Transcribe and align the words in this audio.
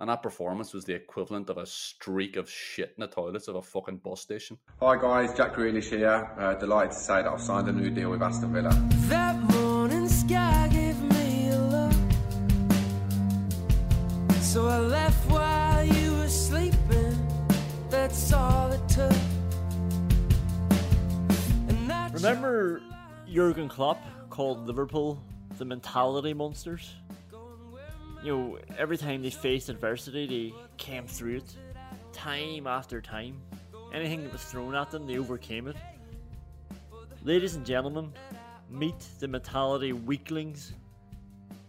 And 0.00 0.10
that 0.10 0.24
performance 0.24 0.72
was 0.74 0.84
the 0.84 0.94
equivalent 0.94 1.48
of 1.50 1.56
a 1.56 1.64
streak 1.66 2.34
of 2.36 2.50
shit 2.50 2.94
in 2.96 3.02
the 3.02 3.06
toilets 3.06 3.46
of 3.46 3.54
a 3.54 3.62
fucking 3.62 3.98
bus 3.98 4.20
station. 4.20 4.58
Hi 4.80 4.96
guys, 5.00 5.32
Jack 5.34 5.54
Grealish 5.54 5.88
here. 5.88 6.28
Uh, 6.36 6.54
delighted 6.54 6.92
to 6.92 6.98
say 6.98 7.22
that 7.22 7.32
I've 7.32 7.40
signed 7.40 7.68
a 7.68 7.72
new 7.72 7.90
deal 7.90 8.10
with 8.10 8.20
Aston 8.20 8.52
Villa. 8.52 8.70
That 9.06 9.36
morning 9.52 10.08
sky 10.08 10.68
gave 10.72 11.00
me 11.00 11.48
a 11.50 11.58
look. 11.58 11.92
So 14.40 14.66
I 14.66 14.78
left 14.78 15.30
while 15.30 15.84
you 15.84 16.12
were 16.14 16.28
sleeping. 16.28 17.16
That's 17.88 18.32
all 18.32 18.72
it 18.72 18.88
took. 18.88 19.12
And 21.68 22.14
Remember 22.14 22.82
Jurgen 23.32 23.68
Klopp 23.68 24.02
called 24.28 24.66
Liverpool 24.66 25.22
the 25.56 25.64
mentality 25.64 26.34
monsters? 26.34 26.94
You 28.24 28.34
know, 28.34 28.58
every 28.78 28.96
time 28.96 29.20
they 29.20 29.28
faced 29.28 29.68
adversity, 29.68 30.26
they 30.26 30.54
came 30.78 31.06
through 31.06 31.36
it, 31.36 31.56
time 32.14 32.66
after 32.66 33.02
time. 33.02 33.38
Anything 33.92 34.22
that 34.22 34.32
was 34.32 34.42
thrown 34.42 34.74
at 34.74 34.90
them, 34.90 35.06
they 35.06 35.18
overcame 35.18 35.68
it. 35.68 35.76
Ladies 37.22 37.54
and 37.54 37.66
gentlemen, 37.66 38.14
meet 38.70 38.98
the 39.20 39.28
mentality 39.28 39.92
weaklings. 39.92 40.72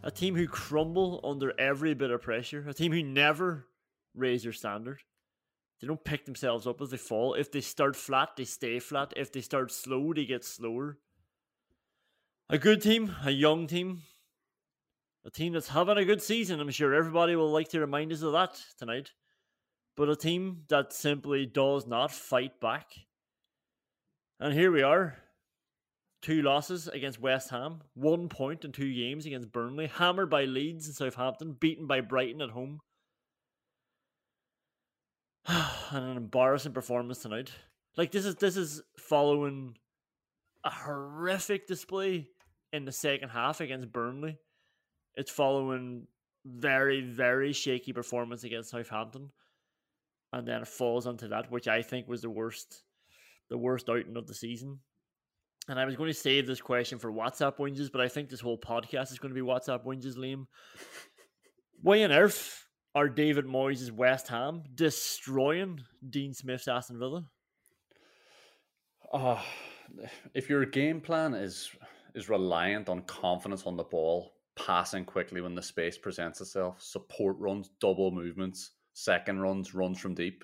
A 0.04 0.10
team 0.10 0.34
who 0.34 0.48
crumble 0.48 1.20
under 1.26 1.54
every 1.60 1.94
bit 1.94 2.10
of 2.10 2.22
pressure. 2.22 2.64
A 2.70 2.74
team 2.74 2.94
who 2.94 3.04
never 3.04 3.68
raise 4.16 4.44
their 4.44 4.54
standard. 4.54 5.02
They 5.82 5.88
don't 5.88 6.06
pick 6.06 6.24
themselves 6.24 6.66
up 6.66 6.80
as 6.80 6.90
they 6.90 6.96
fall. 6.96 7.34
If 7.34 7.52
they 7.52 7.60
start 7.60 7.98
flat, 7.98 8.30
they 8.38 8.46
stay 8.46 8.80
flat. 8.80 9.12
If 9.18 9.34
they 9.34 9.42
start 9.42 9.74
slow, 9.74 10.14
they 10.14 10.24
get 10.24 10.46
slower. 10.46 11.00
A 12.50 12.58
good 12.58 12.82
team, 12.82 13.14
a 13.26 13.32
young 13.32 13.68
team, 13.68 14.04
a 15.26 15.32
team 15.32 15.54
that's 15.54 15.70
having 15.70 15.98
a 15.98 16.06
good 16.06 16.22
season. 16.22 16.60
I'm 16.60 16.70
sure 16.70 16.94
everybody 16.94 17.36
will 17.36 17.52
like 17.52 17.70
to 17.70 17.80
remind 17.80 18.12
us 18.14 18.22
of 18.22 18.34
that 18.34 18.62
tonight. 18.78 19.12
But 19.98 20.10
a 20.10 20.16
team 20.16 20.64
that 20.70 20.94
simply 20.94 21.46
does 21.46 21.88
not 21.88 22.12
fight 22.12 22.60
back. 22.60 22.92
And 24.40 24.54
here 24.54 24.72
we 24.72 24.84
are. 24.84 25.18
Two 26.22 26.42
losses 26.42 26.88
against 26.88 27.22
West 27.22 27.50
Ham, 27.52 27.82
one 27.94 28.30
point 28.30 28.66
in 28.66 28.72
two 28.72 28.94
games 28.94 29.26
against 29.26 29.52
Burnley, 29.52 29.88
hammered 29.88 30.30
by 30.30 30.46
Leeds 30.46 30.88
and 30.88 30.96
Southampton, 30.96 31.54
beaten 31.54 31.88
by 31.88 32.02
Brighton 32.02 32.42
at 32.42 32.50
home. 32.50 32.80
and 35.48 36.06
an 36.06 36.18
embarrassing 36.18 36.74
performance 36.74 37.20
tonight. 37.20 37.52
Like 37.96 38.12
this 38.12 38.26
is 38.26 38.36
this 38.36 38.58
is 38.58 38.82
following 38.98 39.78
a 40.64 40.72
horrific 40.72 41.68
display 41.68 42.28
in 42.74 42.86
the 42.86 42.92
second 42.92 43.30
half 43.30 43.62
against 43.62 43.94
Burnley. 43.94 44.38
It's 45.16 45.32
following 45.32 46.08
very 46.46 47.02
very 47.02 47.54
shaky 47.54 47.92
performance 47.94 48.44
against 48.44 48.70
Southampton, 48.70 49.32
and 50.34 50.48
then 50.48 50.62
it 50.62 50.68
falls 50.68 51.08
onto 51.08 51.30
that, 51.30 51.52
which 51.52 51.68
I 51.68 51.82
think 51.82 52.08
was 52.08 52.22
the 52.22 52.30
worst, 52.30 52.84
the 53.50 53.58
worst 53.58 53.90
outing 53.90 54.18
of 54.18 54.28
the 54.28 54.36
season. 54.36 54.80
And 55.68 55.80
I 55.80 55.86
was 55.86 55.96
going 55.96 56.10
to 56.10 56.14
save 56.14 56.46
this 56.46 56.62
question 56.62 57.00
for 57.00 57.12
WhatsApp 57.12 57.58
whinges, 57.58 57.92
but 57.92 58.00
I 58.02 58.08
think 58.08 58.30
this 58.30 58.40
whole 58.40 58.58
podcast 58.58 59.12
is 59.12 59.18
going 59.18 59.34
to 59.34 59.42
be 59.42 59.46
WhatsApp 59.46 59.84
whinges, 59.84 60.16
Liam. 60.16 60.46
Why 61.82 62.04
on 62.04 62.12
earth 62.12 62.68
are 62.94 63.10
David 63.10 63.46
Moyes' 63.46 63.92
West 63.92 64.28
Ham 64.28 64.64
destroying 64.76 65.82
Dean 66.08 66.34
Smith's 66.34 66.68
Aston 66.68 67.00
Villa? 67.00 67.26
Oh, 69.12 69.44
if 70.34 70.50
your 70.50 70.66
game 70.66 71.02
plan 71.02 71.34
is 71.34 71.70
is 72.14 72.30
reliant 72.30 72.88
on 72.88 73.02
confidence 73.02 73.64
on 73.66 73.76
the 73.76 73.84
ball, 73.84 74.35
passing 74.56 75.06
quickly 75.06 75.42
when 75.42 75.56
the 75.56 75.62
space 75.62 75.98
presents 75.98 76.42
itself, 76.42 76.82
support 76.82 77.38
runs, 77.40 77.70
double 77.80 78.12
movements, 78.12 78.72
second 78.94 79.42
runs, 79.42 79.74
runs 79.74 80.00
from 80.00 80.14
deep, 80.14 80.44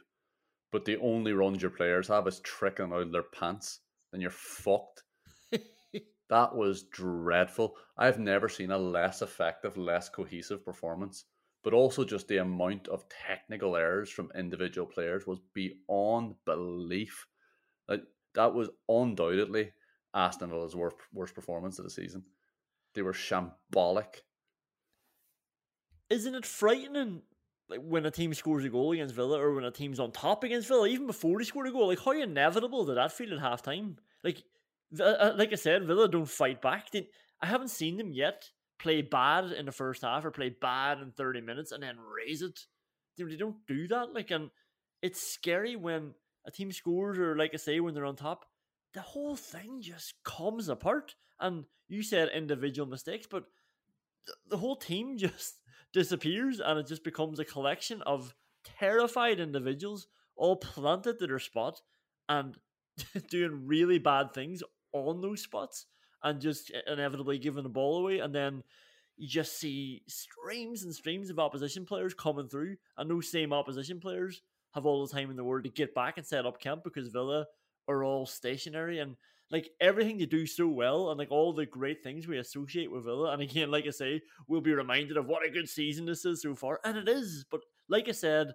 but 0.71 0.85
the 0.85 0.97
only 0.97 1.33
runs 1.33 1.61
your 1.61 1.71
players 1.71 2.07
have 2.07 2.27
is 2.27 2.39
tricking 2.41 2.93
out 2.93 3.01
of 3.01 3.11
their 3.11 3.23
pants, 3.23 3.79
then 4.11 4.21
you're 4.21 4.29
fucked. 4.29 5.03
that 6.29 6.55
was 6.55 6.83
dreadful. 6.83 7.75
I've 7.97 8.19
never 8.19 8.47
seen 8.47 8.71
a 8.71 8.77
less 8.77 9.21
effective, 9.21 9.77
less 9.77 10.09
cohesive 10.09 10.63
performance. 10.63 11.25
But 11.63 11.73
also 11.73 12.03
just 12.03 12.27
the 12.27 12.37
amount 12.37 12.87
of 12.87 13.05
technical 13.09 13.75
errors 13.75 14.09
from 14.09 14.31
individual 14.35 14.87
players 14.87 15.27
was 15.27 15.39
beyond 15.53 16.33
belief. 16.45 17.27
Like 17.87 18.01
that 18.33 18.53
was 18.53 18.69
undoubtedly 18.89 19.71
Aston 20.13 20.49
Villa's 20.49 20.75
worst, 20.75 20.95
worst 21.13 21.35
performance 21.35 21.77
of 21.77 21.85
the 21.85 21.91
season. 21.91 22.23
They 22.93 23.01
were 23.01 23.13
shambolic. 23.13 24.21
Isn't 26.09 26.35
it 26.35 26.45
frightening? 26.45 27.21
Like 27.69 27.79
when 27.81 28.05
a 28.05 28.11
team 28.11 28.33
scores 28.33 28.65
a 28.65 28.69
goal 28.69 28.91
against 28.91 29.15
Villa, 29.15 29.39
or 29.39 29.53
when 29.53 29.63
a 29.63 29.71
team's 29.71 29.99
on 29.99 30.11
top 30.11 30.43
against 30.43 30.67
Villa, 30.67 30.87
even 30.87 31.07
before 31.07 31.39
they 31.39 31.45
scored 31.45 31.67
a 31.67 31.71
goal, 31.71 31.87
like 31.87 32.03
how 32.03 32.11
inevitable 32.11 32.85
did 32.85 32.97
that 32.97 33.13
feel 33.13 33.33
at 33.33 33.39
halftime? 33.39 33.95
Like, 34.23 34.43
uh, 34.99 35.31
like 35.37 35.53
I 35.53 35.55
said, 35.55 35.87
Villa 35.87 36.09
don't 36.09 36.29
fight 36.29 36.61
back. 36.61 36.91
They, 36.91 37.07
I 37.41 37.45
haven't 37.45 37.69
seen 37.69 37.95
them 37.95 38.11
yet 38.11 38.49
play 38.77 39.01
bad 39.01 39.51
in 39.51 39.67
the 39.67 39.71
first 39.71 40.01
half 40.01 40.25
or 40.25 40.31
play 40.31 40.49
bad 40.49 40.99
in 40.99 41.11
30 41.11 41.41
minutes 41.41 41.71
and 41.71 41.81
then 41.81 41.97
raise 41.97 42.41
it. 42.41 42.59
They, 43.17 43.23
they 43.23 43.37
don't 43.37 43.65
do 43.67 43.87
that. 43.87 44.13
Like, 44.13 44.31
and 44.31 44.49
it's 45.01 45.33
scary 45.33 45.77
when 45.77 46.13
a 46.45 46.51
team 46.51 46.71
scores, 46.71 47.17
or 47.17 47.37
like 47.37 47.51
I 47.53 47.57
say, 47.57 47.79
when 47.79 47.93
they're 47.93 48.05
on 48.05 48.15
top, 48.17 48.45
the 48.93 49.01
whole 49.01 49.35
thing 49.35 49.81
just 49.81 50.15
comes 50.23 50.69
apart. 50.69 51.15
And 51.39 51.65
you 51.87 52.03
said 52.03 52.29
individual 52.29 52.87
mistakes, 52.87 53.27
but 53.29 53.45
th- 54.25 54.37
the 54.49 54.57
whole 54.57 54.75
team 54.75 55.17
just 55.17 55.55
disappears 55.93 56.59
and 56.59 56.79
it 56.79 56.87
just 56.87 57.03
becomes 57.03 57.39
a 57.39 57.45
collection 57.45 58.01
of 58.03 58.33
terrified 58.79 59.39
individuals 59.39 60.07
all 60.35 60.55
planted 60.55 61.19
to 61.19 61.27
their 61.27 61.39
spot 61.39 61.81
and 62.29 62.57
doing 63.29 63.67
really 63.67 63.99
bad 63.99 64.33
things 64.33 64.63
on 64.93 65.21
those 65.21 65.41
spots 65.41 65.85
and 66.23 66.39
just 66.39 66.71
inevitably 66.87 67.37
giving 67.37 67.63
the 67.63 67.69
ball 67.69 67.97
away. 67.97 68.19
And 68.19 68.33
then 68.33 68.63
you 69.17 69.27
just 69.27 69.59
see 69.59 70.03
streams 70.07 70.83
and 70.83 70.93
streams 70.93 71.29
of 71.29 71.39
opposition 71.39 71.85
players 71.85 72.13
coming 72.13 72.47
through, 72.47 72.77
and 72.97 73.09
those 73.09 73.29
same 73.29 73.53
opposition 73.53 73.99
players 73.99 74.41
have 74.73 74.85
all 74.85 75.05
the 75.05 75.13
time 75.13 75.29
in 75.29 75.35
the 75.35 75.43
world 75.43 75.63
to 75.65 75.69
get 75.69 75.93
back 75.93 76.17
and 76.17 76.25
set 76.25 76.45
up 76.45 76.59
camp 76.59 76.83
because 76.83 77.09
Villa 77.09 77.45
are 77.91 78.03
all 78.03 78.25
stationary 78.25 78.99
and 78.99 79.15
like 79.51 79.69
everything 79.81 80.17
they 80.17 80.25
do 80.25 80.45
so 80.45 80.67
well 80.67 81.09
and 81.09 81.19
like 81.19 81.31
all 81.31 81.53
the 81.53 81.65
great 81.65 82.03
things 82.03 82.27
we 82.27 82.37
associate 82.37 82.89
with 82.91 83.03
Villa. 83.03 83.31
And 83.31 83.41
again, 83.41 83.69
like 83.69 83.85
I 83.85 83.89
say, 83.89 84.21
we'll 84.47 84.61
be 84.61 84.73
reminded 84.73 85.17
of 85.17 85.27
what 85.27 85.45
a 85.45 85.51
good 85.51 85.67
season 85.67 86.05
this 86.05 86.25
is 86.25 86.41
so 86.41 86.55
far. 86.55 86.79
And 86.85 86.97
it 86.97 87.09
is. 87.09 87.45
But 87.51 87.61
like 87.89 88.07
I 88.07 88.13
said, 88.13 88.53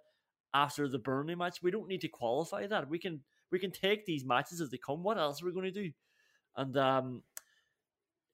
after 0.54 0.88
the 0.88 0.98
Burnley 0.98 1.34
match, 1.34 1.62
we 1.62 1.70
don't 1.70 1.88
need 1.88 2.00
to 2.00 2.08
qualify 2.08 2.66
that. 2.66 2.88
We 2.88 2.98
can 2.98 3.20
we 3.52 3.58
can 3.58 3.70
take 3.70 4.06
these 4.06 4.24
matches 4.24 4.60
as 4.60 4.70
they 4.70 4.78
come. 4.78 5.02
What 5.02 5.18
else 5.18 5.42
are 5.42 5.46
we 5.46 5.52
going 5.52 5.72
to 5.72 5.82
do? 5.82 5.92
And 6.56 6.76
um 6.76 7.22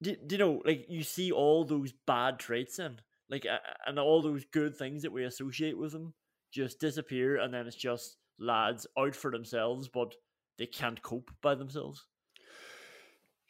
do, 0.03 0.17
you 0.29 0.39
know, 0.39 0.63
like 0.65 0.87
you 0.89 1.03
see 1.03 1.31
all 1.31 1.65
those 1.65 1.93
bad 2.07 2.39
traits 2.39 2.79
in, 2.79 3.01
like, 3.31 3.47
uh, 3.47 3.59
and 3.87 3.99
all 3.99 4.21
those 4.21 4.45
good 4.53 4.77
things 4.77 5.03
that 5.03 5.13
we 5.13 5.25
associate 5.25 5.79
with 5.79 5.93
them 5.93 6.13
just 6.51 6.81
disappear, 6.81 7.39
and 7.39 7.55
then 7.55 7.67
it's 7.67 7.77
just 7.77 8.17
lads 8.39 8.87
out 8.99 9.15
for 9.15 9.31
themselves, 9.31 9.89
but 9.89 10.15
they 10.59 10.67
can't 10.67 11.03
cope 11.03 11.31
by 11.41 11.55
themselves. 11.55 12.07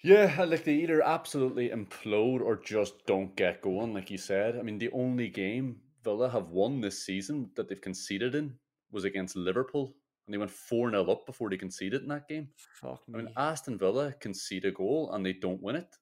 Yeah, 0.03 0.45
like 0.45 0.65
they 0.65 0.75
either 0.75 1.01
absolutely 1.03 1.69
implode 1.69 2.41
or 2.41 2.57
just 2.57 3.07
don't 3.07 3.37
get 3.37 3.63
going, 3.63 3.95
like 3.95 4.11
you 4.11 4.19
said. 4.19 4.57
I 4.57 4.63
mean, 4.63 4.79
the 4.79 4.91
only 4.91 5.29
game 5.29 5.77
Villa 6.03 6.29
have 6.29 6.49
won 6.51 6.81
this 6.81 7.05
season 7.05 7.51
that 7.55 7.69
they've 7.69 7.81
conceded 7.81 8.35
in 8.35 8.55
was 8.91 9.05
against 9.05 9.37
Liverpool, 9.37 9.95
and 10.27 10.35
they 10.35 10.39
went 10.39 10.51
4 10.51 10.91
0 10.91 11.05
up 11.05 11.25
before 11.25 11.49
they 11.51 11.57
conceded 11.57 12.03
in 12.03 12.09
that 12.09 12.29
game. 12.29 12.49
Fuck 12.81 13.03
I 13.15 13.17
mean, 13.17 13.29
Aston 13.37 13.79
Villa 13.79 14.13
concede 14.19 14.65
a 14.65 14.73
goal 14.73 15.13
and 15.13 15.25
they 15.25 15.33
don't 15.33 15.63
win 15.63 15.77
it. 15.77 15.97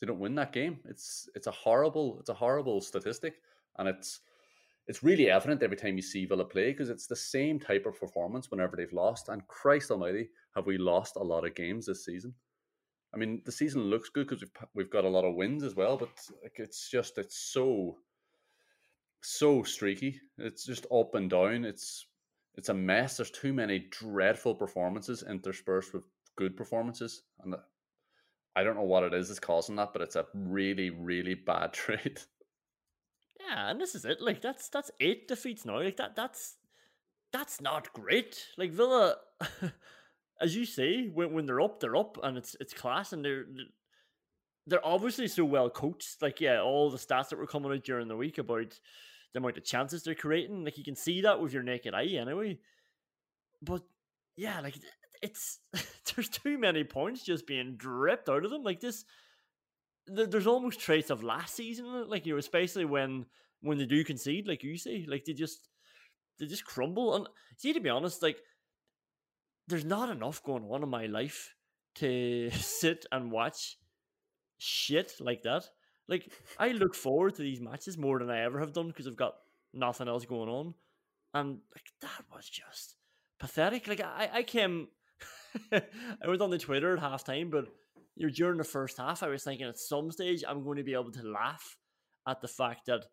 They 0.00 0.06
don't 0.06 0.20
win 0.20 0.34
that 0.36 0.52
game. 0.52 0.78
It's 0.84 1.28
it's 1.34 1.46
a 1.46 1.52
horrible 1.52 2.18
it's 2.20 2.28
a 2.28 2.34
horrible 2.34 2.80
statistic, 2.80 3.40
and 3.78 3.88
it's 3.88 4.20
it's 4.88 5.02
really 5.02 5.30
evident 5.30 5.62
every 5.62 5.76
time 5.76 5.96
you 5.96 6.02
see 6.02 6.26
Villa 6.26 6.44
play 6.44 6.70
because 6.70 6.90
it's 6.90 7.06
the 7.06 7.16
same 7.16 7.58
type 7.58 7.86
of 7.86 7.98
performance 7.98 8.50
whenever 8.50 8.76
they've 8.76 8.92
lost. 8.92 9.28
And 9.28 9.46
Christ 9.48 9.90
Almighty, 9.90 10.28
have 10.54 10.66
we 10.66 10.78
lost 10.78 11.16
a 11.16 11.22
lot 11.22 11.44
of 11.44 11.54
games 11.56 11.86
this 11.86 12.04
season? 12.04 12.34
I 13.14 13.18
mean, 13.18 13.42
the 13.44 13.52
season 13.52 13.84
looks 13.84 14.10
good 14.10 14.28
because 14.28 14.42
we've 14.42 14.68
we've 14.74 14.90
got 14.90 15.04
a 15.04 15.08
lot 15.08 15.24
of 15.24 15.34
wins 15.34 15.64
as 15.64 15.74
well, 15.74 15.96
but 15.96 16.10
it's 16.54 16.90
just 16.90 17.18
it's 17.18 17.38
so 17.38 17.96
so 19.22 19.62
streaky. 19.62 20.20
It's 20.38 20.64
just 20.64 20.86
up 20.92 21.14
and 21.14 21.30
down. 21.30 21.64
It's 21.64 22.06
it's 22.54 22.68
a 22.68 22.74
mess. 22.74 23.16
There's 23.16 23.30
too 23.30 23.52
many 23.52 23.86
dreadful 23.90 24.54
performances 24.54 25.24
interspersed 25.28 25.94
with 25.94 26.04
good 26.36 26.56
performances, 26.56 27.22
and 27.42 27.54
I 28.54 28.62
don't 28.62 28.76
know 28.76 28.82
what 28.82 29.02
it 29.04 29.14
is 29.14 29.28
that's 29.28 29.40
causing 29.40 29.76
that, 29.76 29.92
but 29.92 30.02
it's 30.02 30.16
a 30.16 30.26
really 30.34 30.90
really 30.90 31.34
bad 31.34 31.72
trait. 31.72 32.26
Yeah, 33.40 33.70
and 33.70 33.80
this 33.80 33.94
is 33.94 34.04
it. 34.04 34.20
Like 34.20 34.40
that's 34.40 34.68
that's 34.68 34.90
eight 35.00 35.28
defeats 35.28 35.64
now. 35.64 35.80
Like 35.80 35.96
that 35.96 36.16
that's 36.16 36.56
that's 37.32 37.60
not 37.60 37.92
great. 37.92 38.46
Like 38.56 38.72
Villa, 38.72 39.16
as 40.40 40.56
you 40.56 40.64
say, 40.64 41.06
when 41.08 41.32
when 41.32 41.46
they're 41.46 41.60
up, 41.60 41.80
they're 41.80 41.96
up, 41.96 42.18
and 42.22 42.38
it's 42.38 42.56
it's 42.60 42.72
class, 42.72 43.12
and 43.12 43.24
they're 43.24 43.44
they're 44.66 44.86
obviously 44.86 45.28
so 45.28 45.44
well 45.44 45.70
coached. 45.70 46.22
Like 46.22 46.40
yeah, 46.40 46.60
all 46.60 46.90
the 46.90 46.98
stats 46.98 47.28
that 47.28 47.38
were 47.38 47.46
coming 47.46 47.72
out 47.72 47.84
during 47.84 48.08
the 48.08 48.16
week 48.16 48.38
about 48.38 48.78
the 49.32 49.38
amount 49.38 49.58
of 49.58 49.64
chances 49.64 50.02
they're 50.02 50.14
creating, 50.14 50.64
like 50.64 50.78
you 50.78 50.84
can 50.84 50.96
see 50.96 51.20
that 51.22 51.40
with 51.40 51.52
your 51.52 51.62
naked 51.62 51.94
eye 51.94 52.06
anyway. 52.06 52.58
But 53.62 53.82
yeah, 54.36 54.60
like 54.60 54.76
it's 55.22 55.58
there's 56.14 56.28
too 56.28 56.58
many 56.58 56.84
points 56.84 57.22
just 57.22 57.46
being 57.46 57.76
dripped 57.76 58.28
out 58.28 58.44
of 58.44 58.50
them. 58.50 58.62
Like 58.62 58.80
this, 58.80 59.04
there's 60.06 60.46
almost 60.46 60.80
traits 60.80 61.10
of 61.10 61.22
last 61.22 61.54
season. 61.54 62.08
Like 62.08 62.26
you 62.26 62.34
know, 62.34 62.38
especially 62.38 62.84
when 62.84 63.26
when 63.60 63.78
they 63.78 63.86
do 63.86 64.04
concede, 64.04 64.46
like 64.46 64.62
you 64.62 64.76
say, 64.76 65.04
like 65.08 65.24
they 65.24 65.32
just 65.32 65.68
they 66.38 66.46
just 66.46 66.64
crumble. 66.64 67.14
And 67.14 67.28
see, 67.56 67.72
to 67.72 67.80
be 67.80 67.90
honest, 67.90 68.22
like 68.22 68.38
there's 69.66 69.84
not 69.84 70.10
enough 70.10 70.42
going 70.42 70.64
on 70.64 70.82
in 70.82 70.88
my 70.88 71.06
life 71.06 71.54
to 71.96 72.50
sit 72.54 73.06
and 73.10 73.30
watch 73.32 73.78
shit 74.58 75.14
like 75.20 75.42
that. 75.42 75.68
Like 76.08 76.32
I 76.58 76.68
look 76.68 76.94
forward 76.94 77.34
to 77.36 77.42
these 77.42 77.60
matches 77.60 77.98
more 77.98 78.18
than 78.18 78.30
I 78.30 78.44
ever 78.44 78.60
have 78.60 78.72
done 78.72 78.88
because 78.88 79.06
I've 79.06 79.16
got 79.16 79.34
nothing 79.74 80.08
else 80.08 80.24
going 80.24 80.48
on, 80.48 80.74
and 81.34 81.58
like 81.74 81.90
that 82.00 82.24
was 82.32 82.48
just 82.48 82.94
pathetic. 83.40 83.88
Like 83.88 84.00
I, 84.00 84.30
I 84.32 84.42
came, 84.44 84.86
I 85.72 85.82
was 86.28 86.40
on 86.40 86.50
the 86.50 86.58
Twitter 86.58 86.96
at 86.96 87.02
halftime, 87.02 87.50
but 87.50 87.66
you 88.16 88.26
know, 88.26 88.32
during 88.32 88.56
the 88.56 88.64
first 88.64 88.96
half, 88.96 89.22
I 89.22 89.28
was 89.28 89.44
thinking 89.44 89.66
at 89.66 89.78
some 89.78 90.10
stage 90.10 90.42
I'm 90.46 90.64
going 90.64 90.78
to 90.78 90.84
be 90.84 90.94
able 90.94 91.12
to 91.12 91.22
laugh 91.22 91.76
at 92.26 92.40
the 92.40 92.48
fact 92.48 92.86
that 92.86 93.04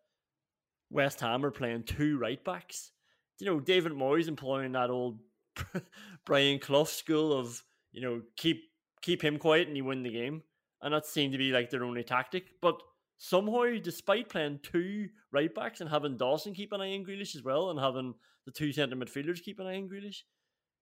West 0.90 1.20
Ham 1.20 1.44
are 1.44 1.50
playing 1.50 1.84
two 1.84 2.18
right 2.18 2.42
backs. 2.42 2.90
You 3.38 3.46
know, 3.46 3.60
David 3.60 3.92
Moyes 3.92 4.28
employing 4.28 4.72
that 4.72 4.90
old 4.90 5.20
Brian 6.26 6.58
Clough 6.58 6.84
school 6.84 7.38
of 7.38 7.62
you 7.92 8.00
know 8.00 8.22
keep 8.36 8.62
keep 9.02 9.22
him 9.22 9.38
quiet 9.38 9.68
and 9.68 9.76
you 9.76 9.84
win 9.84 10.02
the 10.02 10.10
game, 10.10 10.42
and 10.80 10.94
that 10.94 11.06
seemed 11.06 11.32
to 11.32 11.38
be 11.38 11.52
like 11.52 11.70
their 11.70 11.84
only 11.84 12.02
tactic. 12.02 12.46
But 12.62 12.80
somehow, 13.18 13.76
despite 13.82 14.30
playing 14.30 14.60
two 14.62 15.08
right 15.32 15.54
backs 15.54 15.80
and 15.80 15.90
having 15.90 16.16
Dawson 16.16 16.54
keep 16.54 16.72
an 16.72 16.80
eye 16.80 16.94
on 16.94 17.04
Grealish 17.04 17.36
as 17.36 17.42
well, 17.42 17.70
and 17.70 17.78
having 17.78 18.14
the 18.46 18.52
two 18.52 18.72
centre 18.72 18.96
midfielders 18.96 19.42
keep 19.42 19.60
an 19.60 19.66
eye 19.66 19.76
on 19.76 19.88
Grealish, 19.88 20.22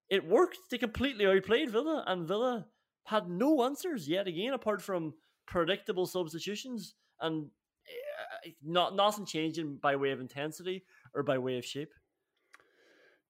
it 0.09 0.25
worked. 0.25 0.57
They 0.71 0.77
completely 0.77 1.25
outplayed 1.25 1.71
Villa, 1.71 2.03
and 2.07 2.27
Villa 2.27 2.67
had 3.05 3.29
no 3.29 3.63
answers 3.63 4.07
yet 4.07 4.27
again, 4.27 4.53
apart 4.53 4.81
from 4.81 5.13
predictable 5.45 6.05
substitutions 6.05 6.95
and 7.21 7.47
uh, 7.87 8.49
not 8.63 8.95
nothing 8.95 9.25
changing 9.25 9.75
by 9.75 9.95
way 9.95 10.11
of 10.11 10.21
intensity 10.21 10.83
or 11.13 11.23
by 11.23 11.37
way 11.37 11.57
of 11.57 11.65
shape. 11.65 11.93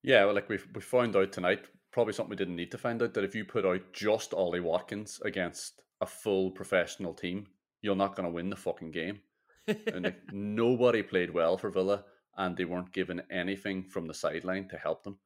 Yeah, 0.03 0.25
well, 0.25 0.35
like 0.35 0.49
we 0.49 0.59
we 0.75 0.81
found 0.81 1.15
out 1.15 1.31
tonight, 1.31 1.65
probably 1.91 2.13
something 2.13 2.31
we 2.31 2.35
didn't 2.35 2.57
need 2.57 2.71
to 2.71 2.77
find 2.77 3.01
out 3.01 3.13
that 3.13 3.23
if 3.23 3.35
you 3.35 3.45
put 3.45 3.65
out 3.65 3.93
just 3.93 4.33
Ollie 4.33 4.59
Watkins 4.59 5.21
against 5.23 5.81
a 6.01 6.05
full 6.05 6.51
professional 6.51 7.13
team, 7.13 7.47
you're 7.81 7.95
not 7.95 8.15
going 8.15 8.27
to 8.27 8.33
win 8.33 8.49
the 8.49 8.55
fucking 8.55 8.91
game. 8.91 9.21
and 9.67 10.03
like, 10.03 10.19
nobody 10.33 11.01
played 11.01 11.33
well 11.33 11.57
for 11.57 11.69
Villa, 11.69 12.03
and 12.37 12.57
they 12.57 12.65
weren't 12.65 12.91
given 12.91 13.21
anything 13.31 13.83
from 13.83 14.07
the 14.07 14.13
sideline 14.13 14.67
to 14.67 14.77
help 14.77 15.03
them. 15.03 15.17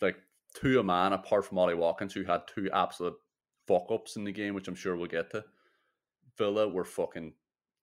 Like 0.00 0.16
to 0.56 0.80
a 0.80 0.82
man, 0.82 1.12
apart 1.12 1.44
from 1.44 1.58
Ollie 1.58 1.74
Watkins, 1.74 2.12
who 2.12 2.24
had 2.24 2.42
two 2.48 2.68
absolute 2.72 3.14
fuck 3.70 3.92
ups 3.92 4.16
in 4.16 4.24
the 4.24 4.32
game, 4.32 4.54
which 4.54 4.66
I'm 4.66 4.74
sure 4.74 4.96
we'll 4.96 5.06
get 5.06 5.30
to. 5.30 5.44
Villa 6.36 6.68
were 6.68 6.84
fucking 6.84 7.34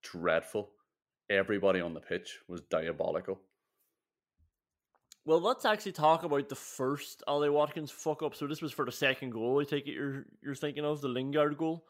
dreadful. 0.04 0.72
Everybody 1.30 1.80
on 1.80 1.94
the 1.94 2.02
pitch 2.02 2.40
was 2.50 2.62
diabolical. 2.62 3.40
Well, 5.26 5.40
let's 5.40 5.66
actually 5.66 5.94
talk 5.94 6.24
about 6.24 6.50
the 6.50 6.56
first 6.56 7.24
Ollie 7.28 7.50
Watkins 7.50 7.92
fuck 7.92 8.22
up. 8.22 8.36
So 8.36 8.48
this 8.48 8.62
was 8.62 8.72
for 8.72 8.86
the 8.86 8.92
second 8.92 9.32
goal. 9.32 9.62
I 9.62 9.64
take 9.64 9.88
it 9.88 9.92
you're 9.94 10.26
you're 10.42 10.56
thinking 10.56 10.86
of 10.86 11.02
the 11.02 11.10
Lingard 11.10 11.58
goal. 11.58 11.86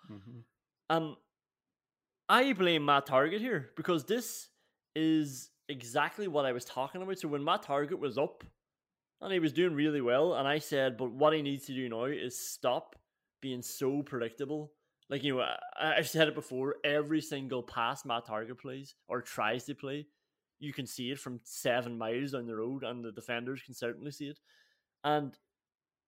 Um, 0.90 1.18
I 2.30 2.54
blame 2.54 2.86
Matt 2.86 3.08
Targett 3.08 3.40
here 3.40 3.72
because 3.76 4.06
this 4.06 4.50
is 4.96 5.52
exactly 5.70 6.28
what 6.28 6.46
I 6.46 6.52
was 6.52 6.66
talking 6.66 7.02
about. 7.02 7.20
So 7.20 7.28
when 7.28 7.44
Matt 7.44 7.64
Targett 7.64 8.00
was 8.00 8.18
up 8.18 8.44
and 9.22 9.32
he 9.32 9.40
was 9.40 9.54
doing 9.54 9.74
really 9.74 10.02
well, 10.02 10.36
and 10.36 10.48
I 10.48 10.60
said, 10.60 10.98
but 10.98 11.12
what 11.12 11.34
he 11.34 11.42
needs 11.42 11.66
to 11.66 11.74
do 11.74 11.90
now 11.90 12.06
is 12.06 12.40
stop 12.40 12.96
being 13.42 13.62
so 13.62 14.02
predictable. 14.02 14.72
Like 15.10 15.24
you 15.24 15.38
know, 15.38 15.42
I, 15.42 15.96
I've 15.98 16.10
said 16.10 16.28
it 16.28 16.36
before. 16.36 16.76
Every 16.84 17.22
single 17.22 17.64
pass 17.64 18.06
Matt 18.06 18.28
Targett 18.28 18.60
plays 18.60 18.96
or 19.08 19.22
tries 19.22 19.64
to 19.66 19.76
play, 19.76 20.08
you 20.60 20.74
can 20.74 20.86
see 20.86 21.12
it 21.12 21.20
from 21.20 21.40
seven 21.44 21.98
miles 21.98 22.32
down 22.32 22.48
the 22.48 22.56
road, 22.56 22.84
and 22.84 23.04
the 23.04 23.12
defenders 23.12 23.62
can 23.66 23.74
certainly 23.74 24.12
see 24.12 24.26
it. 24.26 24.40
And 25.04 25.38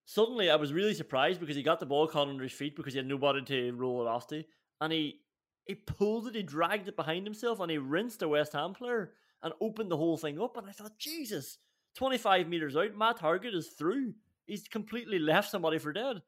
suddenly, 0.06 0.50
I 0.50 0.56
was 0.56 0.74
really 0.74 0.94
surprised 0.94 1.40
because 1.40 1.56
he 1.56 1.64
got 1.64 1.80
the 1.80 1.86
ball 1.86 2.08
caught 2.08 2.28
under 2.28 2.44
his 2.44 2.52
feet 2.52 2.76
because 2.76 2.94
he 2.94 3.00
had 3.00 3.08
nobody 3.08 3.42
to 3.44 3.72
roll 3.72 4.02
it 4.02 4.08
off 4.08 4.28
to, 4.28 4.44
and 4.82 4.92
he 4.92 5.22
he 5.66 5.76
pulled 5.76 6.28
it, 6.28 6.36
he 6.36 6.44
dragged 6.44 6.88
it 6.88 6.96
behind 6.96 7.26
himself, 7.26 7.60
and 7.60 7.70
he 7.70 7.78
rinsed 7.78 8.24
a 8.24 8.28
West 8.28 8.54
Ham 8.54 8.74
player 8.74 9.14
and 9.44 9.54
opened 9.62 9.92
the 9.92 9.98
whole 9.98 10.18
thing 10.18 10.42
up. 10.42 10.58
And 10.58 10.68
I 10.68 10.72
thought, 10.72 10.98
Jesus, 10.98 11.60
twenty 11.96 12.18
five 12.18 12.48
meters 12.48 12.76
out, 12.76 12.98
Matt 12.98 13.20
Targett 13.20 13.56
is 13.56 13.70
through. 13.70 14.14
He's 14.46 14.68
completely 14.68 15.20
left 15.20 15.52
somebody 15.52 15.78
for 15.78 15.94
dead. 15.94 16.22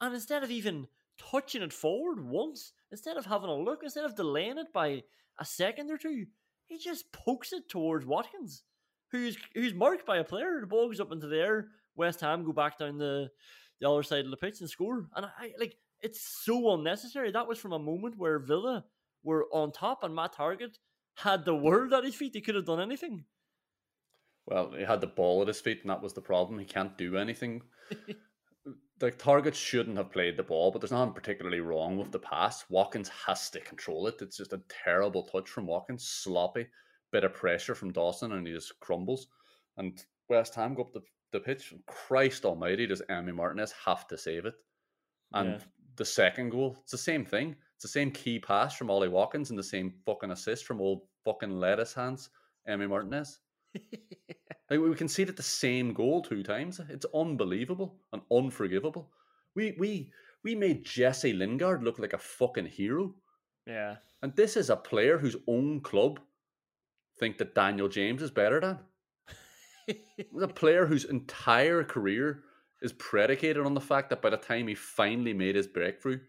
And 0.00 0.14
instead 0.14 0.42
of 0.42 0.50
even 0.50 0.88
touching 1.18 1.62
it 1.62 1.72
forward 1.72 2.24
once, 2.24 2.72
instead 2.90 3.16
of 3.16 3.26
having 3.26 3.50
a 3.50 3.54
look, 3.54 3.80
instead 3.82 4.04
of 4.04 4.14
delaying 4.14 4.58
it 4.58 4.72
by 4.72 5.02
a 5.38 5.44
second 5.44 5.90
or 5.90 5.98
two, 5.98 6.26
he 6.66 6.78
just 6.78 7.12
pokes 7.12 7.52
it 7.52 7.68
towards 7.68 8.06
Watkins, 8.06 8.62
who's 9.10 9.36
who's 9.54 9.74
marked 9.74 10.06
by 10.06 10.18
a 10.18 10.24
player. 10.24 10.60
The 10.60 10.66
ball 10.66 10.88
goes 10.88 11.00
up 11.00 11.12
into 11.12 11.26
the 11.26 11.38
air. 11.38 11.68
West 11.96 12.20
Ham 12.20 12.44
go 12.44 12.52
back 12.52 12.78
down 12.78 12.98
the 12.98 13.30
the 13.80 13.88
other 13.88 14.02
side 14.02 14.24
of 14.24 14.30
the 14.30 14.36
pitch 14.36 14.60
and 14.60 14.70
score. 14.70 15.08
And 15.16 15.26
I 15.26 15.52
like 15.58 15.76
it's 16.00 16.20
so 16.44 16.74
unnecessary. 16.74 17.32
That 17.32 17.48
was 17.48 17.58
from 17.58 17.72
a 17.72 17.78
moment 17.78 18.18
where 18.18 18.38
Villa 18.38 18.84
were 19.24 19.46
on 19.52 19.72
top 19.72 20.04
and 20.04 20.14
Matt 20.14 20.34
Targett 20.34 20.76
had 21.16 21.44
the 21.44 21.54
world 21.54 21.92
at 21.92 22.04
his 22.04 22.14
feet. 22.14 22.34
He 22.34 22.40
could 22.40 22.54
have 22.54 22.66
done 22.66 22.80
anything. 22.80 23.24
Well, 24.46 24.72
he 24.76 24.84
had 24.84 25.00
the 25.00 25.06
ball 25.06 25.42
at 25.42 25.48
his 25.48 25.60
feet, 25.60 25.80
and 25.82 25.90
that 25.90 26.02
was 26.02 26.14
the 26.14 26.22
problem. 26.22 26.58
He 26.58 26.64
can't 26.64 26.96
do 26.96 27.16
anything. 27.18 27.62
the 28.98 29.12
Targett 29.12 29.54
shouldn't 29.54 29.96
have 29.96 30.10
played 30.10 30.36
the 30.36 30.42
ball, 30.42 30.70
but 30.70 30.80
there's 30.80 30.92
nothing 30.92 31.14
particularly 31.14 31.60
wrong 31.60 31.96
with 31.96 32.10
the 32.10 32.18
pass. 32.18 32.64
Watkins 32.68 33.08
has 33.26 33.48
to 33.50 33.60
control 33.60 34.06
it. 34.06 34.20
It's 34.20 34.36
just 34.36 34.52
a 34.52 34.62
terrible 34.68 35.22
touch 35.22 35.48
from 35.48 35.66
Watkins, 35.66 36.06
sloppy, 36.08 36.66
bit 37.12 37.24
of 37.24 37.34
pressure 37.34 37.74
from 37.74 37.92
Dawson, 37.92 38.32
and 38.32 38.46
he 38.46 38.52
just 38.52 38.78
crumbles. 38.80 39.28
And 39.76 40.02
West 40.28 40.54
Ham 40.56 40.74
go 40.74 40.82
up 40.82 40.92
the, 40.92 41.02
the 41.32 41.40
pitch. 41.40 41.72
Christ 41.86 42.44
almighty, 42.44 42.86
does 42.86 43.02
Emi 43.08 43.34
Martinez 43.34 43.72
have 43.84 44.06
to 44.08 44.18
save 44.18 44.46
it? 44.46 44.54
And 45.32 45.52
Yeah. 45.52 45.60
the 45.96 46.04
second 46.04 46.50
goal, 46.50 46.76
it's 46.82 46.92
the 46.92 46.98
same 46.98 47.24
thing. 47.24 47.54
It's 47.74 47.82
the 47.84 47.88
same 47.88 48.10
key 48.10 48.40
pass 48.40 48.76
from 48.76 48.90
Ollie 48.90 49.08
Watkins 49.08 49.50
and 49.50 49.58
the 49.58 49.62
same 49.62 49.94
fucking 50.04 50.32
assist 50.32 50.64
from 50.66 50.80
old 50.80 51.02
fucking 51.24 51.50
lettuce 51.52 51.94
hands, 51.94 52.30
Emi 52.68 52.88
Martinez. 52.88 53.38
Like 54.70 54.80
we 54.80 54.94
conceded 54.94 55.36
the 55.36 55.42
same 55.42 55.94
goal 55.94 56.22
two 56.22 56.42
times. 56.42 56.80
It's 56.88 57.06
unbelievable 57.14 57.96
and 58.12 58.22
unforgivable. 58.30 59.10
We 59.54 59.74
we 59.78 60.12
we 60.44 60.54
made 60.54 60.84
Jesse 60.84 61.32
Lingard 61.32 61.82
look 61.82 61.98
like 61.98 62.12
a 62.12 62.18
fucking 62.18 62.66
hero. 62.66 63.14
Yeah. 63.66 63.96
And 64.22 64.34
this 64.34 64.56
is 64.56 64.70
a 64.70 64.76
player 64.76 65.18
whose 65.18 65.36
own 65.46 65.80
club 65.80 66.20
think 67.18 67.38
that 67.38 67.54
Daniel 67.54 67.88
James 67.88 68.22
is 68.22 68.30
better 68.30 68.60
than. 68.60 68.78
A 70.42 70.48
player 70.48 70.86
whose 70.86 71.04
entire 71.04 71.82
career 71.82 72.42
is 72.82 72.92
predicated 72.94 73.64
on 73.64 73.74
the 73.74 73.80
fact 73.80 74.10
that 74.10 74.22
by 74.22 74.30
the 74.30 74.36
time 74.36 74.68
he 74.68 74.74
finally 74.74 75.32
made 75.32 75.56
his 75.56 75.66
breakthrough, 75.66 76.20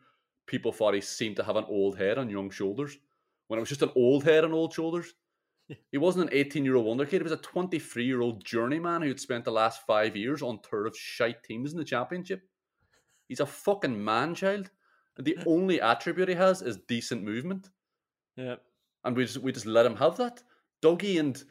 people 0.47 0.71
thought 0.71 0.93
he 0.93 1.01
seemed 1.01 1.35
to 1.35 1.43
have 1.43 1.57
an 1.57 1.65
old 1.67 1.97
head 1.97 2.17
on 2.17 2.29
young 2.29 2.49
shoulders. 2.49 2.97
When 3.47 3.57
it 3.57 3.61
was 3.61 3.69
just 3.69 3.81
an 3.81 3.91
old 3.95 4.23
head 4.23 4.43
on 4.43 4.53
old 4.53 4.73
shoulders. 4.73 5.13
He 5.91 5.97
wasn't 5.97 6.29
an 6.29 6.37
18 6.37 6.65
year 6.65 6.75
old 6.75 6.85
wonder 6.85 7.05
kid. 7.05 7.21
He 7.21 7.23
was 7.23 7.31
a 7.31 7.37
23 7.37 8.03
year 8.03 8.21
old 8.21 8.43
journeyman 8.43 9.01
who 9.01 9.07
had 9.09 9.19
spent 9.19 9.45
the 9.45 9.51
last 9.51 9.85
five 9.85 10.15
years 10.15 10.41
on 10.41 10.59
tour 10.61 10.85
of 10.85 10.97
shite 10.97 11.43
teams 11.43 11.71
in 11.71 11.77
the 11.77 11.85
championship. 11.85 12.41
He's 13.27 13.39
a 13.39 13.45
fucking 13.45 14.03
man 14.03 14.35
child. 14.35 14.69
And 15.17 15.25
the 15.25 15.37
only 15.45 15.79
attribute 15.81 16.29
he 16.29 16.35
has 16.35 16.61
is 16.61 16.77
decent 16.87 17.23
movement. 17.23 17.69
Yeah. 18.35 18.55
And 19.03 19.15
we 19.15 19.25
just 19.25 19.37
we 19.37 19.51
just 19.51 19.65
let 19.65 19.85
him 19.85 19.95
have 19.97 20.17
that. 20.17 20.41
Dougie 20.81 21.19
and 21.19 21.41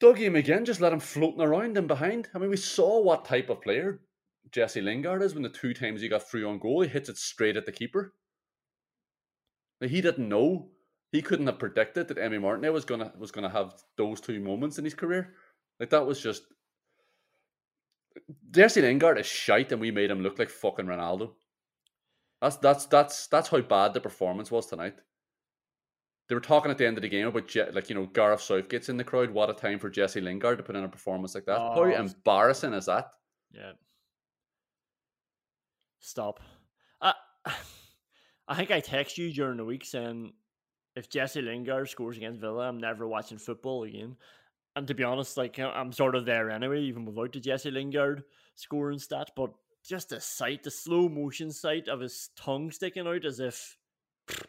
Dougie 0.00 0.26
and 0.26 0.36
McGinn 0.36 0.66
just 0.66 0.80
let 0.80 0.92
him 0.92 1.00
floating 1.00 1.40
around 1.40 1.76
and 1.76 1.88
behind. 1.88 2.28
I 2.34 2.38
mean, 2.38 2.50
we 2.50 2.56
saw 2.56 3.00
what 3.00 3.24
type 3.24 3.48
of 3.48 3.62
player 3.62 4.00
Jesse 4.52 4.80
Lingard 4.80 5.22
is 5.22 5.34
when 5.34 5.42
the 5.42 5.48
two 5.48 5.74
times 5.74 6.00
he 6.00 6.08
got 6.08 6.28
through 6.28 6.48
on 6.48 6.58
goal, 6.58 6.82
he 6.82 6.88
hits 6.88 7.08
it 7.08 7.16
straight 7.16 7.56
at 7.56 7.66
the 7.66 7.72
keeper. 7.72 8.14
He 9.80 10.00
didn't 10.00 10.28
know. 10.28 10.70
He 11.10 11.22
couldn't 11.22 11.46
have 11.46 11.58
predicted 11.58 12.08
that 12.08 12.18
Emi 12.18 12.40
Martinez 12.40 12.72
was 12.72 12.84
gonna 12.84 13.12
was 13.18 13.30
gonna 13.30 13.48
have 13.48 13.74
those 13.96 14.20
two 14.20 14.40
moments 14.40 14.78
in 14.78 14.84
his 14.84 14.94
career. 14.94 15.34
Like 15.80 15.90
that 15.90 16.06
was 16.06 16.20
just 16.20 16.42
Jesse 18.50 18.82
Lingard 18.82 19.18
is 19.18 19.26
shite, 19.26 19.72
and 19.72 19.80
we 19.80 19.90
made 19.90 20.10
him 20.10 20.22
look 20.22 20.38
like 20.38 20.50
fucking 20.50 20.86
Ronaldo. 20.86 21.32
That's 22.40 22.56
that's 22.56 22.86
that's 22.86 23.26
that's 23.28 23.48
how 23.48 23.60
bad 23.60 23.94
the 23.94 24.00
performance 24.00 24.50
was 24.50 24.66
tonight. 24.66 24.96
They 26.28 26.34
were 26.34 26.40
talking 26.42 26.70
at 26.70 26.76
the 26.76 26.86
end 26.86 26.98
of 26.98 27.02
the 27.02 27.08
game 27.08 27.26
about 27.26 27.48
Je- 27.48 27.70
like 27.72 27.88
you 27.88 27.94
know 27.94 28.06
Gareth 28.06 28.42
Southgate's 28.42 28.90
in 28.90 28.98
the 28.98 29.04
crowd. 29.04 29.30
What 29.30 29.50
a 29.50 29.54
time 29.54 29.78
for 29.78 29.88
Jesse 29.88 30.20
Lingard 30.20 30.58
to 30.58 30.64
put 30.64 30.76
in 30.76 30.84
a 30.84 30.88
performance 30.88 31.34
like 31.34 31.46
that. 31.46 31.58
Oh, 31.58 31.74
how 31.74 31.84
embarrassing 31.84 32.74
is 32.74 32.86
that? 32.86 33.10
Yeah. 33.50 33.72
Stop. 36.00 36.40
I, 37.00 37.14
I 38.48 38.54
think 38.54 38.70
I 38.70 38.80
text 38.80 39.18
you 39.18 39.32
during 39.32 39.56
the 39.56 39.64
week 39.64 39.84
saying 39.84 40.32
if 40.98 41.08
Jesse 41.08 41.40
Lingard 41.40 41.88
scores 41.88 42.16
against 42.16 42.40
Villa, 42.40 42.68
I'm 42.68 42.78
never 42.78 43.06
watching 43.06 43.38
football 43.38 43.84
again. 43.84 44.16
And 44.74 44.86
to 44.88 44.94
be 44.94 45.04
honest, 45.04 45.36
like 45.36 45.58
I'm 45.58 45.92
sort 45.92 46.14
of 46.14 46.26
there 46.26 46.50
anyway, 46.50 46.82
even 46.82 47.04
without 47.04 47.32
the 47.32 47.40
Jesse 47.40 47.70
Lingard 47.70 48.24
scoring 48.54 48.98
stat. 48.98 49.30
But 49.36 49.52
just 49.84 50.10
the 50.10 50.20
sight, 50.20 50.64
the 50.64 50.70
slow 50.70 51.08
motion 51.08 51.50
sight 51.50 51.88
of 51.88 52.00
his 52.00 52.30
tongue 52.36 52.70
sticking 52.70 53.06
out 53.06 53.24
as 53.24 53.40
if, 53.40 53.76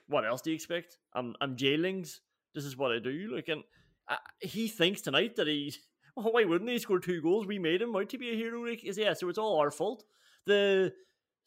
what 0.08 0.26
else 0.26 0.42
do 0.42 0.50
you 0.50 0.56
expect? 0.56 0.98
I'm 1.14 1.36
I'm 1.40 1.56
jailings. 1.56 2.22
This 2.54 2.66
is 2.66 2.76
what 2.76 2.92
I 2.92 3.00
do. 3.00 3.32
Like, 3.34 3.48
and 3.48 3.64
uh, 4.08 4.18
he 4.40 4.68
thinks 4.68 5.02
tonight 5.02 5.36
that 5.36 5.48
he. 5.48 5.74
Well, 6.16 6.32
why 6.34 6.44
wouldn't 6.44 6.70
he 6.70 6.80
score 6.80 7.00
two 7.00 7.22
goals? 7.22 7.48
We 7.48 7.60
made 7.60 7.82
him 7.82 7.96
out 7.96 8.10
to 8.10 8.18
be 8.18 8.32
a 8.32 8.36
hero. 8.36 8.66
Like, 8.66 8.84
is 8.84 8.98
yeah, 8.98 9.14
so 9.14 9.30
it's 9.30 9.38
all 9.38 9.60
our 9.60 9.72
fault. 9.72 10.04
The 10.46 10.94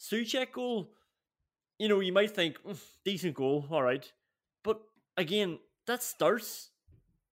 Soucek 0.01 0.53
goal, 0.53 0.93
you 1.79 1.89
know, 1.89 2.01
you 2.01 2.13
might 2.13 2.31
think 2.31 2.57
mm, 2.63 2.81
decent 3.05 3.35
goal, 3.35 3.67
all 3.71 3.83
right, 3.83 4.11
but 4.65 4.81
again, 5.17 5.59
that 5.87 6.03
starts 6.03 6.71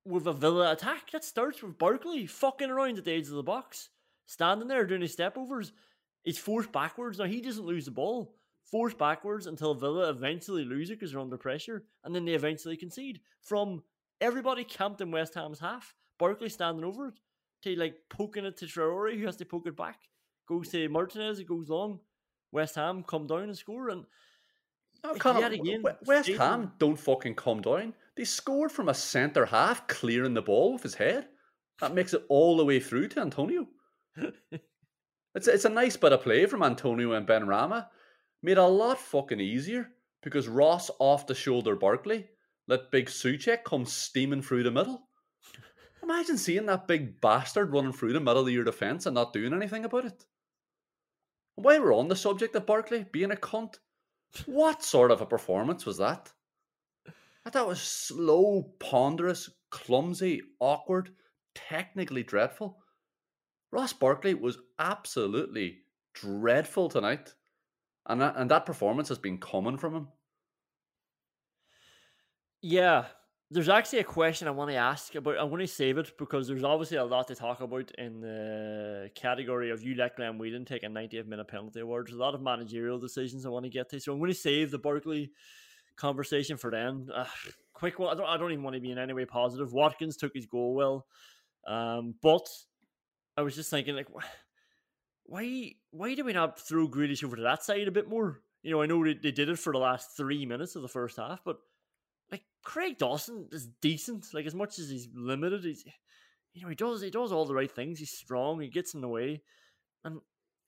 with 0.04 0.26
a 0.26 0.32
Villa 0.32 0.72
attack. 0.72 1.10
That 1.12 1.24
starts 1.24 1.62
with 1.62 1.78
Barkley 1.78 2.26
fucking 2.26 2.70
around 2.70 2.98
at 2.98 3.04
the 3.04 3.12
edge 3.12 3.28
of 3.28 3.34
the 3.34 3.42
box, 3.42 3.90
standing 4.26 4.68
there 4.68 4.86
doing 4.86 5.02
his 5.02 5.12
step 5.12 5.36
overs. 5.36 5.72
It's 6.24 6.38
forced 6.38 6.72
backwards. 6.72 7.18
Now 7.18 7.24
he 7.24 7.40
doesn't 7.40 7.66
lose 7.66 7.86
the 7.86 7.90
ball. 7.90 8.34
Forced 8.70 8.98
backwards 8.98 9.46
until 9.46 9.74
Villa 9.74 10.10
eventually 10.10 10.64
lose 10.64 10.90
it 10.90 11.00
because 11.00 11.12
they're 11.12 11.20
under 11.20 11.36
pressure, 11.36 11.84
and 12.04 12.14
then 12.14 12.24
they 12.24 12.34
eventually 12.34 12.76
concede 12.76 13.20
from 13.42 13.82
everybody 14.20 14.62
camped 14.62 15.00
in 15.00 15.10
West 15.10 15.34
Ham's 15.34 15.58
half. 15.58 15.94
Barkley 16.18 16.50
standing 16.50 16.84
over 16.84 17.08
it 17.08 17.14
to 17.62 17.74
like 17.74 17.96
poking 18.08 18.44
it 18.44 18.56
to 18.58 18.66
Traore, 18.66 19.18
who 19.18 19.26
has 19.26 19.36
to 19.36 19.44
poke 19.44 19.66
it 19.66 19.76
back. 19.76 19.98
Goes 20.46 20.68
to 20.68 20.88
Martinez, 20.88 21.40
it 21.40 21.48
goes 21.48 21.68
long. 21.68 22.00
West 22.52 22.74
Ham 22.74 23.02
come 23.02 23.26
down 23.26 23.44
and 23.44 23.56
score, 23.56 23.88
and 23.88 24.04
No, 25.04 25.14
Conor, 25.14 25.40
yet 25.40 25.52
again, 25.52 25.82
West 26.04 26.28
Ham 26.28 26.72
don't 26.78 26.98
fucking 26.98 27.34
come 27.34 27.62
down. 27.62 27.94
They 28.16 28.24
scored 28.24 28.70
from 28.70 28.88
a 28.88 28.94
centre 28.94 29.46
half, 29.46 29.86
clearing 29.86 30.34
the 30.34 30.42
ball 30.42 30.74
with 30.74 30.82
his 30.82 30.94
head. 30.94 31.28
That 31.80 31.94
makes 31.94 32.12
it 32.12 32.24
all 32.28 32.56
the 32.56 32.64
way 32.64 32.80
through 32.80 33.08
to 33.08 33.20
Antonio. 33.20 33.66
It's 35.34 35.46
it's 35.46 35.64
a 35.64 35.68
nice 35.68 35.96
bit 35.96 36.12
of 36.12 36.22
play 36.22 36.46
from 36.46 36.62
Antonio 36.62 37.12
and 37.12 37.26
Benrahma. 37.26 37.86
Made 38.42 38.58
a 38.58 38.66
lot 38.66 38.98
fucking 38.98 39.40
easier 39.40 39.90
because 40.22 40.48
Ross 40.48 40.90
off 40.98 41.26
the 41.26 41.34
shoulder 41.34 41.76
Barkley 41.76 42.26
let 42.66 42.90
big 42.90 43.06
Soucek 43.06 43.64
come 43.64 43.84
steaming 43.84 44.42
through 44.42 44.62
the 44.62 44.70
middle. 44.70 45.08
Imagine 46.02 46.38
seeing 46.38 46.66
that 46.66 46.88
big 46.88 47.20
bastard 47.20 47.72
running 47.72 47.92
through 47.92 48.12
the 48.12 48.20
middle 48.20 48.42
of 48.42 48.52
your 48.52 48.64
defence 48.64 49.06
and 49.06 49.14
not 49.14 49.32
doing 49.32 49.52
anything 49.52 49.84
about 49.84 50.06
it. 50.06 50.24
While 51.56 51.82
we're 51.82 51.94
on 51.94 52.08
the 52.08 52.16
subject 52.16 52.54
of 52.56 52.66
Barkley 52.66 53.06
being 53.12 53.32
a 53.32 53.36
cunt, 53.36 53.78
what 54.46 54.82
sort 54.82 55.10
of 55.10 55.20
a 55.20 55.26
performance 55.26 55.84
was 55.84 55.98
that? 55.98 56.32
I 57.44 57.50
thought 57.50 57.64
it 57.64 57.68
was 57.68 57.80
slow, 57.80 58.74
ponderous, 58.78 59.50
clumsy, 59.70 60.42
awkward, 60.58 61.10
technically 61.54 62.22
dreadful. 62.22 62.78
Ross 63.72 63.92
Barkley 63.92 64.34
was 64.34 64.58
absolutely 64.78 65.78
dreadful 66.14 66.88
tonight. 66.88 67.34
And 68.06 68.20
that, 68.20 68.34
and 68.36 68.50
that 68.50 68.66
performance 68.66 69.08
has 69.08 69.18
been 69.18 69.38
coming 69.38 69.78
from 69.78 69.94
him. 69.94 70.08
Yeah, 72.60 73.06
there's 73.52 73.68
actually 73.68 73.98
a 73.98 74.04
question 74.04 74.46
I 74.46 74.52
want 74.52 74.70
to 74.70 74.76
ask 74.76 75.14
about. 75.16 75.36
I 75.36 75.42
want 75.42 75.60
to 75.60 75.66
save 75.66 75.98
it 75.98 76.16
because 76.16 76.46
there's 76.46 76.62
obviously 76.62 76.98
a 76.98 77.04
lot 77.04 77.26
to 77.28 77.34
talk 77.34 77.60
about 77.60 77.90
in 77.98 78.20
the 78.20 79.10
category 79.16 79.70
of 79.70 79.82
you 79.82 79.96
let 79.96 80.16
Glenn 80.16 80.38
Whedon 80.38 80.64
take 80.64 80.84
a 80.84 80.86
90th 80.86 81.26
minute 81.26 81.48
penalty 81.48 81.80
award. 81.80 82.06
There's 82.06 82.16
a 82.16 82.20
lot 82.20 82.36
of 82.36 82.42
managerial 82.42 83.00
decisions 83.00 83.44
I 83.44 83.48
want 83.48 83.64
to 83.64 83.70
get 83.70 83.90
to, 83.90 83.98
so 83.98 84.12
I'm 84.12 84.20
going 84.20 84.30
to 84.30 84.38
save 84.38 84.70
the 84.70 84.78
Barkley 84.78 85.32
conversation 85.96 86.56
for 86.56 86.70
then. 86.70 87.08
Uh, 87.12 87.24
quick 87.74 87.98
one. 87.98 88.14
I 88.14 88.16
don't. 88.16 88.28
I 88.28 88.36
don't 88.36 88.52
even 88.52 88.62
want 88.62 88.74
to 88.74 88.80
be 88.80 88.92
in 88.92 88.98
any 88.98 89.14
way 89.14 89.24
positive. 89.24 89.72
Watkins 89.72 90.16
took 90.16 90.32
his 90.32 90.46
goal 90.46 90.74
well, 90.74 91.06
um, 91.66 92.14
but 92.22 92.48
I 93.36 93.42
was 93.42 93.56
just 93.56 93.70
thinking 93.70 93.96
like, 93.96 94.08
why? 95.24 95.72
Why 95.90 96.14
do 96.14 96.24
we 96.24 96.32
not 96.32 96.60
throw 96.60 96.88
Grealish 96.88 97.24
over 97.24 97.34
to 97.34 97.42
that 97.42 97.64
side 97.64 97.88
a 97.88 97.92
bit 97.92 98.08
more? 98.08 98.42
You 98.62 98.70
know, 98.70 98.80
I 98.80 98.86
know 98.86 99.04
they, 99.04 99.14
they 99.14 99.32
did 99.32 99.48
it 99.48 99.58
for 99.58 99.72
the 99.72 99.80
last 99.80 100.16
three 100.16 100.46
minutes 100.46 100.76
of 100.76 100.82
the 100.82 100.88
first 100.88 101.16
half, 101.16 101.40
but 101.44 101.56
like 102.30 102.44
Craig 102.62 102.98
Dawson 102.98 103.48
is 103.52 103.68
decent. 103.80 104.26
Like 104.32 104.46
as 104.46 104.54
much 104.54 104.78
as 104.78 104.88
he's 104.88 105.08
limited, 105.14 105.64
he's 105.64 105.84
you 106.52 106.62
know 106.62 106.68
he 106.68 106.74
does 106.74 107.02
he 107.02 107.10
does 107.10 107.32
all 107.32 107.46
the 107.46 107.54
right 107.54 107.70
things. 107.70 107.98
He's 107.98 108.10
strong. 108.10 108.60
He 108.60 108.68
gets 108.68 108.94
in 108.94 109.00
the 109.00 109.08
way, 109.08 109.42
and 110.04 110.20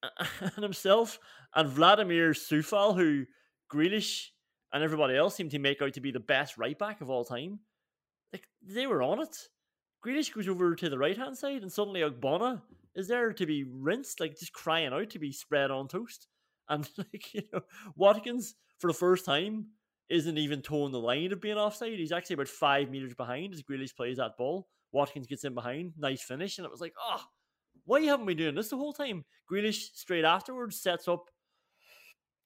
and 0.40 0.62
himself 0.62 1.18
and 1.54 1.68
Vladimir 1.68 2.32
Coufal, 2.32 2.96
who 2.96 3.24
Grealish 3.72 4.28
and 4.72 4.82
everybody 4.82 5.16
else 5.16 5.34
seem 5.34 5.48
to 5.50 5.58
make 5.58 5.82
out 5.82 5.92
to 5.94 6.00
be 6.00 6.10
the 6.10 6.20
best 6.20 6.58
right 6.58 6.78
back 6.78 7.00
of 7.00 7.10
all 7.10 7.24
time. 7.24 7.60
Like 8.32 8.44
they 8.62 8.86
were 8.86 9.02
on 9.02 9.20
it. 9.20 9.36
Grealish 10.04 10.34
goes 10.34 10.48
over 10.48 10.74
to 10.74 10.88
the 10.88 10.98
right 10.98 11.16
hand 11.16 11.36
side, 11.36 11.62
and 11.62 11.72
suddenly 11.72 12.00
Ogbonna 12.00 12.62
is 12.94 13.08
there 13.08 13.32
to 13.32 13.46
be 13.46 13.64
rinsed, 13.64 14.20
like 14.20 14.38
just 14.38 14.52
crying 14.52 14.92
out 14.92 15.10
to 15.10 15.18
be 15.18 15.32
spread 15.32 15.70
on 15.70 15.88
toast. 15.88 16.26
And 16.68 16.88
like 16.98 17.34
you 17.34 17.42
know, 17.52 17.60
Watkins 17.96 18.54
for 18.78 18.88
the 18.88 18.94
first 18.94 19.24
time 19.24 19.66
isn't 20.10 20.38
even 20.38 20.62
towing 20.62 20.92
the 20.92 21.00
line 21.00 21.32
of 21.32 21.40
being 21.40 21.56
offside. 21.56 21.92
He's 21.92 22.12
actually 22.12 22.34
about 22.34 22.48
five 22.48 22.90
meters 22.90 23.14
behind 23.14 23.54
as 23.54 23.62
Grealish 23.62 23.96
plays 23.96 24.18
that 24.18 24.36
ball. 24.36 24.68
Watkins 24.92 25.26
gets 25.26 25.44
in 25.44 25.54
behind, 25.54 25.92
nice 25.98 26.22
finish, 26.22 26.58
and 26.58 26.66
it 26.66 26.70
was 26.70 26.80
like, 26.80 26.92
oh, 27.00 27.22
why 27.84 28.02
haven't 28.02 28.26
we 28.26 28.34
doing 28.34 28.54
this 28.54 28.68
the 28.68 28.76
whole 28.76 28.92
time? 28.92 29.24
Grealish 29.50 29.88
straight 29.94 30.24
afterwards 30.24 30.80
sets 30.80 31.08
up 31.08 31.30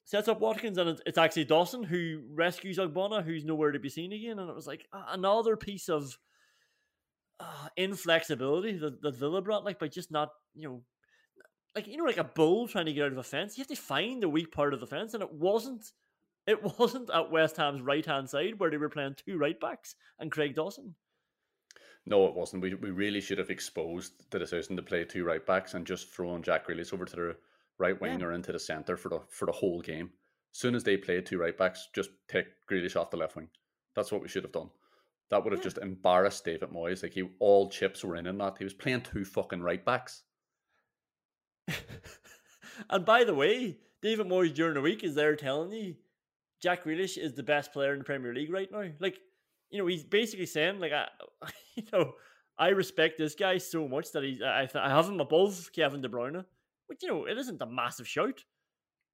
sets 0.04 0.28
up 0.28 0.40
Watkins, 0.40 0.78
and 0.78 1.00
it's, 1.04 1.18
actually 1.18 1.44
Dawson 1.44 1.82
who 1.82 2.22
rescues 2.32 2.78
Ogbonna, 2.78 3.24
who's 3.24 3.44
nowhere 3.44 3.72
to 3.72 3.80
be 3.80 3.88
seen 3.88 4.12
again. 4.12 4.38
And 4.38 4.48
it 4.48 4.54
was 4.54 4.66
like 4.66 4.86
another 4.92 5.56
piece 5.56 5.88
of 5.88 6.16
uh, 7.40 7.68
inflexibility 7.76 8.78
that, 8.78 9.02
that 9.02 9.16
Villa 9.16 9.42
brought, 9.42 9.64
like 9.64 9.80
by 9.80 9.88
just 9.88 10.12
not, 10.12 10.30
you 10.54 10.68
know, 10.68 10.82
like 11.74 11.88
you 11.88 11.96
know, 11.98 12.04
like 12.04 12.16
a 12.16 12.24
bull 12.24 12.68
trying 12.68 12.86
to 12.86 12.92
get 12.92 13.04
out 13.04 13.12
of 13.12 13.18
a 13.18 13.22
fence. 13.22 13.58
You 13.58 13.62
have 13.62 13.68
to 13.68 13.76
find 13.76 14.22
the 14.22 14.28
weak 14.28 14.52
part 14.52 14.72
of 14.72 14.80
the 14.80 14.86
fence, 14.86 15.12
and 15.12 15.22
it 15.22 15.32
wasn't. 15.32 15.84
It 16.46 16.62
wasn't 16.78 17.10
at 17.10 17.30
West 17.30 17.56
Ham's 17.56 17.82
right 17.82 18.06
hand 18.06 18.30
side 18.30 18.58
where 18.58 18.70
they 18.70 18.76
were 18.76 18.88
playing 18.88 19.16
two 19.16 19.36
right 19.38 19.58
backs 19.58 19.96
and 20.18 20.30
Craig 20.30 20.54
Dawson. 20.54 20.94
No, 22.08 22.26
it 22.28 22.34
wasn't. 22.34 22.62
We, 22.62 22.74
we 22.74 22.90
really 22.90 23.20
should 23.20 23.38
have 23.38 23.50
exposed 23.50 24.12
the 24.30 24.38
decision 24.38 24.76
to 24.76 24.82
play 24.82 25.04
two 25.04 25.24
right 25.24 25.44
backs 25.44 25.74
and 25.74 25.84
just 25.86 26.14
thrown 26.14 26.42
Jack 26.42 26.66
Grealish 26.68 26.92
over 26.94 27.04
to 27.04 27.16
the 27.16 27.36
right 27.78 28.00
wing 28.00 28.20
Yeah. 28.20 28.26
or 28.26 28.32
into 28.32 28.52
the 28.52 28.60
centre 28.60 28.96
for 28.96 29.08
the 29.08 29.20
for 29.28 29.46
the 29.46 29.52
whole 29.52 29.80
game. 29.80 30.10
As 30.54 30.60
soon 30.60 30.74
as 30.76 30.84
they 30.84 30.96
played 30.96 31.26
two 31.26 31.38
right 31.38 31.56
backs, 31.58 31.88
just 31.94 32.10
take 32.28 32.46
Grealish 32.70 32.94
off 32.94 33.10
the 33.10 33.16
left 33.16 33.34
wing. 33.34 33.48
That's 33.96 34.12
what 34.12 34.22
we 34.22 34.28
should 34.28 34.44
have 34.44 34.52
done. 34.52 34.70
That 35.30 35.42
would 35.42 35.52
have 35.52 35.60
Yeah. 35.60 35.64
just 35.64 35.78
embarrassed 35.78 36.44
David 36.44 36.70
Moyes. 36.70 37.02
Like 37.02 37.12
he, 37.14 37.28
all 37.40 37.68
chips 37.68 38.04
were 38.04 38.14
in 38.14 38.28
in 38.28 38.38
that. 38.38 38.56
He 38.58 38.64
was 38.64 38.72
playing 38.72 39.00
two 39.02 39.24
fucking 39.24 39.60
right 39.62 39.84
backs. 39.84 40.22
and 42.90 43.04
by 43.04 43.24
the 43.24 43.34
way, 43.34 43.78
David 44.02 44.26
Moyes 44.28 44.54
during 44.54 44.74
the 44.74 44.80
week 44.80 45.02
is 45.02 45.14
there 45.16 45.34
telling 45.34 45.72
you 45.72 45.96
Jack 46.66 46.82
Grealish 46.82 47.16
is 47.16 47.32
the 47.32 47.44
best 47.44 47.72
player 47.72 47.92
in 47.92 48.00
the 48.00 48.04
Premier 48.04 48.34
League 48.34 48.52
right 48.52 48.68
now. 48.72 48.82
Like, 48.98 49.20
you 49.70 49.78
know, 49.78 49.86
he's 49.86 50.02
basically 50.02 50.46
saying 50.46 50.80
like, 50.80 50.90
I, 50.90 51.06
you 51.76 51.84
know, 51.92 52.14
I 52.58 52.70
respect 52.70 53.18
this 53.18 53.36
guy 53.36 53.58
so 53.58 53.86
much 53.86 54.10
that 54.10 54.24
he's 54.24 54.42
I, 54.42 54.68
I 54.74 54.88
have 54.88 55.08
him 55.08 55.20
above 55.20 55.70
Kevin 55.72 56.00
De 56.00 56.08
Bruyne. 56.08 56.44
But 56.88 57.00
you 57.02 57.08
know, 57.08 57.26
it 57.26 57.38
isn't 57.38 57.62
a 57.62 57.66
massive 57.66 58.08
shout. 58.08 58.42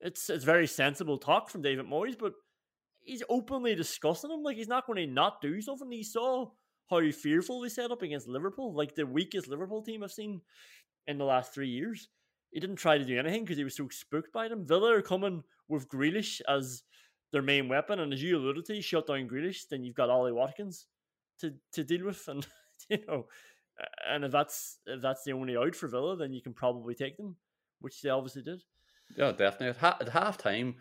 It's 0.01 0.31
it's 0.31 0.45
very 0.45 0.67
sensible 0.67 1.19
talk 1.19 1.51
from 1.51 1.61
David 1.61 1.85
Moyes, 1.85 2.19
but 2.19 2.33
he's 3.03 3.23
openly 3.29 3.75
discussing 3.75 4.31
him 4.31 4.43
like 4.43 4.57
he's 4.57 4.67
not 4.67 4.87
going 4.87 5.07
to 5.07 5.13
not 5.13 5.43
do 5.43 5.61
something. 5.61 5.93
He 5.93 6.05
saw 6.05 6.47
how 6.89 7.11
fearful 7.11 7.61
we 7.61 7.69
set 7.69 7.91
up 7.91 8.01
against 8.01 8.29
Liverpool, 8.29 8.75
like 8.75 8.95
the 8.95 9.05
weakest 9.05 9.47
Liverpool 9.47 9.83
team 9.83 10.03
I've 10.03 10.11
seen 10.11 10.41
in 11.07 11.19
the 11.19 11.27
last 11.27 11.53
three 11.53 11.69
years. 11.69 12.09
He 12.51 12.61
didn't 12.61 12.77
try 12.77 12.97
to 12.97 13.05
do 13.05 13.19
anything 13.19 13.45
because 13.45 13.59
he 13.59 13.65
was 13.65 13.77
so 13.77 13.89
spooked 13.91 14.33
by 14.33 14.49
them. 14.49 14.67
Villa 14.67 14.97
are 14.97 15.03
coming 15.03 15.45
with 15.69 15.91
Grealish 15.91 16.41
as 16.49 16.83
their 17.33 17.43
main 17.43 17.69
weapon, 17.69 18.01
and 18.01 18.13
as 18.13 18.23
you 18.23 18.37
alluded 18.37 18.67
to, 18.67 18.77
you 18.77 18.83
shut 18.83 19.07
down 19.07 19.29
Grealish, 19.29 19.69
then 19.69 19.83
you've 19.83 19.97
got 19.97 20.11
Ollie 20.11 20.33
Watkins 20.33 20.87
to, 21.41 21.55
to 21.73 21.83
deal 21.83 22.07
with, 22.07 22.23
and 22.29 22.47
you 22.89 22.99
know, 23.09 23.27
and 24.09 24.25
if 24.25 24.33
that's 24.33 24.79
if 24.87 25.01
that's 25.01 25.25
the 25.25 25.33
only 25.33 25.57
out 25.57 25.75
for 25.75 25.89
Villa, 25.89 26.17
then 26.17 26.33
you 26.33 26.43
can 26.43 26.53
probably 26.53 26.95
take 26.95 27.17
them, 27.17 27.37
which 27.81 28.03
they 28.03 28.11
obviously 28.11 28.43
did. 28.43 28.63
Yeah, 29.17 29.33
definitely. 29.33 29.69
At, 29.69 29.77
ha- 29.79 29.99
at 30.01 30.09
half 30.09 30.39
time, 30.39 30.77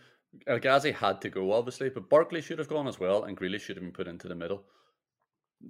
El 0.47 0.59
Ghazi 0.59 0.91
had 0.91 1.21
to 1.21 1.29
go, 1.29 1.51
obviously, 1.51 1.89
but 1.89 2.09
Barkley 2.09 2.41
should 2.41 2.59
have 2.59 2.69
gone 2.69 2.87
as 2.87 2.99
well, 2.99 3.23
and 3.23 3.37
Grealish 3.37 3.61
should 3.61 3.75
have 3.75 3.83
been 3.83 3.93
put 3.93 4.07
into 4.07 4.27
the 4.27 4.35
middle. 4.35 4.63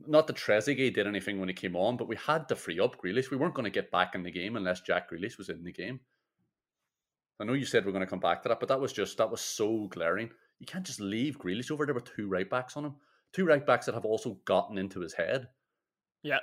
Not 0.08 0.28
that 0.28 0.38
Trezeguet 0.38 0.94
did 0.94 1.08
anything 1.08 1.40
when 1.40 1.50
he 1.50 1.54
came 1.54 1.76
on, 1.76 1.98
but 1.98 2.08
we 2.08 2.16
had 2.16 2.48
to 2.50 2.56
free 2.56 2.80
up 2.80 3.02
Grealish. 3.02 3.30
We 3.30 3.38
weren't 3.38 3.54
going 3.54 3.66
to 3.66 3.70
get 3.70 3.92
back 3.92 4.16
in 4.16 4.24
the 4.24 4.32
game 4.32 4.56
unless 4.56 4.82
Jack 4.82 5.12
Grealish 5.12 5.38
was 5.38 5.50
in 5.50 5.64
the 5.64 5.72
game. 5.72 6.00
I 7.40 7.44
know 7.44 7.54
you 7.54 7.66
said 7.66 7.86
we're 7.86 7.92
going 7.92 8.06
to 8.06 8.10
come 8.10 8.20
back 8.20 8.44
to 8.44 8.50
that, 8.50 8.60
but 8.60 8.70
that 8.70 8.80
was 8.80 8.94
just 8.94 9.18
that 9.18 9.32
was 9.32 9.42
so 9.42 9.88
glaring. 9.88 10.30
You 10.62 10.68
can't 10.68 10.86
just 10.86 11.00
leave 11.02 11.40
Grealish 11.40 11.72
over 11.72 11.88
there 11.88 11.96
with 11.96 12.06
two 12.16 12.28
right 12.28 12.48
backs 12.48 12.78
on 12.78 12.86
him, 12.86 12.96
two 13.34 13.46
right 13.46 13.66
backs 13.66 13.88
that 13.88 13.96
have 13.96 14.06
also 14.06 14.38
gotten 14.46 14.78
into 14.78 15.00
his 15.00 15.14
head. 15.14 15.48
Yeah, 16.22 16.38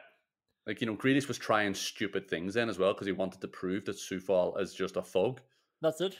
Like 0.66 0.80
you 0.80 0.88
know, 0.88 0.96
Grealish 0.96 1.28
was 1.28 1.38
trying 1.38 1.72
stupid 1.74 2.28
things 2.28 2.54
then 2.54 2.68
as 2.68 2.80
well 2.80 2.92
because 2.94 3.06
he 3.06 3.12
wanted 3.12 3.40
to 3.40 3.46
prove 3.48 3.84
that 3.84 3.96
Coufal 3.96 4.60
is 4.60 4.74
just 4.74 4.96
a 4.96 5.02
thug. 5.02 5.40
that's 5.80 6.00
it. 6.00 6.16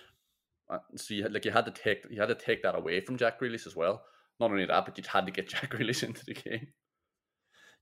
Uh, 0.70 0.78
So 0.94 1.12
you 1.14 1.24
had, 1.24 1.32
like 1.32 1.44
you 1.44 1.50
had 1.50 1.64
to 1.64 1.72
take 1.72 2.06
you 2.08 2.20
had 2.20 2.28
to 2.28 2.36
take 2.36 2.62
that 2.62 2.76
away 2.76 3.00
from 3.00 3.16
Jack 3.16 3.40
Grealish 3.40 3.66
as 3.66 3.74
well. 3.74 4.04
Not 4.38 4.52
only 4.52 4.66
that, 4.66 4.84
but 4.84 4.96
you 4.96 5.02
had 5.08 5.26
to 5.26 5.32
get 5.32 5.48
Jack 5.54 5.72
Grealish 5.72 6.04
into 6.04 6.24
the 6.24 6.34
game. 6.34 6.68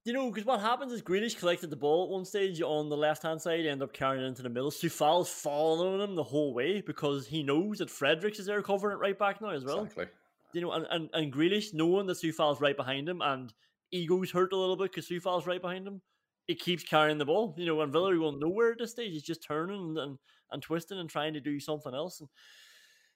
You 0.05 0.13
know, 0.13 0.29
because 0.31 0.45
what 0.45 0.61
happens 0.61 0.93
is 0.93 1.01
Grealish 1.01 1.37
collected 1.37 1.69
the 1.69 1.75
ball 1.75 2.05
at 2.05 2.09
one 2.09 2.23
stage 2.23 2.61
on 2.61 2.87
the 2.87 2.95
left 2.95 3.23
hand 3.23 3.41
side, 3.41 3.65
end 3.65 3.83
up 3.83 3.91
carrying 3.91 4.23
it 4.23 4.27
into 4.27 4.41
the 4.41 4.49
middle. 4.49 4.71
Coufal's 4.71 5.27
following 5.29 5.99
him 6.01 6.15
the 6.15 6.23
whole 6.23 6.53
way 6.53 6.79
because 6.81 7.27
he 7.27 7.43
knows 7.43 7.79
that 7.79 7.89
Fredericks 7.89 8.39
is 8.39 8.45
there 8.45 8.61
covering 8.61 8.95
it 8.95 8.99
right 9.01 9.19
back 9.19 9.41
now 9.41 9.49
as 9.49 9.65
well. 9.65 9.81
Exactly. 9.81 10.05
You 10.53 10.61
know, 10.61 10.71
and, 10.71 10.85
and, 10.89 11.09
and 11.13 11.33
Grealish 11.33 11.73
knowing 11.73 12.07
that 12.07 12.17
Coufal's 12.21 12.61
right 12.61 12.77
behind 12.77 13.09
him 13.09 13.21
and 13.21 13.53
ego's 13.91 14.31
hurt 14.31 14.53
a 14.53 14.57
little 14.57 14.77
bit 14.77 14.91
because 14.93 15.09
Coufal's 15.09 15.45
right 15.45 15.61
behind 15.61 15.85
him, 15.85 16.01
he 16.47 16.55
keeps 16.55 16.83
carrying 16.83 17.17
the 17.17 17.25
ball. 17.25 17.53
You 17.57 17.65
know, 17.65 17.81
and 17.81 17.93
are 17.93 18.15
going 18.15 18.39
nowhere 18.39 18.71
at 18.71 18.77
this 18.77 18.91
stage. 18.91 19.11
He's 19.11 19.23
just 19.23 19.43
turning 19.43 19.75
and, 19.77 19.97
and, 19.97 20.17
and 20.53 20.61
twisting 20.63 20.99
and 20.99 21.09
trying 21.09 21.33
to 21.33 21.41
do 21.41 21.59
something 21.59 21.93
else. 21.93 22.21
And 22.21 22.29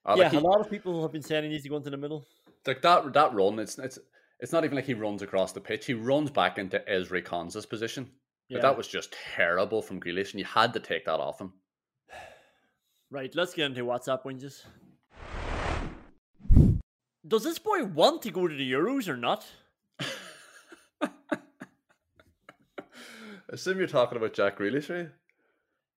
Uh, 0.05 0.15
yeah, 0.17 0.23
like, 0.23 0.31
he- 0.33 0.37
a 0.39 0.41
lot 0.41 0.59
of 0.59 0.69
people 0.69 1.01
have 1.03 1.13
been 1.13 1.21
saying 1.21 1.43
he 1.43 1.49
needs 1.49 1.63
to 1.63 1.69
go 1.69 1.77
into 1.77 1.89
the 1.89 1.95
middle. 1.95 2.25
like 2.67 2.81
that 2.81 3.13
that 3.13 3.33
run. 3.33 3.59
It's 3.59 3.79
it's 3.79 3.97
it's 4.41 4.51
not 4.51 4.65
even 4.65 4.75
like 4.75 4.85
he 4.85 4.93
runs 4.93 5.21
across 5.21 5.51
the 5.53 5.61
pitch. 5.61 5.85
He 5.85 5.93
runs 5.93 6.29
back 6.31 6.57
into 6.57 6.79
Ezri 6.89 7.23
Konsa's 7.23 7.65
position. 7.65 8.09
Yeah. 8.49 8.59
that 8.59 8.75
was 8.75 8.87
just 8.89 9.15
terrible 9.35 9.81
from 9.81 10.01
Grealish, 10.01 10.31
and 10.31 10.39
you 10.39 10.45
had 10.45 10.73
to 10.73 10.81
take 10.81 11.05
that 11.05 11.19
off 11.19 11.39
him. 11.39 11.53
Right, 13.09 13.33
let's 13.35 13.53
get 13.53 13.65
into 13.65 13.83
WhatsApp 13.83 14.23
wins. 14.23 14.63
Does 17.27 17.43
this 17.43 17.59
boy 17.59 17.83
want 17.83 18.21
to 18.21 18.31
go 18.31 18.47
to 18.47 18.55
the 18.55 18.71
Euros 18.71 19.09
or 19.09 19.17
not? 19.17 19.45
Assume 23.49 23.79
you're 23.79 23.87
talking 23.87 24.17
about 24.17 24.33
Jack 24.33 24.57
Grealish, 24.57 24.89
right? 24.89 25.09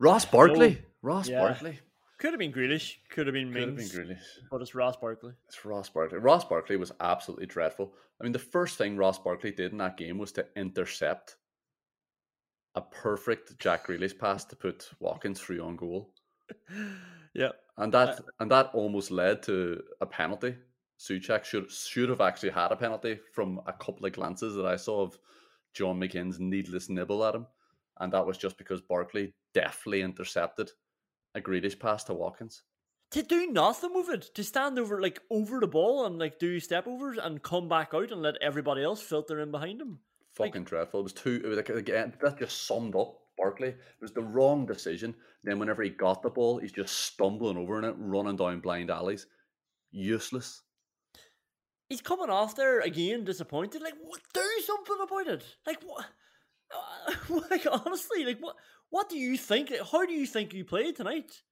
Ross 0.01 0.25
Barkley. 0.25 0.83
Ross 1.03 1.29
Yeah. 1.29 1.41
Barkley. 1.41 1.79
Could 2.19 2.33
have 2.33 2.39
been 2.39 2.53
Grealish, 2.53 2.95
could 3.11 3.27
have 3.27 3.35
been 3.35 3.53
Could 3.53 3.61
have 3.63 3.77
been 3.77 3.77
Mings, 3.77 3.95
Grealish. 3.95 4.23
but 4.51 4.63
it's 4.63 4.75
Ross 4.75 4.97
Barkley. 4.97 5.33
It's 5.47 5.65
Ross 5.65 5.89
Barkley. 5.89 6.19
Ross 6.19 6.45
Barkley 6.45 6.77
was 6.77 6.93
absolutely 7.01 7.47
dreadful. 7.47 7.93
I 8.21 8.25
mean, 8.25 8.33
the 8.33 8.39
first 8.39 8.79
thing 8.79 8.97
Ross 8.97 9.19
Barkley 9.19 9.51
did 9.51 9.73
in 9.73 9.79
that 9.79 9.97
game 9.97 10.19
was 10.19 10.33
to 10.33 10.47
intercept 10.57 11.37
a 12.77 12.81
perfect 12.81 13.59
Jack 13.59 13.87
Grealish 13.87 14.19
pass 14.19 14.45
to 14.47 14.57
put 14.57 14.91
Watkins 15.01 15.41
through 15.41 15.63
on 15.63 15.77
goal, 15.77 16.13
Yeah, 17.35 17.51
and 17.79 17.93
that 17.93 18.21
and 18.39 18.51
that 18.51 18.71
almost 18.75 19.11
led 19.11 19.43
to 19.45 19.83
a 20.01 20.07
penalty. 20.07 20.55
Soucek 21.01 21.45
should 21.45 21.71
should 21.71 22.09
have 22.09 22.21
actually 22.21 22.51
had 22.51 22.71
a 22.71 22.77
penalty 22.77 23.19
from 23.33 23.61
a 23.67 23.73
couple 23.73 24.07
of 24.07 24.13
glances 24.13 24.55
that 24.55 24.67
I 24.67 24.77
saw 24.77 25.03
of 25.03 25.19
John 25.73 25.99
McGinn's 26.01 26.39
needless 26.39 26.89
nibble 26.89 27.25
at 27.25 27.35
him, 27.35 27.47
and 27.99 28.13
that 28.13 28.25
was 28.25 28.39
just 28.39 28.57
because 28.57 28.81
Barkley 28.81 29.35
deftly 29.53 30.03
intercepted 30.03 30.71
a 31.35 31.41
Grealish 31.41 31.79
pass 31.79 32.05
to 32.05 32.15
Watkins. 32.15 32.63
to 33.11 33.23
do 33.23 33.47
nothing 33.51 33.95
with 33.95 34.09
it, 34.09 34.35
to 34.35 34.43
stand 34.45 34.79
over 34.79 35.01
like 35.01 35.21
over 35.31 35.61
the 35.61 35.67
ball 35.67 36.07
and 36.07 36.19
like 36.19 36.39
do 36.39 36.59
step 36.61 36.87
overs 36.87 37.19
and 37.23 37.43
come 37.43 37.69
back 37.69 37.91
out 37.95 38.11
and 38.11 38.23
let 38.23 38.41
everybody 38.43 38.83
else 38.83 39.01
filter 39.01 39.41
in 39.41 39.51
behind 39.51 39.81
him. 39.81 39.99
Like- 40.39 40.51
fucking 40.51 40.65
dreadful. 40.65 41.01
It 41.01 41.05
was 41.05 41.13
too. 41.13 41.41
It 41.45 41.47
was 41.49 41.57
like 41.57 41.69
again. 41.69 42.15
That 42.21 42.39
just 42.39 42.67
summed 42.67 42.97
up 42.97 43.17
Barkley. 43.39 43.69
It 43.69 43.79
was 44.01 44.13
the 44.13 44.23
wrong 44.23 44.67
decision. 44.67 45.15
Then 45.45 45.59
whenever 45.59 45.83
he 45.83 45.91
got 45.91 46.23
the 46.23 46.31
ball, 46.31 46.59
he's 46.59 46.73
just 46.73 46.95
stumbling 46.97 47.57
over 47.57 47.79
in 47.79 47.85
it, 47.85 47.95
running 47.99 48.37
down 48.37 48.61
blind 48.61 48.91
alleys. 48.91 49.27
Useless. 49.93 50.63
He's 51.89 52.01
coming 52.01 52.31
off 52.31 52.57
there 52.57 52.81
again, 52.81 53.25
disappointed. 53.25 53.83
Like, 53.83 53.95
what? 54.03 54.21
Do 54.33 54.43
something 54.65 54.97
about 55.03 55.29
it. 55.29 55.45
Like, 55.67 55.83
what? 55.85 56.07
Like, 57.51 57.67
honestly, 57.71 58.25
like, 58.25 58.41
what? 58.41 58.57
What 58.95 59.09
do 59.09 59.19
you 59.19 59.37
think? 59.37 59.73
How 59.91 60.07
do 60.07 60.13
you 60.13 60.25
think 60.25 60.55
you 60.55 60.65
played 60.65 60.95
tonight? 60.95 61.43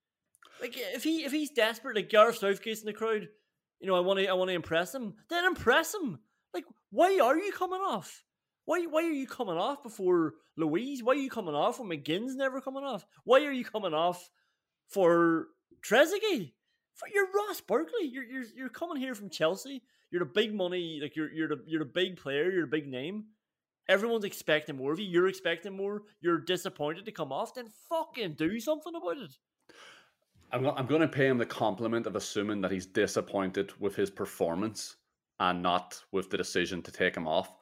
Like, 0.61 0.75
if 0.77 1.03
he 1.03 1.25
if 1.25 1.33
he's 1.33 1.51
desperate, 1.51 1.97
like 1.97 2.09
Gareth 2.09 2.39
Southgate's 2.39 2.83
in 2.83 2.87
the 2.87 2.93
crowd, 2.93 3.27
you 3.81 3.89
know, 3.89 3.97
I 3.97 4.01
want 4.01 4.21
to 4.21 4.29
I 4.29 4.35
want 4.35 4.51
to 4.51 4.55
impress 4.55 4.95
him. 4.95 5.15
Then 5.29 5.45
impress 5.45 5.93
him. 5.93 6.21
Like, 6.55 6.67
why 6.91 7.19
are 7.19 7.37
you 7.37 7.51
coming 7.51 7.81
off? 7.81 8.23
Why 8.65 8.83
why 8.83 9.03
are 9.03 9.11
you 9.11 9.27
coming 9.27 9.57
off 9.57 9.83
before 9.83 10.35
Luiz? 10.57 11.03
Why 11.03 11.15
are 11.15 11.17
you 11.17 11.31
coming 11.31 11.57
off 11.57 11.81
when 11.81 11.89
McGinn's 11.89 12.37
never 12.37 12.61
coming 12.61 12.85
off? 12.85 13.05
Why 13.25 13.45
are 13.45 13.51
you 13.51 13.65
coming 13.65 13.93
off 13.93 14.31
for 14.89 15.49
Trezeguet? 15.85 16.53
For 16.95 17.09
you're 17.13 17.27
Ross 17.27 17.61
Barkley. 17.61 18.05
You're 18.05 18.23
you're 18.23 18.45
you're 18.55 18.69
coming 18.69 18.99
here 18.99 19.17
from 19.17 19.31
Chelsea. 19.31 19.83
You're 20.13 20.25
the 20.25 20.31
big 20.33 20.55
money, 20.55 21.01
like 21.03 21.17
you're 21.17 21.33
you're 21.33 21.49
the 21.49 21.65
you're 21.67 21.83
the 21.83 21.91
big 21.93 22.19
player. 22.19 22.53
You're 22.53 22.67
a 22.67 22.69
big 22.69 22.87
name. 22.87 23.25
Everyone's 23.89 24.25
expecting 24.25 24.77
more 24.77 24.93
of 24.93 24.99
you. 24.99 25.07
You're 25.07 25.29
expecting 25.29 25.77
more. 25.77 26.03
You're 26.21 26.39
disappointed 26.39 27.05
to 27.05 27.13
come 27.13 27.33
off. 27.33 27.55
Then 27.55 27.69
fucking 27.89 28.35
do 28.35 28.61
something 28.61 28.95
about 28.95 29.19
it. 29.19 29.37
I'm, 30.53 30.67
I'm 30.67 30.87
going 30.87 31.01
to 31.01 31.09
pay 31.09 31.27
him 31.27 31.39
the 31.39 31.47
compliment 31.47 32.07
of 32.07 32.15
assuming 32.15 32.61
that 32.61 32.71
he's 32.71 32.87
disappointed 32.87 33.73
with 33.81 33.97
his 33.97 34.11
performance 34.11 34.97
and 35.41 35.63
not 35.63 36.01
with 36.13 36.31
the 36.31 36.37
decision 36.37 36.83
to 36.83 36.93
take 36.93 37.17
him 37.17 37.27
off. 37.27 37.53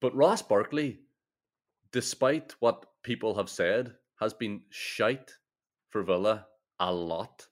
But 0.00 0.14
Ross 0.14 0.40
Barkley, 0.40 1.00
despite 1.92 2.54
what 2.60 2.86
people 3.02 3.34
have 3.34 3.50
said, 3.50 3.94
has 4.20 4.32
been 4.32 4.62
shite 4.70 5.32
for 5.90 6.02
Villa 6.02 6.46
a 6.80 6.92
lot. 6.92 7.46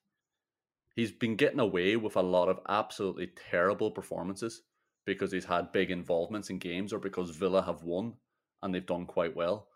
He's 0.95 1.13
been 1.13 1.37
getting 1.37 1.61
away 1.61 1.97
with 1.97 2.17
a 2.17 2.23
lot 2.23 2.49
of 2.49 2.61
absolutely 2.69 3.31
terrible 3.51 3.91
performances 3.91 4.63
because 5.05 5.33
he's 5.33 5.45
had 5.45 5.73
big 5.73 5.91
involvements 5.91 6.51
in 6.51 6.59
games 6.59 6.93
or 6.93 6.99
because 6.99 7.31
Villa 7.31 7.63
have 7.63 7.83
won 7.83 8.15
and 8.63 8.75
they've 8.75 8.87
done 8.87 9.07
quite 9.07 9.35
well. 9.35 9.69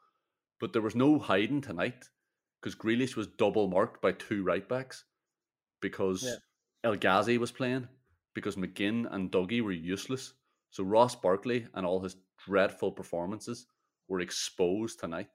But 0.60 0.72
there 0.72 0.82
was 0.82 0.94
no 0.94 1.18
hiding 1.18 1.60
tonight 1.60 2.08
because 2.60 2.74
Grealish 2.74 3.16
was 3.16 3.26
double 3.26 3.68
marked 3.68 4.00
by 4.00 4.12
two 4.12 4.42
right 4.42 4.66
backs 4.68 5.04
because 5.80 6.22
Yeah. 6.24 6.36
El 6.84 6.96
Ghazi 6.96 7.36
was 7.36 7.50
playing, 7.50 7.88
because 8.34 8.54
McGinn 8.54 9.12
and 9.12 9.32
Dougie 9.32 9.62
were 9.62 9.72
useless. 9.72 10.34
So 10.70 10.84
Ross 10.84 11.16
Barkley 11.16 11.66
and 11.74 11.84
all 11.84 12.00
his 12.00 12.16
dreadful 12.44 12.92
performances 12.92 13.66
were 14.08 14.20
exposed 14.20 15.00
tonight. 15.00 15.30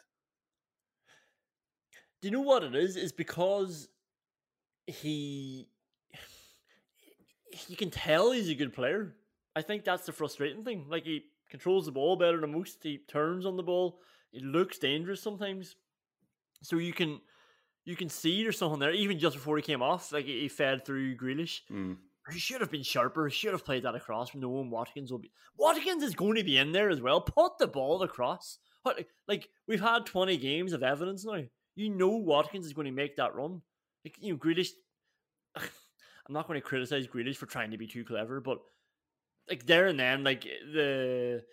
Do 2.22 2.28
you 2.28 2.32
know 2.32 2.42
what 2.42 2.64
it 2.64 2.76
is? 2.76 2.96
Is 2.96 3.12
because 3.12 3.90
he 4.88 5.68
you 7.68 7.76
can 7.76 7.90
tell 7.90 8.32
he's 8.32 8.50
a 8.50 8.56
good 8.56 8.72
player. 8.72 9.16
I 9.56 9.62
think 9.62 9.84
that's 9.84 10.06
the 10.06 10.12
frustrating 10.12 10.64
thing. 10.64 10.86
Like 10.90 11.06
he 11.06 11.26
controls 11.50 11.86
the 11.86 11.92
ball 11.92 12.16
better 12.16 12.40
than 12.40 12.54
most. 12.54 12.84
He 12.84 13.00
turns 13.08 13.46
on 13.46 13.58
the 13.58 13.64
ball. 13.64 14.00
It 14.32 14.44
looks 14.44 14.78
dangerous 14.78 15.22
sometimes. 15.22 15.76
So 16.64 16.78
you 16.78 16.94
can 16.94 17.20
you 17.86 17.96
can 17.96 18.10
see 18.10 18.44
there's 18.44 18.58
something 18.58 18.80
there. 18.80 18.92
Even 18.92 19.20
just 19.20 19.36
before 19.36 19.58
he 19.58 19.64
came 19.64 19.82
off, 19.82 20.12
like 20.12 20.26
he 20.26 20.48
fed 20.48 20.86
through 20.86 21.18
Grealish. 21.18 21.62
Mm. 21.72 21.98
He 22.32 22.40
should 22.40 22.62
have 22.62 22.72
been 22.72 22.84
sharper. 22.84 23.28
He 23.28 23.34
should 23.34 23.52
have 23.52 23.66
played 23.66 23.84
that 23.84 23.96
across. 23.96 24.30
From 24.30 24.42
knowing 24.42 24.70
Watkins 24.70 25.12
will 25.12 25.20
be 25.20 25.32
Watkins 25.58 26.04
is 26.04 26.16
going 26.16 26.36
to 26.36 26.44
be 26.44 26.58
in 26.58 26.72
there 26.72 26.90
as 26.90 27.02
well. 27.02 27.20
Put 27.20 27.58
the 27.58 27.68
ball 27.68 28.04
across. 28.04 28.60
Like 29.28 29.50
we've 29.68 29.82
had 29.82 30.06
twenty 30.06 30.38
games 30.38 30.74
of 30.74 30.84
evidence 30.84 31.26
now. 31.26 31.44
You 31.76 31.90
know 31.90 32.10
Watkins 32.10 32.66
is 32.66 32.74
going 32.74 32.86
to 32.86 32.92
make 32.92 33.16
that 33.18 33.36
run. 33.36 33.62
Like 34.06 34.16
you 34.20 34.34
know 34.34 34.40
Grealish. 34.40 34.70
I'm 35.58 36.34
not 36.34 36.48
going 36.48 36.62
to 36.62 36.66
criticize 36.66 37.08
Grealish 37.08 37.36
for 37.36 37.48
trying 37.48 37.72
to 37.72 37.78
be 37.78 37.88
too 37.88 38.06
clever, 38.06 38.40
but 38.40 38.60
like 39.52 39.66
there 39.68 39.88
and 39.88 40.00
then, 40.00 40.24
like 40.24 40.44
the, 40.44 41.44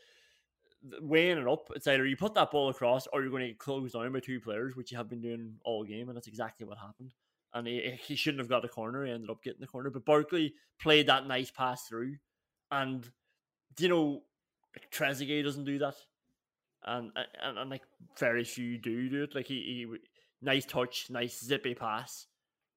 the 0.89 1.03
weighing 1.03 1.39
it 1.39 1.47
up, 1.49 1.71
it's 1.77 1.87
either 1.87 2.07
you 2.07 2.17
put 2.17 2.35
that 2.35 2.51
ball 2.51 2.71
across 2.71 3.07
or 3.09 3.21
you're 3.21 3.31
going 3.31 3.43
to 3.43 3.49
get 3.49 3.59
closed 3.59 3.93
down 3.93 4.13
by 4.13 4.21
two 4.21 4.41
players, 4.41 4.77
which 4.77 4.91
you 4.91 4.97
have 4.97 5.11
been 5.11 5.21
doing 5.21 5.57
all 5.65 5.85
game, 5.85 6.09
and 6.09 6.17
that's 6.17 6.29
exactly 6.29 6.67
what 6.67 6.79
happened. 6.79 7.13
And 7.53 7.67
he, 7.67 7.99
he 8.01 8.17
shouldn't 8.17 8.41
have 8.41 8.49
got 8.49 8.63
the 8.63 8.69
corner. 8.69 9.05
He 9.05 9.13
ended 9.13 9.31
up 9.31 9.43
getting 9.43 9.61
the 9.61 9.67
corner, 9.67 9.91
but 9.91 10.05
Barkley 10.05 10.55
played 10.81 11.09
that 11.09 11.27
nice 11.27 11.51
pass 11.51 11.89
through, 11.89 12.17
and 12.71 13.11
you 13.79 13.89
know, 13.89 14.23
like, 14.75 14.91
Trezeguet 14.91 15.45
doesn't 15.45 15.65
do 15.65 15.79
that. 15.79 15.97
and 16.85 17.11
and, 17.43 17.59
and 17.59 17.71
like 17.71 17.83
very 18.19 18.45
few 18.45 18.79
do 18.79 19.09
do 19.09 19.23
it. 19.25 19.35
Like 19.35 19.47
he, 19.47 19.55
he 19.91 19.99
nice 20.43 20.65
touch, 20.65 21.09
nice 21.11 21.43
zippy 21.43 21.75
pass, 21.75 22.27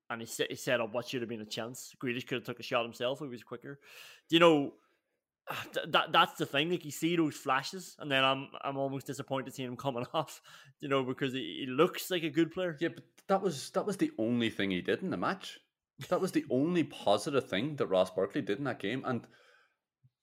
and 0.10 0.22
he 0.22 0.28
set, 0.28 0.50
he 0.50 0.56
set 0.56 0.82
up 0.82 0.94
what 0.94 1.08
should 1.08 1.22
have 1.22 1.30
been 1.30 1.42
a 1.42 1.46
chance. 1.46 1.94
Grealish 2.02 2.28
could 2.28 2.38
have 2.38 2.46
took 2.46 2.60
a 2.60 2.64
shot 2.64 2.84
himself 2.84 3.20
he 3.20 3.26
was 3.26 3.44
quicker. 3.44 3.80
Do 4.30 4.36
you 4.36 4.40
know? 4.40 4.74
That 5.88 6.12
that's 6.12 6.38
the 6.38 6.46
thing. 6.46 6.70
Like 6.70 6.86
you 6.86 6.92
see 6.92 7.16
those 7.16 7.36
flashes, 7.36 7.96
and 8.00 8.12
then 8.12 8.24
I'm 8.24 8.50
I'm 8.62 8.78
almost 8.78 9.08
disappointed 9.08 9.54
seeing 9.54 9.70
him 9.70 9.78
coming 9.78 10.06
off. 10.14 10.42
You 10.80 10.90
know, 10.90 11.04
because 11.04 11.34
he, 11.34 11.66
he 11.66 11.72
looks 11.72 12.10
like 12.10 12.24
a 12.24 12.30
good 12.30 12.52
player. 12.52 12.78
Yeah, 12.80 12.90
but 12.90 13.04
that 13.28 13.42
was 13.42 13.70
that 13.72 13.86
was 13.86 13.98
the 13.98 14.12
only 14.18 14.50
thing 14.50 14.72
he 14.72 14.82
did 14.82 15.02
in 15.02 15.10
the 15.10 15.18
match. 15.18 15.60
That 16.10 16.22
was 16.22 16.32
the 16.32 16.46
only 16.50 16.84
positive 16.84 17.48
thing 17.48 17.76
that 17.76 17.88
Ross 17.88 18.10
Barkley 18.10 18.42
did 18.42 18.58
in 18.58 18.64
that 18.64 18.80
game. 18.80 19.04
And 19.06 19.28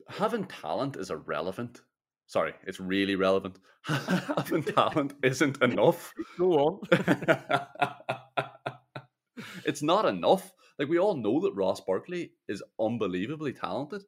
having 0.08 0.44
talent 0.44 0.96
is 0.96 1.10
irrelevant. 1.10 1.82
Sorry, 2.26 2.52
it's 2.66 2.80
really 2.80 3.14
relevant. 3.14 3.58
having 3.82 4.64
talent 4.64 5.14
isn't 5.22 5.62
enough. 5.62 6.12
Go 6.38 6.52
on. 6.54 6.80
it's 9.64 9.82
not 9.82 10.04
enough. 10.04 10.52
Like 10.78 10.88
we 10.88 10.98
all 10.98 11.16
know 11.16 11.40
that 11.40 11.54
Ross 11.54 11.80
Barkley 11.80 12.32
is 12.48 12.62
unbelievably 12.80 13.52
talented. 13.54 14.02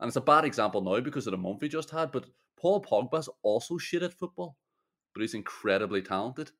And 0.00 0.08
it's 0.08 0.16
a 0.16 0.22
bad 0.22 0.44
example 0.44 0.80
now 0.80 1.00
because 1.00 1.26
of 1.26 1.32
the 1.32 1.36
month 1.36 1.60
he 1.60 1.68
just 1.68 1.90
had, 1.90 2.10
but 2.10 2.26
Paul 2.56 2.82
Pogba's 2.82 3.28
also 3.42 3.76
shit 3.76 4.02
at 4.02 4.14
football, 4.14 4.56
but 5.14 5.20
he's 5.20 5.34
incredibly 5.34 6.00
talented. 6.00 6.50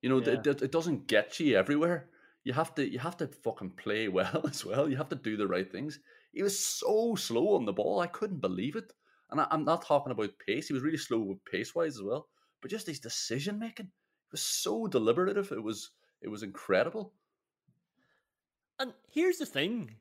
You 0.00 0.08
know, 0.08 0.20
yeah. 0.20 0.34
it, 0.34 0.62
it 0.62 0.72
doesn't 0.72 1.08
get 1.08 1.40
you 1.40 1.56
everywhere. 1.56 2.08
You 2.44 2.52
have 2.52 2.74
to 2.76 2.88
you 2.88 3.00
have 3.00 3.16
to 3.18 3.26
fucking 3.26 3.70
play 3.70 4.08
well 4.18 4.44
as 4.48 4.64
well. 4.64 4.88
You 4.88 4.96
have 4.96 5.08
to 5.08 5.16
do 5.16 5.36
the 5.36 5.48
right 5.48 5.70
things. 5.70 5.98
He 6.32 6.42
was 6.42 6.58
so 6.58 7.16
slow 7.16 7.56
on 7.56 7.64
the 7.64 7.72
ball. 7.72 8.00
I 8.00 8.06
couldn't 8.06 8.40
believe 8.40 8.76
it. 8.76 8.92
And 9.30 9.40
I, 9.40 9.46
am 9.50 9.64
not 9.64 9.84
talking 9.84 10.12
about 10.12 10.38
pace. 10.46 10.68
He 10.68 10.72
was 10.74 10.82
really 10.82 10.98
slow 10.98 11.18
with 11.18 11.44
pace 11.44 11.74
wise 11.74 11.96
as 11.96 12.02
well. 12.02 12.28
But 12.62 12.70
just 12.70 12.86
his 12.86 13.00
decision 13.00 13.58
making, 13.58 13.86
it 13.86 14.32
was 14.32 14.42
so 14.42 14.86
deliberative. 14.86 15.52
It 15.52 15.62
was 15.62 15.90
it 16.22 16.28
was 16.28 16.42
incredible. 16.42 17.12
And 18.78 18.92
here's 19.10 19.38
the 19.38 19.46
thing 19.46 19.96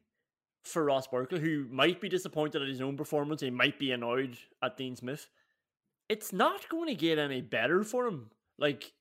for 0.63 0.83
Ross 0.83 1.07
Barkley, 1.07 1.39
who 1.39 1.65
might 1.69 2.01
be 2.01 2.09
disappointed 2.09 2.61
at 2.61 2.67
his 2.67 2.81
own 2.81 2.97
performance, 2.97 3.41
he 3.41 3.49
might 3.49 3.79
be 3.79 3.91
annoyed 3.91 4.37
at 4.61 4.77
Dean 4.77 4.95
Smith. 4.95 5.29
It's 6.09 6.33
not 6.33 6.69
going 6.69 6.87
to 6.87 6.95
get 6.95 7.17
any 7.17 7.41
better 7.41 7.83
for 7.83 8.07
him. 8.07 8.29
Like 8.57 8.91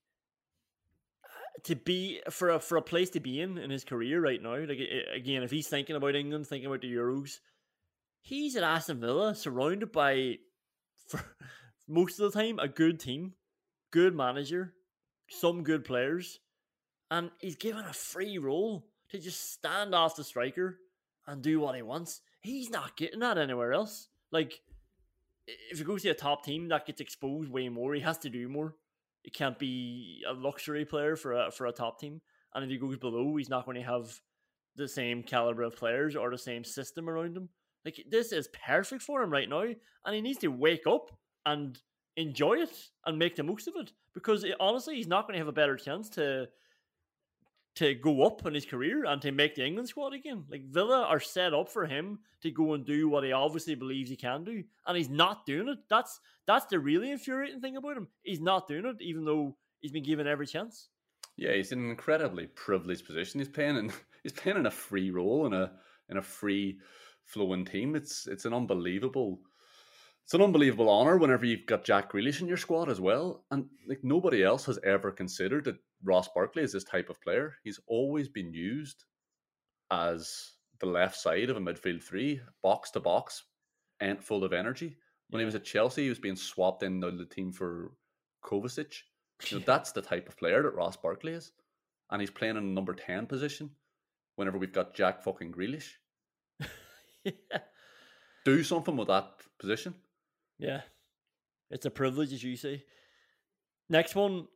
uh, 1.25 1.61
to 1.65 1.77
be 1.77 2.21
for 2.31 2.51
a 2.51 2.61
for 2.61 2.77
a 2.77 2.83
place 2.83 3.11
to 3.11 3.21
be 3.21 3.41
in 3.41 3.59
in 3.59 3.71
his 3.71 3.85
career 3.85 4.21
right 4.21 4.43
now. 4.43 4.57
Like 4.57 4.81
again, 5.15 5.43
if 5.43 5.51
he's 5.51 5.69
thinking 5.69 5.97
about 5.97 6.15
England, 6.15 6.47
thinking 6.47 6.67
about 6.67 6.83
the 6.83 6.93
Euros, 6.93 7.39
he's 8.21 8.57
at 8.57 8.65
Aston 8.65 9.01
Villa, 9.01 9.35
surrounded 9.35 9.93
by 9.93 10.39
for 11.09 11.21
most 11.89 12.21
of 12.21 12.33
the 12.33 12.39
time 12.39 12.59
a 12.59 12.69
good 12.69 13.01
team, 13.01 13.35
good 13.93 14.15
manager, 14.15 14.75
some 15.29 15.63
good 15.63 15.85
players, 15.85 16.41
and 17.11 17.31
he's 17.41 17.57
given 17.57 17.85
a 17.85 17.93
free 17.93 18.39
role 18.39 18.87
to 19.11 19.19
just 19.19 19.53
stand 19.53 19.95
off 19.95 20.17
the 20.17 20.25
striker 20.25 20.79
and 21.27 21.43
do 21.43 21.61
what 21.61 21.75
he 21.75 21.83
wants. 21.83 22.21
He's 22.41 22.71
not 22.71 22.97
getting 22.97 23.21
that 23.21 23.39
anywhere 23.39 23.73
else. 23.73 24.09
Like 24.31 24.61
if 25.47 25.79
he 25.79 25.85
goes 25.85 26.03
to 26.03 26.11
a 26.11 26.15
top 26.15 26.45
team, 26.45 26.69
that 26.69 26.87
gets 26.87 27.01
exposed 27.01 27.51
way 27.51 27.69
more. 27.69 27.95
He 27.95 28.01
has 28.01 28.19
to 28.19 28.31
do 28.31 28.49
more. 28.49 28.75
It 29.25 29.33
can't 29.33 29.59
be 29.59 30.23
a 30.29 30.33
luxury 30.33 30.85
player 30.85 31.17
for 31.17 31.33
a 31.33 31.51
for 31.51 31.67
a 31.67 31.73
top 31.73 31.99
team. 31.99 32.21
And 32.55 32.65
if 32.65 32.71
he 32.71 32.79
goes 32.79 32.97
below, 32.97 33.37
he's 33.37 33.49
not 33.49 33.65
going 33.65 33.77
to 33.77 33.83
have 33.83 34.21
the 34.77 34.89
same 34.89 35.23
caliber 35.23 35.63
of 35.63 35.77
players 35.77 36.15
or 36.17 36.31
the 36.31 36.39
same 36.39 36.65
system 36.65 37.09
around 37.09 37.37
him. 37.37 37.49
Like 37.85 38.05
this 38.09 38.33
is 38.33 38.49
perfect 38.49 39.03
for 39.03 39.23
him 39.23 39.31
right 39.31 39.49
now, 39.49 39.63
and 39.63 40.15
he 40.15 40.21
needs 40.21 40.39
to 40.39 40.49
wake 40.49 40.87
up 40.87 41.11
and 41.45 41.79
enjoy 42.17 42.55
it 42.55 42.91
and 43.05 43.19
make 43.19 43.37
the 43.37 43.43
most 43.43 43.69
of 43.69 43.75
it. 43.77 43.93
Because 44.15 44.45
it, 44.45 44.55
honestly, 44.59 44.97
he's 44.97 45.07
not 45.07 45.27
going 45.27 45.35
to 45.35 45.39
have 45.39 45.49
a 45.49 45.53
better 45.53 45.77
chance 45.77 46.09
to 46.11 46.49
to 47.77 47.95
go 47.95 48.23
up 48.23 48.45
in 48.47 48.55
his 48.55 48.65
career 48.65 49.05
and 49.05 49.21
to 49.23 49.31
make 49.31 49.55
the 49.55 49.65
England 49.65 49.89
squad 49.89 50.15
again. 50.15 50.45
Like 50.51 50.65
Villa 50.65 51.03
are 51.03 51.21
set 51.21 51.55
up 51.55 51.69
for 51.69 51.87
him 51.87 52.19
to 52.43 52.51
go 52.51 52.73
and 52.73 52.85
do 52.85 53.09
what 53.09 53.25
he 53.25 53.33
obviously 53.33 53.75
believes 53.75 54.11
he 54.11 54.17
can 54.17 54.45
do, 54.45 54.65
and 54.87 54.97
he's 54.97 55.11
not 55.11 55.47
doing 55.47 55.69
it. 55.69 55.79
That's 55.89 56.21
that's 56.47 56.67
the 56.67 56.79
really 56.79 57.11
infuriating 57.11 57.61
thing 57.61 57.77
about 57.77 57.97
him. 57.97 58.09
He's 58.23 58.41
not 58.41 58.67
doing 58.67 58.87
it, 58.87 58.97
even 59.01 59.25
though 59.25 59.57
he's 59.81 59.93
been 59.93 60.03
given 60.03 60.27
every 60.27 60.47
chance. 60.47 60.89
Yeah, 61.37 61.53
he's 61.53 61.73
in 61.73 61.81
an 61.81 61.91
incredibly 61.91 62.47
privileged 62.47 63.07
position. 63.07 63.41
He's 63.41 63.49
playing 63.49 63.77
in 63.77 63.93
he's 64.23 64.33
playing 64.33 64.59
in 64.59 64.67
a 64.67 64.71
free 64.71 65.11
role 65.11 65.47
in 65.47 65.53
a 65.53 65.73
in 66.09 66.17
a 66.17 66.23
free 66.23 66.79
flowing 67.25 67.67
team. 67.67 67.95
It's 67.95 68.27
it's 68.27 68.47
an 68.47 68.55
unbelievable 68.55 69.41
it's 70.27 70.35
an 70.35 70.43
unbelievable 70.43 70.89
honor 70.89 71.19
whenever 71.19 71.47
you've 71.47 71.67
got 71.67 71.85
Jack 71.85 72.11
Grealish 72.11 72.41
in 72.41 72.49
your 72.49 72.57
squad 72.57 72.91
as 72.91 73.01
well. 73.01 73.45
And 73.53 73.67
like 73.87 74.03
nobody 74.03 74.43
else 74.43 74.67
has 74.67 74.77
ever 74.83 75.13
considered 75.13 75.67
that 75.67 75.77
Ross 76.03 76.27
Barkley 76.35 76.65
is 76.65 76.73
this 76.73 76.83
type 76.83 77.09
of 77.09 77.23
player. 77.23 77.55
He's 77.63 77.79
always 77.87 78.29
been 78.29 78.53
used 78.53 79.05
as 79.93 80.55
the 80.81 80.87
left 80.87 81.17
side 81.17 81.49
of 81.49 81.57
a 81.57 81.61
midfield 81.61 82.03
three, 82.03 82.41
box 82.61 82.91
to 82.91 83.01
box, 83.01 83.45
and 84.01 84.21
full 84.21 84.43
of 84.43 84.53
energy. 84.53 84.97
When 85.31 85.39
yeah. 85.39 85.43
he 85.43 85.45
was 85.45 85.55
at 85.55 85.63
Chelsea, 85.63 86.03
he 86.03 86.09
was 86.09 86.19
being 86.19 86.35
swapped 86.35 86.83
in 86.83 86.99
the 86.99 87.29
team 87.31 87.53
for 87.53 87.93
Kovacic. 88.45 89.03
You 89.49 89.59
know, 89.59 89.65
that's 89.65 89.93
the 89.93 90.03
type 90.03 90.29
of 90.29 90.37
player 90.37 90.61
that 90.65 90.75
Ross 90.75 90.97
Barkley 90.97 91.35
is. 91.35 91.53
And 92.11 92.21
he's 92.21 92.33
playing 92.33 92.57
in 92.57 92.65
a 92.65 92.67
number 92.67 92.95
10 92.95 93.27
position 93.27 93.71
whenever 94.35 94.59
we've 94.59 94.73
got 94.73 94.93
Jack 94.93 95.23
fucking 95.23 95.53
Grealish. 95.53 95.93
yeah. 97.25 97.61
Do 98.45 98.65
something 98.65 98.97
with 98.97 99.07
that 99.07 99.31
position. 99.61 99.95
Yeah. 100.59 100.83
It's 101.71 101.87
a 101.87 101.91
privilege, 101.91 102.33
as 102.33 102.43
you 102.43 102.57
say. 102.57 102.85
Next 103.89 104.15
one. 104.15 104.47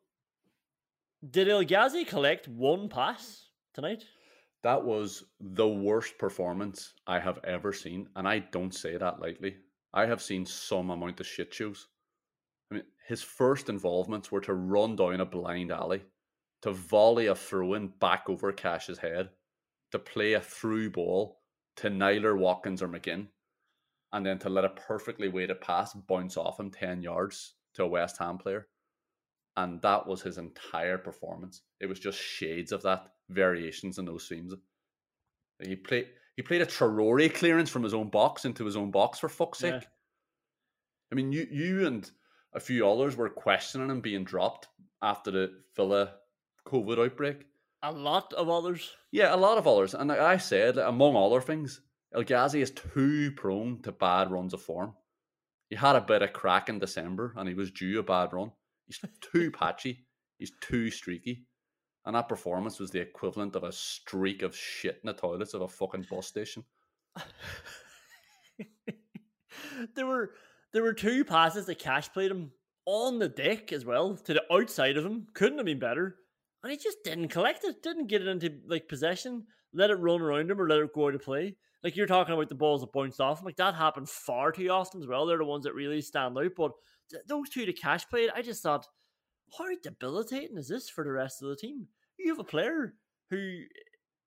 Did 1.28 1.48
El 1.48 1.64
Ghazi 1.64 2.04
collect 2.04 2.48
one 2.48 2.88
pass 2.88 3.48
tonight? 3.74 4.04
That 4.62 4.84
was 4.84 5.24
the 5.40 5.68
worst 5.68 6.18
performance 6.18 6.94
I 7.06 7.18
have 7.18 7.38
ever 7.44 7.72
seen. 7.72 8.08
And 8.16 8.26
I 8.26 8.38
don't 8.38 8.74
say 8.74 8.96
that 8.96 9.20
lightly. 9.20 9.56
I 9.92 10.06
have 10.06 10.22
seen 10.22 10.46
some 10.46 10.90
amount 10.90 11.20
of 11.20 11.26
shit 11.26 11.52
shows. 11.52 11.88
I 12.70 12.76
mean, 12.76 12.84
his 13.06 13.22
first 13.22 13.68
involvements 13.68 14.30
were 14.30 14.40
to 14.42 14.54
run 14.54 14.96
down 14.96 15.20
a 15.20 15.26
blind 15.26 15.72
alley, 15.72 16.02
to 16.62 16.72
volley 16.72 17.26
a 17.26 17.34
throw 17.34 17.74
in 17.74 17.88
back 17.88 18.28
over 18.28 18.52
Cash's 18.52 18.98
head, 18.98 19.30
to 19.92 19.98
play 19.98 20.34
a 20.34 20.40
through 20.40 20.90
ball 20.90 21.40
to 21.76 21.90
Naylor 21.90 22.36
Watkins 22.36 22.82
or 22.82 22.88
McGinn, 22.88 23.26
and 24.12 24.24
then 24.24 24.38
to 24.40 24.48
let 24.48 24.64
a 24.64 24.70
perfectly 24.70 25.28
weighted 25.28 25.60
pass 25.60 25.94
bounce 25.94 26.36
off 26.36 26.58
him 26.58 26.70
10 26.70 27.02
yards 27.02 27.54
to 27.74 27.84
a 27.84 27.88
West 27.88 28.18
Ham 28.18 28.38
player. 28.38 28.66
And 29.56 29.80
that 29.82 30.06
was 30.06 30.22
his 30.22 30.38
entire 30.38 30.98
performance. 30.98 31.62
It 31.80 31.86
was 31.86 32.00
just 32.00 32.18
shades 32.18 32.72
of 32.72 32.82
that, 32.82 33.08
variations 33.28 33.98
in 33.98 34.04
those 34.04 34.24
streams. 34.24 34.54
He 35.62 35.76
played 35.76 36.08
he 36.36 36.42
played 36.42 36.62
a 36.62 36.66
Traore 36.66 37.32
clearance 37.34 37.68
from 37.68 37.82
his 37.82 37.92
own 37.92 38.08
box 38.08 38.44
into 38.44 38.64
his 38.64 38.76
own 38.76 38.90
box 38.90 39.18
for 39.18 39.28
fuck's 39.28 39.58
sake. 39.58 39.74
Yeah. 39.74 39.80
I 41.12 41.14
mean, 41.14 41.32
you 41.32 41.46
you 41.50 41.86
and 41.86 42.10
a 42.54 42.60
few 42.60 42.88
others 42.88 43.16
were 43.16 43.28
questioning 43.28 43.90
him 43.90 44.00
being 44.00 44.24
dropped 44.24 44.68
after 45.02 45.30
the 45.30 45.50
Villa 45.76 46.14
COVID 46.66 47.04
outbreak. 47.04 47.46
A 47.82 47.92
lot 47.92 48.32
of 48.34 48.48
others. 48.48 48.90
Yeah, 49.10 49.34
a 49.34 49.36
lot 49.36 49.58
of 49.58 49.66
others. 49.66 49.94
And 49.94 50.08
like 50.08 50.18
I 50.18 50.36
said, 50.36 50.78
among 50.78 51.16
other 51.16 51.40
things, 51.40 51.80
El 52.14 52.24
Ghazi 52.24 52.60
is 52.60 52.72
too 52.72 53.32
prone 53.32 53.80
to 53.82 53.92
bad 53.92 54.30
runs 54.30 54.52
of 54.52 54.62
form. 54.62 54.94
He 55.68 55.76
had 55.76 55.94
a 55.96 56.00
bit 56.00 56.22
of 56.22 56.32
crack 56.32 56.68
in 56.68 56.78
December 56.80 57.32
and 57.36 57.48
he 57.48 57.54
was 57.54 57.70
due 57.70 58.00
a 58.00 58.02
bad 58.02 58.32
run. 58.32 58.50
He's 58.86 58.98
too 59.20 59.50
patchy. 59.58 60.06
He's 60.38 60.52
too 60.60 60.90
streaky. 60.90 61.46
And 62.04 62.16
that 62.16 62.28
performance 62.28 62.80
was 62.80 62.90
the 62.90 63.00
equivalent 63.00 63.54
of 63.54 63.62
a 63.62 63.72
streak 63.72 64.42
of 64.42 64.56
shit 64.56 65.00
in 65.02 65.06
the 65.06 65.12
toilets 65.12 65.54
of 65.54 65.62
a 65.62 65.68
fucking 65.68 66.06
bus 66.10 66.26
station. 66.26 66.64
there 69.94 70.06
were 70.06 70.32
there 70.72 70.82
were 70.82 70.92
two 70.92 71.24
passes 71.24 71.66
that 71.66 71.78
Cash 71.78 72.12
played 72.12 72.30
him 72.30 72.50
on 72.86 73.18
the 73.18 73.28
deck 73.28 73.72
as 73.72 73.84
well, 73.84 74.16
to 74.16 74.34
the 74.34 74.42
outside 74.52 74.96
of 74.96 75.04
him. 75.04 75.26
Couldn't 75.34 75.58
have 75.58 75.66
been 75.66 75.78
better. 75.78 76.16
And 76.62 76.70
he 76.72 76.78
just 76.78 76.98
didn't 77.04 77.28
collect 77.28 77.64
it, 77.64 77.82
didn't 77.82 78.08
get 78.08 78.22
it 78.22 78.28
into 78.28 78.58
like 78.66 78.88
possession, 78.88 79.46
let 79.72 79.90
it 79.90 79.94
run 79.94 80.20
around 80.20 80.50
him 80.50 80.60
or 80.60 80.68
let 80.68 80.78
it 80.78 80.92
go 80.94 81.08
out 81.08 81.14
of 81.14 81.22
play. 81.22 81.56
Like 81.82 81.96
you're 81.96 82.06
talking 82.06 82.34
about 82.34 82.48
the 82.48 82.54
balls 82.54 82.82
that 82.82 82.92
bounced 82.92 83.20
off 83.20 83.42
like 83.42 83.56
that 83.56 83.74
happened 83.74 84.08
far 84.08 84.52
too 84.52 84.68
often 84.68 85.00
as 85.00 85.06
well. 85.06 85.26
They're 85.26 85.38
the 85.38 85.44
ones 85.44 85.64
that 85.64 85.74
really 85.74 86.02
stand 86.02 86.36
out. 86.36 86.52
But 86.56 86.72
th- 87.10 87.22
those 87.26 87.48
two 87.48 87.64
to 87.64 87.72
cash 87.72 88.08
played, 88.08 88.30
I 88.34 88.42
just 88.42 88.62
thought, 88.62 88.86
how 89.56 89.64
debilitating 89.82 90.58
is 90.58 90.68
this 90.68 90.88
for 90.88 91.04
the 91.04 91.12
rest 91.12 91.42
of 91.42 91.48
the 91.48 91.56
team? 91.56 91.88
You 92.18 92.28
have 92.30 92.38
a 92.38 92.44
player 92.44 92.94
who 93.30 93.62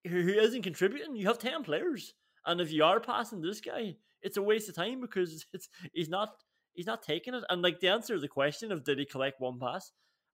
who, 0.06 0.22
who 0.22 0.34
isn't 0.34 0.64
contributing. 0.64 1.16
You 1.16 1.28
have 1.28 1.38
ten 1.38 1.64
players, 1.64 2.14
and 2.46 2.60
if 2.60 2.72
you 2.72 2.84
are 2.84 3.00
passing 3.00 3.42
this 3.42 3.62
guy, 3.62 3.96
it's 4.22 4.38
a 4.38 4.42
waste 4.42 4.70
of 4.70 4.76
time 4.76 5.00
because 5.02 5.46
it's 5.54 5.70
he's 5.94 6.10
not 6.10 6.30
he's 6.74 6.88
not 6.88 7.04
taking 7.04 7.36
it. 7.36 7.44
And 7.50 7.62
like 7.62 7.80
the 7.80 7.90
answer 7.90 8.16
to 8.16 8.20
the 8.20 8.28
question 8.28 8.72
of 8.72 8.84
did 8.84 9.00
he 9.00 9.06
collect 9.06 9.40
one 9.40 9.60
pass, 9.60 9.92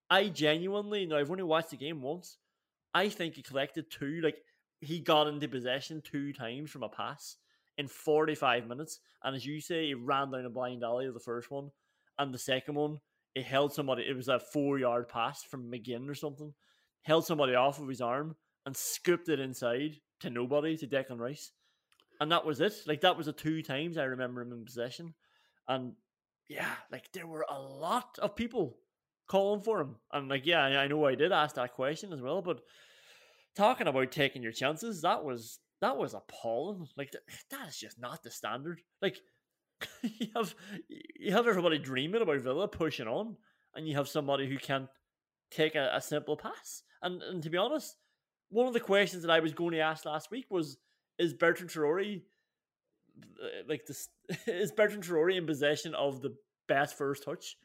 I 0.09 0.29
genuinely 0.29 1.05
now 1.05 1.17
I've 1.17 1.31
only 1.31 1.43
watched 1.43 1.71
the 1.71 1.77
game 1.77 2.01
once. 2.01 2.37
I 2.93 3.09
think 3.09 3.35
he 3.35 3.43
collected 3.43 3.91
two. 3.91 4.21
Like 4.23 4.37
he 4.81 4.99
got 4.99 5.27
into 5.27 5.47
possession 5.47 6.01
two 6.01 6.33
times 6.33 6.69
from 6.69 6.83
a 6.83 6.89
pass 6.89 7.37
in 7.77 7.87
45 7.87 8.67
minutes. 8.67 8.99
And 9.23 9.35
as 9.35 9.45
you 9.45 9.61
say, 9.61 9.87
he 9.87 9.93
ran 9.93 10.31
down 10.31 10.45
a 10.45 10.49
blind 10.49 10.83
alley 10.83 11.05
of 11.05 11.13
the 11.13 11.19
first 11.19 11.51
one. 11.51 11.71
and 12.17 12.33
the 12.33 12.39
second 12.39 12.75
one, 12.75 12.99
he 13.33 13.41
held 13.41 13.73
somebody. 13.73 14.03
It 14.03 14.15
was 14.15 14.27
a 14.27 14.39
four 14.39 14.79
yard 14.79 15.07
pass 15.07 15.43
from 15.43 15.71
McGinn 15.71 16.09
or 16.09 16.15
something. 16.15 16.53
Held 17.03 17.25
somebody 17.25 17.55
off 17.55 17.79
of 17.79 17.87
his 17.87 18.01
arm 18.01 18.35
and 18.65 18.75
scooped 18.75 19.29
it 19.29 19.39
inside 19.39 19.95
to 20.19 20.29
nobody 20.29 20.75
to 20.77 20.87
Declan 20.87 21.19
Rice, 21.19 21.51
and 22.19 22.31
that 22.31 22.45
was 22.45 22.59
it. 22.59 22.73
Like 22.85 23.01
that 23.01 23.17
was 23.17 23.27
the 23.27 23.33
two 23.33 23.61
times 23.61 23.97
I 23.97 24.03
remember 24.03 24.41
him 24.41 24.51
in 24.51 24.65
possession, 24.65 25.13
and 25.67 25.93
yeah, 26.49 26.73
like 26.91 27.11
there 27.13 27.27
were 27.27 27.45
a 27.49 27.59
lot 27.59 28.19
of 28.21 28.35
people 28.35 28.77
calling 29.27 29.61
for 29.61 29.79
him, 29.79 29.95
and 30.11 30.27
like 30.27 30.45
yeah, 30.45 30.61
I 30.61 30.87
know 30.87 31.05
I 31.05 31.15
did 31.15 31.31
ask 31.31 31.55
that 31.55 31.73
question 31.73 32.11
as 32.11 32.21
well, 32.21 32.41
but 32.41 32.61
talking 33.59 33.87
about 33.87 34.11
taking 34.11 34.41
your 34.41 34.51
chances, 34.51 35.01
that 35.01 35.23
was 35.23 35.59
that 35.81 35.97
was 35.97 36.13
appalling. 36.13 36.87
Like 36.97 37.11
that 37.51 37.67
is 37.67 37.77
just 37.77 37.99
not 37.99 38.23
the 38.23 38.31
standard. 38.31 38.81
Like 39.01 39.17
you 40.01 40.27
have 40.35 40.55
you 40.87 41.31
have 41.33 41.47
everybody 41.47 41.77
dreaming 41.77 42.21
about 42.21 42.41
Villa 42.41 42.67
pushing 42.67 43.07
on, 43.07 43.35
and 43.75 43.87
you 43.87 43.95
have 43.95 44.07
somebody 44.07 44.47
who 44.47 44.57
can't 44.57 44.87
take 45.51 45.75
a, 45.75 45.91
a 45.93 46.01
simple 46.01 46.37
pass. 46.37 46.83
And 47.01 47.21
and 47.21 47.43
to 47.43 47.49
be 47.49 47.57
honest, 47.57 47.97
one 48.49 48.67
of 48.67 48.73
the 48.73 48.79
questions 48.79 49.23
that 49.23 49.31
I 49.31 49.39
was 49.39 49.53
going 49.53 49.71
to 49.71 49.79
ask 49.79 50.05
last 50.05 50.31
week 50.31 50.45
was: 50.49 50.77
Is 51.17 51.33
Bertrand 51.33 51.69
Traore 51.69 52.21
like 53.67 53.85
this? 53.85 54.09
Is 54.47 54.71
Bertrand 54.71 55.03
Traore 55.03 55.35
in 55.35 55.45
possession 55.45 55.93
of 55.95 56.21
the 56.21 56.35
best 56.67 56.97
first 56.97 57.23
touch 57.23 57.57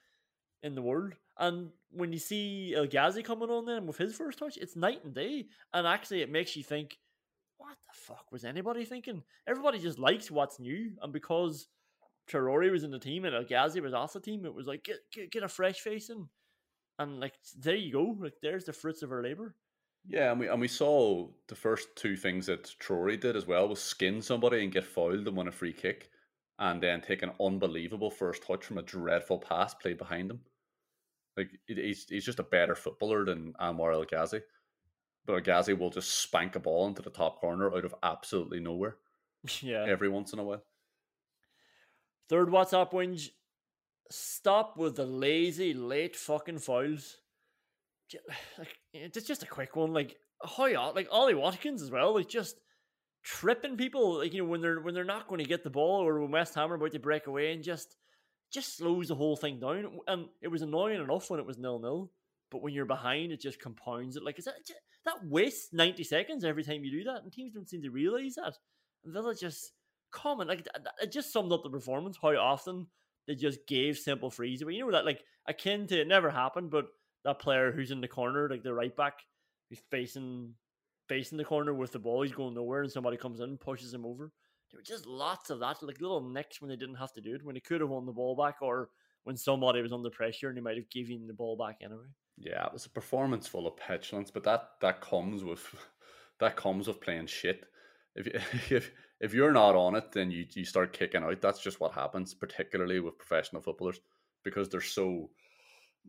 in 0.63 0.75
the 0.75 0.83
world? 0.83 1.15
And 1.39 1.71
when 1.91 2.13
you 2.13 2.19
see 2.19 2.75
El 2.77 2.87
Ghazi 2.87 3.23
coming 3.23 3.51
on 3.51 3.65
then 3.65 3.87
with 3.87 3.97
his 3.97 4.15
first 4.15 4.39
touch, 4.39 4.57
it's 4.57 4.77
night 4.77 5.05
and 5.05 5.15
day. 5.15 5.47
And 5.73 5.87
actually, 5.87 6.23
it 6.23 6.31
makes 6.31 6.55
you 6.57 6.63
think, 6.63 6.99
what 7.57 7.77
the 7.87 7.93
fuck 7.95 8.31
was 8.31 8.45
anybody 8.45 8.85
thinking? 8.85 9.23
Everybody 9.47 9.79
just 9.79 9.99
likes 9.99 10.31
what's 10.31 10.61
new, 10.61 10.93
and 11.03 11.13
because 11.13 11.69
Traore 12.29 12.71
was 12.71 12.85
in 12.85 12.91
the 12.91 12.99
team 12.99 13.25
and 13.25 13.35
El 13.35 13.45
Ghazi 13.45 13.81
was 13.81 13.95
off 13.95 14.13
the 14.13 14.21
team, 14.21 14.45
it 14.45 14.55
was 14.55 14.67
like 14.67 14.85
get 14.85 14.99
get, 15.13 15.31
get 15.31 15.43
a 15.43 15.49
fresh 15.49 15.81
face 15.81 16.11
in, 16.11 16.29
and 16.99 17.21
like 17.21 17.35
there 17.59 17.77
you 17.77 17.93
go, 17.93 18.17
like 18.21 18.35
there's 18.43 18.65
the 18.65 18.73
fruits 18.73 19.03
of 19.03 19.13
our 19.13 19.23
labor. 19.23 19.55
Yeah, 20.07 20.31
and 20.31 20.41
we 20.41 20.49
and 20.49 20.61
we 20.61 20.69
saw 20.69 21.29
the 21.49 21.55
first 21.55 21.89
two 21.97 22.17
things 22.17 22.47
that 22.47 22.75
Traore 22.81 23.19
did 23.19 23.37
as 23.37 23.47
well 23.47 23.69
was 23.69 23.81
skin 23.81 24.21
somebody 24.21 24.63
and 24.63 24.73
get 24.73 24.85
fouled 24.85 25.27
and 25.27 25.37
win 25.37 25.49
a 25.49 25.53
free 25.53 25.73
kick, 25.73 26.11
and 26.59 26.83
then 26.83 27.01
take 27.01 27.23
an 27.23 27.33
unbelievable 27.41 28.11
first 28.11 28.43
touch 28.47 28.65
from 28.65 28.79
a 28.79 28.83
dreadful 28.83 29.39
pass 29.39 29.75
played 29.75 29.99
behind 29.99 30.31
him. 30.31 30.41
Like 31.37 31.51
he's 31.67 32.07
he's 32.09 32.25
just 32.25 32.39
a 32.39 32.45
better 32.45 32.75
footballer 32.75 33.25
than 33.25 33.55
Anwar 33.61 33.93
El 33.93 34.05
Ghazi. 34.05 34.41
But 35.27 35.35
El 35.35 35.41
Ghazi 35.41 35.73
will 35.73 35.91
just 35.91 36.21
spank 36.21 36.55
a 36.55 36.61
ball 36.61 36.87
into 36.87 37.03
the 37.03 37.11
top 37.11 37.41
corner 37.41 37.75
out 37.75 37.85
of 37.85 37.95
absolutely 38.03 38.61
nowhere. 38.61 38.97
Yeah. 39.61 39.85
Every 39.87 40.09
once 40.09 40.33
in 40.33 40.39
a 40.39 40.43
while. 40.43 40.63
Third 42.31 42.49
WhatsApp 42.49 42.93
whinge. 42.93 43.29
Stop 44.11 44.79
with 44.79 44.97
the 44.97 45.05
lazy 45.05 45.75
late 45.75 46.17
fucking 46.17 46.59
fouls. 46.59 47.19
Like 48.59 48.79
eh, 48.95 49.09
it's 49.13 49.27
just 49.27 49.43
a 49.43 49.47
quick 49.47 49.77
one. 49.77 49.93
Like 49.93 50.17
how 50.43 50.93
like 50.95 51.09
Ollie 51.11 51.35
Watkins 51.35 51.83
as 51.83 51.91
well. 51.91 52.15
Like 52.15 52.29
just 52.29 52.57
tripping 53.23 53.77
people. 53.77 54.19
Like 54.19 54.33
you 54.33 54.43
know 54.43 54.49
when 54.49 54.61
they're 54.61 54.81
when 54.81 54.95
they're 54.95 55.05
not 55.05 55.29
going 55.29 55.41
to 55.41 55.49
get 55.49 55.65
the 55.65 55.71
ball 55.71 56.07
or 56.07 56.21
when 56.21 56.31
West 56.31 56.55
Ham 56.55 56.73
are 56.73 56.77
about 56.77 56.93
to 56.93 56.99
break 56.99 57.27
away 57.27 57.53
and 57.53 57.63
just 57.63 57.97
just 58.53 58.77
slows 58.77 59.09
the 59.09 59.15
whole 59.15 59.37
thing 59.37 59.61
down. 59.61 59.99
And 60.07 60.27
it 60.43 60.49
was 60.49 60.63
annoying 60.63 61.01
enough 61.01 61.31
when 61.31 61.41
it 61.41 61.47
was 61.47 61.59
nil 61.59 61.79
nil, 61.79 62.11
but 62.51 62.63
when 62.63 62.73
you're 62.73 62.85
behind, 62.85 63.33
it 63.33 63.41
just 63.41 63.61
compounds 63.61 64.17
it. 64.17 64.25
Like 64.25 64.39
is 64.39 64.45
that 64.45 64.55
that 65.05 65.25
wastes 65.25 65.73
ninety 65.73 66.05
seconds 66.05 66.45
every 66.45 66.65
time 66.65 66.85
you 66.85 66.91
do 66.91 67.05
that, 67.05 67.23
and 67.23 67.33
teams 67.33 67.55
don't 67.55 67.69
seem 67.69 67.83
to 67.83 67.91
realize 67.91 68.35
that. 68.37 68.55
And 69.05 69.13
Villa 69.13 69.35
just 69.35 69.73
common 70.11 70.49
like 70.49 70.67
it 71.03 71.13
just 71.13 71.33
summed 71.33 71.53
up 71.53 71.63
the 71.63 71.71
performance. 71.71 72.19
How 72.21 72.35
often 72.37 72.87
they 73.27 73.35
just 73.35 73.67
gave 73.67 73.99
simple 73.99 74.31
frees 74.31 74.63
away. 74.63 74.75
You 74.75 74.87
know 74.87 74.93
that 74.93 75.05
like 75.05 75.25
akin 75.47 75.87
to 75.89 76.01
it 76.01 76.07
never 76.09 76.31
happened, 76.31 76.71
but 76.71 76.87
that 77.25 77.39
player 77.39 77.73
who's 77.73 77.91
in 77.91 78.01
the 78.01 78.09
corner, 78.09 78.49
like 78.49 78.63
the 78.63 78.75
right 78.75 78.95
back, 78.95 79.15
who's 79.69 79.81
facing 79.91 80.55
facing 81.09 81.39
the 81.39 81.45
corner 81.45 81.75
with 81.75 81.93
the 81.93 81.99
ball, 81.99 82.23
he's 82.23 82.33
going 82.33 82.55
nowhere, 82.55 82.83
and 82.83 82.93
somebody 82.93 83.17
comes 83.17 83.41
in 83.41 83.51
and 83.51 83.61
pushes 83.61 83.93
him 83.93 84.07
over. 84.07 84.33
There 84.71 84.79
were 84.79 84.83
just 84.83 85.07
lots 85.07 85.51
of 85.51 85.61
that, 85.61 85.83
like 85.83 86.01
little 86.01 86.21
nicks 86.21 86.61
when 86.61 86.69
they 86.69 86.77
didn't 86.77 86.97
have 86.97 87.13
to 87.15 87.21
do 87.21 87.35
it, 87.35 87.45
when 87.45 87.55
they 87.55 87.61
could 87.61 87.81
have 87.81 87.91
won 87.91 88.07
the 88.07 88.13
ball 88.13 88.37
back, 88.37 88.57
or 88.61 88.91
when 89.25 89.37
somebody 89.37 89.83
was 89.83 89.93
under 89.93 90.11
pressure 90.11 90.49
and 90.49 90.57
they 90.57 90.63
might 90.63 90.77
have 90.77 90.91
given 90.91 91.27
the 91.27 91.35
ball 91.35 91.57
back 91.57 91.79
anyway. 91.83 92.07
Yeah, 92.37 92.67
it 92.67 92.73
was 92.73 92.87
a 92.87 92.91
performance 92.91 93.47
full 93.47 93.67
of 93.67 93.77
petulance, 93.77 94.31
but 94.31 94.45
that 94.45 94.71
that 94.81 95.01
comes 95.01 95.45
with 95.45 95.75
that 96.41 96.57
comes 96.57 96.89
with 96.89 97.01
playing 97.01 97.27
shit. 97.27 97.65
If 98.17 98.27
you, 98.27 98.33
if 98.77 98.91
if 99.21 99.33
you're 99.33 99.53
not 99.53 99.75
on 99.75 99.95
it, 99.95 100.13
then 100.13 100.31
you 100.31 100.47
you 100.55 100.65
start 100.65 100.93
kicking 100.93 101.23
out. 101.23 101.41
That's 101.41 101.63
just 101.63 101.81
what 101.81 101.93
happens, 101.93 102.35
particularly 102.35 103.01
with 103.01 103.19
professional 103.19 103.63
footballers, 103.63 104.01
because 104.43 104.69
they're 104.69 104.81
so 104.81 105.31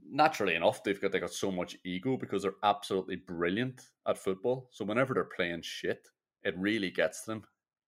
naturally 0.10 0.56
enough 0.56 0.84
they've 0.84 1.00
got 1.00 1.12
they 1.12 1.20
got 1.20 1.32
so 1.32 1.52
much 1.52 1.78
ego 1.86 2.18
because 2.18 2.44
they're 2.44 2.56
absolutely 2.63 3.15
brilliant 3.15 3.82
at 4.08 4.18
football. 4.18 4.70
So 4.72 4.86
whenever 4.86 5.13
they're 5.13 5.24
playing 5.24 5.62
shit, 5.62 6.08
it 6.44 6.58
really 6.58 6.91
gets 6.91 7.24
them, 7.24 7.44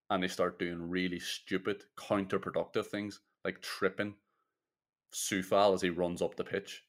and 0.10 0.24
they 0.24 0.28
start 0.28 0.60
doing 0.60 0.90
really 0.90 1.20
stupid, 1.20 1.84
counterproductive 1.98 2.88
things 2.88 3.20
like 3.44 3.62
tripping 3.62 4.16
Coufal 5.14 5.74
as 5.74 5.82
he 5.82 5.90
runs 5.90 6.22
up 6.22 6.36
the 6.36 6.44
pitch. 6.44 6.84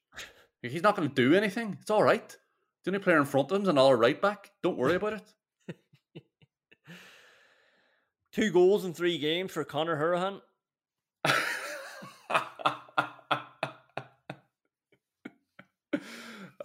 He's 0.63 0.83
not 0.83 0.97
going 0.97 1.09
to 1.09 1.15
do 1.15 1.35
anything. 1.35 1.79
It's 1.81 1.91
all 1.91 2.03
right. 2.03 2.37
The 2.85 2.91
only 2.91 3.01
player 3.01 3.19
in 3.19 3.25
front 3.25 3.51
of 3.51 3.57
him 3.57 3.63
is 3.63 3.69
another 3.69 3.97
right 3.97 4.21
back. 4.21 4.51
Don't 4.63 4.77
worry 4.77 4.97
about 4.97 5.23
it. 5.69 5.83
Two 8.33 8.51
goals 8.51 8.85
in 8.85 8.93
three 8.93 9.19
games 9.19 9.53
for 9.53 9.65
Conor 9.65 9.97
Hourihane. 9.97 10.41
oh 11.25 11.33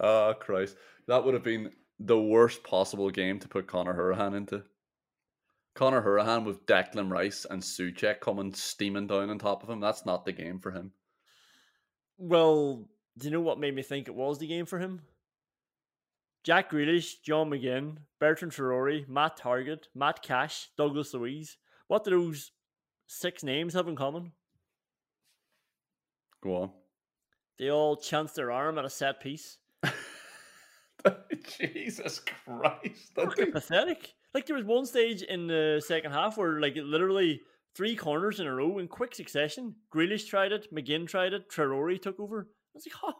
ah, 0.00 0.32
Christ, 0.34 0.76
that 1.06 1.24
would 1.24 1.34
have 1.34 1.44
been 1.44 1.72
the 2.00 2.20
worst 2.20 2.64
possible 2.64 3.10
game 3.10 3.38
to 3.40 3.48
put 3.48 3.66
Conor 3.66 3.94
Hourihane 3.94 4.36
into. 4.36 4.62
Conor 5.74 6.02
Hourihane 6.02 6.44
with 6.44 6.66
Declan 6.66 7.10
Rice 7.10 7.46
and 7.50 7.60
Soucek 7.60 8.20
coming 8.20 8.54
steaming 8.54 9.08
down 9.08 9.30
on 9.30 9.38
top 9.38 9.62
of 9.62 9.70
him. 9.70 9.80
That's 9.80 10.06
not 10.06 10.24
the 10.24 10.32
game 10.32 10.60
for 10.60 10.70
him. 10.70 10.92
Well, 12.16 12.88
do 13.18 13.26
you 13.26 13.32
know 13.32 13.40
what 13.40 13.58
made 13.58 13.74
me 13.74 13.82
think 13.82 14.06
it 14.06 14.14
was 14.14 14.38
the 14.38 14.46
game 14.46 14.66
for 14.66 14.78
him? 14.78 15.02
Jack 16.44 16.70
Grealish, 16.70 17.22
John 17.22 17.50
McGinn, 17.50 17.96
Bertrand 18.20 18.52
Traore, 18.52 19.08
Matt 19.08 19.38
Targett, 19.38 19.88
Matt 19.94 20.22
Cash, 20.22 20.68
Douglas 20.76 21.12
Luiz. 21.14 21.56
What 21.88 22.04
do 22.04 22.10
those 22.10 22.52
six 23.06 23.42
names 23.42 23.74
have 23.74 23.88
in 23.88 23.96
common? 23.96 24.32
Go 26.42 26.56
on. 26.56 26.70
They 27.58 27.70
all 27.70 27.96
chanced 27.96 28.36
their 28.36 28.50
arm 28.50 28.78
at 28.78 28.84
a 28.84 28.90
set 28.90 29.20
piece. 29.20 29.58
Jesus 31.58 32.20
Christ. 32.20 33.14
Fucking 33.14 33.52
pathetic. 33.52 34.14
Like 34.34 34.46
there 34.46 34.56
was 34.56 34.64
one 34.64 34.84
stage 34.84 35.22
in 35.22 35.46
the 35.46 35.82
second 35.86 36.10
half 36.10 36.36
where 36.36 36.60
like 36.60 36.74
literally 36.76 37.40
three 37.76 37.94
corners 37.96 38.40
in 38.40 38.46
a 38.46 38.54
row 38.54 38.78
in 38.78 38.88
quick 38.88 39.14
succession. 39.14 39.76
Grealish 39.94 40.26
tried 40.26 40.52
it, 40.52 40.66
McGinn 40.74 41.06
tried 41.06 41.32
it, 41.32 41.48
Traore 41.50 42.00
took 42.00 42.18
over. 42.18 42.48
I 42.50 42.70
was 42.74 42.84
like, 42.86 42.96
oh, 43.04 43.14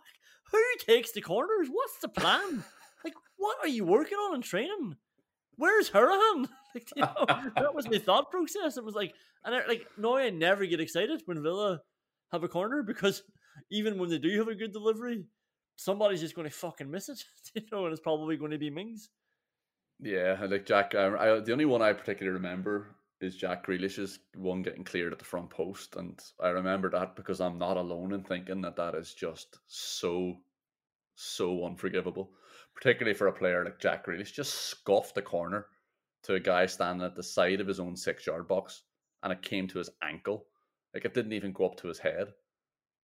who 0.51 0.61
takes 0.85 1.13
the 1.13 1.21
corners? 1.21 1.69
What's 1.71 1.99
the 2.01 2.09
plan? 2.09 2.65
like, 3.05 3.15
what 3.37 3.57
are 3.63 3.69
you 3.69 3.85
working 3.85 4.19
on 4.19 4.35
in 4.35 4.43
training? 4.43 4.97
Where's 5.57 5.91
Hourihane? 5.91 6.49
Like, 6.75 6.89
you 6.97 7.03
know, 7.03 7.27
that 7.55 7.73
was 7.73 7.89
my 7.89 7.99
thought 7.99 8.33
process. 8.33 8.77
It 8.77 8.85
was 8.85 8.97
like, 8.97 9.15
and 9.45 9.55
I, 9.55 9.65
like, 9.69 9.87
no, 9.97 10.17
I 10.17 10.31
never 10.31 10.67
get 10.67 10.81
excited 10.81 11.23
when 11.25 11.41
Villa 11.41 11.79
have 12.33 12.43
a 12.43 12.49
corner 12.49 12.83
because 12.83 13.23
even 13.71 13.97
when 13.97 14.11
they 14.11 14.19
do 14.19 14.37
have 14.39 14.49
a 14.49 14.57
good 14.57 14.73
delivery, 14.73 15.25
somebody's 15.77 16.21
just 16.21 16.35
going 16.35 16.49
to 16.49 16.53
fucking 16.53 16.91
miss 16.91 17.09
it, 17.09 17.23
you 17.55 17.63
know, 17.71 17.85
and 17.85 17.93
it's 17.93 18.03
probably 18.03 18.37
going 18.37 18.51
to 18.51 18.59
be 18.59 18.71
Mings. 18.71 19.09
Yeah, 20.01 20.45
like 20.49 20.67
Jack. 20.67 20.95
I, 20.95 21.07
I, 21.07 21.41
the 21.41 21.53
only 21.53 21.65
one 21.65 21.83
I 21.83 21.93
particularly 21.93 22.35
remember 22.35 22.95
is 23.21 23.37
Jack 23.37 23.67
Grealish's 23.67 24.19
one 24.37 24.63
getting 24.63 24.85
cleared 24.85 25.13
at 25.13 25.19
the 25.19 25.25
front 25.25 25.51
post, 25.51 25.97
and 25.97 26.19
I 26.43 26.49
remember 26.49 26.91
that 26.91 27.17
because 27.17 27.41
I'm 27.41 27.59
not 27.59 27.77
alone 27.77 28.13
in 28.13 28.23
thinking 28.23 28.61
that 28.63 28.77
that 28.77 28.95
is 28.95 29.15
just 29.15 29.59
so, 29.67 30.37
so 31.15 31.65
unforgivable. 31.65 32.31
Particularly 32.75 33.15
for 33.15 33.29
a 33.29 33.33
player 33.33 33.65
like 33.65 33.79
Jack 33.79 34.05
Grealish, 34.05 34.33
just 34.33 34.53
scuffed 34.53 35.15
the 35.15 35.23
corner 35.23 35.67
to 36.25 36.35
a 36.35 36.41
guy 36.41 36.67
standing 36.67 37.07
at 37.07 37.15
the 37.15 37.23
side 37.23 37.61
of 37.61 37.69
his 37.69 37.79
own 37.79 37.97
six 37.97 38.27
yard 38.27 38.49
box, 38.49 38.83
and 39.23 39.33
it 39.33 39.43
came 39.43 39.69
to 39.69 39.79
his 39.79 39.91
ankle. 40.03 40.47
Like 40.93 41.05
it 41.05 41.15
didn't 41.15 41.33
even 41.33 41.53
go 41.53 41.67
up 41.67 41.77
to 41.79 41.89
his 41.89 41.99
head. 41.99 42.33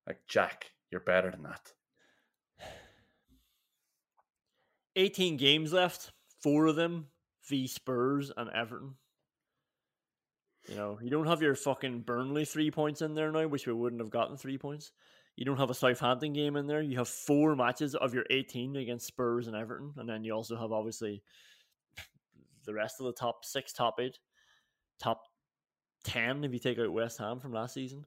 Like 0.07 0.21
Jack, 0.29 0.71
you're 0.91 1.01
better 1.01 1.31
than 1.31 1.45
that. 1.45 1.73
18 4.97 5.37
games 5.37 5.73
left, 5.73 6.11
four 6.43 6.67
of 6.67 6.77
them 6.77 7.07
v 7.49 7.67
Spurs 7.67 8.31
and 8.37 8.51
Everton. 8.51 8.95
You 10.69 10.77
know, 10.77 10.99
you 11.03 11.11
don't 11.11 11.27
have 11.27 11.43
your 11.43 11.55
fucking 11.55 12.01
Burnley 12.01 12.45
three 12.45 12.71
points 12.71 13.03
in 13.03 13.15
there 13.15 13.33
now, 13.33 13.47
which 13.47 13.67
we 13.67 13.73
wouldn't 13.73 14.01
have 14.01 14.11
gotten 14.11 14.37
three 14.37 14.59
points. 14.59 14.93
You 15.37 15.45
don't 15.45 15.57
have 15.57 15.71
a 15.71 15.75
Southampton 15.75 16.33
game 16.33 16.57
in 16.57 16.67
there. 16.67 16.83
You 16.83 16.99
have 16.99 17.09
four 17.09 17.57
matches 17.57 17.95
of 17.95 18.13
your 18.13 18.25
18 18.29 18.77
against 18.77 19.07
Spurs 19.07 19.47
and 19.47 19.57
Everton. 19.57 19.95
And 19.97 20.09
then 20.09 20.23
you 20.23 20.35
also 20.35 20.57
have, 20.57 20.71
obviously, 20.71 21.23
the 22.67 22.75
rest 22.75 23.01
of 23.01 23.07
the 23.07 23.13
top 23.13 23.45
six, 23.45 23.73
top 23.73 23.99
eight, 24.01 24.19
top 25.01 25.23
10 26.05 26.45
if 26.45 26.53
you 26.53 26.59
take 26.59 26.79
out 26.79 26.93
West 26.93 27.19
Ham 27.19 27.41
from 27.41 27.53
last 27.53 27.75
season. 27.75 28.05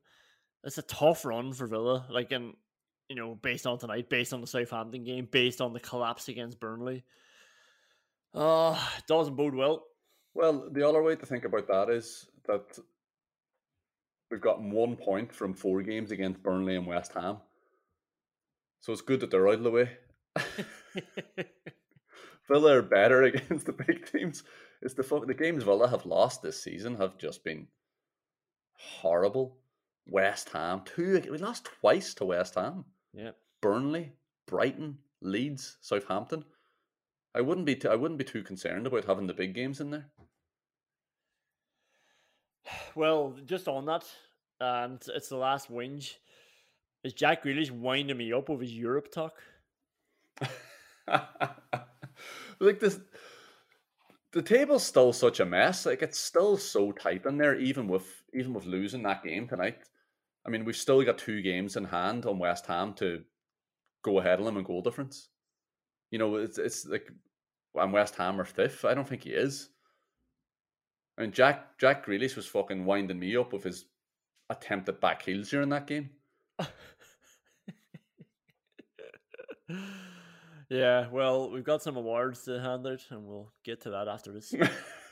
It's 0.63 0.77
a 0.77 0.83
tough 0.83 1.25
run 1.25 1.53
for 1.53 1.65
Villa. 1.65 2.05
Like, 2.09 2.31
and 2.31 2.53
you 3.09 3.15
know, 3.15 3.35
based 3.35 3.65
on 3.65 3.77
tonight, 3.77 4.09
based 4.09 4.33
on 4.33 4.41
the 4.41 4.47
Southampton 4.47 5.03
game, 5.03 5.27
based 5.29 5.59
on 5.59 5.73
the 5.73 5.79
collapse 5.79 6.29
against 6.29 6.59
Burnley. 6.59 7.03
Uh, 8.33 8.77
doesn't 9.07 9.35
bode 9.35 9.55
well. 9.55 9.83
Well, 10.33 10.69
the 10.71 10.87
other 10.87 11.03
way 11.03 11.15
to 11.15 11.25
think 11.25 11.45
about 11.45 11.67
that 11.67 11.89
is 11.89 12.25
that 12.47 12.79
we've 14.31 14.41
gotten 14.41 14.71
one 14.71 14.95
point 14.95 15.33
from 15.33 15.53
four 15.53 15.81
games 15.83 16.11
against 16.11 16.41
Burnley 16.41 16.75
and 16.75 16.87
West 16.87 17.13
Ham. 17.13 17.37
So 18.81 18.91
it's 18.91 19.01
good 19.01 19.19
that 19.19 19.31
they're 19.31 19.47
out 19.47 19.55
of 19.55 19.63
the 19.63 19.71
way. 19.71 19.89
Villa 22.49 22.77
are 22.77 22.81
better 22.81 23.23
against 23.23 23.65
the 23.65 23.73
big 23.73 24.05
teams. 24.11 24.43
It's 24.81 24.95
the 24.95 25.23
the 25.25 25.33
games 25.33 25.63
Villa 25.63 25.87
have 25.87 26.05
lost 26.05 26.41
this 26.41 26.61
season 26.61 26.95
have 26.95 27.17
just 27.17 27.43
been 27.43 27.67
horrible. 28.77 29.57
West 30.05 30.49
Ham, 30.49 30.81
two 30.83 31.21
we 31.31 31.37
lost 31.37 31.69
twice 31.79 32.13
to 32.15 32.25
West 32.25 32.55
Ham. 32.55 32.83
Yeah. 33.13 33.31
Burnley, 33.61 34.11
Brighton, 34.47 34.97
Leeds, 35.21 35.77
Southampton. 35.79 36.43
I 37.35 37.41
wouldn't 37.41 37.65
be. 37.65 37.75
T- 37.75 37.87
I 37.87 37.95
wouldn't 37.95 38.19
be 38.19 38.23
too 38.23 38.43
concerned 38.43 38.85
about 38.85 39.05
having 39.05 39.27
the 39.27 39.33
big 39.33 39.53
games 39.53 39.79
in 39.81 39.91
there. 39.91 40.05
Well, 42.95 43.35
just 43.45 43.67
on 43.67 43.85
that, 43.85 44.05
and 44.59 45.03
it's 45.15 45.29
the 45.29 45.37
last 45.37 45.71
whinge. 45.71 46.13
Is 47.03 47.13
Jack 47.13 47.43
Grealish 47.43 47.71
winding 47.71 48.17
me 48.17 48.31
up 48.31 48.49
with 48.49 48.61
his 48.61 48.71
Europe 48.71 49.11
talk? 49.11 49.33
like 52.59 52.79
this, 52.79 52.99
the 54.31 54.41
table's 54.41 54.85
still 54.85 55.11
such 55.11 55.39
a 55.39 55.45
mess. 55.45 55.85
Like 55.85 56.01
it's 56.01 56.19
still 56.19 56.55
so 56.57 56.91
tight 56.91 57.25
in 57.25 57.37
there, 57.37 57.55
even 57.59 57.87
with 57.87 58.23
even 58.33 58.53
with 58.53 58.65
losing 58.65 59.03
that 59.03 59.23
game 59.23 59.47
tonight. 59.47 59.79
I 60.45 60.49
mean, 60.49 60.65
we've 60.65 60.75
still 60.75 61.03
got 61.03 61.17
two 61.17 61.41
games 61.41 61.75
in 61.75 61.85
hand 61.85 62.25
on 62.25 62.37
West 62.37 62.65
Ham 62.67 62.93
to 62.95 63.23
go 64.03 64.19
ahead 64.19 64.39
of 64.39 64.45
them 64.45 64.57
in 64.57 64.63
goal 64.63 64.81
difference. 64.81 65.29
You 66.13 66.19
know, 66.19 66.35
it's 66.35 66.59
it's 66.59 66.85
like 66.85 67.11
I'm 67.75 67.91
West 67.91 68.13
Ham 68.17 68.39
or 68.39 68.43
fifth. 68.43 68.85
I 68.85 68.93
don't 68.93 69.07
think 69.07 69.23
he 69.23 69.31
is. 69.31 69.69
I 71.17 71.23
mean, 71.23 71.31
Jack 71.31 71.79
Jack 71.79 72.05
Grealish 72.05 72.35
was 72.35 72.45
fucking 72.45 72.85
winding 72.85 73.17
me 73.17 73.35
up 73.35 73.51
with 73.51 73.63
his 73.63 73.85
attempted 74.47 74.99
back 74.99 75.23
heels 75.23 75.49
during 75.49 75.69
that 75.69 75.87
game. 75.87 76.11
yeah, 80.69 81.07
well, 81.09 81.49
we've 81.49 81.63
got 81.63 81.81
some 81.81 81.97
awards 81.97 82.43
to 82.43 82.61
hand 82.61 82.85
out, 82.85 83.01
and 83.09 83.25
we'll 83.25 83.51
get 83.65 83.81
to 83.81 83.89
that 83.89 84.07
after 84.07 84.31
this. 84.31 84.53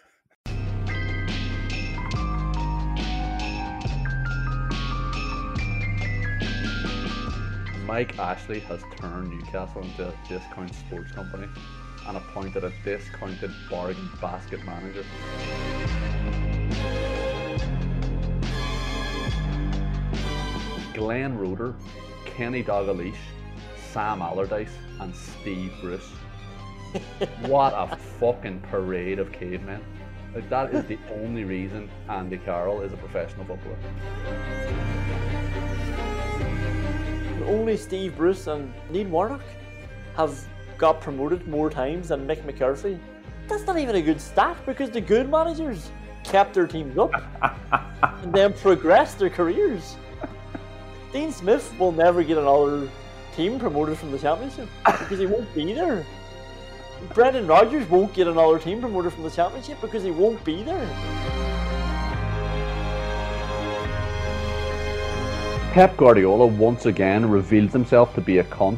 Mike 7.91 8.17
Ashley 8.19 8.61
has 8.61 8.81
turned 8.95 9.31
Newcastle 9.31 9.81
into 9.81 10.07
a 10.07 10.13
discount 10.29 10.73
sports 10.73 11.11
company 11.11 11.49
and 12.07 12.15
appointed 12.15 12.63
a 12.63 12.71
discounted 12.85 13.51
bargain 13.69 14.09
basket 14.21 14.63
manager. 14.63 15.03
Glenn 20.93 21.37
Roeder, 21.37 21.75
Kenny 22.23 22.63
Dalglish, 22.63 23.13
Sam 23.91 24.21
Allardyce, 24.21 24.77
and 25.01 25.13
Steve 25.13 25.73
Bruce. 25.81 26.07
what 27.41 27.73
a 27.75 27.97
fucking 27.97 28.61
parade 28.71 29.19
of 29.19 29.33
cavemen. 29.33 29.83
Like 30.33 30.49
that 30.49 30.73
is 30.73 30.85
the 30.85 30.97
only 31.09 31.43
reason 31.43 31.89
Andy 32.07 32.37
Carroll 32.37 32.83
is 32.83 32.93
a 32.93 32.97
professional 32.97 33.43
footballer. 33.43 33.77
Only 37.43 37.77
Steve 37.77 38.15
Bruce 38.17 38.47
and 38.47 38.73
Neil 38.89 39.07
Warnock 39.07 39.41
have 40.15 40.45
got 40.77 41.01
promoted 41.01 41.47
more 41.47 41.69
times 41.69 42.09
than 42.09 42.27
Mick 42.27 42.43
McCarthy. 42.45 42.99
That's 43.47 43.65
not 43.65 43.77
even 43.77 43.95
a 43.95 44.01
good 44.01 44.21
stat 44.21 44.57
because 44.65 44.89
the 44.89 45.01
good 45.01 45.29
managers 45.29 45.91
kept 46.23 46.53
their 46.53 46.67
teams 46.67 46.97
up 46.97 47.11
and 48.23 48.33
then 48.33 48.53
progressed 48.53 49.19
their 49.19 49.29
careers. 49.29 49.97
Dean 51.11 51.31
Smith 51.31 51.73
will 51.77 51.91
never 51.91 52.23
get 52.23 52.37
another 52.37 52.89
team 53.35 53.59
promoted 53.59 53.97
from 53.97 54.11
the 54.11 54.19
championship 54.19 54.69
because 54.85 55.19
he 55.19 55.25
won't 55.25 55.53
be 55.53 55.73
there. 55.73 56.05
Brendan 57.13 57.47
Rodgers 57.47 57.89
won't 57.89 58.13
get 58.13 58.27
another 58.27 58.59
team 58.59 58.79
promoted 58.79 59.11
from 59.13 59.23
the 59.23 59.31
championship 59.31 59.81
because 59.81 60.03
he 60.03 60.11
won't 60.11 60.43
be 60.45 60.63
there. 60.63 61.50
Pep 65.71 65.95
Guardiola 65.95 66.47
once 66.47 66.85
again 66.85 67.29
revealed 67.29 67.71
himself 67.71 68.13
to 68.15 68.19
be 68.19 68.39
a 68.39 68.43
cunt. 68.43 68.77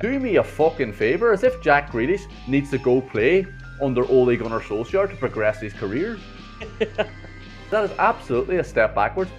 Do 0.00 0.20
me 0.20 0.36
a 0.36 0.44
fucking 0.44 0.92
favour, 0.92 1.32
as 1.32 1.42
if 1.42 1.60
Jack 1.60 1.90
Grealish 1.90 2.30
needs 2.46 2.70
to 2.70 2.78
go 2.78 3.00
play 3.00 3.48
under 3.82 4.06
Ole 4.06 4.36
Gunnar 4.36 4.60
Solskjaer 4.60 5.10
to 5.10 5.16
progress 5.16 5.60
his 5.60 5.72
career. 5.72 6.20
that 6.78 7.84
is 7.84 7.90
absolutely 7.98 8.58
a 8.58 8.64
step 8.64 8.94
backwards. 8.94 9.32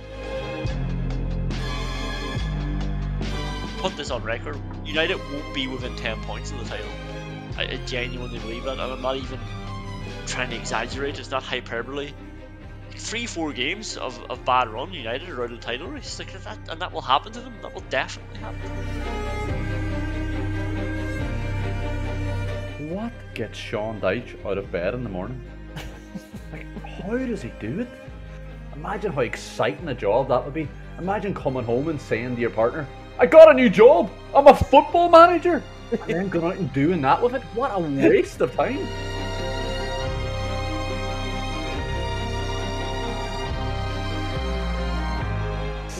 Put 3.77 3.95
this 3.95 4.11
on 4.11 4.21
record. 4.21 4.59
United 4.83 5.15
won't 5.31 5.55
be 5.55 5.67
within 5.67 5.95
10 5.95 6.21
points 6.23 6.51
of 6.51 6.59
the 6.59 6.65
title. 6.65 6.91
I, 7.57 7.63
I 7.63 7.79
genuinely 7.85 8.39
believe 8.39 8.65
that, 8.65 8.73
and 8.73 8.81
I'm 8.81 9.01
not 9.01 9.15
even 9.15 9.39
trying 10.25 10.49
to 10.49 10.55
exaggerate, 10.55 11.19
it's 11.19 11.31
not 11.31 11.43
hyperbole. 11.43 12.11
Three, 12.97 13.25
four 13.25 13.51
games 13.53 13.97
of, 13.97 14.19
of 14.29 14.43
bad 14.45 14.69
run, 14.69 14.93
United 14.93 15.29
are 15.29 15.43
out 15.43 15.51
of 15.51 15.59
the 15.59 15.65
title 15.65 15.87
race. 15.87 16.17
Like 16.17 16.31
that, 16.43 16.57
and 16.69 16.81
that 16.81 16.91
will 16.91 17.01
happen 17.01 17.31
to 17.33 17.41
them. 17.41 17.53
That 17.61 17.73
will 17.73 17.83
definitely 17.89 18.39
happen. 18.39 18.71
What 22.89 23.11
gets 23.33 23.57
Sean 23.57 23.99
Dyche 23.99 24.43
out 24.45 24.57
of 24.57 24.71
bed 24.71 24.93
in 24.93 25.03
the 25.03 25.09
morning? 25.09 25.41
like, 26.51 26.65
how 26.85 27.17
does 27.17 27.41
he 27.41 27.51
do 27.59 27.81
it? 27.81 27.89
Imagine 28.75 29.11
how 29.11 29.21
exciting 29.21 29.89
a 29.89 29.93
job 29.93 30.29
that 30.29 30.43
would 30.43 30.53
be. 30.53 30.69
Imagine 30.99 31.33
coming 31.33 31.63
home 31.63 31.89
and 31.89 31.99
saying 31.99 32.35
to 32.35 32.41
your 32.41 32.49
partner, 32.49 32.87
I 33.19 33.25
got 33.25 33.49
a 33.49 33.53
new 33.53 33.69
job! 33.69 34.09
I'm 34.33 34.47
a 34.47 34.55
football 34.55 35.09
manager! 35.09 35.63
And 35.91 36.01
then 36.09 36.29
going 36.29 36.45
out 36.45 36.57
and 36.57 36.71
doing 36.73 37.01
that 37.01 37.21
with 37.21 37.35
it? 37.35 37.41
What 37.53 37.71
a 37.73 37.79
waste 37.79 38.41
of 38.41 38.53
time! 38.53 39.14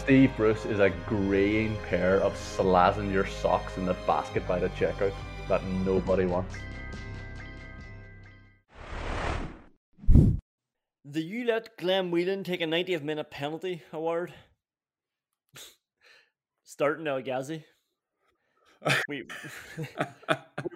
Steve 0.05 0.37
Bruce 0.37 0.65
is 0.65 0.79
a 0.79 0.91
greying 1.07 1.75
pair 1.89 2.21
of 2.21 2.35
slazzing 2.35 3.11
your 3.11 3.25
socks 3.25 3.75
in 3.75 3.87
the 3.87 3.95
basket 4.05 4.47
by 4.47 4.59
the 4.59 4.69
checkout 4.69 5.11
that 5.49 5.63
nobody 5.83 6.27
wants. 6.27 6.55
Do 11.09 11.19
you 11.19 11.45
let 11.45 11.75
Glenn 11.77 12.11
Whelan 12.11 12.43
take 12.43 12.61
a 12.61 12.65
90th 12.65 13.01
minute 13.01 13.31
penalty 13.31 13.81
award? 13.91 14.31
Starting 16.63 17.05
now, 17.05 17.19
Ghazi. 17.19 17.65
we 19.09 19.23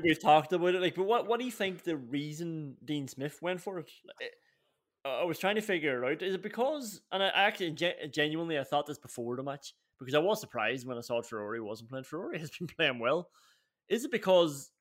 we've 0.02 0.20
talked 0.20 0.54
about 0.54 0.74
it, 0.74 0.82
like, 0.82 0.96
but 0.96 1.06
what 1.06 1.28
what 1.28 1.40
do 1.40 1.46
you 1.46 1.52
think 1.52 1.84
the 1.84 1.98
reason 1.98 2.78
Dean 2.84 3.08
Smith 3.08 3.38
went 3.44 3.62
for 3.62 3.78
it? 3.78 3.92
I 5.06 5.24
was 5.24 5.40
trying 5.40 5.56
to 5.56 5.62
figure 5.62 6.04
it 6.04 6.12
out. 6.12 6.22
Is 6.22 6.36
it 6.36 6.44
because, 6.44 7.02
and 7.12 7.24
I 7.24 7.30
actually 7.30 7.72
genuinely 8.12 8.60
I 8.60 8.64
thought 8.64 8.86
this 8.86 8.98
before 8.98 9.36
the 9.36 9.44
match 9.44 9.74
because 10.00 10.16
I 10.16 10.20
was 10.20 10.40
surprised 10.40 10.86
when 10.86 10.98
I 10.98 11.02
saw 11.02 11.22
Ferrari 11.22 11.62
wasn't 11.62 11.90
playing. 11.90 12.06
Ferrari 12.06 12.40
has 12.40 12.52
been 12.52 12.68
playing 12.68 13.00
well. 13.00 13.30
Is 13.88 14.06
it 14.06 14.12
because 14.12 14.72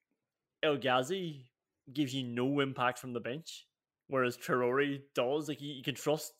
El 0.62 0.76
Ghazi 0.76 1.46
gives 1.92 2.14
you 2.14 2.24
no 2.24 2.61
impact 2.61 2.98
from 2.98 3.12
the 3.12 3.20
bench, 3.20 3.66
whereas 4.08 4.37
Ferrari 4.37 5.02
does? 5.14 5.48
Like 5.48 5.60
you, 5.60 5.73
you 5.73 5.83
can 5.83 5.94
trust 5.94 6.33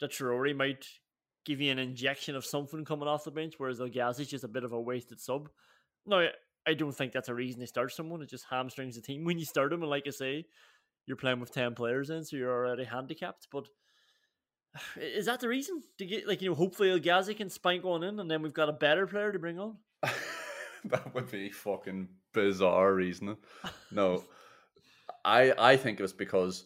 that 0.00 0.14
Ferrari 0.14 0.54
might 0.54 0.86
give 1.44 1.60
you 1.60 1.70
an 1.70 1.78
injection 1.78 2.36
of 2.36 2.44
something 2.44 2.84
coming 2.84 3.08
off 3.08 3.24
the 3.24 3.30
bench, 3.30 3.54
whereas 3.58 3.80
El 3.80 3.88
Ghazi 3.88 4.22
is 4.22 4.30
just 4.30 4.44
a 4.44 4.48
bit 4.48 4.64
of 4.64 4.72
a 4.72 4.80
wasted 4.80 5.20
sub. 5.20 5.48
No, 6.06 6.28
I 6.66 6.74
don't 6.74 6.92
think 6.92 7.12
that's 7.12 7.28
a 7.28 7.34
reason 7.34 7.60
to 7.60 7.66
start 7.66 7.92
someone. 7.92 8.22
It 8.22 8.30
just 8.30 8.46
hamstrings 8.50 8.96
the 8.96 9.02
team 9.02 9.24
when 9.26 9.38
you 9.38 9.44
start 9.44 9.70
them, 9.70 9.82
and 9.82 9.90
like 9.90 10.06
I 10.06 10.10
say, 10.10 10.46
you're 11.06 11.16
playing 11.16 11.40
with 11.40 11.52
10 11.52 11.74
players 11.74 12.10
in, 12.10 12.24
so 12.24 12.36
you're 12.36 12.52
already 12.52 12.84
handicapped. 12.84 13.48
But 13.50 13.68
is 14.96 15.26
that 15.26 15.40
the 15.40 15.48
reason? 15.48 15.82
To 15.98 16.06
get 16.06 16.26
like, 16.28 16.42
you 16.42 16.50
know, 16.50 16.54
hopefully 16.54 16.90
El 16.90 16.98
Ghazi 16.98 17.34
can 17.34 17.50
spank 17.50 17.84
one 17.84 18.02
in 18.02 18.20
and 18.20 18.30
then 18.30 18.42
we've 18.42 18.54
got 18.54 18.68
a 18.68 18.72
better 18.72 19.06
player 19.06 19.32
to 19.32 19.38
bring 19.38 19.58
on? 19.58 19.76
that 20.84 21.14
would 21.14 21.30
be 21.30 21.50
fucking 21.50 22.08
bizarre 22.32 22.94
reasoning. 22.94 23.36
No. 23.92 24.22
I 25.24 25.52
I 25.58 25.76
think 25.76 25.98
it 25.98 26.02
was 26.02 26.12
because 26.12 26.64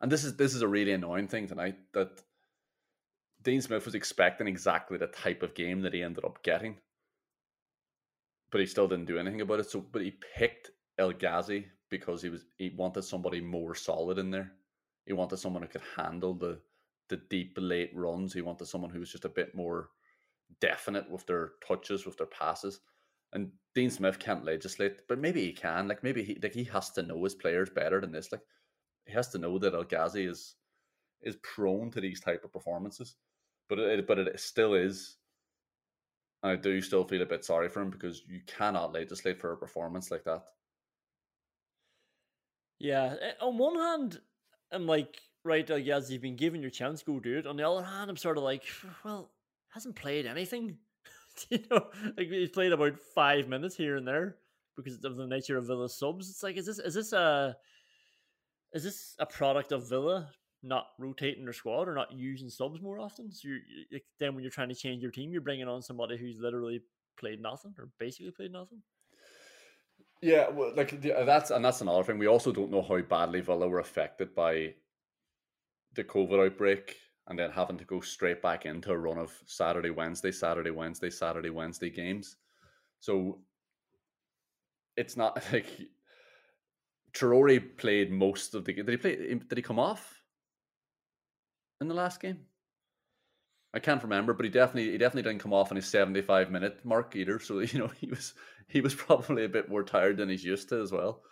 and 0.00 0.10
this 0.10 0.24
is 0.24 0.36
this 0.36 0.54
is 0.54 0.62
a 0.62 0.68
really 0.68 0.92
annoying 0.92 1.28
thing 1.28 1.46
tonight 1.46 1.76
that 1.92 2.20
Dean 3.42 3.62
Smith 3.62 3.84
was 3.84 3.94
expecting 3.94 4.48
exactly 4.48 4.98
the 4.98 5.06
type 5.06 5.42
of 5.42 5.54
game 5.54 5.82
that 5.82 5.94
he 5.94 6.02
ended 6.02 6.24
up 6.24 6.42
getting. 6.42 6.76
But 8.50 8.60
he 8.60 8.66
still 8.66 8.88
didn't 8.88 9.06
do 9.06 9.18
anything 9.18 9.40
about 9.40 9.60
it. 9.60 9.70
So 9.70 9.80
but 9.80 10.02
he 10.02 10.18
picked 10.36 10.72
El 10.98 11.12
Ghazi 11.12 11.68
because 11.98 12.22
he 12.22 12.28
was 12.28 12.44
he 12.58 12.70
wanted 12.70 13.04
somebody 13.04 13.40
more 13.40 13.74
solid 13.74 14.18
in 14.18 14.30
there. 14.30 14.52
He 15.06 15.12
wanted 15.12 15.36
someone 15.38 15.62
who 15.62 15.68
could 15.68 15.88
handle 15.96 16.34
the 16.34 16.60
the 17.08 17.18
deep 17.30 17.56
late 17.56 17.92
runs. 17.94 18.32
He 18.32 18.40
wanted 18.40 18.66
someone 18.66 18.90
who 18.90 19.00
was 19.00 19.12
just 19.12 19.24
a 19.24 19.28
bit 19.40 19.54
more 19.54 19.90
definite 20.60 21.08
with 21.10 21.24
their 21.26 21.52
touches, 21.66 22.04
with 22.04 22.16
their 22.16 22.26
passes. 22.26 22.80
And 23.32 23.50
Dean 23.74 23.90
Smith 23.90 24.18
can't 24.18 24.44
legislate, 24.44 25.02
but 25.08 25.18
maybe 25.18 25.44
he 25.44 25.52
can. 25.52 25.88
Like 25.88 26.02
maybe 26.02 26.24
he 26.24 26.38
like 26.42 26.54
he 26.54 26.64
has 26.64 26.90
to 26.92 27.02
know 27.02 27.22
his 27.22 27.34
players 27.34 27.70
better 27.70 28.00
than 28.00 28.12
this. 28.12 28.32
Like 28.32 28.42
he 29.06 29.12
has 29.12 29.28
to 29.30 29.38
know 29.38 29.58
that 29.58 29.74
El 29.74 29.84
Ghazi 29.84 30.24
is 30.24 30.56
is 31.22 31.36
prone 31.42 31.90
to 31.92 32.00
these 32.00 32.20
type 32.20 32.44
of 32.44 32.52
performances. 32.52 33.16
But 33.68 33.78
it 33.78 34.06
but 34.06 34.18
it 34.18 34.40
still 34.40 34.74
is. 34.74 35.16
I 36.42 36.56
do 36.56 36.80
still 36.82 37.04
feel 37.04 37.22
a 37.22 37.26
bit 37.26 37.44
sorry 37.44 37.70
for 37.70 37.80
him 37.80 37.90
because 37.90 38.22
you 38.28 38.40
cannot 38.46 38.92
legislate 38.92 39.40
for 39.40 39.52
a 39.52 39.56
performance 39.56 40.10
like 40.10 40.24
that. 40.24 40.42
Yeah. 42.78 43.16
eh, 43.20 43.32
On 43.40 43.58
one 43.58 43.76
hand, 43.76 44.20
I'm 44.72 44.86
like, 44.86 45.20
right, 45.44 45.68
uh, 45.70 45.76
yes, 45.76 46.10
you've 46.10 46.22
been 46.22 46.36
given 46.36 46.60
your 46.60 46.70
chance, 46.70 47.02
go 47.02 47.20
do 47.20 47.38
it. 47.38 47.46
On 47.46 47.56
the 47.56 47.68
other 47.68 47.84
hand, 47.84 48.10
I'm 48.10 48.16
sort 48.16 48.36
of 48.38 48.44
like, 48.44 48.64
well, 49.04 49.30
hasn't 49.70 49.96
played 49.96 50.26
anything. 50.26 50.78
you 51.50 51.58
know, 51.70 51.86
like 52.16 52.28
he's 52.28 52.50
played 52.50 52.72
about 52.72 52.98
five 53.14 53.48
minutes 53.48 53.76
here 53.76 53.96
and 53.96 54.06
there 54.06 54.36
because 54.76 55.04
of 55.04 55.16
the 55.16 55.26
nature 55.26 55.56
of 55.56 55.66
Villa 55.66 55.88
subs. 55.88 56.30
It's 56.30 56.42
like, 56.42 56.56
is 56.56 56.66
this 56.66 56.78
is 56.78 56.94
this 56.94 57.12
a 57.12 57.56
is 58.72 58.82
this 58.84 59.14
a 59.18 59.26
product 59.26 59.72
of 59.72 59.88
Villa 59.88 60.30
not 60.62 60.86
rotating 60.98 61.44
their 61.44 61.52
squad 61.52 61.88
or 61.88 61.94
not 61.94 62.12
using 62.12 62.48
subs 62.48 62.80
more 62.80 62.98
often? 62.98 63.30
So 63.32 63.48
you're, 63.48 63.58
you 63.90 64.00
then 64.18 64.34
when 64.34 64.42
you're 64.42 64.50
trying 64.50 64.68
to 64.68 64.74
change 64.74 65.02
your 65.02 65.10
team, 65.12 65.30
you're 65.32 65.40
bringing 65.40 65.68
on 65.68 65.82
somebody 65.82 66.16
who's 66.16 66.38
literally 66.38 66.82
played 67.18 67.40
nothing 67.40 67.74
or 67.78 67.88
basically 67.98 68.32
played 68.32 68.52
nothing. 68.52 68.82
Yeah, 70.24 70.48
well, 70.48 70.72
like 70.74 70.90
uh, 70.94 71.24
that's 71.24 71.50
and 71.50 71.62
that's 71.62 71.82
another 71.82 72.02
thing. 72.02 72.16
We 72.16 72.28
also 72.28 72.50
don't 72.50 72.70
know 72.70 72.80
how 72.80 72.98
badly 73.02 73.42
Villa 73.42 73.68
were 73.68 73.80
affected 73.80 74.34
by 74.34 74.72
the 75.92 76.02
COVID 76.02 76.46
outbreak, 76.46 76.96
and 77.26 77.38
then 77.38 77.50
having 77.50 77.76
to 77.76 77.84
go 77.84 78.00
straight 78.00 78.40
back 78.40 78.64
into 78.64 78.90
a 78.90 78.96
run 78.96 79.18
of 79.18 79.38
Saturday, 79.44 79.90
Wednesday, 79.90 80.32
Saturday, 80.32 80.70
Wednesday, 80.70 81.10
Saturday, 81.10 81.50
Wednesday 81.50 81.90
games. 81.90 82.36
So 83.00 83.40
it's 84.96 85.14
not 85.14 85.44
like 85.52 85.66
Traore 87.12 87.76
played 87.76 88.10
most 88.10 88.54
of 88.54 88.64
the. 88.64 88.72
Did 88.72 88.88
he 88.88 88.96
play? 88.96 89.16
Did 89.16 89.58
he 89.58 89.60
come 89.60 89.78
off 89.78 90.22
in 91.82 91.88
the 91.88 91.92
last 91.92 92.18
game? 92.22 92.38
I 93.74 93.80
can't 93.80 94.02
remember, 94.04 94.32
but 94.32 94.44
he 94.44 94.50
definitely 94.50 94.92
he 94.92 94.98
definitely 94.98 95.28
didn't 95.28 95.42
come 95.42 95.52
off 95.52 95.72
in 95.72 95.76
his 95.76 95.86
seventy 95.86 96.22
five 96.22 96.50
minute 96.50 96.78
mark 96.84 97.16
either. 97.16 97.40
So 97.40 97.58
you 97.58 97.80
know 97.80 97.90
he 98.00 98.06
was 98.06 98.34
he 98.68 98.80
was 98.80 98.94
probably 98.94 99.44
a 99.44 99.48
bit 99.48 99.68
more 99.68 99.82
tired 99.82 100.16
than 100.16 100.28
he's 100.28 100.44
used 100.44 100.68
to 100.70 100.80
as 100.80 100.92
well. 100.92 101.22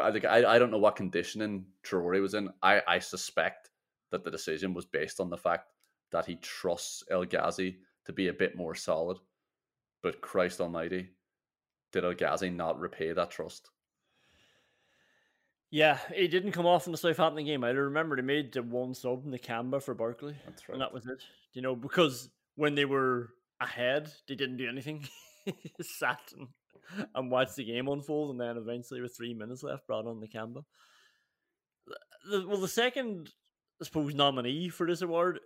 I 0.00 0.10
think 0.10 0.24
I, 0.24 0.54
I 0.54 0.58
don't 0.58 0.70
know 0.70 0.78
what 0.78 0.96
conditioning 0.96 1.66
Traore 1.84 2.20
was 2.22 2.32
in. 2.32 2.48
I, 2.62 2.80
I 2.88 2.98
suspect 2.98 3.68
that 4.10 4.24
the 4.24 4.30
decision 4.30 4.72
was 4.72 4.86
based 4.86 5.20
on 5.20 5.28
the 5.28 5.36
fact 5.36 5.68
that 6.10 6.24
he 6.24 6.36
trusts 6.36 7.04
El 7.10 7.24
Ghazi 7.26 7.80
to 8.06 8.12
be 8.12 8.28
a 8.28 8.32
bit 8.32 8.56
more 8.56 8.74
solid. 8.74 9.18
But 10.02 10.22
Christ 10.22 10.60
Almighty, 10.60 11.10
did 11.92 12.04
El 12.04 12.14
Ghazi 12.14 12.48
not 12.48 12.80
repay 12.80 13.12
that 13.12 13.30
trust? 13.30 13.68
Yeah, 15.74 15.98
he 16.14 16.28
didn't 16.28 16.52
come 16.52 16.66
off 16.66 16.86
in 16.86 16.92
the 16.92 16.98
Southampton 16.98 17.44
game. 17.44 17.64
I 17.64 17.70
remember 17.70 18.14
they 18.14 18.22
made 18.22 18.52
the 18.52 18.62
one 18.62 18.94
sub 18.94 19.24
in 19.24 19.32
the 19.32 19.40
Canberra 19.40 19.80
for 19.80 19.92
Barkley. 19.92 20.36
That's 20.44 20.68
right. 20.68 20.74
And 20.74 20.80
that 20.80 20.94
was 20.94 21.04
it. 21.06 21.20
You 21.52 21.62
know, 21.62 21.74
because 21.74 22.28
when 22.54 22.76
they 22.76 22.84
were 22.84 23.30
ahead, 23.60 24.08
they 24.28 24.36
didn't 24.36 24.58
do 24.58 24.68
anything. 24.68 25.08
Sat 25.80 26.20
and, 26.38 26.46
and 27.12 27.28
watched 27.28 27.56
the 27.56 27.64
game 27.64 27.88
unfold, 27.88 28.30
and 28.30 28.40
then 28.40 28.56
eventually, 28.56 29.00
with 29.00 29.16
three 29.16 29.34
minutes 29.34 29.64
left, 29.64 29.88
brought 29.88 30.06
on 30.06 30.20
the 30.20 30.28
Canberra. 30.28 30.64
The, 32.30 32.46
well, 32.46 32.60
the 32.60 32.68
second, 32.68 33.30
I 33.82 33.84
suppose, 33.84 34.14
nominee 34.14 34.68
for 34.68 34.86
this 34.86 35.02
award, 35.02 35.40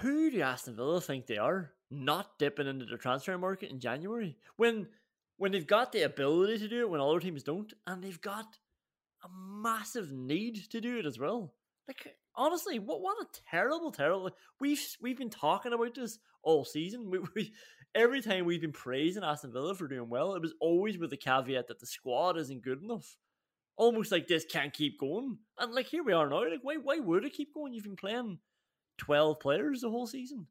who 0.00 0.30
do 0.30 0.40
Aston 0.40 0.76
Villa 0.76 1.02
think 1.02 1.26
they 1.26 1.36
are? 1.36 1.72
Not 1.90 2.38
dipping 2.38 2.68
into 2.68 2.86
the 2.86 2.96
transfer 2.96 3.36
market 3.36 3.70
in 3.70 3.80
January 3.80 4.38
when 4.56 4.88
when 5.40 5.52
they've 5.52 5.66
got 5.66 5.90
the 5.90 6.02
ability 6.02 6.58
to 6.58 6.68
do 6.68 6.80
it 6.80 6.90
when 6.90 7.00
other 7.00 7.18
teams 7.18 7.42
don't, 7.42 7.72
and 7.86 8.04
they've 8.04 8.20
got 8.20 8.44
a 9.24 9.28
massive 9.62 10.12
need 10.12 10.70
to 10.70 10.82
do 10.82 10.98
it 10.98 11.06
as 11.06 11.18
well. 11.18 11.54
Like 11.88 12.14
honestly, 12.36 12.78
what 12.78 13.00
what 13.00 13.16
a 13.22 13.26
terrible, 13.50 13.90
terrible. 13.90 14.30
We've 14.60 14.82
we've 15.00 15.16
been 15.16 15.30
talking 15.30 15.72
about 15.72 15.94
this 15.94 16.18
all 16.42 16.66
season. 16.66 17.10
We, 17.10 17.20
we 17.34 17.54
every 17.94 18.20
time 18.20 18.44
we've 18.44 18.60
been 18.60 18.70
praising 18.70 19.24
Aston 19.24 19.50
Villa 19.50 19.74
for 19.74 19.88
doing 19.88 20.10
well, 20.10 20.34
it 20.34 20.42
was 20.42 20.52
always 20.60 20.98
with 20.98 21.08
the 21.08 21.16
caveat 21.16 21.68
that 21.68 21.80
the 21.80 21.86
squad 21.86 22.36
isn't 22.36 22.62
good 22.62 22.82
enough. 22.82 23.16
Almost 23.78 24.12
like 24.12 24.28
this 24.28 24.44
can't 24.44 24.74
keep 24.74 25.00
going. 25.00 25.38
And 25.58 25.72
like 25.72 25.86
here 25.86 26.04
we 26.04 26.12
are 26.12 26.28
now. 26.28 26.50
Like 26.50 26.60
why 26.60 26.76
why 26.76 26.98
would 26.98 27.24
it 27.24 27.32
keep 27.32 27.54
going? 27.54 27.72
You've 27.72 27.84
been 27.84 27.96
playing 27.96 28.40
twelve 28.98 29.40
players 29.40 29.80
the 29.80 29.88
whole 29.88 30.06
season, 30.06 30.48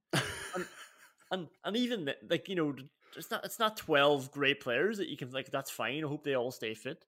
and 0.55 0.65
and 1.31 1.47
and 1.63 1.77
even 1.77 2.11
like 2.27 2.49
you 2.49 2.55
know 2.55 2.73
it's 3.15 3.31
not 3.31 3.45
it's 3.45 3.59
not 3.59 3.77
twelve 3.77 4.31
great 4.31 4.59
players 4.59 4.97
that 4.97 5.09
you 5.09 5.17
can 5.17 5.31
like. 5.31 5.51
That's 5.51 5.71
fine. 5.71 6.03
I 6.03 6.07
hope 6.07 6.23
they 6.23 6.35
all 6.35 6.51
stay 6.51 6.73
fit 6.73 7.05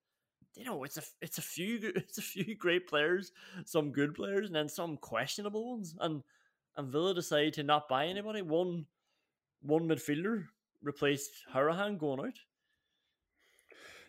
you 0.55 0.65
know, 0.65 0.83
it's 0.83 0.97
a 0.97 1.03
it's 1.21 1.37
a 1.37 1.41
few 1.41 1.79
it's 1.95 2.17
a 2.17 2.21
few 2.21 2.55
great 2.55 2.87
players, 2.87 3.31
some 3.65 3.91
good 3.91 4.13
players, 4.13 4.47
and 4.47 4.55
then 4.55 4.69
some 4.69 4.97
questionable 4.97 5.71
ones. 5.71 5.95
And 5.99 6.23
and 6.77 6.91
Villa 6.91 7.13
decided 7.13 7.53
to 7.55 7.63
not 7.63 7.89
buy 7.89 8.07
anybody. 8.07 8.41
One 8.41 8.85
one 9.61 9.87
midfielder 9.87 10.45
replaced 10.81 11.31
Hourihane 11.53 11.97
going 11.97 12.19
out. 12.19 12.39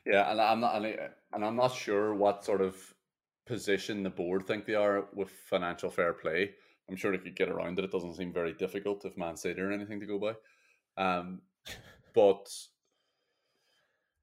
Yeah, 0.04 0.30
and 0.30 0.40
I'm 0.40 0.60
not, 0.60 0.84
and 0.84 1.44
I'm 1.44 1.56
not 1.56 1.74
sure 1.74 2.14
what 2.14 2.44
sort 2.44 2.60
of 2.60 2.76
position 3.46 4.02
the 4.02 4.10
board 4.10 4.46
think 4.46 4.66
they 4.66 4.74
are 4.74 5.06
with 5.14 5.30
financial 5.30 5.90
fair 5.90 6.12
play. 6.12 6.54
I'm 6.88 6.96
sure 6.96 7.12
they 7.12 7.22
could 7.22 7.36
get 7.36 7.48
around 7.48 7.78
it. 7.78 7.84
It 7.84 7.92
doesn't 7.92 8.16
seem 8.16 8.32
very 8.32 8.52
difficult 8.52 9.04
if 9.04 9.16
Man 9.16 9.36
City 9.36 9.60
or 9.60 9.70
anything 9.70 10.00
to 10.00 10.06
go 10.06 10.18
by. 10.18 10.34
Um, 10.96 11.40
but 12.14 12.42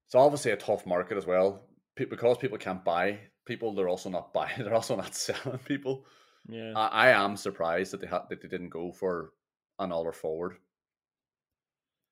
it's 0.05 0.15
obviously 0.15 0.51
a 0.51 0.57
tough 0.57 0.85
market 0.85 1.17
as 1.17 1.27
well 1.27 1.61
because 1.95 2.37
people 2.37 2.57
can't 2.57 2.83
buy 2.83 3.19
people. 3.45 3.73
They're 3.73 3.89
also 3.89 4.09
not 4.09 4.33
buying. 4.33 4.53
They're 4.57 4.73
also 4.73 4.95
not 4.95 5.15
selling 5.15 5.59
people. 5.59 6.05
Yeah, 6.47 6.73
I, 6.75 6.87
I 6.87 7.09
am 7.09 7.35
surprised 7.35 7.91
that 7.91 8.01
they 8.01 8.07
had 8.07 8.23
that 8.29 8.41
they 8.41 8.47
didn't 8.47 8.69
go 8.69 8.91
for 8.91 9.31
another 9.77 10.11
forward. 10.11 10.55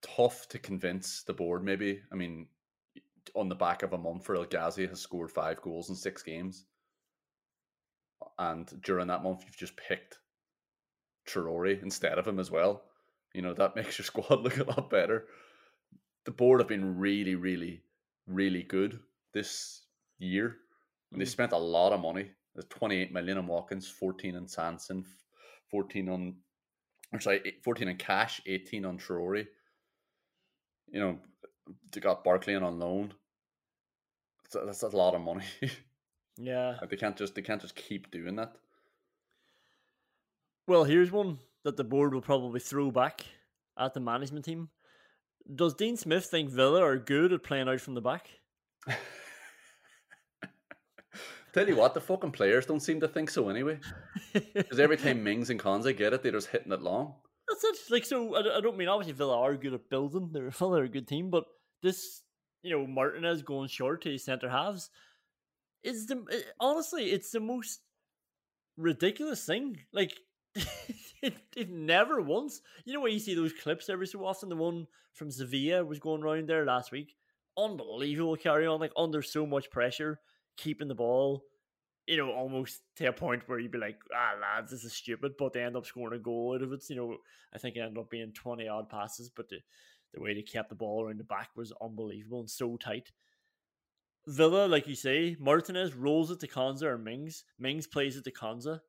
Tough 0.01 0.47
to 0.49 0.59
convince 0.59 1.23
the 1.23 1.33
board, 1.33 1.63
maybe. 1.63 2.01
I 2.11 2.15
mean, 2.15 2.47
on 3.33 3.49
the 3.49 3.55
back 3.55 3.83
of 3.83 3.93
a 3.93 3.97
month 3.97 4.25
for 4.25 4.35
El 4.35 4.45
Ghazi 4.45 4.85
has 4.87 4.99
scored 4.99 5.31
five 5.31 5.61
goals 5.61 5.89
in 5.89 5.95
six 5.95 6.21
games, 6.21 6.65
and 8.37 8.69
during 8.83 9.07
that 9.07 9.23
month 9.23 9.43
you've 9.45 9.57
just 9.57 9.75
picked 9.77 10.19
Traore 11.27 11.81
instead 11.81 12.19
of 12.19 12.27
him 12.27 12.39
as 12.39 12.51
well. 12.51 12.83
You 13.37 13.43
know 13.43 13.53
that 13.53 13.75
makes 13.75 13.99
your 13.99 14.05
squad 14.05 14.41
look 14.41 14.57
a 14.57 14.63
lot 14.63 14.89
better. 14.89 15.27
The 16.25 16.31
board 16.31 16.59
have 16.59 16.67
been 16.67 16.97
really, 16.97 17.35
really, 17.35 17.83
really 18.25 18.63
good 18.63 18.99
this 19.31 19.83
year. 20.17 20.57
And 21.11 21.21
they 21.21 21.25
Mm. 21.25 21.29
spent 21.29 21.51
a 21.53 21.57
lot 21.57 21.93
of 21.93 22.01
money. 22.01 22.31
There's 22.53 22.65
28 22.67 23.13
million 23.13 23.37
on 23.37 23.45
Watkins, 23.47 23.87
14 23.87 24.35
on 24.35 24.47
Sanson, 24.47 25.05
14 25.69 26.09
on, 26.09 26.35
or 27.13 27.19
sorry, 27.19 27.59
14 27.63 27.87
on 27.89 27.97
cash, 27.97 28.41
18 28.47 28.83
on 28.85 28.97
Traore. 28.97 29.47
You 30.91 30.99
know, 30.99 31.19
they 31.91 32.01
got 32.01 32.23
Barkley 32.23 32.55
on 32.55 32.79
loan. 32.79 33.13
That's 34.43 34.55
a, 34.55 34.65
that's 34.65 34.81
a 34.81 34.97
lot 34.97 35.13
of 35.13 35.21
money. 35.21 35.45
yeah. 36.37 36.77
Like, 36.81 36.89
they 36.89 36.97
can't 36.97 37.15
just 37.15 37.35
they 37.35 37.43
can't 37.43 37.61
just 37.61 37.75
keep 37.75 38.09
doing 38.09 38.35
that. 38.37 38.53
Well, 40.65 40.83
here's 40.83 41.11
one 41.11 41.39
that 41.67 41.75
the 41.75 41.83
board 41.83 42.13
will 42.13 42.21
probably 42.21 42.61
throw 42.61 42.89
back 42.91 43.25
at 43.77 43.93
the 43.93 43.99
management 43.99 44.45
team. 44.45 44.69
Does 45.53 45.73
Dean 45.73 45.97
Smith 45.97 46.23
think 46.25 46.49
Villa 46.49 46.81
are 46.81 46.95
good 46.97 47.33
at 47.33 47.43
playing 47.43 47.67
out 47.67 47.81
from 47.81 47.93
the 47.93 47.99
back? 48.01 48.29
Tell 51.53 51.67
you 51.67 51.75
what, 51.75 51.93
the 51.93 51.99
fucking 51.99 52.31
players 52.31 52.65
don't 52.65 52.79
seem 52.79 53.01
to 53.01 53.07
think 53.09 53.29
so 53.29 53.49
anyway. 53.49 53.79
Because 54.53 54.79
every 54.79 54.95
time 54.95 55.23
Mings 55.23 55.49
and 55.49 55.59
Konsa 55.59 55.95
get 55.95 56.13
it, 56.13 56.23
they're 56.23 56.31
just 56.31 56.47
hitting 56.49 56.71
it 56.71 56.81
long. 56.81 57.15
That's 57.49 57.63
it. 57.65 57.77
Like, 57.91 58.05
so 58.05 58.35
I, 58.35 58.41
don't- 58.43 58.55
I 58.57 58.61
don't 58.61 58.77
mean 58.77 58.87
obviously 58.87 59.13
Villa 59.13 59.37
are 59.41 59.55
good 59.57 59.73
at 59.73 59.89
building. 59.89 60.29
They're 60.31 60.49
Villa 60.59 60.79
are 60.81 60.85
a 60.85 60.89
good 60.89 61.07
team, 61.07 61.29
but 61.29 61.43
this, 61.83 62.21
you 62.63 62.71
know, 62.71 62.87
Martinez 62.87 63.41
going 63.41 63.67
short 63.67 64.03
to 64.03 64.11
his 64.11 64.23
centre 64.23 64.49
halves 64.49 64.89
is 65.83 66.05
the 66.05 66.23
eh, 66.31 66.41
honestly, 66.61 67.11
it's 67.11 67.31
the 67.31 67.39
most 67.41 67.81
ridiculous 68.77 69.45
thing. 69.45 69.79
Like, 69.91 70.13
it, 71.21 71.35
it 71.55 71.69
never 71.69 72.21
once. 72.21 72.61
You 72.85 72.93
know 72.93 73.01
when 73.01 73.13
you 73.13 73.19
see 73.19 73.35
those 73.35 73.53
clips 73.53 73.89
every 73.89 74.07
so 74.07 74.25
often. 74.25 74.49
The 74.49 74.55
one 74.55 74.87
from 75.13 75.31
Sevilla 75.31 75.83
was 75.83 75.99
going 75.99 76.23
around 76.23 76.47
there 76.47 76.65
last 76.65 76.91
week. 76.91 77.15
Unbelievable 77.57 78.35
carry 78.35 78.67
on, 78.67 78.79
like 78.79 78.91
under 78.95 79.21
so 79.21 79.45
much 79.45 79.71
pressure, 79.71 80.19
keeping 80.57 80.87
the 80.87 80.95
ball 80.95 81.43
you 82.07 82.15
know, 82.15 82.31
almost 82.31 82.81
to 82.95 83.05
a 83.05 83.13
point 83.13 83.43
where 83.47 83.59
you'd 83.59 83.71
be 83.71 83.77
like, 83.77 83.99
ah, 84.15 84.39
lads, 84.41 84.71
this 84.71 84.85
is 84.85 84.93
stupid, 84.93 85.33
but 85.37 85.51
they 85.51 85.61
end 85.61 85.75
up 85.75 85.85
scoring 85.85 86.17
a 86.17 86.23
goal 86.23 86.55
out 86.55 86.63
of 86.63 86.71
it. 86.71 86.89
You 86.89 86.95
know, 86.95 87.17
I 87.53 87.57
think 87.57 87.75
it 87.75 87.81
ended 87.81 87.97
up 87.97 88.09
being 88.09 88.31
20 88.31 88.67
odd 88.67 88.89
passes, 88.89 89.29
but 89.29 89.49
the, 89.49 89.57
the 90.13 90.21
way 90.21 90.33
they 90.33 90.41
kept 90.41 90.69
the 90.69 90.75
ball 90.75 91.03
around 91.03 91.19
the 91.19 91.25
back 91.25 91.49
was 91.55 91.73
unbelievable 91.81 92.39
and 92.39 92.49
so 92.49 92.77
tight. 92.77 93.11
Villa, 94.25 94.67
like 94.67 94.87
you 94.87 94.95
say, 94.95 95.35
Martinez 95.39 95.93
rolls 95.95 96.31
it 96.31 96.39
to 96.39 96.47
Konsa 96.47 96.83
or 96.83 96.97
Mings. 96.97 97.43
Mings 97.59 97.87
plays 97.87 98.15
it 98.15 98.23
to 98.23 98.31
Konsa. 98.31 98.79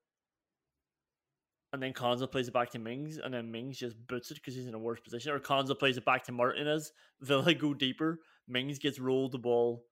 And 1.73 1.83
then 1.83 1.93
Konsa 1.93 2.31
plays 2.31 2.49
it 2.49 2.55
back 2.55 2.71
to 2.71 2.79
Mings, 2.79 3.19
and 3.19 3.35
then 3.35 3.51
Mings 3.51 3.79
just 3.79 3.95
boots 4.07 4.31
it 4.31 4.37
because 4.37 4.55
he's 4.55 4.66
in 4.66 4.75
a 4.75 4.79
worse 4.79 5.01
position. 5.01 5.33
Or 5.33 5.39
Konsa 5.39 5.79
plays 5.79 5.99
it 5.99 6.05
back 6.05 6.25
to 6.25 6.33
Martinez. 6.33 6.93
Villa 7.21 7.53
go 7.55 7.75
deeper. 7.75 8.21
Mings 8.49 8.79
gets 8.79 8.99
rolled 8.99 9.33
the 9.33 9.39
ball. 9.39 9.85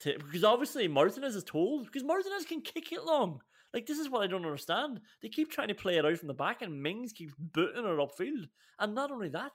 To, 0.00 0.16
because 0.18 0.44
obviously 0.44 0.86
Martinez 0.86 1.34
is 1.34 1.44
told 1.44 1.86
because 1.86 2.04
Martinez 2.04 2.44
can 2.44 2.60
kick 2.60 2.92
it 2.92 3.04
long. 3.04 3.40
Like 3.74 3.86
this 3.86 3.98
is 3.98 4.08
what 4.08 4.22
I 4.22 4.26
don't 4.26 4.44
understand. 4.44 5.00
They 5.22 5.28
keep 5.28 5.50
trying 5.50 5.68
to 5.68 5.74
play 5.74 5.96
it 5.96 6.04
out 6.04 6.18
from 6.18 6.28
the 6.28 6.34
back, 6.34 6.62
and 6.62 6.82
Mings 6.82 7.12
keeps 7.12 7.34
booting 7.38 7.84
it 7.84 7.98
upfield. 7.98 8.48
And 8.78 8.94
not 8.94 9.10
only 9.10 9.28
that, 9.30 9.52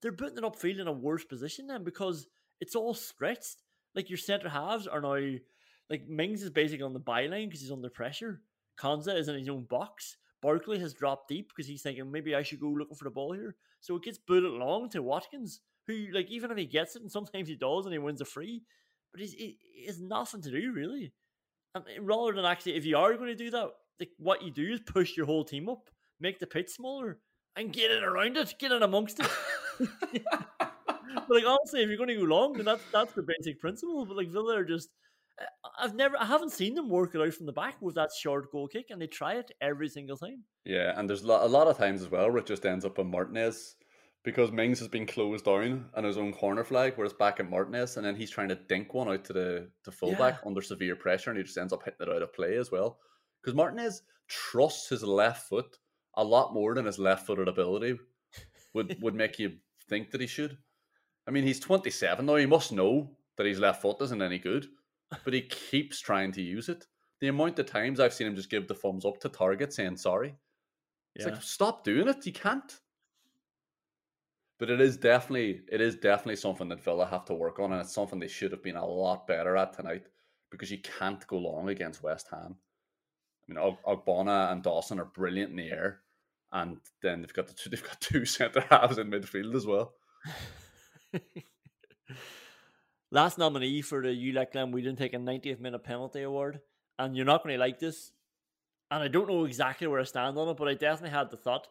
they're 0.00 0.12
booting 0.12 0.38
it 0.38 0.44
upfield 0.44 0.80
in 0.80 0.88
a 0.88 0.92
worse 0.92 1.24
position 1.24 1.68
then 1.68 1.84
because 1.84 2.26
it's 2.60 2.74
all 2.74 2.94
stretched. 2.94 3.62
Like 3.94 4.10
your 4.10 4.18
centre 4.18 4.48
halves 4.48 4.86
are 4.86 5.00
now 5.00 5.38
like 5.90 6.08
Mings 6.08 6.42
is 6.42 6.50
basically 6.50 6.84
on 6.84 6.92
the 6.92 7.00
byline 7.00 7.46
because 7.46 7.60
he's 7.60 7.72
under 7.72 7.90
pressure. 7.90 8.40
Konsa 8.78 9.16
is 9.16 9.28
in 9.28 9.38
his 9.38 9.48
own 9.48 9.64
box. 9.64 10.16
Barkley 10.42 10.80
has 10.80 10.92
dropped 10.92 11.28
deep 11.28 11.48
because 11.48 11.68
he's 11.68 11.82
thinking 11.82 12.10
maybe 12.10 12.34
I 12.34 12.42
should 12.42 12.60
go 12.60 12.68
looking 12.68 12.96
for 12.96 13.04
the 13.04 13.10
ball 13.10 13.32
here. 13.32 13.54
So 13.80 13.96
it 13.96 14.02
gets 14.02 14.18
booted 14.18 14.50
along 14.50 14.90
to 14.90 15.02
Watkins, 15.02 15.60
who 15.86 16.06
like 16.12 16.30
even 16.30 16.50
if 16.50 16.58
he 16.58 16.66
gets 16.66 16.96
it, 16.96 17.02
and 17.02 17.10
sometimes 17.10 17.48
he 17.48 17.54
does, 17.54 17.86
and 17.86 17.92
he 17.92 17.98
wins 17.98 18.20
a 18.20 18.24
free, 18.24 18.62
but 19.12 19.20
he's 19.20 19.34
it, 19.34 19.54
has 19.86 20.00
nothing 20.00 20.42
to 20.42 20.50
do 20.50 20.72
really. 20.72 21.12
And 21.74 21.84
rather 22.00 22.32
than 22.32 22.44
actually, 22.44 22.76
if 22.76 22.84
you 22.84 22.98
are 22.98 23.14
going 23.14 23.28
to 23.28 23.34
do 23.34 23.50
that, 23.50 23.70
like 23.98 24.10
what 24.18 24.42
you 24.42 24.50
do 24.50 24.72
is 24.72 24.80
push 24.80 25.16
your 25.16 25.26
whole 25.26 25.44
team 25.44 25.68
up, 25.68 25.88
make 26.20 26.38
the 26.38 26.46
pitch 26.46 26.68
smaller, 26.70 27.18
and 27.56 27.72
get 27.72 27.90
it 27.90 28.02
around 28.02 28.36
it, 28.36 28.54
get 28.58 28.72
in 28.72 28.82
amongst 28.82 29.20
it. 29.20 29.30
but 29.78 31.30
like 31.30 31.44
honestly, 31.46 31.82
if 31.82 31.88
you're 31.88 31.96
going 31.96 32.08
to 32.08 32.16
go 32.16 32.22
long, 32.22 32.54
then 32.54 32.66
that's 32.66 32.82
that's 32.92 33.12
the 33.14 33.22
basic 33.22 33.60
principle. 33.60 34.04
But 34.04 34.16
like 34.16 34.28
Villa 34.28 34.58
are 34.58 34.64
just 34.64 34.88
Uh, 35.40 35.44
I've 35.78 35.94
never, 35.94 36.16
I 36.18 36.26
haven't 36.26 36.52
seen 36.52 36.74
them 36.74 36.88
work 36.88 37.14
it 37.14 37.20
out 37.20 37.34
from 37.34 37.46
the 37.46 37.52
back 37.52 37.80
with 37.80 37.94
that 37.96 38.10
short 38.18 38.50
goal 38.52 38.68
kick, 38.68 38.86
and 38.90 39.00
they 39.00 39.06
try 39.06 39.34
it 39.34 39.50
every 39.60 39.88
single 39.88 40.16
time. 40.16 40.44
Yeah, 40.64 40.92
and 40.96 41.08
there's 41.08 41.22
a 41.22 41.26
lot 41.26 41.66
of 41.66 41.78
times 41.78 42.02
as 42.02 42.10
well 42.10 42.28
where 42.28 42.38
it 42.38 42.46
just 42.46 42.66
ends 42.66 42.84
up 42.84 42.98
on 42.98 43.10
Martinez 43.10 43.76
because 44.24 44.52
Mings 44.52 44.78
has 44.78 44.88
been 44.88 45.06
closed 45.06 45.44
down 45.44 45.86
on 45.94 46.04
his 46.04 46.16
own 46.16 46.32
corner 46.32 46.62
flag, 46.62 46.92
whereas 46.96 47.12
back 47.12 47.40
at 47.40 47.50
Martinez, 47.50 47.96
and 47.96 48.06
then 48.06 48.14
he's 48.14 48.30
trying 48.30 48.48
to 48.48 48.54
dink 48.54 48.94
one 48.94 49.08
out 49.08 49.24
to 49.24 49.32
the 49.32 49.68
to 49.84 49.90
fullback 49.90 50.38
yeah. 50.42 50.48
under 50.48 50.62
severe 50.62 50.94
pressure, 50.94 51.30
and 51.30 51.38
he 51.38 51.44
just 51.44 51.58
ends 51.58 51.72
up 51.72 51.82
hitting 51.82 52.06
it 52.06 52.14
out 52.14 52.22
of 52.22 52.32
play 52.32 52.56
as 52.56 52.70
well. 52.70 52.98
Because 53.42 53.56
Martinez 53.56 54.02
trusts 54.28 54.88
his 54.88 55.02
left 55.02 55.48
foot 55.48 55.78
a 56.14 56.24
lot 56.24 56.54
more 56.54 56.74
than 56.74 56.86
his 56.86 56.98
left-footed 56.98 57.48
ability 57.48 57.98
would 58.74 58.96
would 59.02 59.14
make 59.14 59.38
you 59.38 59.56
think 59.88 60.10
that 60.10 60.20
he 60.20 60.26
should. 60.26 60.56
I 61.26 61.30
mean, 61.30 61.44
he's 61.44 61.60
27 61.60 62.24
now. 62.24 62.36
He 62.36 62.46
must 62.46 62.72
know 62.72 63.10
that 63.36 63.46
his 63.46 63.58
left 63.58 63.82
foot 63.82 64.00
isn't 64.02 64.22
any 64.22 64.38
good 64.38 64.66
but 65.24 65.34
he 65.34 65.42
keeps 65.42 66.00
trying 66.00 66.32
to 66.32 66.42
use 66.42 66.68
it. 66.68 66.86
The 67.20 67.28
amount 67.28 67.58
of 67.58 67.66
times 67.66 68.00
I've 68.00 68.12
seen 68.12 68.26
him 68.26 68.36
just 68.36 68.50
give 68.50 68.66
the 68.66 68.74
thumbs 68.74 69.04
up 69.04 69.20
to 69.20 69.28
Targett 69.28 69.72
saying 69.72 69.96
sorry. 69.96 70.34
It's 71.14 71.24
yeah. 71.26 71.32
like 71.32 71.42
stop 71.42 71.84
doing 71.84 72.08
it. 72.08 72.26
You 72.26 72.32
can't. 72.32 72.80
But 74.58 74.70
it 74.70 74.80
is 74.80 74.96
definitely 74.96 75.62
it 75.70 75.80
is 75.80 75.96
definitely 75.96 76.36
something 76.36 76.68
that 76.68 76.82
Villa 76.82 77.06
have 77.06 77.24
to 77.26 77.34
work 77.34 77.58
on, 77.58 77.72
and 77.72 77.80
it's 77.80 77.92
something 77.94 78.18
they 78.18 78.28
should 78.28 78.52
have 78.52 78.62
been 78.62 78.76
a 78.76 78.86
lot 78.86 79.26
better 79.26 79.56
at 79.56 79.72
tonight 79.72 80.06
because 80.50 80.70
you 80.70 80.78
can't 80.78 81.26
go 81.26 81.38
long 81.38 81.68
against 81.68 82.02
West 82.02 82.28
Ham. 82.30 82.56
I 83.48 83.52
mean, 83.52 83.74
Ogbonna 83.86 84.52
and 84.52 84.62
Dawson 84.62 85.00
are 85.00 85.06
brilliant 85.06 85.50
in 85.50 85.56
the 85.56 85.70
air, 85.70 86.00
and 86.52 86.78
then 87.02 87.22
they've 87.22 87.32
got 87.32 87.48
the 87.48 87.54
two, 87.54 87.70
they've 87.70 87.82
got 87.82 88.00
two 88.00 88.24
centre 88.24 88.64
halves 88.70 88.98
in 88.98 89.10
midfield 89.10 89.54
as 89.54 89.66
well. 89.66 89.94
last 93.12 93.38
nominee 93.38 93.82
for 93.82 94.02
the 94.02 94.08
ULEC 94.08 94.52
Glen 94.52 94.72
didn't 94.72 94.96
take 94.96 95.14
a 95.14 95.18
90th 95.18 95.60
minute 95.60 95.84
penalty 95.84 96.22
award. 96.22 96.60
And 96.98 97.16
you're 97.16 97.26
not 97.26 97.44
going 97.44 97.54
to 97.54 97.60
like 97.60 97.78
this. 97.78 98.10
And 98.90 99.02
I 99.02 99.08
don't 99.08 99.28
know 99.28 99.44
exactly 99.44 99.86
where 99.86 100.00
I 100.00 100.04
stand 100.04 100.36
on 100.36 100.48
it, 100.48 100.56
but 100.56 100.68
I 100.68 100.74
definitely 100.74 101.16
had 101.16 101.30
the 101.30 101.36
thought 101.36 101.68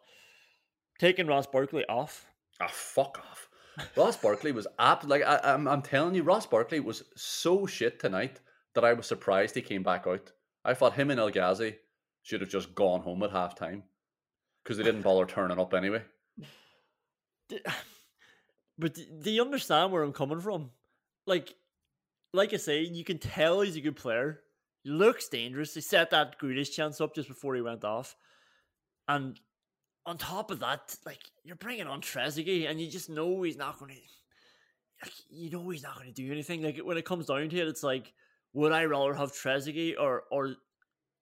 taking 1.00 1.28
Ross 1.28 1.46
Barkley 1.46 1.86
off. 1.86 2.26
Ah, 2.62 2.66
oh, 2.66 2.72
fuck 2.72 3.20
off. 3.20 3.50
Ross 3.96 4.18
Barkley 4.18 4.52
was 4.52 4.68
apt. 4.80 5.08
Like 5.08 5.24
I, 5.24 5.40
am 5.44 5.68
I'm, 5.68 5.68
I'm 5.68 5.82
telling 5.82 6.16
you, 6.16 6.24
Ross 6.24 6.46
Barkley 6.46 6.80
was 6.80 7.04
so 7.16 7.66
shit 7.66 8.00
tonight 8.00 8.40
that 8.74 8.84
I 8.84 8.94
was 8.94 9.06
surprised 9.06 9.56
he 9.56 9.62
came 9.62 9.84
back 9.84 10.06
out. 10.08 10.32
I 10.64 10.74
thought 10.74 10.94
him 10.94 11.12
and 11.12 11.20
El 11.20 11.30
Ghazi 11.30 11.76
should 12.22 12.42
have 12.42 12.50
just 12.50 12.76
gone 12.76 13.02
home 13.02 13.24
at 13.24 13.32
half 13.32 13.56
time 13.56 13.84
because 14.64 14.78
they 14.78 14.84
didn't 14.84 15.02
bother 15.02 15.26
turning 15.26 15.60
up 15.60 15.74
anyway. 15.74 16.04
But 18.80 18.98
do 19.22 19.30
you 19.30 19.44
understand 19.44 19.92
where 19.92 20.02
I'm 20.02 20.14
coming 20.14 20.40
from? 20.40 20.72
Like 21.26 21.54
like 22.34 22.54
I 22.54 22.58
say, 22.58 22.82
you 22.82 23.04
can 23.04 23.18
tell 23.18 23.62
he's 23.62 23.76
a 23.76 23.82
good 23.82 23.96
player. 23.96 24.42
He 24.84 24.90
looks 24.90 25.28
dangerous. 25.28 25.74
He 25.74 25.82
set 25.82 26.10
that 26.12 26.40
Grealish 26.40 26.72
chance 26.72 27.02
up 27.02 27.14
just 27.14 27.28
before 27.28 27.56
he 27.56 27.62
went 27.62 27.84
off. 27.84 28.16
And 29.08 29.40
on 30.06 30.18
top 30.18 30.52
of 30.52 30.60
that, 30.60 30.96
like 31.06 31.20
you're 31.44 31.56
bringing 31.56 31.88
on 31.88 32.02
Trezeguet, 32.02 32.70
and 32.70 32.80
you 32.80 32.90
just 32.90 33.10
know 33.10 33.42
he's 33.42 33.58
not 33.58 33.80
going 33.80 33.92
to. 33.94 33.98
Like, 35.04 35.14
you 35.30 35.50
know 35.50 35.68
he's 35.70 35.84
not 35.84 35.96
going 35.96 36.14
to 36.14 36.14
do 36.14 36.32
anything. 36.32 36.62
Like 36.62 36.78
when 36.78 36.98
it 36.98 37.06
comes 37.06 37.26
down 37.26 37.50
to 37.50 37.58
it, 37.58 37.68
it's 37.68 37.84
like, 37.84 38.14
would 38.54 38.72
I 38.72 38.86
rather 38.86 39.14
have 39.14 39.32
Trezeguet 39.32 39.96
or 40.00 40.24
or 40.32 40.56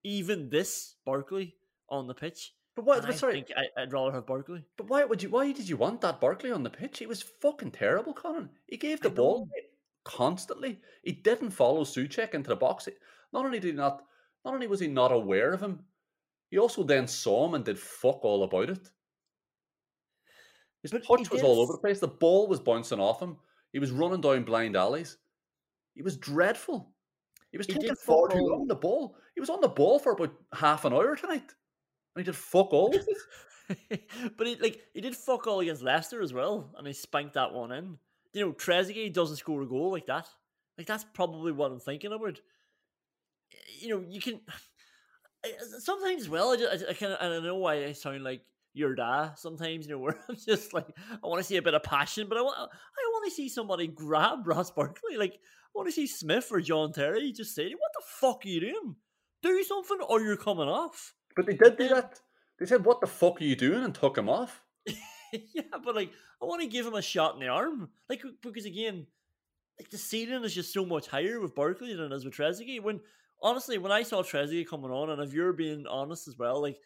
even 0.04 0.50
this 0.50 0.96
Barkley 1.06 1.56
on 1.90 2.08
the 2.08 2.14
pitch? 2.14 2.54
But 2.76 2.86
what? 2.86 3.06
But 3.06 3.18
sorry, 3.18 3.46
I 3.58 3.82
would 3.82 3.94
rather 3.94 4.12
have 4.12 4.26
Barkley. 4.26 4.64
But 4.78 4.88
why 4.88 5.04
would 5.04 5.24
you? 5.24 5.30
Why 5.30 5.52
did 5.52 5.68
you 5.68 5.78
want 5.78 6.02
that 6.02 6.22
Barkley 6.22 6.52
on 6.52 6.64
the 6.64 6.70
pitch? 6.70 7.00
He 7.00 7.06
was 7.06 7.22
fucking 7.22 7.72
terrible, 7.72 8.14
Conan. 8.14 8.50
He 8.68 8.78
gave 8.78 9.02
the 9.02 9.10
ball 9.10 9.48
constantly. 10.04 10.80
He 11.04 11.12
didn't 11.12 11.52
follow 11.52 11.84
Soucek 11.84 12.34
into 12.34 12.50
the 12.50 12.56
box. 12.56 12.88
Not 13.34 13.46
only 13.46 13.60
did 13.60 13.70
he 13.70 13.74
not, 13.74 14.04
not 14.46 14.54
only 14.54 14.68
was 14.68 14.80
he 14.80 14.88
not 14.88 15.12
aware 15.12 15.54
of 15.54 15.62
him, 15.62 15.80
he 16.50 16.58
also 16.58 16.84
then 16.84 17.08
saw 17.08 17.48
him 17.48 17.54
and 17.54 17.64
did 17.64 17.80
fuck 17.80 18.24
all 18.24 18.44
about 18.44 18.70
it. 18.70 18.90
His 20.82 20.92
but 20.92 21.06
touch 21.06 21.30
was 21.30 21.44
all 21.44 21.60
over 21.60 21.74
the 21.74 21.80
place. 21.80 22.00
The 22.00 22.08
ball 22.08 22.48
was 22.48 22.60
bouncing 22.60 23.00
off 23.00 23.22
him. 23.22 23.38
He 23.74 23.80
was 23.80 23.92
running 23.92 24.22
down 24.22 24.44
blind 24.44 24.76
alleys. 24.76 25.18
He 25.94 26.02
was 26.02 26.18
dreadful. 26.18 26.94
He 27.52 27.58
was 27.58 27.68
he 27.68 27.74
taking 27.74 27.96
far 27.96 28.30
too 28.30 28.40
long 28.40 28.68
the 28.68 28.76
ball. 28.76 29.18
He 29.36 29.42
was 29.42 29.50
on 29.50 29.62
the 29.62 29.68
ball 29.68 30.00
for 30.00 30.14
about 30.14 30.34
half 30.54 30.86
an 30.86 30.94
hour 30.94 31.16
tonight. 31.16 31.54
And 32.16 32.18
he 32.18 32.24
did 32.24 32.36
fuck 32.36 32.72
all 32.74 32.92
with 32.92 33.08
it. 33.08 34.02
but 34.38 34.48
he 34.48 34.56
like 34.56 34.82
he 34.94 35.02
did 35.02 35.16
fuck 35.16 35.46
all 35.46 35.60
against 35.60 35.84
Leicester 35.84 36.22
as 36.22 36.34
well, 36.34 36.74
and 36.78 36.88
he 36.88 36.94
spanked 36.94 37.34
that 37.34 37.54
one 37.54 37.72
in 37.72 37.98
you 38.34 38.46
know, 38.46 38.54
Trezeguet 38.54 39.14
doesn't 39.14 39.38
score 39.38 39.62
a 39.62 39.68
goal 39.68 39.92
like 39.92 40.06
that. 40.08 40.28
Like 40.78 40.88
that's 40.88 41.06
probably 41.14 41.52
what 41.52 41.72
I'm 41.72 41.80
thinking 41.80 42.14
about. 42.14 42.40
You 43.80 43.90
know, 43.90 44.06
you 44.08 44.22
can 44.22 44.40
sometimes. 45.80 46.30
Well, 46.30 46.52
I, 46.52 46.56
just, 46.58 46.86
I, 46.86 46.90
I 46.92 46.94
kind 46.94 47.14
of 47.14 47.18
I 47.22 47.30
don't 47.30 47.44
know 47.44 47.58
why 47.58 47.86
I 47.86 47.92
sound 47.92 48.24
like 48.24 48.42
your 48.74 48.96
dad 48.96 49.34
sometimes. 49.36 49.88
You 49.88 49.94
know, 49.94 50.00
where 50.04 50.20
I'm 50.30 50.36
just 50.36 50.74
like 50.74 50.88
I 51.12 51.28
want 51.28 51.40
to 51.40 51.44
see 51.44 51.58
a 51.58 51.62
bit 51.62 51.74
of 51.74 51.84
passion, 51.84 52.28
but 52.30 52.38
I 52.38 52.42
want 52.42 52.58
I 52.58 53.10
want 53.12 53.30
to 53.30 53.36
see 53.36 53.50
somebody 53.50 53.88
grab 53.88 54.48
Ross 54.48 54.72
Barkley. 54.72 55.18
Like 55.18 55.34
I 55.34 55.72
want 55.74 55.88
to 55.88 55.94
see 55.94 56.08
Smith 56.08 56.48
or 56.52 56.62
John 56.62 56.94
Terry 56.94 57.32
just 57.32 57.56
say, 57.56 57.72
"What 57.72 57.92
the 57.94 58.04
fuck 58.06 58.46
are 58.46 58.50
you 58.50 58.62
doing? 58.62 58.96
Do 59.42 59.64
something, 59.64 60.00
or 60.08 60.22
you're 60.22 60.38
coming 60.38 60.68
off." 60.68 61.16
But 61.36 61.46
they 61.46 61.56
did 61.56 61.78
do 61.78 61.90
that. 61.90 62.22
They 62.60 62.66
said, 62.66 62.86
"What 62.86 63.02
the 63.02 63.08
fuck 63.08 63.42
are 63.42 63.46
you 63.46 63.56
doing?" 63.56 63.84
and 63.84 63.96
took 63.96 64.18
him 64.18 64.30
off. 64.30 64.64
yeah, 65.54 65.64
but 65.84 65.96
like 65.96 66.12
I 66.42 66.46
want 66.46 66.62
to 66.62 66.68
give 66.68 66.86
him 66.86 66.96
a 66.96 67.02
shot 67.02 67.36
in 67.36 67.42
the 67.42 67.48
arm, 67.48 67.90
like 68.10 68.24
because 68.42 68.66
again, 68.66 69.08
like 69.80 69.90
the 69.90 69.98
ceiling 69.98 70.44
is 70.44 70.54
just 70.54 70.74
so 70.74 70.86
much 70.86 71.08
higher 71.08 71.40
with 71.40 71.56
Barkley 71.56 71.94
than 71.96 72.12
it 72.12 72.16
is 72.16 72.26
with 72.26 72.34
Trezeguet. 72.34 72.84
When 72.84 73.00
honestly, 73.42 73.78
when 73.78 73.92
I 73.92 74.04
saw 74.04 74.22
Trezeguet 74.22 74.68
coming 74.68 74.92
on, 74.92 75.10
and 75.10 75.22
if 75.22 75.34
you're 75.34 75.54
being 75.54 75.88
honest 75.88 76.28
as 76.28 76.38
well, 76.38 76.62
like 76.62 76.80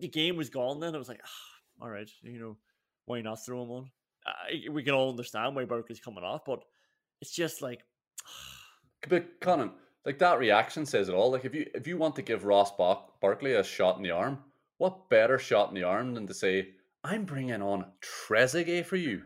the 0.00 0.08
game 0.08 0.36
was 0.36 0.50
gone. 0.50 0.80
Then 0.80 0.94
I 0.94 0.98
was 0.98 1.08
like, 1.08 1.20
oh, 1.24 1.84
all 1.84 1.90
right, 1.90 2.10
you 2.22 2.38
know, 2.38 2.56
why 3.06 3.20
not 3.20 3.44
throw 3.44 3.62
him 3.62 3.70
on? 3.70 3.90
We 4.70 4.82
can 4.82 4.94
all 4.94 5.10
understand 5.10 5.54
why 5.54 5.64
Barkley's 5.64 6.00
coming 6.00 6.24
off, 6.24 6.44
but 6.44 6.64
it's 7.20 7.30
just 7.30 7.62
like. 7.62 7.84
but 9.08 9.40
Conan, 9.40 9.70
like 10.04 10.18
that 10.18 10.38
reaction 10.38 10.84
says 10.86 11.08
it 11.08 11.14
all. 11.14 11.30
Like 11.30 11.44
if 11.44 11.54
you 11.54 11.66
if 11.74 11.86
you 11.86 11.96
want 11.96 12.16
to 12.16 12.22
give 12.22 12.44
Ross 12.44 12.74
Bar- 12.76 13.04
Barkley 13.20 13.54
a 13.54 13.62
shot 13.62 13.96
in 13.96 14.02
the 14.02 14.10
arm, 14.10 14.38
what 14.78 15.08
better 15.08 15.38
shot 15.38 15.68
in 15.68 15.74
the 15.74 15.84
arm 15.84 16.14
than 16.14 16.26
to 16.26 16.34
say, 16.34 16.70
I'm 17.06 17.24
bringing 17.24 17.62
on 17.62 17.86
Trezeguet 18.02 18.84
for 18.84 18.96
you. 18.96 19.22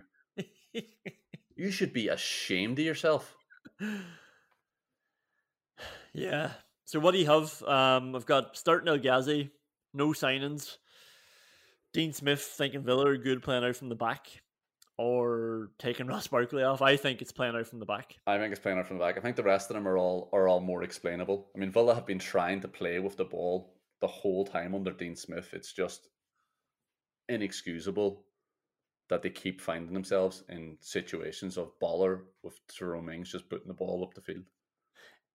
you 1.57 1.71
should 1.71 1.95
be 1.95 2.09
ashamed 2.09 2.79
of 2.79 2.85
yourself. 2.85 3.35
Yeah. 6.13 6.51
So 6.85 7.01
what 7.01 7.13
do 7.13 7.19
you 7.19 7.27
have? 7.27 7.63
Um, 7.63 8.15
I've 8.15 8.27
got 8.27 8.59
starting 8.59 8.89
El 8.89 8.99
Ghazi, 8.99 9.51
no 9.95 10.09
signings. 10.09 10.77
Dean 11.95 12.13
Smith 12.13 12.43
thinking 12.43 12.83
Villa 12.83 13.07
are 13.07 13.17
good 13.17 13.43
playing 13.43 13.65
out 13.65 13.77
from 13.77 13.89
the 13.89 13.95
back, 13.95 14.27
or 14.99 15.71
taking 15.79 16.07
Ross 16.07 16.27
Barkley 16.27 16.63
off. 16.63 16.83
I 16.83 16.97
think 16.97 17.23
it's 17.23 17.33
playing 17.33 17.57
out 17.57 17.67
from 17.67 17.79
the 17.79 17.87
back. 17.87 18.17
I 18.27 18.37
think 18.37 18.53
it's 18.53 18.61
playing 18.61 18.79
out 18.79 18.87
from 18.87 18.99
the 18.99 19.05
back. 19.05 19.17
I 19.17 19.21
think 19.23 19.37
the 19.37 19.43
rest 19.43 19.71
of 19.71 19.75
them 19.75 19.89
are 19.89 19.97
all 19.97 20.29
are 20.35 20.49
all 20.49 20.61
more 20.61 20.83
explainable. 20.83 21.49
I 21.57 21.59
mean, 21.59 21.71
Villa 21.71 21.95
have 21.95 22.07
been 22.07 22.19
trying 22.19 22.61
to 22.61 22.69
play 22.69 22.99
with 22.99 23.17
the 23.17 23.25
ball 23.25 23.73
the 24.03 24.07
whole 24.07 24.45
time 24.45 24.75
under 24.75 24.93
Dean 24.93 25.17
Smith. 25.17 25.55
It's 25.55 25.73
just 25.73 26.09
inexcusable 27.31 28.25
that 29.09 29.23
they 29.23 29.31
keep 29.31 29.61
finding 29.61 29.93
themselves 29.93 30.45
in 30.49 30.77
situations 30.81 31.59
of 31.59 31.73
baller 31.83 32.21
with 32.43 32.59
Tyrone 32.69 33.07
Mings 33.07 33.33
just 33.33 33.49
putting 33.49 33.69
the 33.69 33.75
ball 33.75 34.05
up 34.05 34.15
the 34.15 34.21
field. 34.21 34.45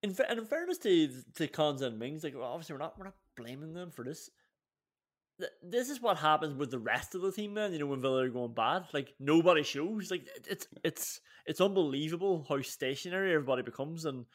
In, 0.04 0.14
fa- 0.14 0.30
and 0.30 0.40
in 0.40 0.46
fairness 0.46 0.78
to 0.80 1.10
to 1.36 1.48
Konsa 1.48 1.84
and 1.84 2.00
Mings, 2.00 2.24
like 2.24 2.36
well, 2.36 2.44
obviously 2.46 2.74
we're 2.74 2.80
not 2.80 2.98
we're 2.98 3.06
not 3.06 3.16
blaming 3.36 3.74
them 3.74 3.92
for 3.92 4.06
this. 4.06 4.30
th- 5.40 5.52
this 5.64 5.90
is 5.90 6.02
what 6.02 6.18
happens 6.18 6.56
with 6.56 6.72
the 6.72 6.80
rest 6.80 7.16
of 7.16 7.22
the 7.22 7.32
team. 7.32 7.54
Then 7.54 7.74
you 7.74 7.80
know 7.80 7.88
when 7.88 8.02
Villa 8.02 8.24
are 8.24 8.30
going 8.30 8.54
bad, 8.54 8.86
like 8.94 9.14
nobody 9.20 9.64
shows. 9.64 10.12
Like 10.12 10.28
it's 10.48 10.68
it's 10.84 11.20
it's 11.46 11.62
unbelievable 11.62 12.46
how 12.48 12.62
stationary 12.62 13.34
everybody 13.34 13.64
becomes, 13.64 14.06
and 14.06 14.26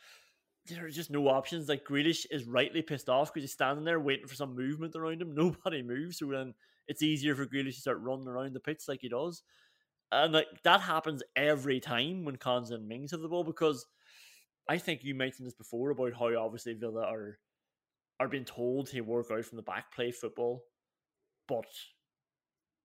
there 0.66 0.86
are 0.86 0.90
just 0.90 1.10
no 1.10 1.28
options. 1.28 1.68
Like 1.68 1.86
Grealish 1.86 2.26
is 2.30 2.44
rightly 2.46 2.82
pissed 2.82 3.08
off 3.08 3.32
because 3.32 3.44
he's 3.44 3.52
standing 3.52 3.84
there 3.84 4.00
waiting 4.00 4.26
for 4.26 4.34
some 4.34 4.56
movement 4.56 4.96
around 4.96 5.22
him. 5.22 5.34
Nobody 5.34 5.82
moves, 5.82 6.18
so 6.18 6.26
then 6.26 6.54
it's 6.90 7.04
easier 7.04 7.36
for 7.36 7.46
Grealish 7.46 7.76
to 7.76 7.80
start 7.80 8.00
running 8.00 8.26
around 8.26 8.52
the 8.52 8.60
pitch 8.60 8.82
like 8.88 9.00
he 9.00 9.08
does. 9.08 9.44
And 10.10 10.32
like 10.32 10.48
that 10.64 10.80
happens 10.80 11.22
every 11.36 11.78
time 11.78 12.24
when 12.24 12.34
Cons 12.34 12.72
and 12.72 12.88
Mings 12.88 13.12
have 13.12 13.20
the 13.20 13.28
ball 13.28 13.44
because 13.44 13.86
I 14.68 14.76
think 14.76 15.04
you 15.04 15.14
mentioned 15.14 15.46
this 15.46 15.54
before 15.54 15.90
about 15.90 16.14
how 16.14 16.34
obviously 16.36 16.74
Villa 16.74 17.02
are 17.02 17.38
are 18.18 18.26
being 18.26 18.44
told 18.44 18.88
to 18.88 19.00
work 19.02 19.30
out 19.30 19.44
from 19.44 19.56
the 19.56 19.62
back, 19.62 19.94
play 19.94 20.10
football, 20.10 20.64
but 21.46 21.64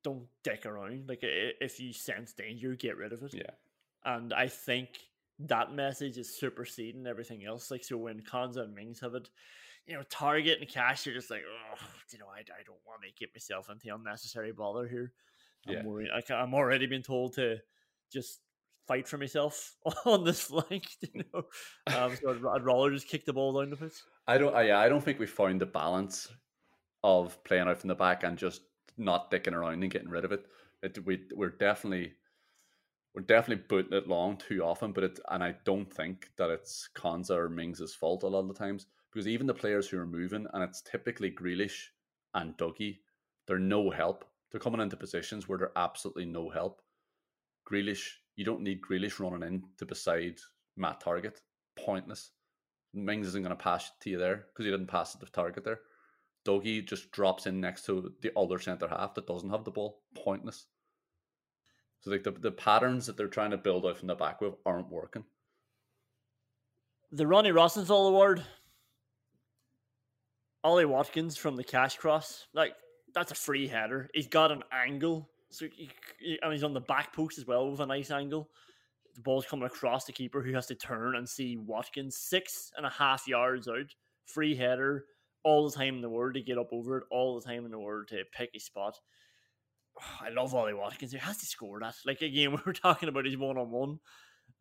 don't 0.04 0.28
dick 0.44 0.68
around. 0.68 1.10
Like 1.10 1.20
if 1.24 1.80
you 1.80 1.92
sense 1.92 2.32
danger, 2.34 2.76
get 2.76 2.98
rid 2.98 3.12
of 3.12 3.24
it. 3.24 3.34
Yeah. 3.34 3.56
And 4.06 4.32
I 4.36 4.48
think 4.48 4.90
that 5.40 5.74
message 5.74 6.20
is 6.20 6.38
superseding 6.38 7.08
everything 7.08 7.44
else. 7.44 7.72
Like 7.72 7.84
so 7.84 7.98
when 7.98 8.22
Konsa 8.22 8.58
and 8.58 8.76
Mings 8.76 9.00
have 9.00 9.16
it, 9.16 9.30
you 9.88 9.94
know, 9.96 10.02
Targett 10.04 10.60
and 10.62 10.70
Cash 10.70 11.06
you're 11.06 11.16
just 11.16 11.30
like, 11.30 11.44
oh, 11.48 11.78
you 12.12 12.20
know, 12.20 12.28
I, 12.28 12.40
I 12.40 12.64
don't 12.66 12.80
want 12.86 13.04
to 13.04 13.12
get 13.18 13.36
myself 13.36 13.70
into 13.70 13.94
unnecessary 13.94 14.52
bother 14.52 14.88
here. 14.88 15.14
I'm 15.68 15.74
Yeah. 15.74 15.84
worried. 15.84 16.10
Like, 16.14 16.30
I'm 16.32 16.54
already 16.54 16.86
being 16.88 17.04
told 17.04 17.34
to 17.34 17.60
just 18.12 18.42
fight 18.88 19.08
for 19.08 19.18
myself 19.18 19.78
on 20.06 20.24
this 20.24 20.42
flank. 20.42 20.88
You 21.14 21.24
know, 21.34 21.44
um, 21.92 22.16
so 22.16 22.32
I'd, 22.32 22.46
I'd 22.62 22.66
rather 22.66 22.92
just 22.92 23.08
kick 23.08 23.26
the 23.26 23.34
ball 23.34 23.54
down 23.60 23.70
the 23.70 23.78
pitch. 23.78 24.04
I 24.28 24.38
don't. 24.38 24.56
I, 24.56 24.64
yeah, 24.64 24.80
I 24.80 24.90
don't 24.90 25.04
think 25.04 25.20
we 25.20 25.28
found 25.28 25.62
the 25.62 25.66
balance 25.66 26.32
of 27.04 27.44
playing 27.44 27.68
out 27.68 27.80
from 27.80 27.90
the 27.90 27.96
back 27.96 28.24
and 28.24 28.38
just 28.38 28.64
not 28.98 29.32
dicking 29.32 29.54
around 29.54 29.84
and 29.84 29.92
getting 29.92 30.10
rid 30.10 30.26
of 30.26 30.32
it. 30.32 30.48
It 30.84 31.06
we 31.06 31.28
we're 31.34 31.50
definitely 31.50 32.16
we're 33.14 33.22
definitely 33.24 33.64
putting 33.66 33.94
it 33.94 34.08
long 34.08 34.38
too 34.38 34.64
often. 34.64 34.92
But 34.94 35.04
it 35.06 35.20
and 35.30 35.44
I 35.44 35.54
don't 35.64 35.92
think 35.92 36.32
that 36.38 36.50
it's 36.50 36.90
Konsa 36.96 37.36
or 37.36 37.50
Mings' 37.50 37.96
fault 37.96 38.24
a 38.24 38.28
lot 38.28 38.42
of 38.42 38.48
the 38.48 38.54
times 38.54 38.88
because 39.16 39.30
even 39.30 39.48
the 39.48 39.54
players 39.54 39.88
who 39.88 39.98
are 39.98 40.06
moving 40.06 40.46
and 40.54 40.62
it's 40.62 40.82
typically 40.82 41.32
Grealish 41.32 41.86
and 42.34 42.58
Dougie, 42.58 42.98
they're 43.48 43.58
no 43.58 43.90
help. 43.90 44.26
They're 44.52 44.60
coming 44.60 44.82
into 44.82 44.98
positions 44.98 45.48
where 45.48 45.58
they're 45.58 45.72
absolutely 45.78 46.26
no 46.26 46.50
help. 46.50 46.82
Grealish, 47.72 48.10
you 48.36 48.44
don't 48.44 48.62
need 48.62 48.82
Grealish 48.82 49.18
running 49.22 49.48
in 49.48 49.64
to 49.78 49.86
beside 49.86 50.36
Matt 50.76 51.02
Targett. 51.02 51.38
Pointless. 51.78 52.32
Mings 52.94 53.28
isn't 53.28 53.42
going 53.42 53.56
to 53.56 53.64
pass 53.64 53.90
to 54.02 54.10
you 54.10 54.18
there 54.18 54.48
because 54.48 54.66
he 54.66 54.72
didn't 54.72 54.88
pass 54.88 55.16
to 55.16 55.26
Targett 55.28 55.64
there. 55.64 55.80
Dougie 56.46 56.86
just 56.86 57.10
drops 57.12 57.48
in 57.48 57.62
next 57.62 57.86
to 57.86 58.12
the 58.22 58.34
other 58.36 58.60
centre 58.60 58.90
half 58.90 59.14
that 59.14 59.28
doesn't 59.28 59.50
have 59.50 59.64
the 59.64 59.72
ball. 59.72 60.02
Pointless. 60.14 60.66
So 62.02 62.12
like 62.12 62.24
the, 62.24 62.32
the 62.32 62.52
patterns 62.52 63.06
that 63.06 63.16
they're 63.16 63.28
trying 63.28 63.52
to 63.52 63.58
build 63.58 63.86
out 63.86 63.98
from 63.98 64.10
the 64.10 64.16
back 64.16 64.42
with 64.42 64.56
aren't 64.66 64.92
working. 64.92 65.24
The 67.14 67.26
Ronnie 67.26 67.52
Rosenthal 67.52 68.10
Award. 68.10 68.44
Ollie 70.66 70.86
Watkins 70.86 71.38
from 71.38 71.56
the 71.56 71.64
cash 71.64 71.96
cross. 71.98 72.48
Like, 72.52 72.74
that's 73.14 73.32
a 73.32 73.36
free 73.36 73.68
header. 73.68 74.10
He's 74.16 74.28
got 74.28 74.52
an 74.52 74.64
angle. 74.74 75.30
So 75.52 75.68
he, 75.72 75.92
he- 76.20 76.40
and 76.42 76.52
he's 76.52 76.64
on 76.64 76.74
the 76.74 76.82
back 76.82 77.14
post 77.16 77.38
as 77.38 77.46
well 77.46 77.70
with 77.70 77.80
a 77.80 77.86
nice 77.86 78.10
angle. 78.10 78.50
The 79.14 79.22
ball's 79.22 79.46
coming 79.46 79.68
across 79.68 80.06
the 80.06 80.12
keeper 80.12 80.42
who 80.42 80.54
has 80.54 80.66
to 80.66 80.76
turn 80.76 81.16
and 81.16 81.30
see 81.30 81.56
Watkins 81.56 82.18
six 82.18 82.72
and 82.76 82.84
a 82.86 82.90
half 82.90 83.28
yards 83.28 83.68
out. 83.68 83.94
Free 84.26 84.56
header. 84.56 85.06
All 85.44 85.70
the 85.70 85.76
time 85.78 85.98
in 85.98 86.02
the 86.02 86.10
world 86.10 86.34
to 86.34 86.42
get 86.42 86.58
up 86.58 86.70
over 86.74 86.98
it. 86.98 87.04
All 87.12 87.40
the 87.40 87.46
time 87.48 87.64
in 87.66 87.72
the 87.72 87.78
world 87.80 88.08
to 88.08 88.24
pick 88.36 88.50
a 88.56 88.60
spot. 88.60 89.00
I 90.20 90.30
love 90.30 90.56
Ollie 90.56 90.74
Watkins. 90.74 91.12
He 91.12 91.20
has 91.20 91.38
to 91.38 91.46
score 91.46 91.80
that. 91.80 91.94
Like 92.08 92.22
again, 92.22 92.52
we 92.56 92.58
were 92.66 92.74
talking 92.74 93.08
about 93.08 93.26
his 93.26 93.38
one 93.38 93.60
on 93.60 93.70
one 93.70 94.00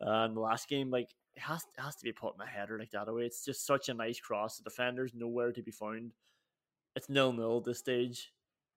in 0.00 0.34
the 0.34 0.40
last 0.40 0.68
game. 0.68 0.90
Like 0.90 1.08
it 1.36 1.42
has 1.42 1.62
it 1.76 1.80
has 1.80 1.96
to 1.96 2.04
be 2.04 2.12
putting 2.12 2.40
a 2.40 2.46
header 2.46 2.78
like 2.78 2.90
that 2.92 3.08
away. 3.08 3.24
It's 3.26 3.44
just 3.44 3.66
such 3.66 3.88
a 3.88 3.94
nice 3.94 4.20
cross. 4.20 4.58
The 4.58 4.64
defender's 4.64 5.12
nowhere 5.14 5.52
to 5.52 5.62
be 5.62 5.70
found. 5.70 6.12
It's 6.96 7.08
nil 7.08 7.32
nil 7.32 7.58
at 7.58 7.64
this 7.64 7.78
stage. 7.78 8.32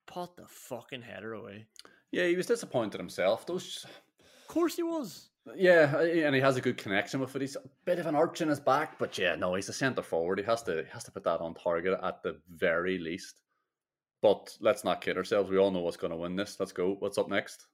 Put 0.08 0.36
the 0.36 0.46
fucking 0.48 1.02
header 1.02 1.34
away. 1.34 1.68
Yeah, 2.12 2.28
he 2.28 2.36
was 2.36 2.46
disappointed 2.46 3.00
himself. 3.00 3.46
Those, 3.46 3.86
Of 4.20 4.48
course 4.48 4.76
he 4.76 4.84
was. 4.84 5.30
yeah, 5.56 6.00
and 6.00 6.34
he 6.34 6.40
has 6.42 6.56
a 6.56 6.62
good 6.62 6.78
connection 6.78 7.20
with 7.20 7.36
it. 7.36 7.42
He's 7.42 7.58
a 7.58 7.62
bit 7.86 8.00
of 8.00 8.06
an 8.08 8.16
arch 8.16 8.42
in 8.42 8.48
his 8.48 8.60
back, 8.62 8.98
but 8.98 9.18
yeah, 9.18 9.36
no, 9.36 9.54
he's 9.56 9.68
a 9.70 9.74
centre 9.74 10.02
forward. 10.02 10.40
He 10.40 10.46
has 10.46 10.64
to 10.64 10.84
he 10.84 10.90
has 10.94 11.04
to 11.04 11.12
put 11.12 11.26
that 11.26 11.42
on 11.42 11.54
target 11.54 12.00
at 12.02 12.24
the 12.24 12.38
very 12.50 12.98
least. 12.98 13.42
But 14.22 14.58
let's 14.62 14.84
not 14.84 15.02
kid 15.02 15.18
ourselves. 15.18 15.50
We 15.50 15.58
all 15.58 15.70
know 15.72 15.82
what's 15.82 15.98
going 15.98 16.12
to 16.12 16.18
win 16.18 16.36
this. 16.36 16.60
Let's 16.60 16.72
go. 16.72 16.96
What's 17.00 17.18
up 17.20 17.30
next? 17.30 17.68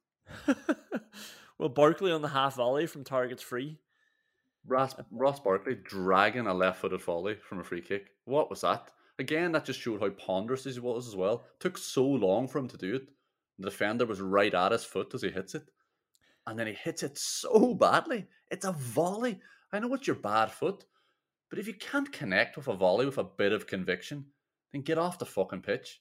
well, 1.58 1.68
Barkley 1.70 2.12
on 2.12 2.20
the 2.22 2.28
half 2.28 2.56
volley 2.56 2.86
from 2.86 3.02
Targett's 3.04 3.42
free. 3.42 3.78
Ross, 4.66 4.94
Ross 5.10 5.40
Barkley 5.40 5.76
dragging 5.82 6.46
a 6.46 6.54
left-footed 6.54 7.02
volley 7.02 7.36
from 7.36 7.60
a 7.60 7.64
free 7.64 7.82
kick. 7.82 8.10
What 8.24 8.48
was 8.50 8.62
that? 8.62 8.90
Again, 9.18 9.52
that 9.52 9.64
just 9.64 9.80
showed 9.80 10.00
how 10.00 10.10
ponderous 10.10 10.64
he 10.64 10.80
was 10.80 11.06
as 11.06 11.14
well. 11.14 11.44
Took 11.60 11.78
so 11.78 12.04
long 12.04 12.48
for 12.48 12.58
him 12.58 12.68
to 12.68 12.76
do 12.76 12.96
it. 12.96 13.08
The 13.58 13.70
defender 13.70 14.06
was 14.06 14.20
right 14.20 14.52
at 14.52 14.72
his 14.72 14.84
foot 14.84 15.14
as 15.14 15.22
he 15.22 15.30
hits 15.30 15.54
it, 15.54 15.70
and 16.46 16.58
then 16.58 16.66
he 16.66 16.72
hits 16.72 17.02
it 17.02 17.16
so 17.16 17.74
badly. 17.74 18.26
It's 18.50 18.64
a 18.64 18.72
volley. 18.72 19.40
I 19.72 19.78
know 19.78 19.94
it's 19.94 20.06
your 20.06 20.16
bad 20.16 20.50
foot, 20.50 20.84
but 21.50 21.58
if 21.58 21.68
you 21.68 21.74
can't 21.74 22.12
connect 22.12 22.56
with 22.56 22.66
a 22.66 22.74
volley 22.74 23.06
with 23.06 23.18
a 23.18 23.24
bit 23.24 23.52
of 23.52 23.68
conviction, 23.68 24.26
then 24.72 24.82
get 24.82 24.98
off 24.98 25.20
the 25.20 25.26
fucking 25.26 25.62
pitch. 25.62 26.00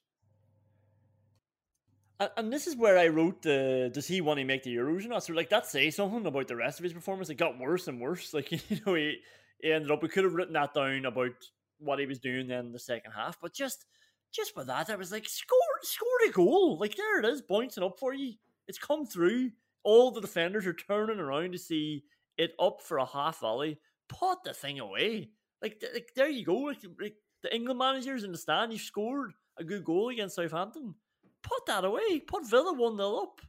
And, 2.19 2.53
this 2.53 2.67
is 2.67 2.75
where 2.75 2.97
I 2.97 3.07
wrote 3.07 3.41
the 3.41 3.89
does 3.93 4.07
he 4.07 4.21
want 4.21 4.39
to 4.39 4.45
make 4.45 4.63
the 4.63 4.75
Euros 4.75 5.05
or 5.05 5.09
not? 5.09 5.23
So 5.23 5.33
like 5.33 5.49
that 5.49 5.65
says 5.65 5.95
something 5.95 6.25
about 6.25 6.47
the 6.47 6.55
rest 6.55 6.79
of 6.79 6.83
his 6.83 6.93
performance. 6.93 7.29
It 7.29 7.35
got 7.35 7.59
worse 7.59 7.87
and 7.87 7.99
worse. 7.99 8.33
Like 8.33 8.51
you 8.69 8.79
know, 8.85 8.93
he, 8.93 9.17
he 9.61 9.71
ended 9.71 9.91
up 9.91 10.03
we 10.03 10.09
could 10.09 10.23
have 10.23 10.35
written 10.35 10.53
that 10.53 10.73
down 10.73 11.05
about 11.05 11.31
what 11.79 11.99
he 11.99 12.05
was 12.05 12.19
doing 12.19 12.47
then 12.47 12.67
in 12.67 12.71
the 12.71 12.79
second 12.79 13.11
half. 13.11 13.39
But 13.41 13.53
just 13.53 13.85
just 14.31 14.55
with 14.55 14.67
that, 14.67 14.89
I 14.89 14.95
was 14.95 15.11
like, 15.11 15.27
score 15.27 15.57
scored 15.81 16.29
a 16.29 16.31
goal. 16.31 16.77
Like 16.79 16.95
there 16.95 17.19
it 17.19 17.25
is, 17.25 17.41
bouncing 17.41 17.83
up 17.83 17.99
for 17.99 18.13
you. 18.13 18.33
It's 18.67 18.79
come 18.79 19.05
through. 19.05 19.51
All 19.83 20.11
the 20.11 20.21
defenders 20.21 20.65
are 20.65 20.73
turning 20.73 21.19
around 21.19 21.51
to 21.51 21.57
see 21.57 22.03
it 22.37 22.51
up 22.59 22.81
for 22.81 22.97
a 22.99 23.05
half 23.05 23.41
volley. 23.41 23.79
Put 24.07 24.43
the 24.43 24.53
thing 24.53 24.79
away. 24.79 25.31
Like, 25.61 25.83
like 25.93 26.11
there 26.15 26.29
you 26.29 26.45
go. 26.45 26.55
Like, 26.55 26.77
like 27.01 27.15
the 27.41 27.53
England 27.53 27.79
managers 27.79 28.23
in 28.23 28.31
the 28.31 28.37
stand, 28.37 28.71
you 28.71 28.79
scored 28.79 29.33
a 29.57 29.63
good 29.63 29.83
goal 29.83 30.09
against 30.09 30.35
Southampton 30.35 30.95
put 31.43 31.65
that 31.67 31.85
away. 31.85 32.19
Put 32.19 32.49
Villa 32.49 32.73
1 32.73 32.97
0 32.97 33.15
up. 33.15 33.41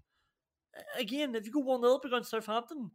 Again, 0.98 1.34
if 1.34 1.46
you 1.46 1.52
go 1.52 1.60
1 1.60 1.80
0 1.80 1.94
up 1.94 2.04
against 2.04 2.30
Southampton, 2.30 2.90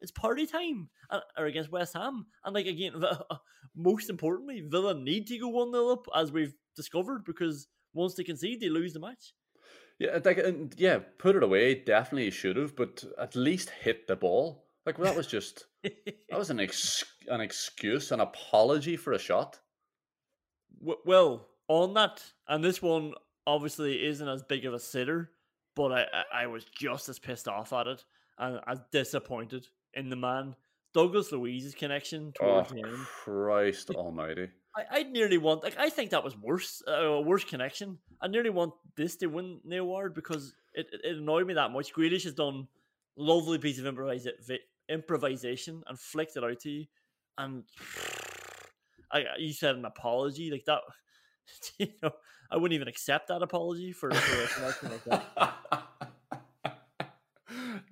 it's 0.00 0.12
party 0.12 0.46
time. 0.46 0.88
Or 1.36 1.46
against 1.46 1.72
West 1.72 1.94
Ham. 1.94 2.26
And, 2.44 2.54
like, 2.54 2.66
again, 2.66 2.94
most 3.76 4.10
importantly, 4.10 4.62
Villa 4.66 4.94
need 4.94 5.26
to 5.28 5.38
go 5.38 5.48
1 5.48 5.72
0 5.72 5.88
up, 5.88 6.06
as 6.14 6.32
we've 6.32 6.54
discovered, 6.74 7.24
because 7.24 7.68
once 7.94 8.14
they 8.14 8.24
concede, 8.24 8.60
they 8.60 8.68
lose 8.68 8.92
the 8.92 9.00
match. 9.00 9.34
Yeah, 9.98 10.18
like, 10.24 10.38
and 10.38 10.74
yeah, 10.78 11.00
put 11.18 11.34
it 11.34 11.42
away. 11.42 11.74
Definitely 11.74 12.30
should 12.30 12.56
have, 12.56 12.76
but 12.76 13.04
at 13.18 13.34
least 13.34 13.70
hit 13.70 14.06
the 14.06 14.14
ball. 14.14 14.64
Like 14.86 14.96
that 14.98 15.16
was 15.16 15.26
just 15.26 15.66
that 15.82 16.38
was 16.38 16.50
an 16.50 16.60
ex- 16.60 17.04
an 17.26 17.40
excuse, 17.40 18.10
an 18.10 18.20
apology 18.20 18.96
for 18.96 19.12
a 19.12 19.18
shot. 19.18 19.58
Well, 20.80 21.48
on 21.66 21.94
that, 21.94 22.22
and 22.46 22.62
this 22.62 22.80
one 22.80 23.12
obviously 23.48 24.04
isn't 24.04 24.28
as 24.28 24.42
big 24.42 24.66
of 24.66 24.74
a 24.74 24.78
sitter, 24.78 25.30
but 25.74 25.90
I, 25.90 26.02
I, 26.12 26.42
I 26.42 26.46
was 26.46 26.64
just 26.64 27.08
as 27.08 27.18
pissed 27.18 27.48
off 27.48 27.72
at 27.72 27.86
it 27.86 28.04
and 28.38 28.60
as 28.66 28.78
disappointed 28.92 29.66
in 29.94 30.10
the 30.10 30.16
man. 30.16 30.54
Douglas 30.94 31.32
Luiz's 31.32 31.74
connection 31.74 32.32
Oh 32.40 32.44
towards 32.44 32.70
the 32.70 32.82
end. 32.82 33.06
Christ 33.24 33.90
Almighty! 33.90 34.48
I, 34.76 34.98
I'd 34.98 35.10
nearly 35.10 35.38
want 35.38 35.62
like 35.62 35.78
I 35.78 35.90
think 35.90 36.10
that 36.10 36.24
was 36.24 36.36
worse, 36.36 36.82
uh, 36.86 36.92
a 36.92 37.20
worse 37.20 37.44
connection. 37.44 37.98
I 38.20 38.28
nearly 38.28 38.50
want 38.50 38.74
this 38.96 39.16
to 39.16 39.26
win 39.26 39.60
the 39.64 39.78
award 39.78 40.14
because 40.14 40.54
it, 40.74 40.86
it, 40.92 41.16
annoyed 41.16 41.46
me 41.46 41.54
that 41.54 41.72
much. 41.72 41.92
Grealish 41.92 42.24
has 42.24 42.34
done 42.34 42.68
lovely 43.16 43.58
piece 43.58 43.78
of 43.78 43.84
improvisa- 43.84 44.46
vi- 44.46 44.60
improvisation 44.88 45.82
and 45.86 45.98
flicked 45.98 46.36
it 46.36 46.44
out 46.44 46.60
to 46.60 46.70
you, 46.70 46.86
and 47.36 47.64
I 49.12 49.24
you 49.38 49.52
said 49.52 49.76
an 49.76 49.84
apology 49.84 50.50
like 50.50 50.64
that. 50.66 50.80
You 51.78 51.88
know, 52.02 52.10
I 52.50 52.56
wouldn't 52.56 52.74
even 52.74 52.88
accept 52.88 53.28
that 53.28 53.42
apology 53.42 53.92
for, 53.92 54.10
for 54.10 54.62
a 54.62 54.66
like 54.66 55.04
that. 55.04 55.24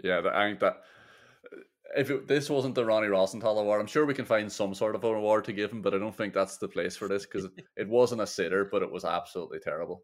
yeah, 0.03 0.21
that, 0.21 0.35
I 0.35 0.49
think 0.49 0.61
that 0.61 0.73
uh, 0.73 1.59
if 1.97 2.11
it, 2.11 2.27
this 2.27 2.51
wasn't 2.51 2.75
the 2.75 2.85
Ronnie 2.85 3.09
Rosenthal 3.09 3.59
award, 3.59 3.81
I'm 3.81 3.87
sure 3.87 4.07
we 4.07 4.15
can 4.15 4.25
find 4.25 4.51
some 4.51 4.75
sort 4.75 4.95
of 4.95 5.05
an 5.05 5.15
award 5.15 5.45
to 5.45 5.53
give 5.53 5.71
him, 5.71 5.83
but 5.83 5.95
I 5.95 5.99
don't 5.99 6.17
think 6.17 6.35
that's 6.35 6.57
the 6.57 6.69
place 6.69 6.97
for 6.97 7.09
this 7.09 7.27
because 7.27 7.47
it 7.77 7.89
wasn't 7.89 8.23
a 8.23 8.27
sitter, 8.27 8.65
but 8.65 8.83
it 8.83 8.91
was 8.91 9.05
absolutely 9.05 9.59
terrible. 9.61 10.03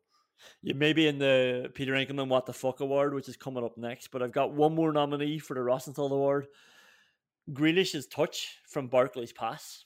Yeah, 0.62 0.74
maybe 0.74 1.06
in 1.06 1.18
the 1.18 1.70
Peter 1.74 1.92
Enckelman 1.92 2.28
What 2.28 2.46
the 2.46 2.52
Fuck 2.52 2.80
Award, 2.80 3.14
which 3.14 3.28
is 3.28 3.36
coming 3.36 3.64
up 3.64 3.76
next. 3.76 4.10
But 4.10 4.22
I've 4.22 4.32
got 4.32 4.52
one 4.52 4.74
more 4.74 4.92
nominee 4.92 5.38
for 5.38 5.54
the 5.54 5.62
Rosenthal 5.62 6.12
Award. 6.12 6.46
Grealish's 7.52 8.06
touch 8.06 8.58
from 8.68 8.88
Barkley's 8.88 9.32
pass. 9.32 9.84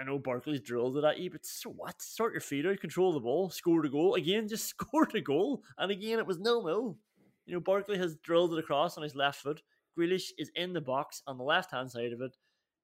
I 0.00 0.04
know 0.04 0.18
Barkley's 0.18 0.60
drilled 0.60 0.96
it 0.96 1.04
at 1.04 1.18
you, 1.18 1.30
but 1.30 1.44
so 1.44 1.70
what? 1.70 2.00
Start 2.00 2.32
your 2.32 2.40
feet 2.40 2.66
out, 2.66 2.80
control 2.80 3.12
the 3.12 3.20
ball, 3.20 3.50
score 3.50 3.82
the 3.82 3.88
goal. 3.88 4.14
Again, 4.14 4.48
just 4.48 4.66
scored 4.68 5.14
a 5.14 5.20
goal. 5.20 5.62
And 5.78 5.90
again, 5.90 6.18
it 6.18 6.26
was 6.26 6.38
nil 6.38 6.64
nil. 6.64 6.98
You 7.46 7.54
know, 7.54 7.60
Barkley 7.60 7.98
has 7.98 8.16
drilled 8.16 8.52
it 8.52 8.58
across 8.58 8.96
on 8.96 9.02
his 9.02 9.14
left 9.14 9.42
foot. 9.42 9.62
Grealish 9.98 10.30
is 10.38 10.50
in 10.54 10.72
the 10.72 10.80
box 10.80 11.22
on 11.26 11.36
the 11.36 11.44
left 11.44 11.72
hand 11.72 11.90
side 11.90 12.12
of 12.12 12.20
it. 12.20 12.36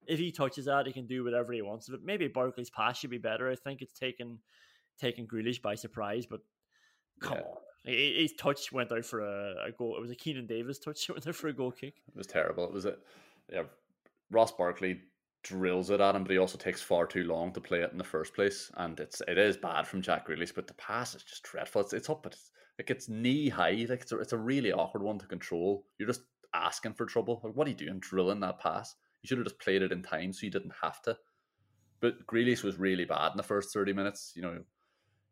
If 0.07 0.19
he 0.19 0.31
touches 0.33 0.65
that, 0.67 0.87
he 0.87 0.93
can 0.93 1.07
do 1.07 1.25
whatever 1.25 1.53
he 1.53 1.63
wants 1.63 1.89
it. 1.89 2.01
Maybe 2.05 2.29
Barkley's 2.29 2.71
pass 2.71 2.99
should 2.99 3.11
be 3.11 3.19
better. 3.19 3.51
I 3.51 3.55
think 3.57 3.83
it's 3.83 3.93
taken 3.93 4.39
taken 5.01 5.27
Grealish 5.27 5.61
by 5.61 5.75
surprise, 5.75 6.27
but 6.27 6.41
come 7.21 7.39
Yeah. 7.39 7.43
on. 7.43 7.57
His 7.85 8.33
touch 8.33 8.73
went 8.73 8.91
out 8.91 9.05
for 9.05 9.21
a, 9.21 9.67
a 9.69 9.73
goal. 9.73 9.97
It 9.97 10.01
was 10.01 10.11
a 10.11 10.17
Keinan 10.17 10.49
Davis 10.49 10.79
touch. 10.81 11.07
It 11.09 11.13
went 11.13 11.27
out 11.29 11.35
for 11.37 11.49
a 11.49 11.53
goal 11.53 11.71
kick. 11.71 11.95
It 12.09 12.17
was 12.17 12.27
terrible. 12.27 12.65
It 12.65 12.73
was 12.73 12.87
a 12.87 12.97
yeah. 13.53 13.63
Ross 14.31 14.51
Barkley 14.53 15.01
drills 15.47 15.91
it 15.91 16.01
at 16.01 16.15
him, 16.15 16.25
but 16.25 16.33
he 16.33 16.39
also 16.39 16.59
takes 16.59 16.83
far 16.83 17.07
too 17.07 17.25
long 17.25 17.53
to 17.53 17.61
play 17.61 17.81
it 17.81 17.93
in 17.93 17.99
the 17.99 18.05
first 18.05 18.35
place, 18.35 18.71
and 18.77 18.99
it's 18.99 19.23
it 19.29 19.39
is 19.39 19.57
bad 19.57 19.87
from 19.87 20.03
Jack 20.03 20.27
Grealish. 20.27 20.55
But 20.55 20.67
the 20.67 20.75
pass 20.75 21.15
is 21.15 21.23
just 21.23 21.45
dreadful. 21.45 21.83
It's, 21.83 21.93
it's 21.93 22.11
up, 22.11 22.23
but 22.23 22.33
it's, 22.33 22.51
like 22.79 22.91
it's 22.91 23.09
knee 23.09 23.49
high. 23.49 23.87
Like 23.89 24.03
it's 24.03 24.13
a, 24.13 24.19
it's 24.19 24.33
a 24.33 24.39
really 24.39 24.73
awkward 24.73 25.03
one 25.03 25.19
to 25.19 25.27
control. 25.27 25.87
You're 25.99 26.09
just 26.09 26.23
asking 26.55 26.95
for 26.95 27.07
trouble. 27.07 27.41
Like 27.43 27.55
what 27.55 27.67
are 27.67 27.71
you 27.71 27.77
doing 27.77 28.01
drilling 28.01 28.41
that 28.41 28.59
pass? 28.59 28.95
You 29.23 29.29
should 29.29 29.39
have 29.39 29.47
just 29.47 29.61
played 29.61 29.83
it 29.83 29.93
in 29.93 30.03
time 30.03 30.33
so 30.33 30.47
you 30.47 30.51
didn't 30.51 30.75
have 30.83 31.01
to. 31.03 31.17
But 32.01 32.27
Grealish 32.27 32.63
was 32.63 32.79
really 32.79 33.05
bad 33.05 33.33
in 33.33 33.37
the 33.37 33.43
first 33.43 33.73
thirty 33.73 33.93
minutes. 33.93 34.33
You 34.35 34.43
know, 34.43 34.59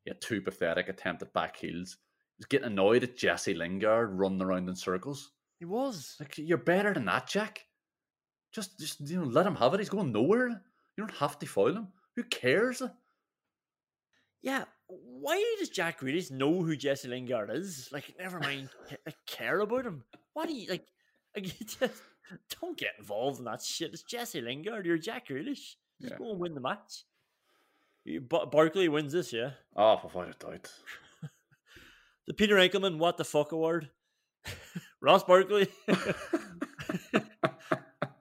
he 0.04 0.10
had 0.10 0.20
two 0.20 0.40
pathetic 0.40 0.88
attempted 0.88 1.32
back 1.32 1.56
heels. 1.56 1.96
He 2.36 2.40
was 2.40 2.46
getting 2.46 2.66
annoyed 2.66 3.04
at 3.04 3.16
Jesse 3.16 3.54
Lingard 3.54 4.18
running 4.18 4.42
around 4.42 4.68
in 4.68 4.76
circles. 4.76 5.32
He 5.58 5.64
was. 5.64 6.16
Like 6.18 6.38
you're 6.38 6.58
better 6.58 6.92
than 6.94 7.04
that, 7.06 7.28
Jack. 7.28 7.66
Just, 8.54 8.78
just 8.78 9.00
you 9.00 9.18
know, 9.20 9.26
let 9.26 9.46
him 9.46 9.56
have 9.56 9.74
it. 9.74 9.80
He's 9.80 9.88
going 9.88 10.12
nowhere. 10.12 10.48
You 10.48 10.58
don't 10.98 11.14
have 11.16 11.38
to 11.40 11.46
foul 11.46 11.68
him. 11.76 11.88
Who 12.16 12.22
cares? 12.24 12.82
Yeah, 14.42 14.64
why 14.86 15.56
does 15.58 15.70
Jack 15.70 16.00
Grealish 16.00 16.30
know 16.30 16.62
who 16.62 16.76
Jesse 16.76 17.08
Lingard 17.08 17.50
is? 17.50 17.88
Like, 17.90 18.14
never 18.18 18.38
mind, 18.38 18.68
I 19.08 19.12
care 19.26 19.60
about 19.60 19.86
him. 19.86 20.04
Why 20.34 20.46
do 20.46 20.52
you 20.54 20.68
like? 20.70 20.86
like 21.36 21.46
you 21.46 21.66
just 21.66 22.02
don't 22.60 22.76
get 22.78 22.92
involved 22.98 23.38
in 23.38 23.46
that 23.46 23.62
shit. 23.62 23.92
It's 23.92 24.02
Jesse 24.02 24.40
Lingard. 24.40 24.86
You're 24.86 24.98
Jack 24.98 25.28
Grealish. 25.28 25.74
Just 26.00 26.12
Yeah. 26.12 26.18
go 26.18 26.30
and 26.30 26.38
win 26.40 26.54
the 26.54 26.60
match. 26.60 27.04
Bar- 28.28 28.46
Barkley 28.46 28.88
wins 28.88 29.12
this, 29.12 29.32
yeah. 29.32 29.52
Oh, 29.74 29.98
without 30.04 30.28
a 30.28 30.32
doubt. 30.50 30.70
The 32.26 32.32
Peter 32.34 32.56
Enckelman 32.56 32.96
What 32.98 33.18
the 33.18 33.24
Fuck 33.24 33.52
Award. 33.52 33.90
Ross 35.02 35.24
Barkley. 35.24 35.68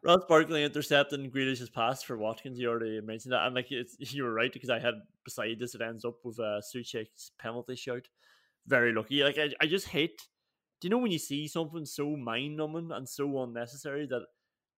Ross 0.03 0.23
Barkley 0.27 0.63
intercepted 0.63 1.19
intercepting 1.19 1.31
Grealish's 1.31 1.69
pass 1.69 2.03
for 2.03 2.17
Watkins. 2.17 2.59
You 2.59 2.69
already 2.69 2.99
mentioned 3.01 3.33
that, 3.33 3.45
and 3.45 3.55
like 3.55 3.71
it's, 3.71 3.95
you 4.13 4.23
were 4.23 4.33
right 4.33 4.51
because 4.51 4.69
I 4.69 4.79
had 4.79 4.95
beside 5.23 5.59
this. 5.59 5.75
It 5.75 5.81
ends 5.81 6.05
up 6.05 6.17
with 6.23 6.39
uh, 6.39 6.61
Soucek's 6.61 7.31
penalty 7.39 7.75
shout. 7.75 8.07
Very 8.67 8.93
lucky. 8.93 9.23
Like 9.23 9.37
I, 9.37 9.49
I 9.61 9.67
just 9.67 9.87
hate. 9.87 10.21
Do 10.81 10.87
you 10.87 10.89
know 10.89 10.97
when 10.97 11.11
you 11.11 11.19
see 11.19 11.47
something 11.47 11.85
so 11.85 12.17
mind 12.17 12.57
numbing 12.57 12.91
and 12.91 13.07
so 13.07 13.43
unnecessary 13.43 14.05
that 14.07 14.25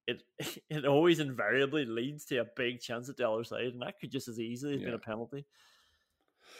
it 0.08 0.24
it 0.70 0.86
always 0.86 1.20
invariably 1.20 1.86
leads 1.86 2.26
to 2.26 2.38
a 2.38 2.46
big 2.56 2.80
chance 2.80 3.10
at 3.10 3.18
the 3.18 3.30
other 3.30 3.44
side, 3.44 3.66
and 3.66 3.82
that 3.82 4.00
could 4.00 4.12
just 4.12 4.28
as 4.28 4.40
easily 4.40 4.74
have 4.74 4.84
been 4.84 4.94
a 4.94 5.00
penalty. 5.00 5.46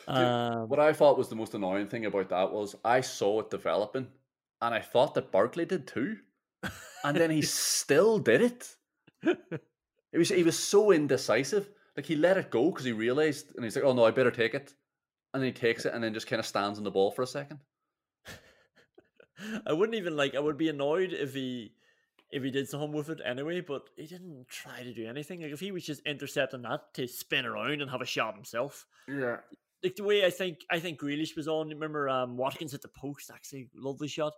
Dude, 0.08 0.18
Um, 0.18 0.70
what 0.70 0.80
I 0.80 0.94
thought 0.94 1.18
was 1.18 1.30
the 1.30 1.36
most 1.36 1.54
annoying 1.54 1.88
thing 1.88 2.06
about 2.06 2.30
that 2.30 2.52
was 2.52 2.76
I 2.84 3.02
saw 3.02 3.42
it 3.42 3.50
developing, 3.50 4.08
and 4.62 4.74
I 4.74 4.82
thought 4.82 5.14
that 5.16 5.32
Barkley 5.32 5.66
did 5.66 5.88
too, 5.88 6.18
and 7.04 7.18
then 7.18 7.30
he 7.32 7.42
still 7.42 8.20
did 8.20 8.42
it. 8.42 8.76
It 10.16 10.18
was 10.18 10.30
he 10.30 10.44
was 10.44 10.58
so 10.58 10.92
indecisive. 10.92 11.70
Like 11.98 12.06
he 12.06 12.16
let 12.16 12.38
it 12.38 12.50
go 12.50 12.72
because 12.72 12.86
he 12.86 12.94
realized, 12.94 13.54
and 13.56 13.66
he's 13.66 13.76
like, 13.76 13.86
"Oh 13.86 13.94
no, 13.94 14.06
I 14.06 14.12
better 14.12 14.32
take 14.32 14.54
it," 14.54 14.74
and 15.34 15.44
then 15.44 15.48
he 15.48 15.54
takes 15.54 15.86
it, 15.86 15.94
and 15.94 16.04
then 16.04 16.14
just 16.14 16.28
kind 16.28 16.40
of 16.40 16.46
stands 16.46 16.78
on 16.78 16.86
the 16.86 16.92
ball 16.92 17.12
for 17.12 17.22
a 17.22 17.28
second. 17.28 17.60
I 19.68 19.74
wouldn't 19.74 19.98
even 19.98 20.16
like. 20.16 20.34
I 20.34 20.40
would 20.40 20.58
be 20.58 20.70
annoyed 20.70 21.12
if 21.12 21.34
he 21.34 21.74
if 22.32 22.44
he 22.44 22.52
did 22.52 22.70
something 22.70 22.94
with 22.94 23.10
it 23.10 23.20
anyway. 23.26 23.60
But 23.60 23.90
he 23.98 24.08
didn't 24.08 24.48
try 24.48 24.84
to 24.84 24.94
do 24.94 25.06
anything. 25.06 25.42
Like 25.42 25.52
if 25.52 25.60
he 25.60 25.72
was 25.72 25.86
just 25.86 26.02
intercepting 26.06 26.62
that 26.62 26.94
to 26.94 27.08
spin 27.08 27.46
around 27.46 27.82
and 27.82 27.92
have 27.92 28.02
a 28.02 28.06
shot 28.06 28.36
himself. 28.36 28.86
Yeah, 29.10 29.38
Like 29.84 29.98
the 29.98 30.04
way 30.04 30.26
I 30.26 30.30
think 30.30 30.60
I 30.72 30.80
think 30.80 31.00
Grealish 31.00 31.36
was 31.36 31.50
on. 31.50 31.70
Remember, 31.70 32.08
um, 32.08 32.38
Watkins 32.38 32.72
hit 32.72 32.82
the 32.82 32.88
post. 32.88 33.32
Actually, 33.34 33.70
lovely 33.76 34.08
shot. 34.08 34.34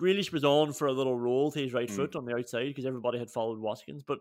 Grealish 0.00 0.32
was 0.32 0.44
on 0.44 0.72
for 0.72 0.86
a 0.86 0.92
little 0.92 1.18
roll 1.18 1.50
to 1.52 1.60
his 1.60 1.72
right 1.72 1.88
Mm. 1.88 1.96
foot 1.96 2.16
on 2.16 2.24
the 2.24 2.34
outside 2.34 2.68
because 2.68 2.86
everybody 2.86 3.18
had 3.18 3.30
followed 3.30 3.58
Watkins. 3.58 4.02
But 4.02 4.18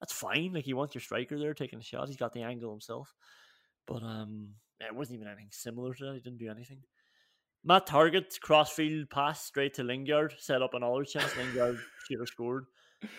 that's 0.00 0.12
fine. 0.12 0.52
Like 0.52 0.66
you 0.66 0.76
want 0.76 0.94
your 0.94 1.02
striker 1.02 1.38
there 1.38 1.54
taking 1.54 1.78
a 1.78 1.82
shot. 1.82 2.08
He's 2.08 2.16
got 2.16 2.32
the 2.32 2.42
angle 2.42 2.70
himself. 2.70 3.14
But 3.86 4.02
um, 4.02 4.50
it 4.80 4.94
wasn't 4.94 5.16
even 5.16 5.28
anything 5.28 5.48
similar 5.50 5.94
to 5.94 6.04
that. 6.04 6.14
He 6.14 6.20
didn't 6.20 6.38
do 6.38 6.50
anything. 6.50 6.82
Matt 7.64 7.86
Targett 7.86 8.38
crossfield 8.40 9.10
pass 9.10 9.42
straight 9.44 9.74
to 9.74 9.82
Lingard, 9.82 10.34
set 10.38 10.62
up 10.62 10.74
another 10.74 11.02
chance. 11.04 11.36
Lingard 11.36 11.78
should 12.08 12.20
have 12.20 12.28
scored. 12.28 12.66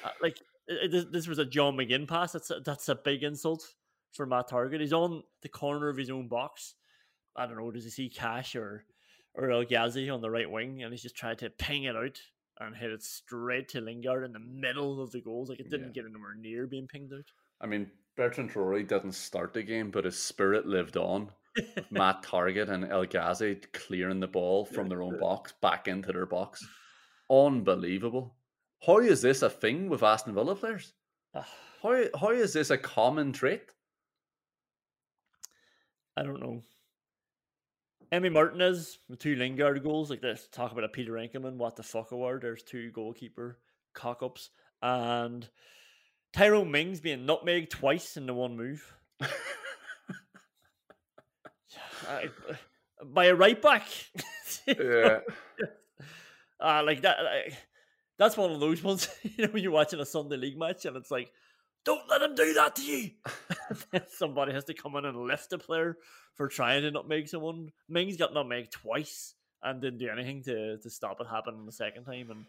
Uh, 0.04 0.10
like 0.22 0.38
it, 0.68 0.86
it- 0.86 0.92
this- 0.92 1.06
this 1.12 1.28
was 1.28 1.40
a 1.40 1.46
John 1.46 1.76
McGinn 1.76 2.08
pass. 2.08 2.32
That's 2.32 2.50
a, 2.52 2.60
that's 2.64 2.88
a 2.90 2.96
big 2.96 3.24
insult 3.24 3.66
for 4.14 4.26
Matt 4.26 4.50
Targett. 4.50 4.80
He's 4.80 4.94
on 4.94 5.24
the 5.42 5.50
corner 5.50 5.90
of 5.90 5.98
his 5.98 6.10
own 6.10 6.28
box. 6.28 6.76
I 7.36 7.46
don't 7.46 7.58
know. 7.58 7.70
Does 7.72 7.84
he 7.84 7.90
see 7.90 8.10
Cash 8.10 8.56
or 8.56 8.86
or 9.38 9.52
El 9.52 9.64
Ghazi 9.64 10.10
on 10.10 10.20
the 10.22 10.30
right 10.30 10.50
wing, 10.50 10.84
and 10.84 10.92
he's 10.92 11.04
just 11.04 11.16
tried 11.16 11.38
to 11.40 11.50
ping 11.50 11.84
it 11.86 11.96
out 11.96 12.20
and 12.60 12.76
hit 12.76 12.92
it 12.92 13.04
straight 13.04 13.70
to 13.70 13.82
Lingard 13.82 14.26
in 14.26 14.34
the 14.34 14.40
middle 14.40 15.02
of 15.02 15.12
the 15.12 15.22
goals. 15.22 15.50
Like 15.50 15.60
it 15.60 15.70
didn't 15.70 15.94
Yeah. 15.96 16.02
get 16.02 16.06
anywhere 16.10 16.36
near 16.36 16.68
being 16.68 16.88
pinged 16.88 17.14
out. 17.14 17.26
I 17.62 17.68
mean 17.68 17.90
Bertrand 18.16 18.52
Traore 18.52 18.86
didn't 18.88 19.12
start 19.14 19.54
the 19.54 19.62
game, 19.64 19.92
but 19.92 20.06
his 20.06 20.18
spirit 20.18 20.66
lived 20.66 20.98
on. 20.98 21.32
Matt 21.92 22.24
Targett 22.24 22.70
and 22.70 22.86
El 22.86 23.06
Ghazi 23.06 23.56
clearing 23.74 24.20
the 24.20 24.28
ball 24.28 24.66
from 24.66 24.90
their 24.90 25.02
own 25.04 25.20
box 25.20 25.54
back 25.62 25.88
into 25.88 26.12
their 26.12 26.26
box. 26.26 26.66
Unbelievable. 27.30 28.36
How 28.86 29.00
is 29.00 29.22
this 29.22 29.42
a 29.42 29.50
thing 29.50 29.90
with 29.90 30.04
Aston 30.04 30.34
Villa 30.34 30.56
players? 30.56 30.94
How 31.34 32.04
how 32.20 32.30
is 32.32 32.54
this 32.54 32.72
a 32.72 32.78
common 32.78 33.32
trait? 33.34 33.62
I 36.16 36.24
don't 36.24 36.40
know. 36.42 36.64
Emi 38.12 38.32
Martinez 38.32 39.00
with 39.10 39.20
two 39.20 39.36
Lingard 39.36 39.84
goals. 39.84 40.10
Like 40.10 40.22
this, 40.22 40.48
talk 40.52 40.72
about 40.72 40.84
a 40.86 40.90
Peter 40.90 41.14
Enckelman. 41.14 41.58
What 41.58 41.76
the 41.76 41.84
fuck 41.84 42.12
award? 42.12 42.42
There's 42.42 42.64
two 42.64 42.92
goalkeeper 42.92 43.60
cock 43.94 44.22
ups 44.24 44.50
and 44.82 45.48
Tyrone 46.34 46.72
Mings 46.72 47.00
being 47.02 47.26
nutmegged 47.26 47.70
twice 47.70 48.16
in 48.18 48.26
the 48.26 48.34
one 48.34 48.56
move. 48.56 48.94
I- 52.08 52.30
by 53.04 53.26
a 53.26 53.36
right 53.36 53.62
back. 53.62 53.88
Yeah. 54.66 55.20
uh, 56.60 56.82
like 56.86 57.02
that. 57.02 57.18
I- 57.20 57.58
that's 58.18 58.36
one 58.38 58.52
of 58.52 58.60
those 58.60 58.82
ones. 58.84 59.08
You 59.24 59.46
know, 59.46 59.52
when 59.52 59.62
you're 59.62 59.72
watching 59.72 60.00
a 60.00 60.06
Sunday 60.06 60.38
league 60.38 60.58
match 60.58 60.86
and 60.86 60.96
it's 60.98 61.12
like, 61.12 61.32
don't 61.86 62.10
let 62.10 62.22
him 62.24 62.34
do 62.36 62.54
that 62.56 62.76
to 62.78 62.82
you. 62.82 63.12
Then 63.92 64.02
Somebody 64.10 64.54
has 64.54 64.64
to 64.66 64.74
come 64.74 64.96
in 64.96 65.06
and 65.06 65.18
lift 65.18 65.50
the 65.52 65.58
player 65.60 65.98
for 66.38 66.48
trying 66.48 66.84
to 66.84 66.92
not 66.92 67.08
make 67.08 67.28
someone. 67.28 67.72
Mings 67.90 68.18
got 68.18 68.34
nutmegged 68.34 68.72
twice 68.72 69.34
and 69.64 69.82
didn't 69.82 70.00
do 70.00 70.10
anything 70.10 70.44
to, 70.44 70.78
to 70.78 70.90
stop 70.90 71.20
it 71.20 71.28
happening 71.28 71.66
the 71.66 71.72
second 71.72 72.06
time. 72.06 72.32
And 72.32 72.46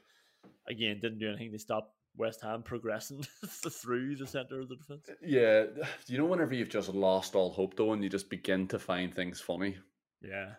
again, 0.68 1.00
didn't 1.00 1.18
do 1.18 1.28
anything 1.28 1.52
to 1.52 1.58
stop 1.58 1.94
West 2.16 2.42
Ham 2.42 2.62
progressing 2.62 3.26
through 3.46 4.16
the 4.16 4.26
centre 4.26 4.60
of 4.60 4.68
the 4.68 4.76
defence. 4.76 5.08
Uh, 5.08 5.14
yeah. 5.24 5.64
You 6.06 6.18
know, 6.18 6.24
whenever 6.26 6.54
you've 6.54 6.68
just 6.68 6.88
lost 6.88 7.34
all 7.34 7.50
hope 7.50 7.76
though 7.76 7.92
and 7.92 8.02
you 8.02 8.08
just 8.08 8.30
begin 8.30 8.66
to 8.68 8.78
find 8.78 9.14
things 9.14 9.40
funny. 9.40 9.76
Yeah. 10.22 10.52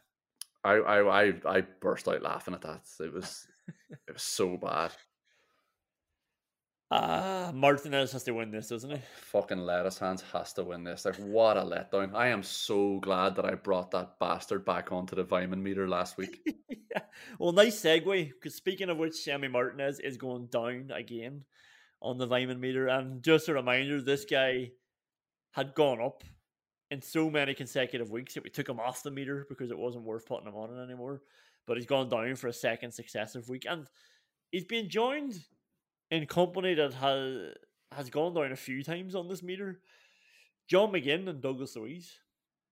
I 0.63 0.73
I 0.73 1.23
I, 1.23 1.33
I 1.45 1.61
burst 1.61 2.07
out 2.07 2.21
laughing 2.21 2.53
at 2.53 2.61
that. 2.61 2.81
It 2.99 3.13
was 3.13 3.47
it 4.07 4.13
was 4.13 4.21
so 4.21 4.57
bad. 4.57 4.91
Ah, 6.91 7.51
Martinez 7.53 8.11
has 8.13 8.23
to 8.23 8.31
win 8.31 8.49
this, 8.49 8.69
doesn't 8.69 8.89
he? 8.89 8.97
Fucking 9.21 9.59
lettuce 9.59 9.99
hands 9.99 10.23
has 10.33 10.53
to 10.53 10.63
win 10.63 10.83
this. 10.83 11.05
Like 11.05 11.17
what 11.17 11.55
a 11.55 11.61
letdown. 11.61 12.15
I 12.15 12.29
am 12.29 12.41
so 12.41 12.99
glad 12.99 13.35
that 13.35 13.45
I 13.45 13.53
brought 13.53 13.91
that 13.91 14.17
bastard 14.19 14.65
back 14.65 14.91
onto 14.91 15.15
the 15.15 15.23
Vyman 15.23 15.61
meter 15.61 15.87
last 15.87 16.17
week. 16.17 16.41
yeah. 16.69 17.01
Well, 17.37 17.51
nice 17.51 17.79
segue. 17.79 18.31
Because 18.31 18.55
speaking 18.55 18.89
of 18.89 18.97
which, 18.97 19.13
Sammy 19.13 19.47
Martinez 19.47 19.99
is 19.99 20.17
going 20.17 20.47
down 20.47 20.89
again 20.91 21.43
on 22.01 22.17
the 22.17 22.27
Vyman 22.27 22.59
meter. 22.59 22.87
And 22.87 23.21
just 23.21 23.49
a 23.49 23.53
reminder, 23.53 24.01
this 24.01 24.25
guy 24.25 24.71
had 25.51 25.75
gone 25.75 26.01
up 26.01 26.23
in 26.89 27.03
so 27.03 27.29
many 27.29 27.53
consecutive 27.53 28.09
weeks 28.09 28.33
that 28.33 28.43
we 28.43 28.49
took 28.49 28.67
him 28.67 28.79
off 28.79 29.03
the 29.03 29.11
meter 29.11 29.45
because 29.47 29.69
it 29.69 29.77
wasn't 29.77 30.05
worth 30.05 30.25
putting 30.25 30.47
him 30.47 30.55
on 30.55 30.75
it 30.75 30.83
anymore. 30.83 31.21
But 31.67 31.77
he's 31.77 31.85
gone 31.85 32.09
down 32.09 32.35
for 32.35 32.47
a 32.47 32.53
second 32.53 32.93
successive 32.93 33.47
week. 33.47 33.67
And 33.69 33.85
he's 34.51 34.65
been 34.65 34.89
joined 34.89 35.39
in 36.11 36.25
company 36.25 36.73
that 36.75 36.93
has 36.95 37.53
has 37.91 38.09
gone 38.09 38.33
down 38.33 38.51
a 38.51 38.55
few 38.55 38.83
times 38.83 39.15
on 39.15 39.27
this 39.27 39.43
meter. 39.43 39.81
John 40.67 40.91
McGinn 40.91 41.27
and 41.27 41.41
Douglas 41.41 41.75
Luiz. 41.75 42.19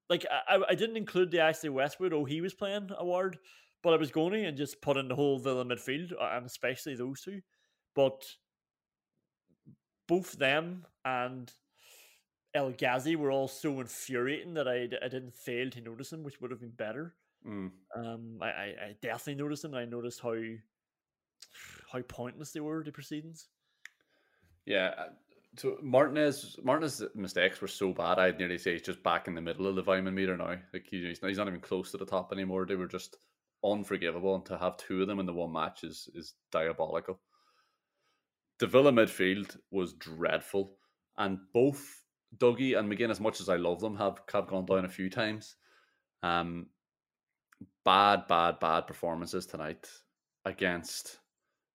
Like 0.10 0.26
I, 0.30 0.62
I- 0.70 0.76
didn't 0.76 0.98
include 0.98 1.32
the 1.32 1.42
Ashley 1.42 1.70
Westwood, 1.70 2.14
oh 2.14 2.26
he 2.26 2.40
was 2.40 2.54
playing 2.54 2.90
award, 2.98 3.40
but 3.84 3.94
I 3.94 3.98
was 3.98 4.12
going 4.12 4.34
to 4.34 4.44
and 4.46 4.58
just 4.58 4.82
put 4.82 4.98
in 4.98 5.08
the 5.08 5.16
whole 5.16 5.40
Villa 5.40 5.66
midfield 5.66 6.14
uh, 6.14 6.30
and 6.34 6.46
especially 6.46 6.96
those 6.96 7.22
two. 7.22 7.42
But 7.96 8.24
both 10.08 10.34
them 10.34 10.86
and 11.04 11.52
El 12.54 12.72
Ghazi 12.72 13.16
were 13.16 13.32
all 13.32 13.48
so 13.48 13.80
infuriating 13.80 14.54
that 14.54 14.68
I, 14.68 14.84
I 15.04 15.08
didn't 15.10 15.36
fail 15.36 15.70
to 15.72 15.82
notice 15.82 16.10
them, 16.10 16.24
which 16.24 16.40
would 16.40 16.52
have 16.52 16.62
been 16.62 16.70
better. 16.72 17.14
Mm. 17.46 17.72
Um, 17.96 18.40
I, 18.42 18.48
I, 18.48 18.96
definitely 19.02 19.36
noticed 19.36 19.62
them, 19.62 19.74
and 19.74 19.82
I 19.82 19.86
noticed 19.86 20.22
how 20.22 20.36
how 21.92 22.02
pointless 22.02 22.52
they 22.52 22.60
were 22.60 22.84
the 22.84 22.92
proceedings. 22.92 23.48
Yeah. 24.66 24.94
uh, 24.98 25.10
So 25.58 25.78
Martinez, 25.82 26.58
Martinez 26.64 27.02
mistakes 27.16 27.62
were 27.62 27.68
so 27.68 27.94
bad. 27.94 28.20
I'd 28.20 28.38
nearly 28.38 28.58
say 28.58 28.74
he's 28.74 28.82
just 28.82 29.02
back 29.04 29.28
in 29.28 29.36
the 29.36 29.42
middle 29.42 29.66
of 29.68 29.76
the 29.76 29.84
Vyman 29.84 30.14
meter 30.14 30.38
now. 30.38 30.56
Like 30.74 30.86
he- 30.90 31.08
he's 31.08 31.22
not, 31.22 31.30
he's 31.30 31.38
not 31.38 31.48
even 31.48 31.62
close 31.62 31.92
to 31.92 31.98
the 31.98 32.06
top 32.06 32.32
anymore. 32.32 32.66
They 32.66 32.76
were 32.76 32.88
just 32.88 33.18
unforgivable, 33.64 34.36
and 34.36 34.46
to 34.46 34.58
have 34.58 34.78
two 34.78 35.02
of 35.02 35.08
them 35.08 35.20
in 35.20 35.26
the 35.26 35.34
one 35.34 35.52
match 35.52 35.84
is 35.84 36.10
is 36.14 36.36
diabolical. 36.52 37.20
The 38.60 38.68
Villa 38.68 38.92
midfield 38.92 39.58
was 39.72 39.94
dreadful, 39.94 40.78
and 41.18 41.40
both 41.54 42.04
Dougie 42.38 42.78
and 42.78 42.92
McGinn, 42.92 43.10
as 43.10 43.20
much 43.20 43.40
as 43.40 43.50
I 43.50 43.56
love 43.56 43.80
them, 43.80 43.96
have 43.98 44.22
have 44.32 44.48
gone 44.48 44.66
down 44.66 44.86
a 44.86 44.90
few 44.90 45.10
times. 45.10 45.56
Um, 46.22 46.68
bad, 47.84 48.28
bad, 48.28 48.60
bad 48.60 48.86
performances 48.86 49.46
tonight 49.46 49.88
against. 50.46 51.20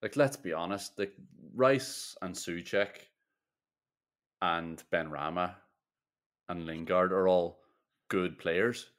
Like, 0.02 0.16
let's 0.16 0.36
be 0.36 0.52
honest, 0.52 0.98
like 0.98 1.14
Rice 1.54 2.16
and 2.22 2.34
Soucek 2.34 2.96
and 4.42 4.82
Benrahma 4.92 5.54
and 6.48 6.66
Lingard 6.66 7.12
are 7.12 7.28
all 7.28 7.60
good 8.08 8.38
players, 8.38 8.90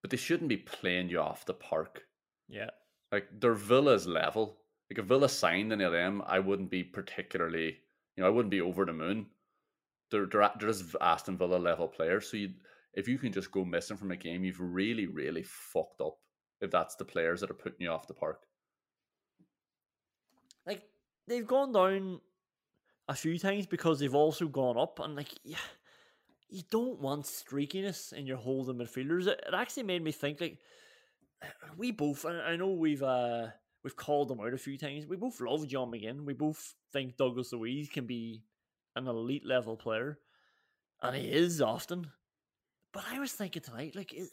but 0.00 0.10
they 0.10 0.16
shouldn't 0.16 0.48
be 0.48 0.56
playing 0.56 1.10
you 1.10 1.20
off 1.20 1.44
the 1.44 1.54
park. 1.54 2.04
Yeah, 2.48 2.70
Like 3.12 3.28
they're 3.40 3.54
Villa's 3.54 4.06
level. 4.06 4.56
Like 4.90 4.98
if 5.00 5.04
Villa 5.04 5.28
signed 5.28 5.72
any 5.72 5.84
of 5.84 5.92
them, 5.92 6.22
I 6.26 6.38
wouldn't 6.38 6.70
be 6.70 6.82
particularly, 6.84 7.78
you 8.16 8.22
know, 8.22 8.26
I 8.26 8.30
wouldn't 8.30 8.50
be 8.50 8.60
over 8.62 8.86
the 8.86 8.92
moon. 8.92 9.26
They're 10.10 10.26
they're, 10.26 10.50
they're 10.58 10.70
just 10.70 10.96
Aston 11.00 11.36
Villa 11.36 11.56
level 11.56 11.88
players. 11.88 12.30
So 12.30 12.38
you, 12.38 12.54
if 12.94 13.06
you 13.06 13.18
can 13.18 13.32
just 13.32 13.52
go 13.52 13.64
missing 13.64 13.98
from 13.98 14.12
a 14.12 14.16
game, 14.16 14.44
you've 14.44 14.60
really 14.60 15.06
really 15.06 15.42
fucked 15.42 16.00
up. 16.00 16.16
If 16.60 16.70
that's 16.70 16.96
the 16.96 17.04
players 17.04 17.40
that 17.40 17.50
are 17.50 17.54
putting 17.54 17.82
you 17.82 17.90
off 17.90 18.06
the 18.08 18.14
park. 18.14 18.47
They've 21.28 21.46
gone 21.46 21.72
down 21.72 22.20
a 23.06 23.14
few 23.14 23.38
times 23.38 23.66
because 23.66 24.00
they've 24.00 24.14
also 24.14 24.48
gone 24.48 24.78
up, 24.78 24.98
and 25.00 25.14
like 25.14 25.34
yeah, 25.44 25.58
you 26.48 26.62
don't 26.70 27.00
want 27.00 27.24
streakiness 27.24 28.12
in 28.12 28.26
your 28.26 28.38
holding 28.38 28.76
midfielders. 28.76 29.26
It, 29.26 29.44
it 29.46 29.54
actually 29.54 29.84
made 29.84 30.02
me 30.02 30.12
think 30.12 30.40
like 30.40 30.58
we 31.76 31.92
both. 31.92 32.24
I 32.24 32.56
know 32.56 32.70
we've 32.70 33.02
uh 33.02 33.48
we've 33.84 33.96
called 33.96 34.28
them 34.28 34.40
out 34.40 34.54
a 34.54 34.58
few 34.58 34.78
times. 34.78 35.06
We 35.06 35.16
both 35.16 35.40
love 35.40 35.66
John 35.68 35.90
McGinn. 35.90 36.24
We 36.24 36.34
both 36.34 36.74
think 36.92 37.16
Douglas 37.16 37.52
Luiz 37.52 37.88
can 37.88 38.06
be 38.06 38.42
an 38.96 39.06
elite 39.06 39.46
level 39.46 39.76
player, 39.76 40.18
and 41.02 41.16
he 41.16 41.30
is 41.30 41.60
often. 41.60 42.10
But 42.92 43.04
I 43.10 43.20
was 43.20 43.32
thinking 43.32 43.62
tonight, 43.62 43.94
like, 43.94 44.14
is, 44.14 44.30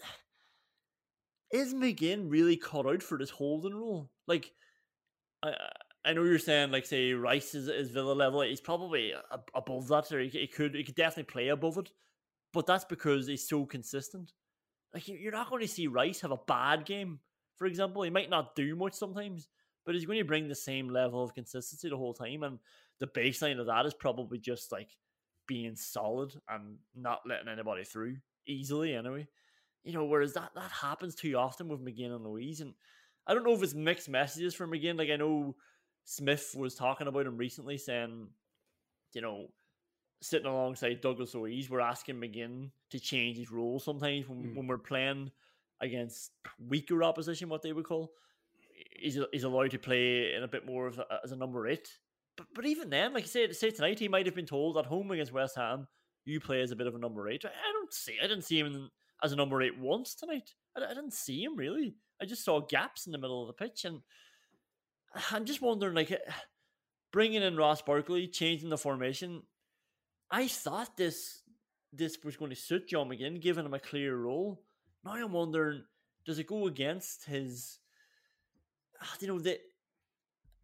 is 1.51 1.73
McGinn 1.73 2.31
really 2.31 2.55
cut 2.55 2.87
out 2.87 3.03
for 3.03 3.17
this 3.17 3.29
holding 3.29 3.75
role? 3.75 4.09
Like, 4.27 4.53
I 5.43 5.53
I- 6.05 6.13
know 6.13 6.23
you're 6.23 6.39
saying 6.39 6.71
like 6.71 6.85
say 6.85 7.13
Rice 7.13 7.55
is, 7.55 7.67
is 7.67 7.89
Villa 7.89 8.13
level. 8.13 8.41
He's 8.41 8.61
probably 8.61 9.13
above 9.53 9.87
that, 9.87 10.11
or 10.11 10.19
he, 10.19 10.29
he 10.29 10.47
could 10.47 10.75
he 10.75 10.83
could 10.83 10.95
definitely 10.95 11.31
play 11.31 11.49
above 11.49 11.77
it. 11.77 11.89
But 12.53 12.65
that's 12.65 12.85
because 12.85 13.27
he's 13.27 13.47
so 13.47 13.65
consistent. 13.65 14.31
Like 14.93 15.07
you're 15.07 15.31
not 15.31 15.49
going 15.49 15.61
to 15.61 15.67
see 15.67 15.87
Rice 15.87 16.21
have 16.21 16.31
a 16.31 16.39
bad 16.47 16.85
game. 16.85 17.19
For 17.57 17.65
example, 17.67 18.03
he 18.03 18.09
might 18.09 18.29
not 18.29 18.55
do 18.55 18.75
much 18.75 18.93
sometimes, 18.93 19.49
but 19.85 19.95
he's 19.95 20.05
going 20.05 20.19
to 20.19 20.25
bring 20.25 20.47
the 20.47 20.55
same 20.55 20.89
level 20.89 21.23
of 21.23 21.33
consistency 21.33 21.89
the 21.89 21.97
whole 21.97 22.13
time. 22.13 22.43
And 22.43 22.59
the 22.99 23.07
baseline 23.07 23.59
of 23.59 23.67
that 23.67 23.85
is 23.85 23.93
probably 23.93 24.37
just 24.37 24.71
like 24.71 24.89
being 25.47 25.75
solid 25.75 26.33
and 26.49 26.77
not 26.95 27.21
letting 27.27 27.49
anybody 27.49 27.83
through 27.83 28.17
easily. 28.47 28.95
Anyway, 28.95 29.27
you 29.83 29.93
know. 29.93 30.05
Whereas 30.05 30.33
that 30.33 30.51
that 30.55 30.71
happens 30.71 31.15
too 31.15 31.33
often 31.35 31.67
with 31.67 31.83
McGinn 31.83 32.15
and 32.15 32.25
Luiz, 32.25 32.61
and 32.61 32.73
I 33.27 33.33
don't 33.33 33.43
know 33.43 33.53
if 33.53 33.63
it's 33.63 33.73
mixed 33.73 34.09
messages 34.09 34.55
from 34.55 34.71
McGinn. 34.71 34.97
Like 34.97 35.09
I 35.09 35.17
know 35.17 35.55
Smith 36.05 36.55
was 36.57 36.75
talking 36.75 37.07
about 37.07 37.25
him 37.25 37.35
recently, 37.37 37.77
saying, 37.77 38.27
you 39.13 39.21
know, 39.21 39.47
sitting 40.21 40.47
alongside 40.47 41.01
Douglas 41.01 41.33
Luiz, 41.35 41.69
we're 41.69 41.79
asking 41.81 42.15
McGinn 42.15 42.69
to 42.91 42.99
change 42.99 43.37
his 43.37 43.51
role 43.51 43.79
sometimes 43.79 44.27
when, 44.29 44.43
Mm. 44.43 44.55
when 44.55 44.67
we're 44.67 44.77
playing 44.77 45.31
against 45.81 46.31
weaker 46.59 47.03
opposition, 47.03 47.49
what 47.49 47.61
they 47.61 47.73
would 47.73 47.85
call. 47.85 48.13
He's, 48.97 49.19
he's 49.31 49.43
allowed 49.43 49.71
to 49.71 49.79
play 49.79 50.33
in 50.33 50.43
a 50.43 50.47
bit 50.47 50.65
more 50.65 50.87
of 50.87 50.99
a, 50.99 51.05
as 51.23 51.31
a 51.31 51.35
number 51.35 51.67
eight. 51.67 51.89
But 52.37 52.47
but 52.53 52.65
even 52.65 52.89
then, 52.89 53.13
like 53.13 53.23
I 53.23 53.27
said, 53.27 53.55
say 53.55 53.71
tonight, 53.71 53.99
he 53.99 54.07
might 54.07 54.25
have 54.25 54.35
been 54.35 54.45
told 54.45 54.77
at 54.77 54.85
home 54.85 55.11
against 55.11 55.31
West 55.33 55.55
Ham, 55.55 55.87
you 56.25 56.39
play 56.39 56.61
as 56.61 56.71
a 56.71 56.75
bit 56.75 56.87
of 56.87 56.95
a 56.95 56.99
number 56.99 57.29
eight. 57.29 57.45
I 57.45 57.49
I 57.49 57.71
don't 57.73 57.93
see. 57.93 58.17
I 58.21 58.27
didn't 58.27 58.43
see 58.43 58.59
him 58.59 58.89
as 59.23 59.31
a 59.31 59.35
number 59.37 59.61
eight 59.61 59.77
once 59.79 60.15
tonight. 60.15 60.49
I, 60.77 60.83
I 60.83 60.93
didn't 60.93 61.13
see 61.13 61.43
him 61.43 61.55
really. 61.55 61.95
I 62.21 62.25
just 62.25 62.43
saw 62.43 62.59
gaps 62.61 63.05
in 63.05 63.11
the 63.11 63.17
middle 63.17 63.41
of 63.41 63.47
the 63.47 63.53
pitch, 63.53 63.85
and 63.85 64.01
I'm 65.31 65.45
just 65.45 65.61
wondering, 65.61 65.95
like, 65.95 66.11
eh, 66.11 66.17
bringing 67.11 67.41
in 67.41 67.55
Ross 67.57 67.81
Barkley, 67.81 68.27
changing 68.27 68.69
the 68.69 68.77
formation. 68.77 69.43
I 70.29 70.47
thought 70.47 70.97
this 70.97 71.41
this 71.93 72.17
was 72.23 72.35
going 72.35 72.49
to 72.49 72.55
suit 72.57 72.89
John 72.89 73.07
McGinn, 73.09 73.41
giving 73.41 73.65
him 73.65 73.73
a 73.73 73.79
clear 73.79 74.17
role. 74.17 74.61
Now 75.05 75.13
I'm 75.13 75.31
wondering, 75.31 75.83
does 76.25 76.39
it 76.39 76.47
go 76.47 76.67
against 76.67 77.25
his? 77.25 77.79
ah, 79.01 79.15
You 79.21 79.27
know 79.27 79.39
that 79.39 79.61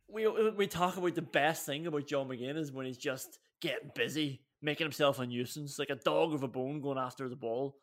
we 0.07 0.27
we 0.27 0.67
talk 0.67 0.97
about 0.97 1.15
the 1.15 1.21
best 1.21 1.65
thing 1.65 1.87
about 1.87 2.07
John 2.07 2.27
McGinn 2.27 2.57
is 2.57 2.71
when 2.71 2.85
he's 2.85 2.97
just 2.97 3.39
getting 3.61 3.91
busy, 3.95 4.41
making 4.61 4.85
himself 4.85 5.19
a 5.19 5.25
nuisance, 5.25 5.79
like 5.79 5.89
a 5.89 5.95
dog 5.95 6.31
with 6.31 6.43
a 6.43 6.47
bone 6.47 6.81
going 6.81 6.97
after 6.97 7.29
the 7.29 7.35
ball, 7.35 7.77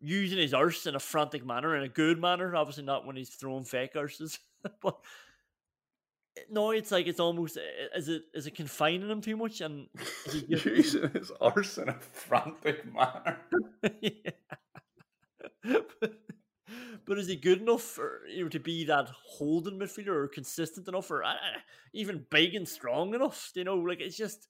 using 0.00 0.38
his 0.38 0.52
arse 0.52 0.86
in 0.86 0.96
a 0.96 1.00
frantic 1.00 1.46
manner, 1.46 1.76
in 1.76 1.82
a 1.82 1.88
good 1.88 2.20
manner. 2.20 2.54
Obviously, 2.54 2.84
not 2.84 3.06
when 3.06 3.16
he's 3.16 3.30
throwing 3.30 3.64
fake 3.64 3.94
arses, 3.94 4.38
but 4.82 4.98
no, 6.50 6.70
it's 6.70 6.90
like 6.90 7.06
it's 7.06 7.20
almost 7.20 7.56
eh, 7.56 7.96
is 7.96 8.08
it 8.08 8.22
is 8.34 8.46
it 8.46 8.54
confining 8.54 9.10
him 9.10 9.20
too 9.20 9.36
much 9.36 9.60
and 9.60 9.88
he 10.30 10.42
just- 10.50 10.66
Using 10.66 11.10
his 11.10 11.32
arse 11.40 11.78
in 11.78 11.88
a 11.88 11.94
frantic 11.94 12.84
manner. 12.94 13.38
But, 15.62 16.12
but 17.06 17.18
is 17.18 17.26
he 17.28 17.36
good 17.36 17.60
enough 17.60 17.82
for 17.82 18.22
you 18.28 18.44
know 18.44 18.48
to 18.48 18.60
be 18.60 18.84
that 18.84 19.10
holding 19.26 19.78
midfielder 19.78 20.08
or 20.08 20.28
consistent 20.28 20.88
enough 20.88 21.10
or 21.10 21.24
uh, 21.24 21.34
even 21.92 22.26
big 22.30 22.54
and 22.54 22.68
strong 22.68 23.14
enough? 23.14 23.50
You 23.54 23.64
know, 23.64 23.76
like 23.76 24.00
it's 24.00 24.16
just 24.16 24.48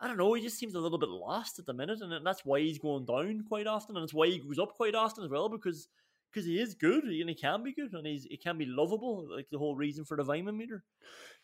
I 0.00 0.08
don't 0.08 0.18
know. 0.18 0.32
He 0.34 0.42
just 0.42 0.58
seems 0.58 0.74
a 0.74 0.80
little 0.80 0.98
bit 0.98 1.10
lost 1.10 1.58
at 1.58 1.66
the 1.66 1.74
minute, 1.74 2.00
and 2.00 2.26
that's 2.26 2.44
why 2.44 2.60
he's 2.60 2.78
going 2.78 3.04
down 3.06 3.44
quite 3.48 3.66
often, 3.66 3.96
and 3.96 4.04
it's 4.04 4.14
why 4.14 4.28
he 4.28 4.38
goes 4.40 4.58
up 4.58 4.74
quite 4.74 4.94
often 4.94 5.24
as 5.24 5.30
well 5.30 5.48
because 5.48 5.88
because 6.32 6.46
he 6.46 6.60
is 6.60 6.74
good 6.74 7.04
and 7.04 7.28
he 7.28 7.34
can 7.34 7.62
be 7.62 7.72
good 7.72 7.92
and 7.92 8.06
he's 8.06 8.24
he 8.24 8.36
can 8.36 8.56
be 8.58 8.66
lovable. 8.66 9.26
Like 9.34 9.48
the 9.50 9.58
whole 9.58 9.76
reason 9.76 10.04
for 10.04 10.16
the 10.16 10.24
Vyman 10.24 10.56
meter. 10.56 10.84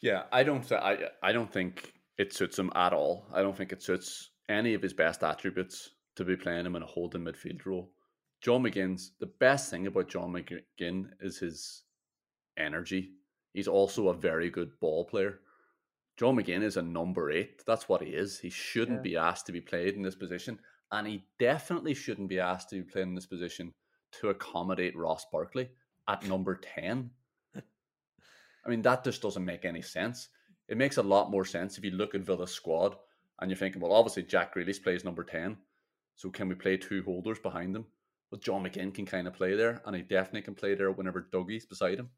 Yeah, 0.01 0.25
I 0.33 0.43
don't. 0.43 0.67
th- 0.67 0.81
I 0.81 1.09
I 1.23 1.33
don't 1.33 1.53
think 1.53 1.93
it 2.19 2.33
suits 2.33 2.59
him 2.59 2.71
at 2.75 2.93
all. 2.93 3.27
I 3.33 3.43
don't 3.43 3.57
think 3.57 3.73
it 3.73 3.83
suits 3.83 4.31
any 4.49 4.75
of 4.75 4.83
his 4.83 4.93
best 4.93 5.23
attributes 5.23 5.91
to 6.17 6.25
be 6.25 6.37
playing 6.37 6.67
him 6.67 6.77
in 6.77 6.83
a 6.83 6.87
holding 6.87 7.23
midfield 7.23 7.67
role. 7.67 7.91
John 8.43 8.63
McGinn's 8.63 9.13
the 9.19 9.27
best 9.41 9.71
thing 9.71 9.87
about 9.87 10.09
John 10.09 10.33
McGinn 10.33 11.09
is 11.21 11.39
his 11.39 11.83
energy. 12.57 13.13
He's 13.55 13.69
also 13.69 14.09
a 14.09 14.15
very 14.15 14.51
good 14.51 14.71
ball 14.81 15.05
player. 15.05 15.41
John 16.17 16.37
McGinn 16.37 16.63
is 16.63 16.77
a 16.77 16.83
number 16.83 17.31
eight. 17.31 17.63
That's 17.67 17.89
what 17.89 18.03
he 18.03 18.11
is. 18.11 18.39
He 18.39 18.51
shouldn't 18.51 18.99
Yeah. 18.99 19.11
be 19.11 19.17
asked 19.17 19.47
to 19.47 19.53
be 19.53 19.61
played 19.61 19.95
in 19.95 20.03
this 20.03 20.15
position, 20.15 20.59
and 20.93 21.07
he 21.07 21.25
definitely 21.39 21.95
shouldn't 21.95 22.29
be 22.29 22.41
asked 22.41 22.71
to 22.71 22.77
be 22.77 22.83
played 22.91 23.03
in 23.09 23.15
this 23.15 23.27
position 23.27 23.75
to 24.21 24.31
accommodate 24.31 24.97
Ross 24.97 25.27
Barkley 25.31 25.69
at 26.09 26.25
number 26.29 26.57
ten. 26.57 27.11
I 27.55 28.69
mean, 28.69 28.83
that 28.83 29.05
just 29.05 29.23
doesn't 29.23 29.45
make 29.45 29.65
any 29.65 29.83
sense. 29.83 30.29
It 30.69 30.77
makes 30.77 30.97
a 30.97 31.03
lot 31.03 31.31
more 31.31 31.45
sense 31.45 31.79
if 31.79 31.85
you 31.85 31.93
look 31.93 32.17
at 32.17 32.23
Villa's 32.23 32.51
squad 32.51 32.97
and 33.41 33.49
you're 33.49 33.57
thinking, 33.57 33.81
well, 33.81 33.93
obviously 33.93 34.25
Jack 34.25 34.55
Grealish 34.55 34.83
plays 34.83 35.05
number 35.05 35.23
10. 35.23 35.57
So 36.17 36.31
can 36.31 36.49
we 36.49 36.55
play 36.57 36.77
two 36.77 37.03
holders 37.05 37.39
behind 37.39 37.77
him? 37.77 37.85
Well, 38.31 38.41
John 38.41 38.65
McGinn 38.65 38.93
can 38.93 39.07
kind 39.07 39.29
of 39.29 39.35
play 39.35 39.55
there, 39.55 39.83
and 39.87 39.95
he 39.95 40.03
definitely 40.03 40.43
can 40.43 40.55
play 40.55 40.75
there 40.75 40.91
whenever 40.91 41.29
Dougie's 41.31 41.67
beside 41.67 41.99
him. 41.99 42.11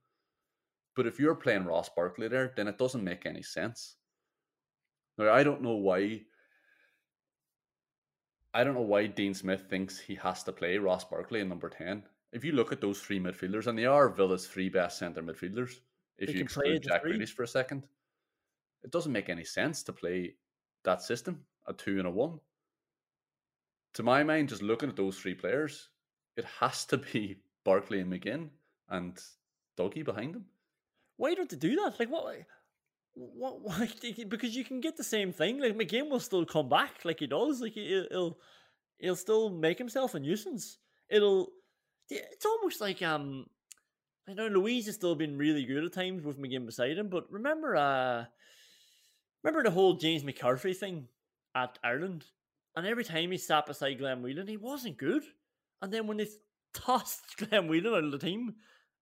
But 0.97 1.07
if 1.07 1.19
you're 1.21 1.35
playing 1.35 1.65
Ross 1.65 1.91
Barkley 1.91 2.29
there, 2.29 2.53
then 2.57 2.69
it 2.69 2.79
doesn't 2.79 3.05
make 3.05 3.27
any 3.27 3.43
sense. 3.43 3.97
Now, 5.19 5.33
I 5.33 5.43
don't 5.43 5.63
know 5.63 5.77
why. 5.77 6.23
I 8.55 8.65
don't 8.65 8.75
know 8.75 8.81
why 8.81 9.07
Dean 9.07 9.35
Smith 9.35 9.65
thinks 9.69 9.99
he 9.99 10.15
has 10.17 10.43
to 10.45 10.53
play 10.53 10.79
Ross 10.79 11.05
Barkley 11.05 11.41
in 11.41 11.49
number 11.49 11.69
10. 11.69 12.03
If 12.33 12.45
you 12.45 12.53
look 12.53 12.73
at 12.73 12.81
those 12.81 13.01
three 13.01 13.21
midfielders, 13.21 13.67
and 13.67 13.79
they 13.79 13.87
are 13.87 14.09
Villa's 14.09 14.47
three 14.47 14.69
best 14.69 14.99
centre 14.99 15.23
midfielders, 15.23 15.81
if 16.19 16.29
They 16.29 16.33
you 16.35 16.39
can 16.41 16.49
play 16.49 16.75
exclude 16.75 16.83
Jack 16.83 17.03
three. 17.03 17.19
Grealish 17.19 17.35
for 17.35 17.43
a 17.43 17.49
second, 17.49 17.87
it 18.83 18.91
doesn't 18.91 19.13
make 19.13 19.29
any 19.29 19.45
sense 19.45 19.83
to 19.85 19.93
play 19.93 20.35
that 20.85 21.03
system, 21.03 21.45
a 21.67 21.73
two 21.73 21.99
and 21.99 22.07
a 22.07 22.11
one. 22.11 22.41
To 23.95 24.03
my 24.03 24.23
mind, 24.23 24.49
just 24.49 24.63
looking 24.63 24.89
at 24.89 24.97
those 24.97 25.19
three 25.19 25.35
players, 25.35 25.89
it 26.37 26.45
has 26.61 26.85
to 26.87 26.99
be 26.99 27.39
Barkley 27.65 28.01
and 28.01 28.13
McGinn 28.13 28.49
and 28.89 29.19
Dougie 29.77 30.05
behind 30.05 30.35
them. 30.35 30.45
Why 31.17 31.35
don't 31.35 31.51
they 31.51 31.57
do 31.57 31.77
that? 31.77 31.99
Like 31.99 32.11
what? 32.11 32.37
What? 33.19 33.61
Why? 33.63 33.89
Because 34.29 34.57
you 34.57 34.65
can 34.65 34.81
get 34.81 34.97
the 34.97 35.05
same 35.05 35.33
thing. 35.33 35.61
Like 35.61 35.77
McGinn 35.77 36.09
will 36.09 36.21
still 36.21 36.45
come 36.45 36.69
back, 36.69 37.05
like 37.05 37.21
he 37.21 37.27
does. 37.27 37.61
Like 37.61 37.73
he- 37.73 38.07
he'll 38.11 38.39
he'll 38.99 39.17
still 39.17 39.51
make 39.51 39.79
himself 39.79 40.15
a 40.15 40.21
nuisance. 40.21 40.79
It'll. 41.09 41.49
It's 42.11 42.47
almost 42.47 42.81
like 42.81 43.03
um. 43.03 43.47
I 44.29 44.35
know 44.35 44.47
Luiz 44.49 44.87
has 44.87 44.95
still 44.95 45.15
been 45.15 45.39
really 45.39 45.65
good 45.65 45.85
at 45.85 45.93
times 45.95 46.23
with 46.23 46.39
McGinn 46.39 46.67
beside 46.67 46.99
him, 46.99 47.09
but 47.09 47.33
remember, 47.33 47.75
uh, 47.75 48.27
remember 49.43 49.63
the 49.63 49.71
whole 49.75 49.95
James 49.95 50.23
McCarthy 50.23 50.75
thing 50.75 51.09
at 51.55 51.79
Ireland, 51.83 52.27
and 52.77 52.87
every 52.87 53.05
time 53.05 53.31
he 53.31 53.39
sat 53.39 53.65
beside 53.65 53.97
Glenn 53.99 54.21
Whelan, 54.21 54.47
he 54.47 54.59
wasn't 54.59 54.99
good. 54.99 55.23
And 55.81 55.91
then 55.91 56.07
when 56.07 56.19
they 56.19 56.29
tossed 56.75 57.39
Glenn 57.39 57.69
Whelan 57.69 57.95
out 57.95 58.05
of 58.05 58.13
the 58.13 58.19
team, 58.19 58.57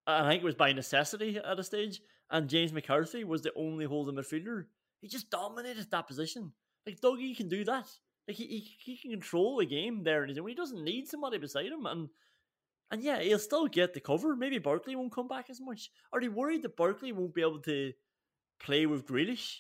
I 0.06 0.28
think 0.28 0.42
it 0.42 0.46
was 0.46 0.54
by 0.54 0.72
necessity 0.72 1.38
at 1.38 1.58
a 1.58 1.64
stage, 1.64 2.00
and 2.30 2.48
James 2.48 2.72
McCarthy 2.72 3.24
was 3.24 3.42
the 3.42 3.52
only 3.54 3.84
holding 3.84 4.16
midfielder. 4.16 4.64
He 5.00 5.08
just 5.08 5.30
dominated 5.30 5.90
that 5.90 6.06
position. 6.06 6.52
Like 6.86 7.00
Dougie 7.00 7.36
can 7.36 7.48
do 7.48 7.64
that. 7.64 7.86
Like 8.26 8.36
he, 8.36 8.46
he, 8.46 8.76
he 8.92 8.96
can 8.96 9.10
control 9.10 9.58
the 9.58 9.66
game 9.66 10.02
there 10.02 10.24
and 10.24 10.36
he 10.36 10.54
doesn't 10.54 10.82
need 10.84 11.06
somebody 11.08 11.38
beside 11.38 11.66
him. 11.66 11.86
And 11.86 12.08
and 12.90 13.02
yeah, 13.02 13.20
he'll 13.20 13.38
still 13.38 13.66
get 13.66 13.94
the 13.94 14.00
cover. 14.00 14.36
Maybe 14.36 14.58
Barkley 14.58 14.94
won't 14.94 15.12
come 15.12 15.28
back 15.28 15.50
as 15.50 15.60
much. 15.60 15.90
Are 16.12 16.20
they 16.20 16.28
worried 16.28 16.62
that 16.62 16.76
Barkley 16.76 17.12
won't 17.12 17.34
be 17.34 17.40
able 17.40 17.60
to 17.62 17.92
play 18.60 18.86
with 18.86 19.06
Grealish? 19.06 19.58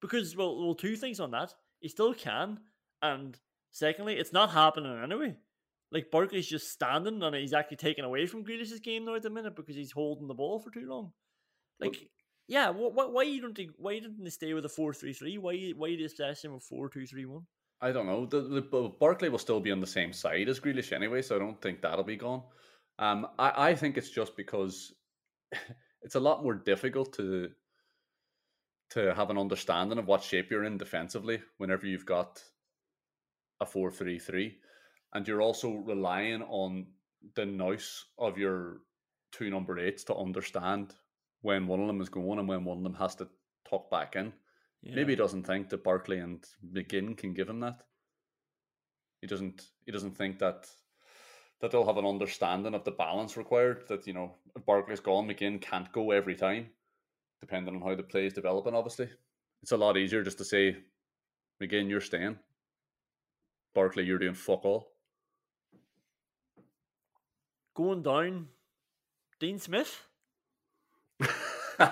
Because 0.00 0.36
well, 0.36 0.64
well, 0.64 0.74
two 0.74 0.96
things 0.96 1.18
on 1.18 1.32
that. 1.32 1.52
He 1.80 1.88
still 1.88 2.14
can, 2.14 2.60
and 3.02 3.38
secondly, 3.72 4.16
it's 4.16 4.32
not 4.32 4.50
happening 4.50 4.96
anyway. 5.02 5.36
Like 5.90 6.10
Barkley's 6.10 6.48
just 6.48 6.70
standing 6.70 7.22
and 7.22 7.34
he's 7.34 7.52
actually 7.52 7.78
taken 7.78 8.04
away 8.04 8.26
from 8.26 8.44
Grealish's 8.44 8.80
game 8.80 9.04
now 9.04 9.14
at 9.14 9.22
the 9.22 9.30
minute 9.30 9.56
because 9.56 9.74
he's 9.74 9.92
holding 9.92 10.28
the 10.28 10.34
ball 10.34 10.60
for 10.60 10.70
too 10.70 10.88
long. 10.88 11.12
Like, 11.80 11.92
but, 11.92 12.00
yeah, 12.48 12.70
why, 12.70 13.04
why 13.06 13.22
you 13.22 13.40
don't 13.40 13.54
think, 13.54 13.72
why 13.76 13.94
didn't 13.94 14.24
they 14.24 14.30
stay 14.30 14.54
with 14.54 14.64
a 14.64 14.68
four 14.68 14.94
three 14.94 15.12
three? 15.12 15.38
Why 15.38 15.72
why 15.76 15.94
did 15.94 16.10
they 16.16 16.34
him 16.42 16.54
with 16.54 16.64
four 16.64 16.88
two 16.88 17.06
three 17.06 17.26
one? 17.26 17.46
I 17.80 17.92
don't 17.92 18.06
know. 18.06 18.26
The, 18.26 18.40
the 18.40 18.92
Barkley 18.98 19.28
will 19.28 19.38
still 19.38 19.60
be 19.60 19.70
on 19.70 19.80
the 19.80 19.86
same 19.86 20.12
side 20.12 20.48
as 20.48 20.58
Grealish 20.58 20.92
anyway, 20.92 21.22
so 21.22 21.36
I 21.36 21.38
don't 21.38 21.60
think 21.60 21.80
that'll 21.80 22.04
be 22.04 22.16
gone. 22.16 22.42
Um, 22.98 23.28
I, 23.38 23.70
I 23.70 23.74
think 23.74 23.96
it's 23.96 24.10
just 24.10 24.36
because 24.36 24.92
it's 26.02 26.16
a 26.16 26.20
lot 26.20 26.42
more 26.42 26.54
difficult 26.54 27.12
to 27.14 27.50
to 28.90 29.14
have 29.14 29.28
an 29.28 29.38
understanding 29.38 29.98
of 29.98 30.06
what 30.06 30.22
shape 30.22 30.50
you're 30.50 30.64
in 30.64 30.78
defensively 30.78 31.42
whenever 31.58 31.86
you've 31.86 32.06
got 32.06 32.42
a 33.60 33.66
four 33.66 33.90
three 33.90 34.18
three, 34.18 34.56
and 35.12 35.28
you're 35.28 35.42
also 35.42 35.70
relying 35.70 36.42
on 36.42 36.86
the 37.34 37.44
noise 37.44 38.06
of 38.18 38.38
your 38.38 38.78
two 39.32 39.50
number 39.50 39.78
eights 39.78 40.04
to 40.04 40.16
understand 40.16 40.94
when 41.42 41.66
one 41.66 41.80
of 41.80 41.86
them 41.86 42.00
is 42.00 42.08
going 42.08 42.38
and 42.38 42.48
when 42.48 42.64
one 42.64 42.78
of 42.78 42.84
them 42.84 42.94
has 42.94 43.14
to 43.16 43.28
tuck 43.68 43.90
back 43.90 44.16
in. 44.16 44.32
Yeah. 44.82 44.94
Maybe 44.94 45.12
he 45.12 45.16
doesn't 45.16 45.44
think 45.44 45.68
that 45.68 45.84
Barkley 45.84 46.18
and 46.18 46.44
McGinn 46.72 47.16
can 47.16 47.34
give 47.34 47.48
him 47.48 47.60
that. 47.60 47.82
He 49.20 49.26
doesn't. 49.26 49.62
He 49.84 49.92
doesn't 49.92 50.16
think 50.16 50.38
that 50.38 50.68
that 51.60 51.72
they'll 51.72 51.86
have 51.86 51.96
an 51.96 52.06
understanding 52.06 52.74
of 52.74 52.84
the 52.84 52.92
balance 52.92 53.36
required. 53.36 53.84
That 53.88 54.06
you 54.06 54.12
know, 54.12 54.34
if 54.56 54.64
Barkley's 54.64 55.00
gone, 55.00 55.26
McGinn 55.26 55.60
can't 55.60 55.90
go 55.92 56.12
every 56.12 56.36
time, 56.36 56.68
depending 57.40 57.74
on 57.74 57.82
how 57.82 57.94
the 57.96 58.02
play 58.02 58.26
is 58.26 58.32
developing. 58.32 58.74
Obviously, 58.74 59.08
it's 59.62 59.72
a 59.72 59.76
lot 59.76 59.96
easier 59.96 60.22
just 60.22 60.38
to 60.38 60.44
say, 60.44 60.76
McGinn, 61.60 61.90
you're 61.90 62.00
staying. 62.00 62.38
Barkley, 63.74 64.04
you're 64.04 64.18
doing 64.18 64.34
fuck 64.34 64.64
all. 64.64 64.92
Going 67.74 68.02
down, 68.02 68.48
Dean 69.40 69.58
Smith. 69.58 70.07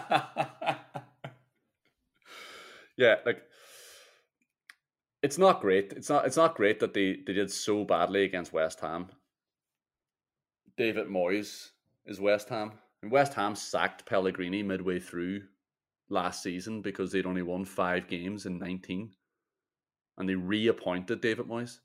yeah, 2.97 3.17
like 3.25 3.43
it's 5.23 5.39
not 5.39 5.61
great. 5.61 5.93
It's 5.93 6.09
not. 6.09 6.27
It's 6.27 6.37
not 6.37 6.57
great 6.57 6.81
that 6.81 6.95
they 6.95 7.19
they 7.27 7.33
did 7.33 7.51
so 7.51 7.85
badly 7.85 8.25
against 8.25 8.53
West 8.53 8.81
Ham. 8.81 9.09
David 10.77 11.07
Moyes 11.09 11.71
is 12.05 12.21
West 12.21 12.49
Ham, 12.49 12.73
and 13.03 13.11
West 13.11 13.35
Ham 13.35 13.55
sacked 13.55 14.07
Pellegrini 14.07 14.63
midway 14.63 14.99
through 14.99 15.43
last 16.09 16.43
season 16.43 16.83
because 16.83 17.13
they'd 17.13 17.27
only 17.27 17.43
won 17.43 17.65
five 17.65 18.09
games 18.09 18.47
in 18.47 18.59
nineteen, 18.59 19.13
and 20.19 20.29
they 20.29 20.35
reappointed 20.35 21.21
David 21.21 21.47
Moyes 21.47 21.79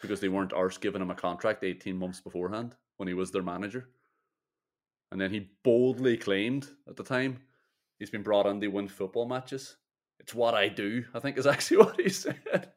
because 0.00 0.20
they 0.20 0.28
weren't 0.28 0.54
arse 0.54 0.78
giving 0.78 1.02
him 1.02 1.10
a 1.10 1.14
contract 1.14 1.64
eighteen 1.64 1.96
months 1.96 2.20
beforehand 2.20 2.76
when 2.96 3.08
he 3.08 3.14
was 3.14 3.30
their 3.30 3.42
manager. 3.42 3.90
And 5.12 5.20
then 5.20 5.32
he 5.32 5.50
boldly 5.64 6.16
claimed 6.16 6.68
at 6.88 6.96
the 6.96 7.02
time 7.02 7.38
he's 7.98 8.10
been 8.10 8.22
brought 8.22 8.46
in 8.46 8.60
to 8.60 8.68
win 8.68 8.88
football 8.88 9.26
matches. 9.26 9.76
It's 10.20 10.34
what 10.34 10.54
I 10.54 10.68
do, 10.68 11.04
I 11.14 11.18
think 11.18 11.38
is 11.38 11.46
actually 11.48 11.78
what 11.78 12.00
he 12.00 12.08
said. 12.08 12.72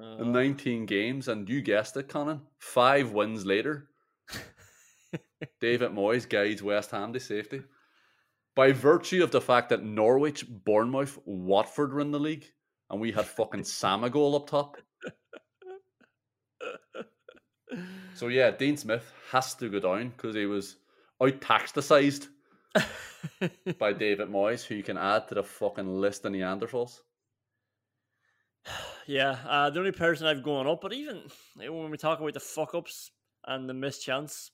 Uh, 0.00 0.22
in 0.22 0.32
19 0.32 0.86
games, 0.86 1.28
and 1.28 1.48
you 1.48 1.60
guessed 1.60 1.96
it, 1.96 2.08
Conan, 2.08 2.42
five 2.58 3.10
wins 3.12 3.44
later, 3.44 3.88
David 5.60 5.90
Moyes 5.90 6.28
guides 6.28 6.62
West 6.62 6.92
Ham 6.92 7.12
to 7.12 7.20
safety. 7.20 7.62
By 8.54 8.72
virtue 8.72 9.22
of 9.22 9.30
the 9.30 9.40
fact 9.40 9.70
that 9.70 9.84
Norwich, 9.84 10.44
Bournemouth, 10.48 11.18
Watford 11.24 11.92
were 11.92 12.00
in 12.00 12.12
the 12.12 12.20
league, 12.20 12.46
and 12.88 13.00
we 13.00 13.12
had 13.12 13.26
fucking 13.26 13.62
Samagol 13.62 14.36
up 14.36 14.48
top. 14.48 14.76
So 18.14 18.28
yeah, 18.28 18.50
Dean 18.50 18.76
Smith 18.76 19.10
has 19.30 19.54
to 19.54 19.70
go 19.70 19.80
down 19.80 20.10
because 20.10 20.34
he 20.34 20.44
was 20.44 20.76
out 21.22 21.40
taxticized 21.40 22.28
by 23.78 23.92
David 23.92 24.28
Moyes, 24.28 24.64
who 24.64 24.74
you 24.74 24.82
can 24.82 24.96
add 24.96 25.28
to 25.28 25.34
the 25.34 25.42
fucking 25.42 26.00
list 26.00 26.24
of 26.24 26.32
Neanderthals. 26.32 27.00
Yeah, 29.06 29.38
uh, 29.48 29.70
the 29.70 29.80
only 29.80 29.90
person 29.90 30.28
I've 30.28 30.44
gone 30.44 30.68
up, 30.68 30.82
but 30.82 30.92
even 30.92 31.22
when 31.56 31.90
we 31.90 31.96
talk 31.96 32.20
about 32.20 32.32
the 32.34 32.38
fuck 32.38 32.76
ups 32.76 33.10
and 33.44 33.68
the 33.68 33.74
missed 33.74 34.04
chance, 34.04 34.52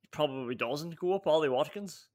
he 0.00 0.08
probably 0.10 0.56
doesn't 0.56 0.98
go 0.98 1.12
up. 1.12 1.28
Ollie 1.28 1.50
Watkins. 1.50 2.08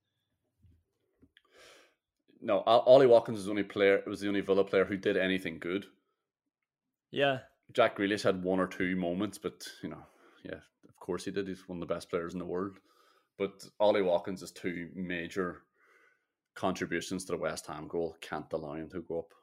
No, 2.42 2.60
Ollie 2.62 3.08
Watkins 3.08 3.38
was 3.38 3.46
the 3.46 3.52
only 3.52 3.64
player. 3.64 4.02
Was 4.06 4.20
the 4.20 4.28
only 4.28 4.42
Villa 4.42 4.66
player 4.66 4.84
who 4.84 4.98
did 4.98 5.16
anything 5.16 5.60
good. 5.60 5.86
Yeah, 7.10 7.40
Jack 7.74 7.98
Grealish 7.98 8.24
had 8.24 8.44
one 8.44 8.60
or 8.60 8.68
two 8.68 8.96
moments, 8.98 9.38
but 9.38 9.64
you 9.82 9.90
know, 9.90 10.04
yeah, 10.44 10.60
of 10.90 10.96
course 11.00 11.24
he 11.24 11.32
did. 11.32 11.48
He's 11.48 11.70
one 11.70 11.82
of 11.82 11.88
the 11.88 11.94
best 11.94 12.10
players 12.10 12.34
in 12.34 12.40
the 12.40 12.46
world. 12.46 12.80
But 13.42 13.66
Ollie 13.80 14.04
Watkins' 14.04 14.52
two 14.52 14.90
major 14.94 15.64
contributions 16.54 17.26
to 17.26 17.32
the 17.32 17.40
West 17.40 17.66
Ham 17.66 17.88
goal. 17.88 18.16
Can't 18.22 18.46
allow 18.54 18.74
him 18.74 18.88
to 18.92 19.02
go 19.02 19.18
up. 19.18 19.34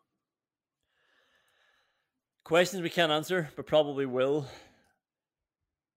Questions 2.44 2.80
we 2.80 2.90
can't 2.90 3.10
answer, 3.10 3.50
but 3.56 3.66
probably 3.66 4.06
will. 4.06 4.46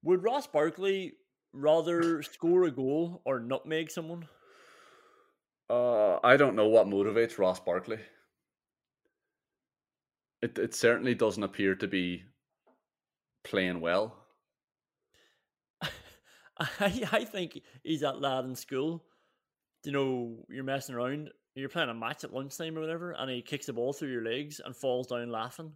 Would 0.02 0.24
Ross 0.24 0.47
Barkley 0.47 1.14
rather 1.54 2.24
score 2.24 2.64
a 2.64 2.72
goal 2.72 3.22
or 3.24 3.39
nutmeg 3.39 3.91
someone? 3.91 4.28
Uh, 5.70 6.18
I 6.24 6.38
don't 6.38 6.56
know 6.56 6.70
what 6.70 6.88
motivates 6.88 7.38
Ross 7.38 7.60
Barkley. 7.60 7.99
It 10.41 10.58
it 10.58 10.74
certainly 10.74 11.14
doesn't 11.14 11.43
appear 11.43 11.76
to 11.76 11.88
be 11.88 12.24
playing 13.43 13.80
well. 13.80 14.20
I, 16.80 17.07
I 17.12 17.26
think 17.26 17.62
he's 17.84 18.01
that 18.01 18.22
lad 18.22 18.45
in 18.45 18.55
school. 18.55 19.03
You 19.84 19.91
know, 19.91 20.45
you're 20.49 20.64
messing 20.64 20.95
around, 20.95 21.30
you're 21.55 21.70
playing 21.70 21.89
a 21.89 21.93
match 21.93 22.24
at 22.24 22.34
lunchtime 22.34 22.78
or 22.78 22.82
whatever, 22.82 23.12
and 23.12 23.30
he 23.30 23.41
kicks 23.41 23.66
the 23.66 23.74
ball 23.74 23.93
through 23.93 24.12
your 24.12 24.24
legs 24.24 24.62
and 24.64 24.76
falls 24.76 25.07
down 25.07 25.32
laughing. 25.32 25.74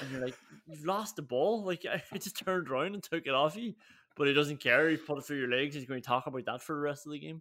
And 0.00 0.10
you're 0.10 0.24
like, 0.24 0.36
you've 0.66 0.84
lost 0.86 1.16
the 1.16 1.22
ball. 1.22 1.64
Like, 1.66 1.84
I 2.12 2.18
just 2.18 2.38
turned 2.38 2.68
around 2.68 2.94
and 2.94 3.02
took 3.02 3.26
it 3.26 3.34
off 3.34 3.56
you. 3.56 3.74
But 4.14 4.26
he 4.26 4.34
doesn't 4.34 4.60
care. 4.60 4.90
He 4.90 4.98
put 4.98 5.16
it 5.16 5.24
through 5.24 5.38
your 5.38 5.48
legs. 5.48 5.74
He's 5.74 5.86
going 5.86 6.02
to 6.02 6.06
talk 6.06 6.26
about 6.26 6.44
that 6.44 6.60
for 6.62 6.74
the 6.76 6.82
rest 6.82 7.06
of 7.06 7.12
the 7.12 7.18
game. 7.18 7.40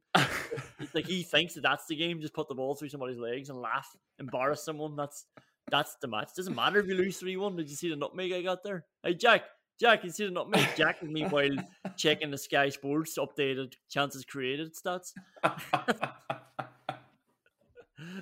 it's 0.80 0.96
like 0.96 1.06
he 1.06 1.24
thinks 1.24 1.56
that 1.56 1.62
that's 1.64 1.86
the 1.88 1.98
game. 1.98 2.22
Just 2.22 2.34
put 2.34 2.48
the 2.48 2.56
ball 2.56 2.76
through 2.76 2.88
somebody's 2.88 3.18
legs 3.18 3.50
and 3.50 3.60
laugh, 3.60 3.90
embarrass 4.20 4.64
someone. 4.64 4.96
That's 4.96 5.26
that's 5.70 5.98
the 6.02 6.08
match. 6.08 6.30
Doesn't 6.34 6.56
matter 6.56 6.80
if 6.80 6.88
you 6.88 6.96
lose 6.96 7.18
three 7.18 7.36
one. 7.36 7.58
Did 7.58 7.70
you 7.70 7.76
see 7.76 7.90
the 7.90 7.98
nutmeg 7.98 8.32
I 8.32 8.42
got 8.42 8.64
there? 8.64 8.86
Hey 9.04 9.16
Jack, 9.16 9.44
Jack, 9.82 10.04
you 10.04 10.12
see 10.12 10.26
the 10.26 10.32
nutmeg? 10.32 10.68
Jack 10.78 11.02
is 11.02 11.10
meanwhile 11.10 11.50
checking 11.98 12.30
the 12.30 12.38
Sky 12.38 12.70
Sports 12.70 13.18
updated 13.18 13.74
chances 13.90 14.24
created 14.24 14.76
stats. 14.76 15.14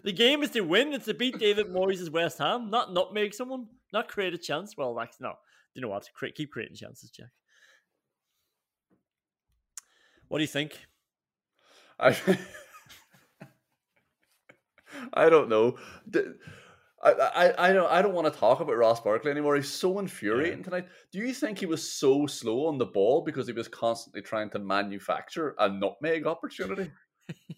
the 0.04 0.14
game 0.14 0.42
is 0.42 0.52
to 0.52 0.62
win. 0.62 0.94
It's 0.94 1.04
to 1.08 1.14
beat 1.14 1.38
David 1.38 1.68
Moyes' 1.68 2.10
West 2.10 2.38
Ham, 2.38 2.70
not 2.70 2.94
nutmeg 2.94 3.34
someone, 3.34 3.68
not 3.92 4.08
create 4.08 4.34
a 4.34 4.38
chance. 4.38 4.78
Well, 4.78 4.96
that's 4.96 5.20
no. 5.20 5.34
You 5.74 5.82
know 5.82 5.90
what? 5.90 6.10
Keep 6.34 6.50
creating 6.50 6.78
chances, 6.78 7.12
Jack. 7.12 7.28
What 10.30 10.38
do 10.38 10.44
you 10.44 10.48
think? 10.48 10.80
I 12.00 12.16
I 15.14 15.30
don't 15.30 15.50
know. 15.50 15.78
I, 17.02 17.12
I, 17.12 17.70
I 17.70 17.74
don't 17.74 17.90
I 17.90 18.02
don't 18.02 18.14
want 18.14 18.32
to 18.32 18.40
talk 18.40 18.60
about 18.60 18.78
Ross 18.78 19.00
Barkley 19.00 19.32
anymore. 19.32 19.56
He's 19.56 19.72
so 19.72 20.00
infuriating 20.00 20.60
yeah. 20.60 20.66
tonight. 20.66 20.88
Do 21.12 21.20
you 21.20 21.34
think 21.34 21.58
he 21.58 21.66
was 21.66 21.90
so 21.90 22.26
slow 22.28 22.66
on 22.68 22.78
the 22.78 22.86
ball 22.86 23.22
because 23.22 23.48
he 23.48 23.54
was 23.54 23.68
constantly 23.68 24.22
trying 24.22 24.50
to 24.52 24.60
manufacture 24.60 25.56
a 25.60 25.70
nutmeg 25.70 26.28
opportunity? 26.28 26.92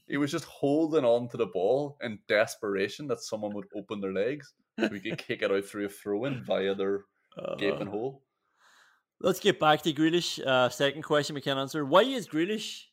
he 0.08 0.18
was 0.18 0.32
just 0.32 0.46
holding 0.46 1.06
on 1.06 1.28
to 1.30 1.38
the 1.38 1.48
ball 1.48 1.98
in 2.02 2.20
desperation 2.28 3.08
that 3.08 3.22
someone 3.22 3.54
would 3.56 3.66
open 3.76 4.00
their 4.00 4.14
legs 4.14 4.54
so 4.80 4.89
he 4.89 5.00
could 5.00 5.18
kick 5.18 5.42
it 5.42 5.52
out 5.52 5.66
through 5.66 5.86
a 5.86 5.89
throw 5.89 6.26
in 6.26 6.44
via 6.44 6.76
their 6.76 7.06
uh, 7.39 7.56
gaping 7.56 7.88
hole. 7.88 8.24
Let's 9.20 9.39
get 9.39 9.60
back 9.60 9.82
to 9.84 9.94
Grealish. 9.94 10.46
Uh, 10.46 10.70
second 10.70 11.04
question 11.04 11.36
we 11.36 11.42
can 11.42 11.58
answer: 11.58 11.86
Why 11.86 12.02
is 12.02 12.28
Grealish 12.28 12.84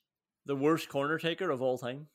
the 0.46 0.56
worst 0.56 0.88
corner 0.88 1.18
taker 1.18 1.50
of 1.50 1.60
all 1.60 1.78
time? 1.78 2.06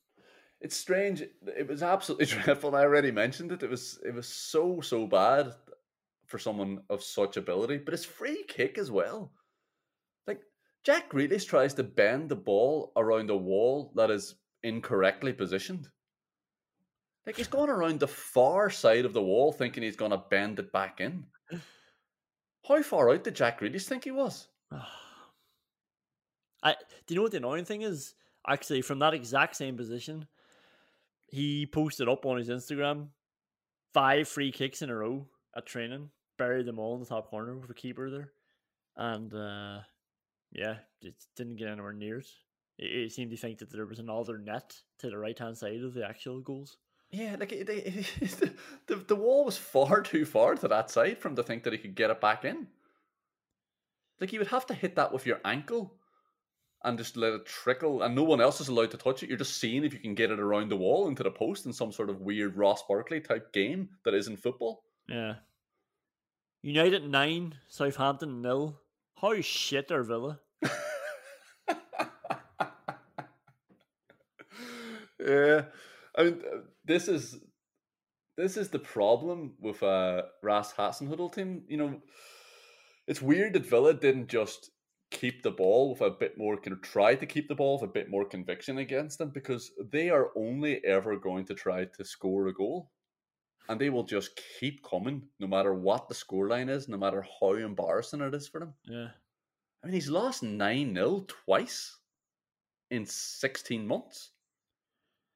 It's 0.64 0.78
strange. 0.78 1.22
It 1.22 1.68
was 1.68 1.84
absolutely 1.84 2.26
dreadful. 2.44 2.76
I 2.76 2.84
already 2.84 3.12
mentioned 3.12 3.52
it. 3.52 3.62
It 3.62 3.70
was 3.70 4.00
it 4.04 4.14
was 4.14 4.28
so 4.28 4.80
so 4.82 5.06
bad 5.06 5.54
for 6.26 6.40
someone 6.40 6.82
of 6.90 7.04
such 7.04 7.38
ability. 7.38 7.78
But 7.78 7.92
his 7.92 8.06
free 8.06 8.44
kick 8.48 8.78
as 8.78 8.90
well. 8.90 9.34
Like 10.26 10.40
Jack 10.84 11.12
Grealish 11.12 11.46
tries 11.46 11.74
to 11.76 11.84
bend 11.84 12.30
the 12.30 12.38
ball 12.38 12.94
around 12.96 13.30
a 13.30 13.36
wall 13.36 13.92
that 13.96 14.10
is 14.10 14.36
incorrectly 14.64 15.34
positioned. 15.34 15.90
Like 17.26 17.36
he's 17.36 17.48
going 17.48 17.70
around 17.70 18.00
the 18.00 18.08
far 18.08 18.70
side 18.70 19.06
of 19.06 19.14
the 19.14 19.22
wall, 19.22 19.52
thinking 19.52 19.84
he's 19.84 19.96
going 19.96 20.12
to 20.12 20.24
bend 20.30 20.60
it 20.60 20.72
back 20.72 21.00
in. 21.02 21.26
How 22.68 22.82
far 22.82 23.12
out 23.12 23.26
did 23.26 23.36
Jack 23.36 23.60
Grealish 23.60 23.86
think 23.86 24.06
he 24.06 24.12
was? 24.12 24.48
I 26.64 26.76
do 27.06 27.14
you 27.14 27.16
know 27.18 27.24
what 27.24 27.32
the 27.32 27.38
annoying 27.38 27.66
thing 27.66 27.82
is? 27.82 28.16
Actually, 28.48 28.82
from 28.82 29.00
that 29.00 29.14
exact 29.14 29.56
same 29.58 29.76
position, 29.78 30.28
he 31.34 31.66
posted 31.66 32.08
up 32.08 32.28
on 32.28 32.38
his 32.38 32.50
Instagram 32.50 33.08
five 33.92 34.28
free 34.28 34.52
kicks 34.52 34.84
in 34.84 34.92
a 34.92 34.96
row 34.96 35.26
at 35.56 35.66
training, 35.66 36.10
buried 36.38 36.68
them 36.68 36.78
all 36.78 36.94
in 36.94 37.00
the 37.00 37.08
top 37.08 37.30
corner 37.30 37.58
with 37.58 37.72
a 37.72 37.74
keeper 37.74 38.12
there, 38.12 38.32
and 38.98 39.34
uh, 39.34 39.80
yeah, 40.52 40.76
it 41.02 41.16
didn't 41.36 41.56
get 41.56 41.70
anywhere 41.70 41.92
near 41.92 42.20
it. 42.20 42.28
it. 42.78 42.86
It 42.86 43.12
seemed 43.12 43.32
to 43.32 43.38
think 43.38 43.58
that 43.58 43.72
there 43.72 43.88
was 43.88 43.98
another 43.98 44.38
net 44.38 44.76
to 45.00 45.10
the 45.10 45.18
right 45.18 45.38
hand 45.38 45.58
side 45.58 45.82
of 45.82 45.96
the 45.96 46.08
actual 46.08 46.40
goals. 46.40 46.78
Yeah, 47.10 47.36
like 47.40 47.52
it, 47.52 47.68
it, 47.68 48.56
the 48.88 48.96
the 48.96 49.16
wall 49.16 49.46
was 49.46 49.58
far 49.58 50.02
too 50.02 50.26
far 50.26 50.54
to 50.54 50.68
that 50.68 50.92
side 50.92 51.18
from 51.18 51.36
to 51.36 51.42
think 51.42 51.64
that 51.64 51.74
he 51.74 51.80
could 51.80 51.96
get 51.96 52.12
it 52.12 52.22
back 52.22 52.46
in. 52.46 52.68
Like 54.22 54.34
you 54.34 54.40
would 54.40 54.50
have 54.50 54.68
to 54.68 54.76
hit 54.76 54.96
that 54.98 55.12
with 55.12 55.26
your 55.26 55.42
ankle 55.44 55.96
and 56.84 56.98
just 56.98 57.16
let 57.16 57.34
it 57.34 57.46
trickle, 57.46 58.02
and 58.02 58.14
no 58.14 58.24
one 58.24 58.42
else 58.42 58.60
is 58.60 58.68
allowed 58.68 58.92
to 58.92 58.98
touch 58.98 59.24
it. 59.24 59.30
You're 59.30 59.38
just 59.38 59.60
seeing 59.60 59.84
if 59.84 59.94
you 59.94 60.00
can 60.00 60.16
get 60.16 60.32
it 60.32 60.40
around 60.40 60.70
the 60.70 60.76
wall 60.76 61.08
into 61.08 61.24
the 61.24 61.32
post 61.32 61.66
in 61.66 61.74
some 61.74 61.92
sort 61.92 62.10
of 62.10 62.22
weird 62.22 62.58
Ross 62.58 62.84
Barkley 62.88 63.22
type 63.22 63.54
game 63.54 63.90
that 64.04 64.14
isn't 64.14 64.38
football. 64.38 64.84
Yeah. 65.08 65.36
United 66.62 67.10
nine, 67.10 67.56
Southampton 67.68 68.42
nil. 68.42 68.80
How 69.20 69.40
shit 69.42 69.92
are 69.92 70.04
Villa? 70.04 70.40
yeah, 75.26 75.66
I 76.18 76.24
mean, 76.24 76.42
this 76.86 77.08
is 77.08 77.40
this 78.36 78.58
is 78.58 78.70
the 78.70 78.80
problem 78.80 79.54
with 79.60 79.84
uh 79.84 80.24
Ralph 80.42 80.76
Hasenhüttl 80.76 81.34
team. 81.34 81.64
You 81.68 81.78
know, 81.78 82.02
it's 83.08 83.22
weird 83.22 83.54
that 83.54 83.66
Villa 83.66 83.94
didn't 83.94 84.28
just 84.28 84.72
keep 85.14 85.44
the 85.44 85.52
ball 85.52 85.92
with 85.92 86.02
a 86.02 86.10
bit 86.10 86.38
more 86.38 86.56
of 86.56 86.82
try 86.82 87.16
to 87.16 87.26
keep 87.26 87.48
the 87.48 87.56
ball 87.56 87.80
with 87.80 87.90
a 87.90 87.94
bit 87.94 88.10
more 88.10 88.26
conviction 88.26 88.80
against 88.80 89.20
them 89.20 89.30
because 89.30 89.72
they 89.92 90.10
are 90.10 90.32
only 90.36 90.84
ever 90.84 91.16
going 91.16 91.46
to 91.46 91.54
try 91.54 91.86
to 91.86 92.04
score 92.04 92.48
a 92.48 92.54
goal. 92.54 92.90
And 93.70 93.80
they 93.80 93.90
will 93.90 94.04
just 94.04 94.42
keep 94.60 94.84
coming 94.84 95.22
no 95.40 95.48
matter 95.48 95.74
what 95.74 96.10
the 96.10 96.16
scoreline 96.16 96.70
is, 96.70 96.90
no 96.90 96.98
matter 96.98 97.26
how 97.40 97.54
embarrassing 97.54 98.20
it 98.20 98.34
is 98.34 98.48
for 98.48 98.60
them. 98.60 98.74
Yeah. 98.84 99.08
I 99.82 99.88
mean, 99.88 99.94
he's 99.94 100.10
lost 100.10 100.44
9 100.44 100.94
0 100.94 101.26
twice 101.46 101.98
in 102.92 103.06
16 103.06 103.88
months 103.88 104.32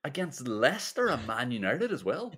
against 0.04 0.48
Leicester 0.48 1.08
and 1.08 1.26
Man 1.28 1.52
United 1.52 1.94
as 1.94 2.04
well. 2.04 2.34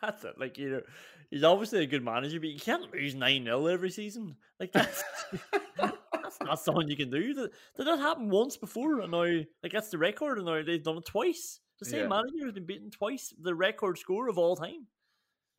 that's 0.00 0.24
it. 0.24 0.34
Like, 0.38 0.58
you 0.58 0.70
know, 0.70 0.82
he's 1.30 1.44
obviously 1.44 1.82
a 1.82 1.86
good 1.86 2.04
manager, 2.04 2.40
but 2.40 2.48
you 2.48 2.58
can't 2.58 2.92
lose 2.92 3.14
9 3.14 3.44
0 3.44 3.66
every 3.66 3.90
season. 3.90 4.34
Like, 4.58 4.72
that's, 4.72 5.04
that's 6.44 6.64
something 6.64 6.88
you 6.88 6.96
can 6.96 7.10
do. 7.10 7.34
That, 7.34 7.50
did 7.76 7.86
that 7.86 7.98
happen 7.98 8.30
once 8.30 8.56
before? 8.56 9.00
And 9.00 9.10
now, 9.12 9.22
like, 9.62 9.72
that's 9.72 9.90
the 9.90 9.98
record, 9.98 10.38
and 10.38 10.46
now 10.46 10.62
they've 10.62 10.82
done 10.82 10.98
it 10.98 11.04
twice. 11.06 11.60
The 11.78 11.84
same 11.84 12.02
Yeah. 12.02 12.08
manager 12.08 12.44
has 12.44 12.54
been 12.54 12.66
beaten 12.66 12.90
twice, 12.90 13.32
the 13.40 13.54
record 13.54 13.98
score 13.98 14.28
of 14.28 14.38
all 14.38 14.56
time. 14.56 14.86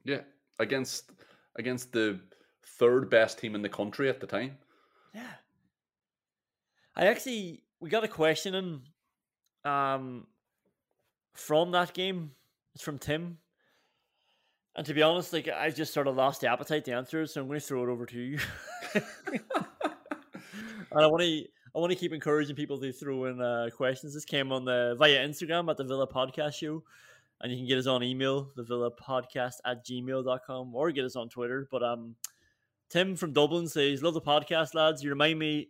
Yeah, 0.03 0.21
against 0.59 1.11
against 1.55 1.91
the 1.91 2.19
third 2.63 3.09
best 3.09 3.39
team 3.39 3.55
in 3.55 3.61
the 3.61 3.69
country 3.69 4.09
at 4.09 4.19
the 4.19 4.27
time. 4.27 4.57
Yeah. 5.13 5.33
I 6.95 7.07
actually 7.07 7.63
we 7.79 7.89
got 7.89 8.03
a 8.03 8.07
question 8.09 8.55
in 8.55 8.81
um 9.69 10.27
from 11.33 11.71
that 11.71 11.93
game. 11.93 12.31
It's 12.75 12.83
from 12.83 12.99
Tim. 12.99 13.37
And 14.75 14.85
to 14.85 14.93
be 14.93 15.01
honest, 15.01 15.33
like 15.33 15.47
I've 15.47 15.75
just 15.75 15.93
sort 15.93 16.07
of 16.07 16.15
lost 16.15 16.41
the 16.41 16.47
appetite 16.47 16.85
to 16.85 16.91
answer 16.91 17.21
it, 17.21 17.29
so 17.29 17.41
I'm 17.41 17.47
going 17.47 17.59
to 17.59 17.65
throw 17.65 17.83
it 17.83 17.89
over 17.89 18.05
to 18.05 18.19
you. 18.19 18.39
and 20.91 21.03
I 21.03 21.07
want 21.07 21.21
to 21.23 21.45
I 21.75 21.79
want 21.79 21.91
to 21.91 21.95
keep 21.97 22.13
encouraging 22.13 22.55
people 22.55 22.79
to 22.79 22.91
throw 22.91 23.25
in 23.25 23.41
uh, 23.41 23.69
questions. 23.75 24.13
This 24.13 24.25
came 24.25 24.51
on 24.51 24.65
the 24.65 24.95
via 24.97 25.25
Instagram 25.25 25.69
at 25.69 25.77
the 25.77 25.83
Villa 25.83 26.07
Podcast 26.07 26.55
Show. 26.55 26.83
And 27.41 27.51
you 27.51 27.57
can 27.57 27.67
get 27.67 27.77
us 27.77 27.87
on 27.87 28.03
email, 28.03 28.49
the 28.55 28.63
Villa 28.63 28.91
Podcast 28.91 29.55
at 29.65 29.85
gmail.com, 29.85 30.75
or 30.75 30.91
get 30.91 31.05
us 31.05 31.15
on 31.15 31.29
Twitter. 31.29 31.67
But 31.71 31.83
um 31.83 32.15
Tim 32.89 33.15
from 33.15 33.33
Dublin 33.33 33.67
says, 33.67 34.01
Love 34.01 34.15
the 34.15 34.21
podcast, 34.21 34.73
lads. 34.73 35.03
You 35.03 35.11
remind 35.11 35.37
me 35.37 35.69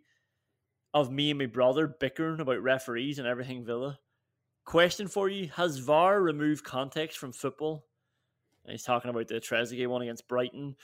of 0.93 1.11
me 1.11 1.29
and 1.31 1.39
my 1.39 1.45
brother 1.45 1.87
bickering 1.87 2.39
about 2.39 2.63
referees 2.63 3.19
and 3.19 3.27
everything 3.27 3.65
Villa. 3.65 3.99
Question 4.65 5.07
for 5.07 5.27
you 5.27 5.49
Has 5.55 5.79
VAR 5.79 6.21
removed 6.21 6.63
context 6.63 7.17
from 7.17 7.33
football? 7.33 7.85
And 8.63 8.71
he's 8.71 8.83
talking 8.83 9.09
about 9.09 9.27
the 9.27 9.35
Trezeguet 9.35 9.87
one 9.87 10.01
against 10.01 10.27
Brighton. 10.27 10.75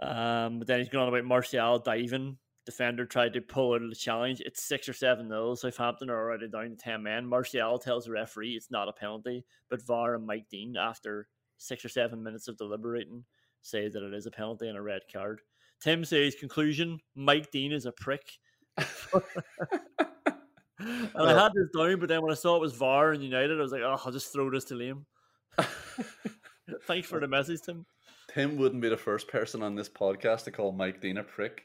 Um, 0.00 0.58
but 0.58 0.66
then 0.66 0.78
he's 0.78 0.88
going 0.88 1.02
on 1.02 1.08
about 1.08 1.24
Martial 1.24 1.78
diving. 1.78 2.38
Defender 2.64 3.04
tried 3.04 3.32
to 3.32 3.40
pull 3.40 3.74
out 3.74 3.82
of 3.82 3.90
the 3.90 3.96
challenge. 3.96 4.40
It's 4.40 4.62
six 4.62 4.88
or 4.88 4.92
seven 4.92 5.28
nil. 5.28 5.56
Southampton 5.56 6.10
are 6.10 6.18
already 6.18 6.48
down 6.48 6.70
to 6.70 6.76
10 6.76 7.02
men. 7.02 7.26
Martial 7.26 7.78
tells 7.78 8.04
the 8.04 8.12
referee 8.12 8.54
it's 8.54 8.70
not 8.70 8.88
a 8.88 8.92
penalty. 8.92 9.44
But 9.68 9.84
VAR 9.84 10.14
and 10.14 10.26
Mike 10.26 10.46
Dean, 10.50 10.76
after 10.76 11.28
six 11.58 11.84
or 11.84 11.88
seven 11.88 12.22
minutes 12.22 12.48
of 12.48 12.56
deliberating, 12.56 13.24
say 13.62 13.88
that 13.88 14.02
it 14.02 14.14
is 14.14 14.26
a 14.26 14.30
penalty 14.30 14.68
and 14.68 14.78
a 14.78 14.82
red 14.82 15.02
card. 15.12 15.40
Tim 15.80 16.04
says, 16.04 16.36
conclusion 16.36 17.00
Mike 17.16 17.50
Dean 17.50 17.72
is 17.72 17.86
a 17.86 17.92
prick. 17.92 18.38
and 18.76 18.86
I 21.16 21.42
had 21.42 21.52
this 21.54 21.68
down, 21.76 21.98
but 21.98 22.08
then 22.08 22.22
when 22.22 22.30
I 22.30 22.36
saw 22.36 22.56
it 22.56 22.60
was 22.60 22.74
VAR 22.74 23.12
and 23.12 23.22
United, 23.22 23.58
I 23.58 23.62
was 23.62 23.72
like, 23.72 23.82
oh, 23.82 24.00
I'll 24.04 24.12
just 24.12 24.32
throw 24.32 24.48
this 24.50 24.64
to 24.66 24.74
Liam. 24.74 25.04
Thanks 26.86 27.08
for 27.08 27.18
the 27.18 27.26
message, 27.26 27.62
Tim. 27.62 27.84
Tim 28.32 28.56
wouldn't 28.56 28.80
be 28.80 28.88
the 28.88 28.96
first 28.96 29.28
person 29.28 29.62
on 29.62 29.74
this 29.74 29.88
podcast 29.88 30.44
to 30.44 30.50
call 30.50 30.72
Mike 30.72 31.00
Dean 31.00 31.18
a 31.18 31.22
prick. 31.22 31.64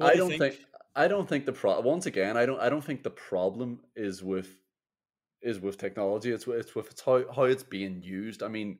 I 0.00 0.14
don't 0.14 0.36
think? 0.38 0.58
I 0.94 1.08
don't 1.08 1.28
think 1.28 1.46
the 1.46 1.52
pro. 1.52 1.80
Once 1.80 2.06
again, 2.06 2.36
I 2.36 2.46
don't. 2.46 2.60
I 2.60 2.68
don't 2.68 2.84
think 2.84 3.02
the 3.02 3.10
problem 3.10 3.80
is 3.96 4.22
with 4.22 4.58
is 5.40 5.60
with 5.60 5.78
technology. 5.78 6.30
It's 6.30 6.46
with 6.46 6.58
it's 6.58 6.74
with 6.74 6.90
it's 6.90 7.02
how 7.02 7.24
how 7.34 7.44
it's 7.44 7.62
being 7.62 8.02
used. 8.02 8.42
I 8.42 8.48
mean, 8.48 8.78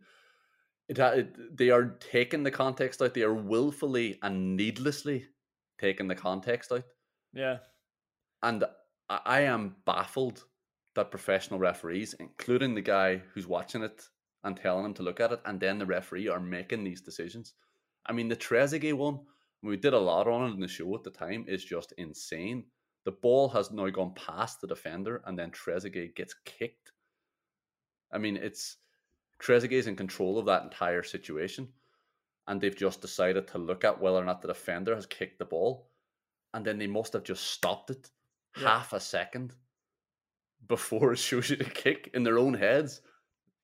it, 0.89 0.99
ha- 0.99 1.09
it 1.11 1.57
they 1.57 1.71
are 1.71 1.97
taking 2.11 2.43
the 2.43 2.51
context 2.51 3.03
out. 3.03 3.15
They 3.15 3.23
are 3.23 3.35
willfully 3.35 4.19
and 4.23 4.57
needlessly 4.57 5.27
taking 5.79 6.09
the 6.09 6.15
context 6.15 6.73
out. 6.73 6.85
Yeah. 7.33 7.59
And 8.43 8.65
I, 9.09 9.21
I 9.25 9.41
am 9.43 9.77
baffled 9.87 10.45
that 10.95 11.11
professional 11.11 11.59
referees, 11.59 12.15
including 12.15 12.75
the 12.75 12.83
guy 12.83 13.23
who's 13.33 13.47
watching 13.47 13.83
it 13.83 14.09
and 14.45 14.57
telling 14.57 14.85
him 14.85 14.95
to 14.95 15.03
look 15.03 15.21
at 15.21 15.33
it, 15.33 15.41
and 15.47 15.61
then 15.61 15.79
the 15.79 15.87
referee 15.87 16.29
are 16.29 16.41
making 16.41 16.85
these 16.85 17.01
decisions. 17.01 17.55
I 18.07 18.13
mean, 18.13 18.29
the 18.29 18.37
Trezeguet 18.37 18.97
one, 18.97 19.21
we 19.63 19.77
did 19.77 19.95
a 19.95 19.99
lot 19.99 20.29
on 20.29 20.51
it 20.51 20.55
in 20.55 20.61
the 20.61 20.69
show 20.69 20.95
at 20.95 21.05
the 21.05 21.11
time, 21.11 21.45
is 21.49 21.65
just 21.65 21.93
insane. 21.99 22.67
The 23.05 23.13
ball 23.13 23.49
has 23.51 23.71
now 23.71 23.89
gone 23.91 24.15
past 24.15 24.61
the 24.61 24.67
defender, 24.67 25.23
and 25.27 25.39
then 25.39 25.51
Trezeguet 25.51 26.15
gets 26.17 26.35
kicked. 26.45 26.93
I 28.13 28.19
mean, 28.19 28.37
it's 28.37 28.79
Trezeguet's 29.41 29.87
in 29.89 29.97
control 29.97 30.39
of 30.39 30.47
that 30.47 30.63
entire 30.65 31.03
situation, 31.03 31.73
and 32.47 32.61
they've 32.61 32.77
just 32.77 33.01
decided 33.01 33.49
to 33.49 33.59
look 33.59 33.85
at 33.85 34.01
whether 34.01 34.19
or 34.19 34.25
not 34.25 34.43
the 34.43 34.49
defender 34.49 34.95
has 34.95 35.07
kicked 35.07 35.39
the 35.39 35.45
ball, 35.45 35.91
and 36.55 36.65
then 36.65 36.79
they 36.79 36.87
must 36.89 37.13
have 37.15 37.25
just 37.25 37.45
stopped 37.45 37.91
it 37.91 38.11
Yeah. 38.57 38.79
half 38.79 38.93
a 38.93 39.01
second 39.01 39.57
before 40.67 41.13
it 41.13 41.19
shows 41.19 41.51
you 41.51 41.57
the 41.57 41.65
kick 41.65 42.11
in 42.15 42.23
their 42.23 42.39
own 42.39 42.55
heads. 42.55 43.01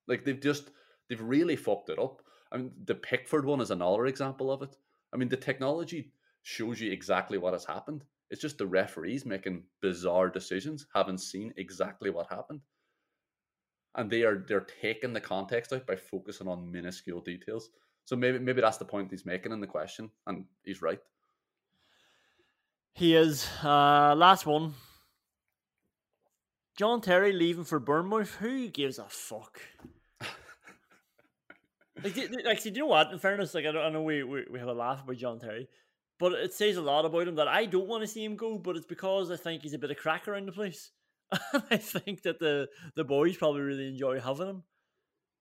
Like 0.07 0.25
they've 0.25 0.41
just 0.41 0.71
they've 1.09 1.21
really 1.23 1.57
fucked 1.57 1.91
it 1.91 1.99
up. 1.99 2.23
I 2.53 2.57
mean, 2.57 2.73
the 2.85 2.95
Pickford 2.95 3.45
one 3.45 3.61
is 3.61 3.71
another 3.71 4.07
example 4.07 4.51
of 4.51 4.63
it. 4.63 4.77
I 5.13 5.17
mean, 5.17 5.29
the 5.29 5.37
technology 5.37 6.13
shows 6.43 6.81
you 6.81 6.91
exactly 6.91 7.39
what 7.39 7.53
has 7.53 7.65
happened. 7.65 8.05
It's 8.31 8.41
just 8.41 8.59
the 8.59 8.67
referees 8.67 9.25
making 9.25 9.65
bizarre 9.81 10.29
decisions, 10.29 10.87
having 10.95 11.19
seen 11.19 11.53
exactly 11.57 12.11
what 12.11 12.31
happened. 12.31 12.61
And 13.95 14.11
they 14.11 14.23
are 14.23 14.45
they're 14.47 14.67
taking 14.81 15.13
the 15.13 15.21
context 15.21 15.73
out 15.73 15.87
by 15.87 15.97
focusing 15.97 16.47
on 16.47 16.71
minuscule 16.71 17.21
details. 17.21 17.71
So 18.05 18.17
maybe 18.17 18.39
maybe 18.39 18.61
that's 18.61 18.79
the 18.79 18.85
point 18.85 19.11
he's 19.11 19.27
making 19.27 19.53
in 19.53 19.61
the 19.61 19.67
question, 19.67 20.11
and 20.27 20.45
he's 20.65 20.83
right. 20.83 21.01
He 22.95 23.15
is. 23.15 23.47
Uh, 23.63 24.15
last 24.17 24.47
one. 24.47 24.75
John 26.77 27.01
Terry 27.01 27.33
leaving 27.33 27.65
for 27.65 27.81
Bournemouth. 27.81 28.37
Who 28.37 28.69
gives 28.69 28.99
a 28.99 29.07
fuck? 29.09 29.61
Like, 32.03 32.17
like, 32.45 32.63
do 32.63 32.71
you 32.71 32.79
know 32.79 32.87
what? 32.87 33.13
In 33.13 33.19
fairness, 33.19 33.55
like 33.55 33.65
I, 33.65 33.71
I 33.71 33.91
know 33.91 34.03
we, 34.03 34.23
we 34.23 34.45
we 34.51 34.59
have 34.59 34.69
a 34.69 34.73
laugh 34.73 35.03
about 35.03 35.17
John 35.17 35.39
Terry, 35.39 35.69
but 36.19 36.33
it 36.33 36.53
says 36.53 36.77
a 36.77 36.83
lot 36.83 37.05
about 37.05 37.29
him 37.29 37.37
that 37.37 37.49
I 37.49 37.67
don't 37.67 37.89
want 37.89 38.03
to 38.03 38.09
see 38.09 38.25
him 38.25 38.37
go. 38.37 38.59
But 38.59 38.77
it's 38.77 38.87
because 38.87 39.31
I 39.31 39.37
think 39.37 39.63
he's 39.63 39.75
a 39.75 39.79
bit 39.79 39.91
of 39.91 39.97
crack 39.97 40.29
around 40.29 40.47
the 40.47 40.53
place. 40.53 40.91
I 41.71 41.77
think 41.77 42.23
that 42.23 42.39
the 42.39 42.69
the 42.97 43.05
boys 43.05 43.37
probably 43.37 43.63
really 43.63 43.89
enjoy 43.89 44.21
having 44.21 44.49
him. 44.49 44.63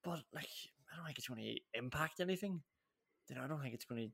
But 0.04 0.22
like, 0.34 0.50
I 0.92 0.96
don't 0.96 1.06
think 1.06 1.18
it's 1.18 1.28
going 1.28 1.44
to 1.44 1.80
impact 1.80 2.20
anything. 2.20 2.62
You 3.30 3.36
know, 3.36 3.44
I 3.44 3.48
don't 3.48 3.62
think 3.62 3.74
it's 3.74 3.86
going 3.86 4.08
to. 4.08 4.12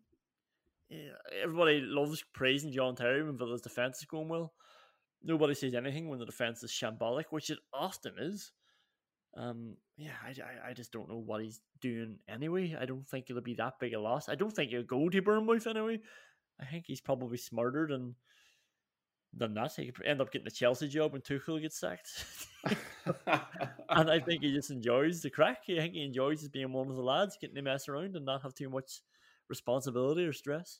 Yeah, 0.89 1.41
everybody 1.41 1.81
loves 1.81 2.23
praising 2.33 2.71
John 2.71 2.95
Terry 2.95 3.23
when 3.23 3.37
Villa's 3.37 3.61
defense 3.61 3.99
is 3.99 4.05
going 4.05 4.27
well. 4.27 4.53
Nobody 5.23 5.53
says 5.53 5.73
anything 5.73 6.09
when 6.09 6.19
the 6.19 6.25
defense 6.25 6.61
is 6.61 6.71
shambolic, 6.71 7.25
which 7.29 7.49
it 7.49 7.59
often 7.73 8.13
is. 8.19 8.51
Um, 9.35 9.75
yeah, 9.97 10.11
I, 10.23 10.69
I, 10.69 10.73
just 10.73 10.91
don't 10.91 11.09
know 11.09 11.17
what 11.17 11.41
he's 11.41 11.59
doing 11.81 12.17
anyway. 12.29 12.77
I 12.79 12.85
don't 12.85 13.07
think 13.07 13.25
it'll 13.29 13.41
be 13.41 13.55
that 13.55 13.79
big 13.79 13.93
a 13.93 13.99
loss. 13.99 14.29
I 14.29 14.35
don't 14.35 14.51
think 14.51 14.69
he'll 14.69 14.83
go 14.83 15.09
to 15.09 15.21
Bournemouth 15.23 15.65
anyway. 15.65 15.99
I 16.61 16.65
think 16.65 16.85
he's 16.85 17.01
probably 17.01 17.37
smarter 17.37 17.87
than 17.87 18.15
than 19.35 19.55
that. 19.55 19.73
He 19.75 19.91
could 19.91 20.05
end 20.05 20.21
up 20.21 20.31
getting 20.31 20.45
the 20.45 20.51
Chelsea 20.51 20.87
job 20.87 21.13
when 21.13 21.21
Tuchel 21.21 21.61
gets 21.61 21.79
sacked. 21.79 22.25
and 23.89 24.11
I 24.11 24.19
think 24.19 24.43
he 24.43 24.53
just 24.53 24.69
enjoys 24.69 25.21
the 25.21 25.31
crack. 25.31 25.63
I 25.69 25.77
think 25.77 25.93
he 25.93 26.03
enjoys 26.03 26.41
just 26.41 26.53
being 26.53 26.71
one 26.71 26.89
of 26.89 26.95
the 26.95 27.01
lads, 27.01 27.37
getting 27.41 27.55
to 27.55 27.63
mess 27.63 27.89
around 27.89 28.15
and 28.15 28.25
not 28.25 28.43
have 28.43 28.53
too 28.53 28.69
much 28.69 29.01
responsibility 29.49 30.25
or 30.25 30.33
stress. 30.33 30.79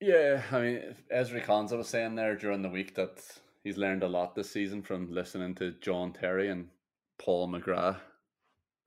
Yeah, 0.00 0.42
I 0.52 0.60
mean, 0.60 0.96
Ezri 1.10 1.42
Konsa 1.42 1.78
was 1.78 1.88
saying 1.88 2.14
there 2.14 2.36
during 2.36 2.60
the 2.60 2.68
week 2.68 2.94
that 2.96 3.24
he's 3.64 3.78
learned 3.78 4.02
a 4.02 4.08
lot 4.08 4.34
this 4.34 4.50
season 4.50 4.82
from 4.82 5.10
listening 5.10 5.54
to 5.54 5.72
John 5.80 6.12
Terry 6.12 6.50
and 6.50 6.68
Paul 7.18 7.48
McGrath. 7.48 7.98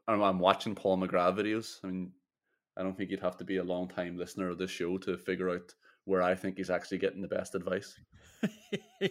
I'm 0.08 0.40
watching 0.40 0.74
Paul 0.74 0.98
McGrath 0.98 1.38
videos. 1.38 1.78
I 1.84 1.88
mean, 1.88 2.12
I 2.76 2.84
don't 2.84 2.98
think 2.98 3.12
you'd 3.12 3.20
have 3.20 3.38
to 3.38 3.44
be 3.44 3.58
a 3.58 3.64
long 3.64 3.88
time 3.88 4.18
listener 4.18 4.50
of 4.50 4.58
this 4.58 4.72
show 4.72 4.98
to 5.00 5.18
figure 5.18 5.50
out 5.50 5.74
where 6.06 6.22
I 6.22 6.34
think 6.34 6.58
he's 6.58 6.70
actually 6.70 6.98
getting 6.98 7.22
the 7.22 7.28
best 7.28 7.54
advice. 7.54 7.94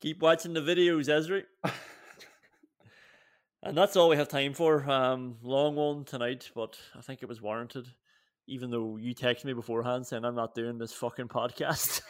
Keep 0.00 0.20
watching 0.20 0.52
the 0.52 0.60
videos, 0.60 1.08
Ezri. 1.08 1.44
and 3.62 3.76
that's 3.76 3.94
all 3.96 4.08
we 4.08 4.16
have 4.16 4.28
time 4.28 4.52
for. 4.54 4.90
Um, 4.90 5.36
long 5.42 5.76
one 5.76 6.04
tonight, 6.04 6.50
but 6.54 6.76
I 6.96 7.02
think 7.02 7.22
it 7.22 7.28
was 7.28 7.40
warranted. 7.40 7.86
Even 8.48 8.70
though 8.70 8.96
you 8.96 9.14
texted 9.14 9.44
me 9.44 9.52
beforehand 9.52 10.04
saying 10.04 10.24
I'm 10.24 10.34
not 10.34 10.56
doing 10.56 10.78
this 10.78 10.92
fucking 10.92 11.28
podcast. 11.28 12.00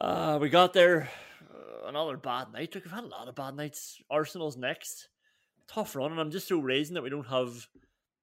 uh, 0.00 0.38
we 0.40 0.48
got 0.48 0.72
there. 0.72 1.10
Another 1.90 2.16
bad 2.16 2.52
night. 2.52 2.72
Look, 2.72 2.84
we've 2.84 2.92
had 2.92 3.02
a 3.02 3.08
lot 3.08 3.26
of 3.26 3.34
bad 3.34 3.56
nights. 3.56 4.00
Arsenal's 4.08 4.56
next. 4.56 5.08
Tough 5.66 5.96
run, 5.96 6.12
and 6.12 6.20
I'm 6.20 6.30
just 6.30 6.46
so 6.46 6.60
raising 6.60 6.94
that 6.94 7.02
we 7.02 7.10
don't 7.10 7.26
have 7.26 7.66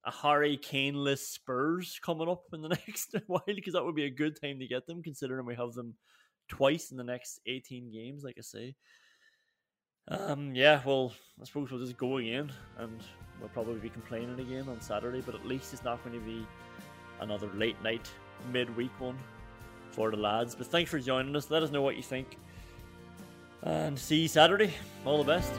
a 0.06 0.10
Harry 0.10 0.56
Kane-less 0.56 1.20
Spurs 1.20 2.00
coming 2.02 2.30
up 2.30 2.44
in 2.54 2.62
the 2.62 2.68
next 2.86 3.14
while 3.26 3.42
because 3.46 3.74
that 3.74 3.84
would 3.84 3.94
be 3.94 4.06
a 4.06 4.10
good 4.10 4.40
time 4.40 4.58
to 4.58 4.66
get 4.66 4.86
them, 4.86 5.02
considering 5.02 5.44
we 5.44 5.54
have 5.54 5.74
them 5.74 5.92
twice 6.48 6.92
in 6.92 6.96
the 6.96 7.04
next 7.04 7.40
18 7.46 7.92
games, 7.92 8.24
like 8.24 8.36
I 8.38 8.40
say. 8.40 8.74
Um, 10.08 10.54
yeah, 10.54 10.80
well, 10.86 11.12
I 11.38 11.44
suppose 11.44 11.70
we'll 11.70 11.84
just 11.84 11.98
go 11.98 12.16
again, 12.16 12.50
and 12.78 13.02
we'll 13.38 13.50
probably 13.50 13.80
be 13.80 13.90
complaining 13.90 14.40
again 14.40 14.66
on 14.70 14.80
Saturday, 14.80 15.20
but 15.20 15.34
at 15.34 15.44
least 15.46 15.74
it's 15.74 15.84
not 15.84 16.02
going 16.02 16.18
to 16.18 16.24
be 16.24 16.46
another 17.20 17.50
late 17.52 17.76
night 17.82 18.10
midweek 18.50 18.98
one 18.98 19.18
for 19.90 20.10
the 20.10 20.16
lads. 20.16 20.54
But 20.54 20.68
thanks 20.68 20.90
for 20.90 20.98
joining 20.98 21.36
us. 21.36 21.50
Let 21.50 21.62
us 21.62 21.70
know 21.70 21.82
what 21.82 21.96
you 21.96 22.02
think. 22.02 22.38
And 23.62 23.98
see 23.98 24.20
you 24.22 24.28
Saturday. 24.28 24.72
All 25.04 25.22
the 25.22 25.24
best. 25.24 25.52